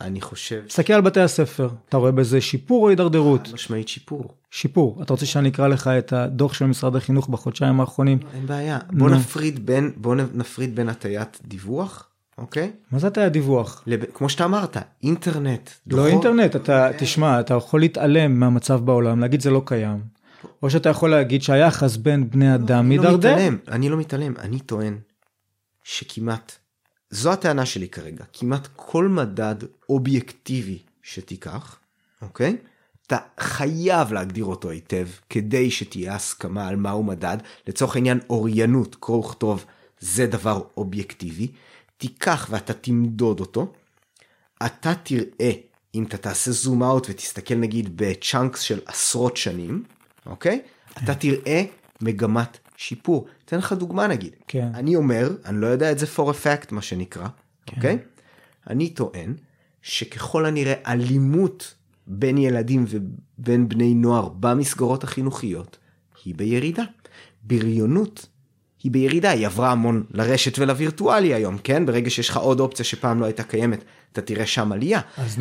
אני 0.00 0.20
חושב... 0.20 0.62
תסתכל 0.66 0.92
על 0.92 1.00
בתי 1.00 1.20
הספר, 1.20 1.68
אתה 1.88 1.96
רואה 1.96 2.12
בזה 2.12 2.40
שיפור 2.40 2.82
או 2.82 2.88
הידרדרות? 2.88 3.48
משמעית 3.54 3.88
שיפור. 3.88 4.34
שיפור. 4.50 5.02
אתה 5.02 5.12
רוצה 5.12 5.26
שאני 5.26 5.48
אקרא 5.48 5.68
לך 5.68 5.88
את 5.88 6.12
הדוח 6.12 6.54
של 6.54 6.66
משרד 6.66 6.96
החינוך 6.96 7.28
בחודשיים 7.28 7.80
האחרונים? 7.80 8.18
אין 8.34 8.46
בעיה. 8.46 8.78
בוא 8.92 9.10
נפריד 9.10 9.66
בין, 9.66 9.92
בוא 9.96 10.14
נפריד 10.14 10.76
בין 10.76 10.88
הטיית 10.88 11.40
דיווח 11.44 12.08
אוקיי? 12.38 12.70
מה 12.92 12.98
זה 12.98 13.06
הטיית 13.06 13.32
דיווח? 13.32 13.82
לב... 13.86 14.04
כמו 14.14 14.28
שאתה 14.28 14.44
אמרת, 14.44 14.76
אינטרנט. 15.02 15.70
לא 15.86 15.96
דוחות. 15.96 16.10
אינטרנט, 16.10 16.56
אתה, 16.56 16.90
okay. 16.90 16.92
תשמע, 16.98 17.40
אתה 17.40 17.54
יכול 17.54 17.80
להתעלם 17.80 18.40
מהמצב 18.40 18.80
בעולם, 18.84 19.20
להגיד 19.20 19.40
זה 19.40 19.50
לא 19.50 19.62
קיים. 19.64 20.00
או 20.62 20.70
שאתה 20.70 20.89
יכול 20.89 21.10
להגיד 21.10 21.43
שהיחס 21.43 21.97
בין 21.97 22.31
בני 22.31 22.55
אדם 22.55 22.77
לא, 22.77 22.82
מידרדר. 22.82 23.31
לא 23.31 23.36
מתעלם, 23.36 23.59
אני 23.68 23.89
לא 23.89 23.97
מתעלם, 23.97 24.35
אני 24.39 24.60
טוען 24.60 24.98
שכמעט, 25.82 26.52
זו 27.10 27.32
הטענה 27.32 27.66
שלי 27.66 27.89
כרגע, 27.89 28.24
כמעט 28.32 28.68
כל 28.77 29.09
מדד 29.09 29.55
אובייקטיבי 29.89 30.78
שתיקח, 31.02 31.78
אוקיי? 32.23 32.56
אתה 33.06 33.18
חייב 33.40 34.12
להגדיר 34.12 34.44
אותו 34.44 34.70
היטב 34.70 35.09
כדי 35.31 35.70
שתהיה 35.70 36.14
הסכמה 36.14 36.68
על 36.68 36.77
מהו 36.77 37.02
מדד. 37.02 37.36
לצורך 37.66 37.97
העניין 37.97 38.20
אוריינות, 38.31 38.97
קרוא 39.01 39.18
וכתוב, 39.18 39.64
זה 40.01 40.27
דבר 40.27 40.62
אובייקטיבי. 40.77 41.48
תיקח 41.97 42.47
ואתה 42.51 42.73
תמדוד 42.73 43.40
אותו, 43.40 43.73
אתה 44.66 44.94
תראה, 44.94 45.51
אם 45.94 46.05
אתה 46.05 46.16
תעשה 46.16 46.51
זום 46.51 46.82
אאוט 46.82 47.06
ותסתכל 47.10 47.55
נגיד 47.55 47.97
בצ'אנקס 47.97 48.60
של 48.60 48.81
עשרות 48.86 49.36
שנים, 49.36 49.82
אוקיי? 50.27 50.61
אתה 51.05 51.15
תראה 51.15 51.65
מגמת 52.01 52.59
שיפור. 52.77 53.27
אתן 53.44 53.59
לך 53.59 53.73
דוגמה 53.73 54.07
נגיד. 54.07 54.36
כן. 54.48 54.69
אני 54.74 54.97
אומר, 54.97 55.31
אני 55.44 55.61
לא 55.61 55.66
יודע 55.66 55.93
את 55.93 55.98
זה 55.98 56.07
for 56.16 56.31
a 56.31 56.44
fact 56.44 56.66
מה 56.70 56.82
שנקרא, 56.82 57.27
כן. 57.66 57.77
אוקיי? 57.77 57.98
אני 58.70 58.90
טוען 58.90 59.35
שככל 59.82 60.47
הנראה 60.47 60.74
אלימות 60.86 61.74
בין 62.07 62.39
ילדים 62.39 62.85
ובין 62.89 63.69
בני 63.69 63.94
נוער 63.94 64.28
במסגרות 64.28 65.05
החינוכיות 65.05 65.78
היא 66.24 66.35
בירידה. 66.35 66.82
בריונות 67.43 68.27
היא 68.82 68.93
בירידה, 68.93 69.31
היא 69.31 69.47
עברה 69.47 69.73
המון 69.73 70.05
לרשת 70.11 70.59
ולווירטואלי 70.59 71.35
היום, 71.35 71.59
כן? 71.59 71.86
ברגע 71.86 72.11
שיש 72.11 72.28
לך 72.28 72.36
עוד 72.36 72.61
אופציה 72.61 72.85
שפעם 72.85 73.20
לא 73.20 73.24
הייתה 73.24 73.43
קיימת, 73.43 73.85
אתה 74.12 74.23
תראה 74.23 74.47
שם 74.47 74.73
עלייה. 74.73 75.01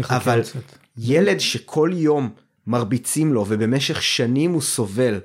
אבל 0.10 0.41
קצת. 0.41 0.60
ילד 0.98 1.40
שכל 1.40 1.91
יום 1.94 2.30
מרביצים 2.67 3.33
לו 3.33 3.45
ובמשך 3.47 4.03
שנים 4.03 4.51
הוא 4.51 4.61
סובל 4.61 5.19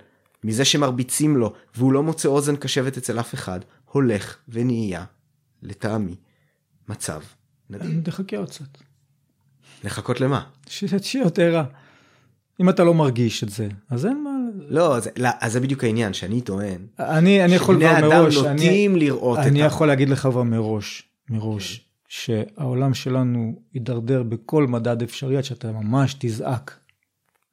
מזה 0.44 0.64
שמרביצים 0.64 1.36
לו 1.36 1.52
והוא 1.76 1.92
לא 1.92 2.02
מוצא 2.02 2.28
אוזן 2.28 2.56
קשבת 2.56 2.96
אצל 2.96 3.20
אף 3.20 3.34
אחד, 3.34 3.60
הולך 3.84 4.36
ונהיה, 4.48 5.04
לטעמי, 5.62 6.16
מצב 6.88 7.20
נדיר. 7.70 8.00
תחכה 8.04 8.36
עוד 8.36 8.50
קצת. 8.50 8.78
לחכות 9.84 10.20
למה? 10.20 10.44
שיהיה 10.66 11.24
יותר 11.24 11.54
רע. 11.54 11.64
אם 12.60 12.68
אתה 12.68 12.84
לא 12.84 12.94
מרגיש 12.94 13.44
את 13.44 13.48
זה, 13.48 13.68
אז 13.90 14.06
אין 14.06 14.24
מה... 14.24 14.30
לא, 14.68 15.00
זה, 15.00 15.10
לא, 15.16 15.28
אז 15.40 15.52
זה 15.52 15.60
בדיוק 15.60 15.84
העניין, 15.84 16.12
שאני 16.12 16.40
טוען. 16.40 16.86
אני, 16.98 17.44
אני 17.44 17.54
יכול 17.54 17.76
כבר 17.76 18.08
מראש, 18.08 18.34
שבני 18.34 18.48
אדם 18.48 18.56
נוטים 18.56 18.96
לראות 18.96 19.38
אני 19.38 19.46
את... 19.46 19.50
אני 19.52 19.60
יכול 19.60 19.88
להגיד 19.88 20.08
לך 20.08 20.20
כבר 20.20 20.42
מראש, 20.42 21.08
מראש, 21.30 21.88
שהעולם 22.08 22.94
שלנו 22.94 23.62
יידרדר 23.74 24.22
בכל 24.22 24.66
מדד 24.66 25.02
אפשרי 25.02 25.36
עד 25.36 25.44
שאתה 25.44 25.72
ממש 25.72 26.16
תזעק 26.18 26.79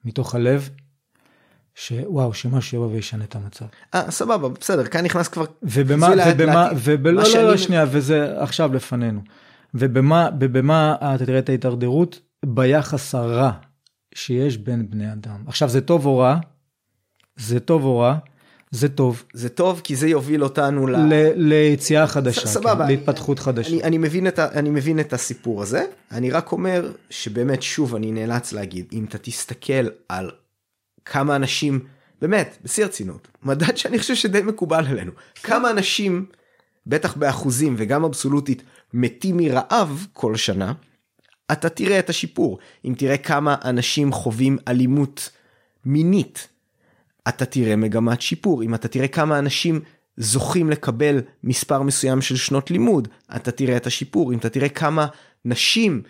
מתוך 0.07 0.35
הלב, 0.35 0.69
שוואו, 1.75 2.33
שמשהו 2.33 2.77
יבוא 2.77 2.95
וישנה 2.95 3.23
את 3.23 3.35
המצב. 3.35 3.65
אה, 3.95 4.11
סבבה, 4.11 4.49
בסדר, 4.49 4.85
כאן 4.85 5.05
נכנס 5.05 5.27
כבר... 5.27 5.45
ובמה, 5.63 6.09
ובמה, 6.27 6.69
ובלא, 6.83 7.23
לא, 7.35 7.43
לא, 7.43 7.57
שנייה, 7.57 7.85
וזה 7.91 8.41
עכשיו 8.41 8.73
לפנינו. 8.73 9.21
ובמה, 9.73 10.29
ובמה 10.39 10.95
אתה 11.15 11.25
תראה 11.25 11.39
את 11.39 11.49
ההידרדרות? 11.49 12.19
ביחס 12.45 13.15
הרע 13.15 13.51
שיש 14.15 14.57
בין 14.57 14.89
בני 14.89 15.13
אדם. 15.13 15.43
עכשיו, 15.47 15.69
זה 15.69 15.81
טוב 15.81 16.05
או 16.05 16.17
רע? 16.17 16.37
זה 17.35 17.59
טוב 17.59 17.83
או 17.83 17.99
רע? 17.99 18.17
זה 18.71 18.89
טוב. 18.89 19.23
זה 19.33 19.49
טוב 19.49 19.81
כי 19.83 19.95
זה 19.95 20.07
יוביל 20.07 20.43
אותנו 20.43 20.87
ל... 20.87 20.95
ל... 20.95 21.31
ליציאה 21.35 22.07
חדשה, 22.07 22.47
ס- 22.47 22.53
סבבה. 22.53 22.83
כן, 22.85 22.91
להתפתחות 22.91 23.39
חדשה. 23.39 23.69
אני, 23.69 23.83
אני, 23.83 23.97
מבין 23.97 24.27
את 24.27 24.39
ה, 24.39 24.47
אני 24.51 24.69
מבין 24.69 24.99
את 24.99 25.13
הסיפור 25.13 25.61
הזה, 25.61 25.85
אני 26.11 26.31
רק 26.31 26.51
אומר 26.51 26.91
שבאמת, 27.09 27.61
שוב, 27.61 27.95
אני 27.95 28.11
נאלץ 28.11 28.53
להגיד, 28.53 28.85
אם 28.93 29.05
אתה 29.09 29.17
תסתכל 29.17 29.87
על 30.09 30.31
כמה 31.05 31.35
אנשים, 31.35 31.79
באמת, 32.21 32.57
בשיא 32.63 32.83
הרצינות, 32.83 33.27
מדד 33.43 33.77
שאני 33.77 33.99
חושב 33.99 34.15
שדי 34.15 34.41
מקובל 34.41 34.85
עלינו, 34.85 35.11
כמה 35.43 35.69
אנשים, 35.69 36.25
בטח 36.87 37.17
באחוזים 37.17 37.75
וגם 37.77 38.03
אבסולוטית, 38.03 38.63
מתים 38.93 39.37
מרעב 39.37 40.07
כל 40.13 40.35
שנה, 40.35 40.73
אתה 41.51 41.69
תראה 41.69 41.99
את 41.99 42.09
השיפור. 42.09 42.59
אם 42.85 42.93
תראה 42.97 43.17
כמה 43.17 43.55
אנשים 43.63 44.11
חווים 44.11 44.57
אלימות 44.67 45.29
מינית, 45.85 46.47
אתה 47.29 47.45
תראה 47.45 47.75
מגמת 47.75 48.21
שיפור. 48.21 48.63
אם 48.63 48.75
אתה 48.75 48.87
תראה 48.87 49.07
כמה 49.07 49.39
אנשים 49.39 49.81
זוכים 50.17 50.69
לקבל 50.69 51.21
מספר 51.43 51.81
מסוים 51.81 52.21
של 52.21 52.35
שנות 52.35 52.71
לימוד, 52.71 53.07
אתה 53.35 53.51
תראה 53.51 53.77
את 53.77 53.87
השיפור. 53.87 54.33
אם 54.33 54.37
אתה 54.37 54.49
תראה 54.49 54.69
כמה 54.69 55.07
נשים 55.45 56.01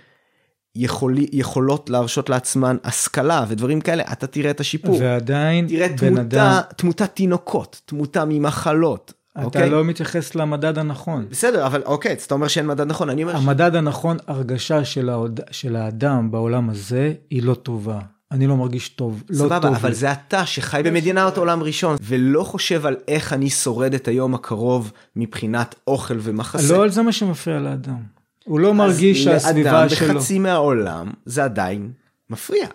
יכול, 0.76 1.16
יכולות 1.32 1.90
להרשות 1.90 2.30
לעצמן 2.30 2.78
השכלה 2.84 3.46
ודברים 3.48 3.82
כאלה, 3.82 4.04
אתה 4.12 4.28
תראה 4.28 4.52
את 4.52 4.60
השיפור. 4.60 4.98
ועדיין, 5.02 5.68
תראה 5.68 5.90
תמותה, 5.98 6.22
אדם, 6.22 6.60
תמותת 6.76 7.16
תינוקות, 7.16 7.82
תמותה 7.86 8.26
ממחלות. 8.26 9.14
אתה 9.38 9.46
אוקיי? 9.46 9.70
לא 9.70 9.84
מתייחס 9.84 10.36
למדד 10.36 10.78
הנכון. 10.78 11.26
בסדר, 11.30 11.66
אבל 11.66 11.82
אוקיי, 11.86 12.16
אז 12.16 12.24
אתה 12.24 12.34
אומר 12.34 12.48
שאין 12.48 12.68
מדד 12.68 12.88
נכון, 12.88 13.10
אני 13.10 13.24
אומר... 13.24 13.34
ש- 13.40 13.44
המדד 13.44 13.76
הנכון, 13.76 14.18
הרגשה 14.28 14.86
של, 14.86 15.10
העוד, 15.10 15.40
של 15.52 15.76
האדם 15.76 16.32
בעולם 16.32 16.70
הזה 16.70 17.14
היא 17.30 17.44
לא 17.44 17.54
טובה. 17.54 18.00
אני 18.32 18.48
לא 18.48 18.58
מרגיש 18.58 18.90
טוב, 18.90 19.24
לא 19.30 19.36
סבבה, 19.36 19.60
טוב. 19.60 19.76
אבל 19.76 19.90
לי. 19.90 19.96
זה 19.96 20.12
אתה 20.12 20.46
שחי 20.46 20.82
במדינת 20.86 21.38
עולם 21.38 21.64
ראשון, 21.64 21.96
ולא 22.02 22.44
חושב 22.44 22.86
על 22.86 22.96
איך 23.08 23.34
אני 23.34 23.50
שורד 23.50 23.94
את 23.94 24.08
היום 24.08 24.36
הקרוב 24.36 24.92
מבחינת 25.16 25.76
אוכל 25.88 26.18
ומחסה. 26.22 26.74
לא 26.74 26.84
על 26.84 26.90
זה 26.90 27.02
מה 27.02 27.12
שמפריע 27.12 27.60
לאדם. 27.60 28.18
הוא 28.44 28.60
לא 28.60 28.74
מרגיש 28.74 29.24
שהסביבה 29.24 29.72
לאדם 29.72 29.90
שלו... 29.90 30.14
בחצי 30.14 30.40
מהעולם 30.40 31.12
זה 31.26 31.44
עדיין 31.44 31.92
מפריע. 32.30 32.68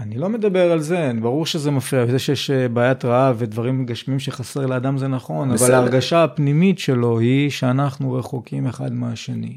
אני 0.00 0.18
לא 0.18 0.28
מדבר 0.28 0.72
על 0.72 0.80
זה, 0.80 1.12
ברור 1.22 1.46
שזה 1.46 1.70
מפריע, 1.70 2.06
זה 2.06 2.18
שיש 2.18 2.50
אה, 2.50 2.68
בעיית 2.68 3.04
רעב 3.04 3.36
ודברים 3.38 3.86
גשמיים 3.86 4.20
שחסר 4.20 4.66
לאדם 4.66 4.98
זה 4.98 5.08
נכון, 5.08 5.52
בסדר. 5.52 5.66
אבל 5.66 5.74
ההרגשה 5.74 6.24
הפנימית 6.24 6.78
שלו 6.78 7.18
היא 7.18 7.50
שאנחנו 7.50 8.12
רחוקים 8.12 8.66
אחד 8.66 8.92
מהשני. 8.92 9.56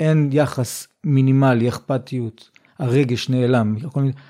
אין 0.00 0.30
יחס 0.32 0.88
מינימלי, 1.04 1.68
אכפתיות, 1.68 2.50
הרגש 2.78 3.28
נעלם, 3.28 3.76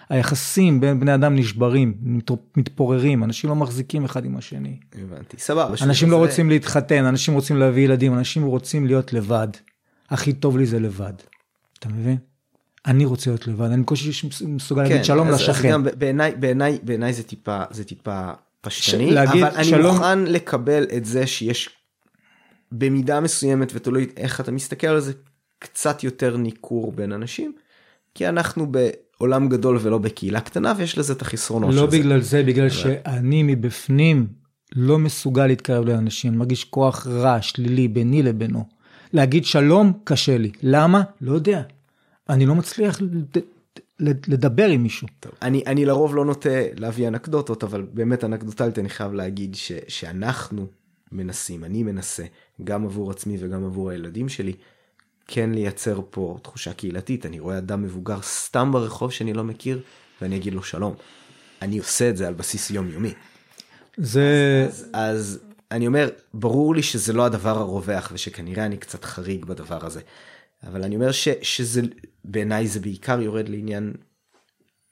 היחסים 0.08 0.80
בין 0.80 1.00
בני 1.00 1.14
אדם 1.14 1.36
נשברים, 1.36 1.94
מת- 2.02 2.30
מתפוררים, 2.56 3.24
אנשים 3.24 3.50
לא 3.50 3.56
מחזיקים 3.56 4.04
אחד 4.04 4.24
עם 4.24 4.36
השני. 4.36 4.78
הבנתי, 5.02 5.36
סבבה. 5.38 5.74
אנשים 5.82 6.10
לא 6.10 6.16
זה- 6.20 6.26
רוצים 6.26 6.48
להתחתן, 6.50 7.04
אנשים 7.04 7.34
רוצים 7.34 7.56
להביא 7.56 7.84
ילדים, 7.84 8.14
אנשים 8.14 8.42
רוצים 8.44 8.86
להיות 8.86 9.12
לבד. 9.12 9.48
הכי 10.10 10.32
טוב 10.32 10.58
לי 10.58 10.66
זה 10.66 10.80
לבד. 10.80 11.12
אתה 11.78 11.88
מבין? 11.88 12.16
אני 12.86 13.04
רוצה 13.04 13.30
להיות 13.30 13.46
לבד, 13.46 13.70
אני 13.70 13.82
בקושי 13.82 14.10
מסוגל 14.46 14.82
להגיד 14.82 15.04
שלום 15.04 15.26
כן, 15.26 15.34
אז- 15.34 15.40
אז 15.42 15.48
לשכן. 15.48 15.70
גם 15.70 15.86
בעיניי, 15.98 16.34
בעיניי, 16.36 16.78
בעיניי 16.82 17.12
זה 17.12 17.22
טיפה, 17.22 17.62
זה 17.70 17.84
טיפה 17.84 18.30
פשטני, 18.60 19.10
ש- 19.10 19.16
אבל 19.16 19.44
אני 19.44 19.64
שלום- 19.64 19.94
מוכן 19.94 20.18
לקבל 20.18 20.86
את 20.96 21.04
זה 21.04 21.26
שיש 21.26 21.68
במידה 22.72 23.20
מסוימת 23.20 23.72
ותלוי 23.74 24.06
איך 24.16 24.40
אתה 24.40 24.52
מסתכל 24.52 24.86
על 24.86 25.00
זה, 25.00 25.12
קצת 25.58 26.04
יותר 26.04 26.36
ניכור 26.36 26.92
בין 26.92 27.12
אנשים, 27.12 27.52
כי 28.14 28.28
אנחנו 28.28 28.66
בעולם 29.20 29.48
גדול 29.48 29.78
ולא 29.82 29.98
בקהילה 29.98 30.40
קטנה 30.40 30.74
ויש 30.76 30.98
לזה 30.98 31.12
את 31.12 31.22
החסרונות 31.22 31.74
לא 31.74 31.84
של 31.84 31.90
זה. 31.90 31.98
בגלל 31.98 32.20
זה, 32.20 32.42
בגלל 32.42 32.68
שאני 32.70 33.42
מבפנים 33.42 34.26
לא 34.76 34.98
מסוגל 34.98 35.46
להתקרב 35.46 35.84
לאנשים, 35.84 36.38
מרגיש 36.38 36.64
כוח 36.64 37.06
רע, 37.06 37.42
שלילי, 37.42 37.88
ביני 37.88 38.22
לבינו. 38.22 38.64
להגיד 39.12 39.44
שלום, 39.44 39.92
קשה 40.04 40.38
לי. 40.38 40.50
למה? 40.62 41.02
לא 41.20 41.32
יודע. 41.32 41.62
אני 42.28 42.46
לא 42.46 42.54
מצליח 42.54 43.00
לד- 43.00 43.38
לד- 44.00 44.24
לדבר 44.28 44.68
עם 44.68 44.82
מישהו. 44.82 45.08
טוב, 45.20 45.32
אני, 45.42 45.62
אני 45.66 45.84
לרוב 45.84 46.14
לא 46.16 46.24
נוטה 46.24 46.48
להביא 46.76 47.08
אנקדוטות, 47.08 47.64
אבל 47.64 47.86
באמת 47.92 48.24
אנקדוטלית 48.24 48.78
אני 48.78 48.88
חייב 48.88 49.12
להגיד 49.12 49.54
ש, 49.54 49.72
שאנחנו 49.88 50.66
מנסים, 51.12 51.64
אני 51.64 51.82
מנסה, 51.82 52.24
גם 52.64 52.84
עבור 52.84 53.10
עצמי 53.10 53.36
וגם 53.40 53.64
עבור 53.64 53.90
הילדים 53.90 54.28
שלי, 54.28 54.52
כן 55.26 55.50
לייצר 55.50 56.00
פה 56.10 56.38
תחושה 56.42 56.72
קהילתית. 56.72 57.26
אני 57.26 57.40
רואה 57.40 57.58
אדם 57.58 57.82
מבוגר 57.82 58.22
סתם 58.22 58.72
ברחוב 58.72 59.12
שאני 59.12 59.32
לא 59.32 59.44
מכיר, 59.44 59.82
ואני 60.22 60.36
אגיד 60.36 60.54
לו 60.54 60.62
שלום. 60.62 60.94
אני 61.62 61.78
עושה 61.78 62.10
את 62.10 62.16
זה 62.16 62.28
על 62.28 62.34
בסיס 62.34 62.70
יומיומי. 62.70 63.12
זה... 63.96 64.64
אז, 64.68 64.86
אז 64.92 65.40
אני 65.70 65.86
אומר, 65.86 66.08
ברור 66.34 66.74
לי 66.74 66.82
שזה 66.82 67.12
לא 67.12 67.24
הדבר 67.24 67.58
הרווח 67.58 68.10
ושכנראה 68.12 68.66
אני 68.66 68.76
קצת 68.76 69.04
חריג 69.04 69.44
בדבר 69.44 69.86
הזה. 69.86 70.00
אבל 70.66 70.82
אני 70.82 70.94
אומר 70.94 71.12
ש, 71.12 71.28
שזה, 71.42 71.80
בעיניי 72.24 72.66
זה 72.66 72.80
בעיקר 72.80 73.20
יורד 73.20 73.48
לעניין 73.48 73.92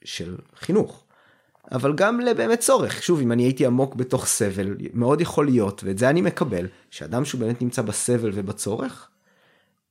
של 0.05 0.37
חינוך. 0.55 1.03
אבל 1.71 1.95
גם 1.95 2.19
לבאמת 2.19 2.59
צורך. 2.59 3.03
שוב, 3.03 3.21
אם 3.21 3.31
אני 3.31 3.43
הייתי 3.43 3.65
עמוק 3.65 3.95
בתוך 3.95 4.25
סבל, 4.25 4.75
מאוד 4.93 5.21
יכול 5.21 5.45
להיות, 5.45 5.83
ואת 5.83 5.97
זה 5.97 6.09
אני 6.09 6.21
מקבל, 6.21 6.67
שאדם 6.89 7.25
שהוא 7.25 7.41
באמת 7.41 7.61
נמצא 7.61 7.81
בסבל 7.81 8.31
ובצורך, 8.33 9.09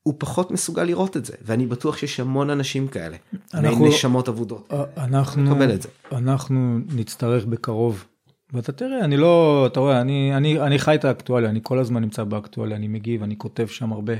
הוא 0.03 0.15
פחות 0.19 0.51
מסוגל 0.51 0.83
לראות 0.85 1.17
את 1.17 1.25
זה. 1.25 1.35
ואני 1.43 1.67
בטוח 1.67 1.97
שיש 1.97 2.21
המון 2.21 2.51
אנשים 2.51 2.89
כאלה. 2.89 3.17
אנחנו- 3.55 3.87
נשמות 3.87 4.29
אבודות. 4.29 4.73
אנחנו, 4.97 5.63
את 5.75 5.83
זה. 5.83 5.89
אנחנו 6.13 6.79
נצטרך 6.95 7.45
בקרוב. 7.45 8.05
ואתה 8.53 8.73
תראה, 8.73 9.01
אני 9.05 9.17
לא, 9.17 9.65
אתה 9.73 9.81
רואה, 9.81 10.01
אני, 10.01 10.37
אני, 10.37 10.61
אני 10.61 10.79
חי 10.79 10.95
את 10.95 11.05
האקטואליה, 11.05 11.51
אני 11.51 11.61
כל 11.63 11.79
הזמן 11.79 12.01
נמצא 12.01 12.25
באקטואליה, 12.25 12.77
אני 12.77 12.89
מגיב, 12.89 13.23
אני 13.23 13.35
כותב 13.39 13.67
שם 13.67 13.93
הרבה. 13.93 14.13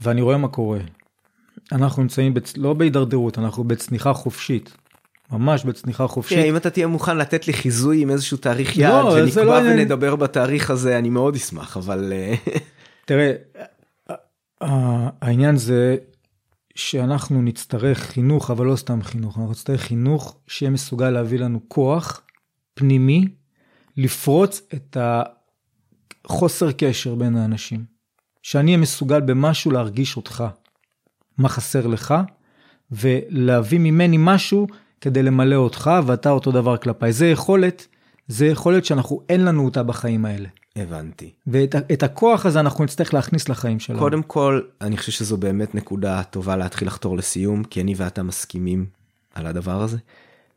ואני 0.00 0.20
רואה 0.22 0.36
מה 0.36 0.48
קורה. 0.48 0.78
אנחנו 1.72 2.02
נמצאים, 2.02 2.34
בצ... 2.34 2.56
לא 2.56 2.72
בהידרדרות, 2.74 3.38
אנחנו 3.38 3.64
בצניחה 3.64 4.12
חופשית. 4.12 4.76
ממש 5.32 5.64
בצניחה 5.64 6.06
חופשית. 6.06 6.38
תראה, 6.38 6.50
אם 6.50 6.56
אתה 6.56 6.70
תהיה 6.70 6.86
מוכן 6.86 7.16
לתת 7.16 7.46
לי 7.46 7.52
חיזוי 7.52 8.02
עם 8.02 8.10
איזשהו 8.10 8.36
תאריך 8.36 8.76
יעד, 8.76 9.04
לא, 9.04 9.24
זה 9.24 9.30
שנקבע 9.32 9.60
לא 9.60 9.68
ונדבר 9.70 10.16
בתאריך 10.16 10.70
הזה, 10.70 10.98
אני 10.98 11.10
מאוד 11.10 11.34
אשמח, 11.34 11.76
אבל... 11.76 12.12
אה, 12.12 12.34
תראה, 13.06 13.32
העניין 14.60 15.56
זה 15.56 15.96
שאנחנו 16.74 17.42
נצטרך 17.42 17.98
חינוך, 17.98 18.50
אבל 18.50 18.66
לא 18.66 18.76
סתם 18.76 19.02
חינוך, 19.02 19.38
אנחנו 19.38 19.50
נצטרך 19.50 19.80
חינוך 19.80 20.36
שיהיה 20.46 20.70
מסוגל 20.70 21.10
להביא 21.10 21.38
לנו 21.38 21.60
כוח 21.68 22.22
פנימי, 22.74 23.28
לפרוץ 23.96 24.60
את 24.74 24.96
החוסר 26.24 26.72
קשר 26.72 27.14
בין 27.14 27.36
האנשים. 27.36 27.84
שאני 28.42 28.70
אהיה 28.70 28.82
מסוגל 28.82 29.20
במשהו 29.20 29.70
להרגיש 29.70 30.16
אותך, 30.16 30.44
מה 31.38 31.48
חסר 31.48 31.86
לך, 31.86 32.14
ולהביא 32.90 33.78
ממני 33.78 34.16
משהו 34.20 34.66
כדי 35.00 35.22
למלא 35.22 35.56
אותך, 35.56 35.90
ואתה 36.06 36.30
אותו 36.30 36.52
דבר 36.52 36.76
כלפיי. 36.76 37.12
זה 37.12 37.26
יכולת, 37.26 37.86
זה 38.28 38.46
יכולת 38.46 38.84
שאנחנו, 38.84 39.20
אין 39.28 39.44
לנו 39.44 39.64
אותה 39.64 39.82
בחיים 39.82 40.24
האלה. 40.24 40.48
הבנתי. 40.76 41.32
ואת 41.46 42.02
הכוח 42.02 42.46
הזה 42.46 42.60
אנחנו 42.60 42.84
נצטרך 42.84 43.14
להכניס 43.14 43.48
לחיים 43.48 43.80
שלנו. 43.80 43.98
קודם 43.98 44.22
כל, 44.22 44.60
אני 44.80 44.96
חושב 44.96 45.12
שזו 45.12 45.36
באמת 45.36 45.74
נקודה 45.74 46.22
טובה 46.22 46.56
להתחיל 46.56 46.88
לחתור 46.88 47.16
לסיום, 47.16 47.64
כי 47.64 47.80
אני 47.80 47.94
ואתה 47.96 48.22
מסכימים 48.22 48.86
על 49.34 49.46
הדבר 49.46 49.82
הזה. 49.82 49.98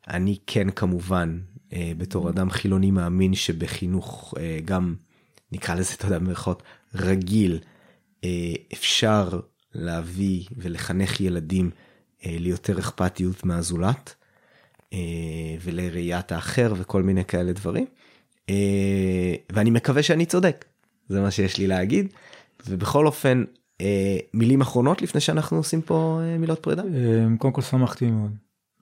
אני 0.08 0.38
כן 0.48 0.70
כמובן, 0.70 1.40
אה, 1.74 1.92
בתור 1.98 2.30
אדם 2.30 2.50
חילוני 2.50 2.92
מאמין 2.92 3.34
שבחינוך 3.34 4.34
אה, 4.38 4.60
גם, 4.66 4.96
נקרא 5.52 5.76
לזה, 5.76 5.94
אתה 5.94 6.06
יודע, 6.06 6.20
במירכאות, 6.20 6.64
רגיל, 6.96 7.60
אה, 8.24 8.54
אפשר 8.74 9.40
להביא 9.74 10.46
ולחנך 10.58 11.22
ילדים 11.22 11.70
אה, 12.26 12.36
ליותר 12.40 12.80
אכפתיות 12.80 13.46
מהזולת, 13.46 14.16
אה, 14.94 15.00
ולראיית 15.62 16.32
האחר 16.32 16.74
וכל 16.78 17.04
מיני 17.04 17.26
כאלה 17.26 17.54
דברים. 17.54 17.86
אה, 18.50 19.36
ואני 19.52 19.70
מקווה 19.70 20.04
שאני 20.04 20.26
צודק 20.26 20.66
זה 21.10 21.22
מה 21.22 21.32
שיש 21.32 21.58
לי 21.58 21.68
להגיד 21.68 22.08
ובכל 22.68 23.06
אופן 23.06 23.44
אה, 23.82 24.18
מילים 24.34 24.62
אחרונות 24.62 25.02
לפני 25.02 25.22
שאנחנו 25.22 25.58
עושים 25.58 25.82
פה 25.82 26.20
אה, 26.24 26.38
מילות 26.38 26.60
פרידה. 26.60 26.84
קודם 27.38 27.54
כל 27.54 27.62
שמחתי 27.62 28.12
מאוד 28.12 28.32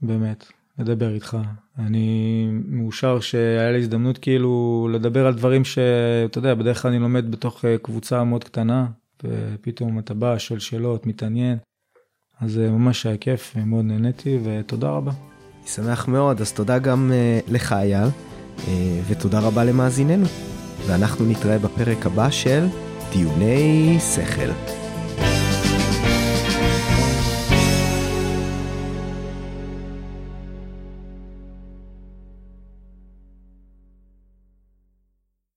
באמת 0.02 0.46
לדבר 0.80 1.14
איתך 1.14 1.38
אני 1.80 2.48
מאושר 2.66 3.20
שהיה 3.20 3.72
לי 3.72 3.80
הזדמנות 3.80 4.18
כאילו 4.18 4.88
לדבר 4.92 5.28
על 5.28 5.34
דברים 5.34 5.66
שאתה 5.66 6.38
יודע 6.38 6.54
בדרך 6.54 6.82
כלל 6.82 6.92
אני 6.92 7.00
לומד 7.00 7.32
בתוך 7.32 7.66
קבוצה 7.82 8.24
מאוד 8.24 8.44
קטנה 8.44 8.88
ופתאום 9.24 10.00
אתה 10.00 10.14
בא 10.14 10.38
שואל 10.38 10.60
שאלות 10.60 11.06
מתעניין. 11.06 11.58
אז 12.42 12.58
ממש 12.58 13.06
היה 13.06 13.18
כיף 13.18 13.56
מאוד 13.66 13.86
נהניתי 13.86 14.40
ותודה 14.44 14.90
רבה. 14.90 15.12
אני 15.60 15.68
שמח 15.68 16.08
מאוד 16.08 16.42
אז 16.42 16.54
תודה 16.54 16.80
גם 16.80 17.12
לך 17.48 17.74
אייל. 17.74 18.35
אה, 18.68 18.74
ותודה 19.08 19.40
רבה 19.40 19.64
למאזיננו. 19.64 20.26
ואנחנו 20.88 21.26
נתראה 21.26 21.60
בפרק 21.60 22.06
הבא 22.06 22.30
של 22.30 22.68
דיוני 23.12 23.98
שכל. 24.00 24.85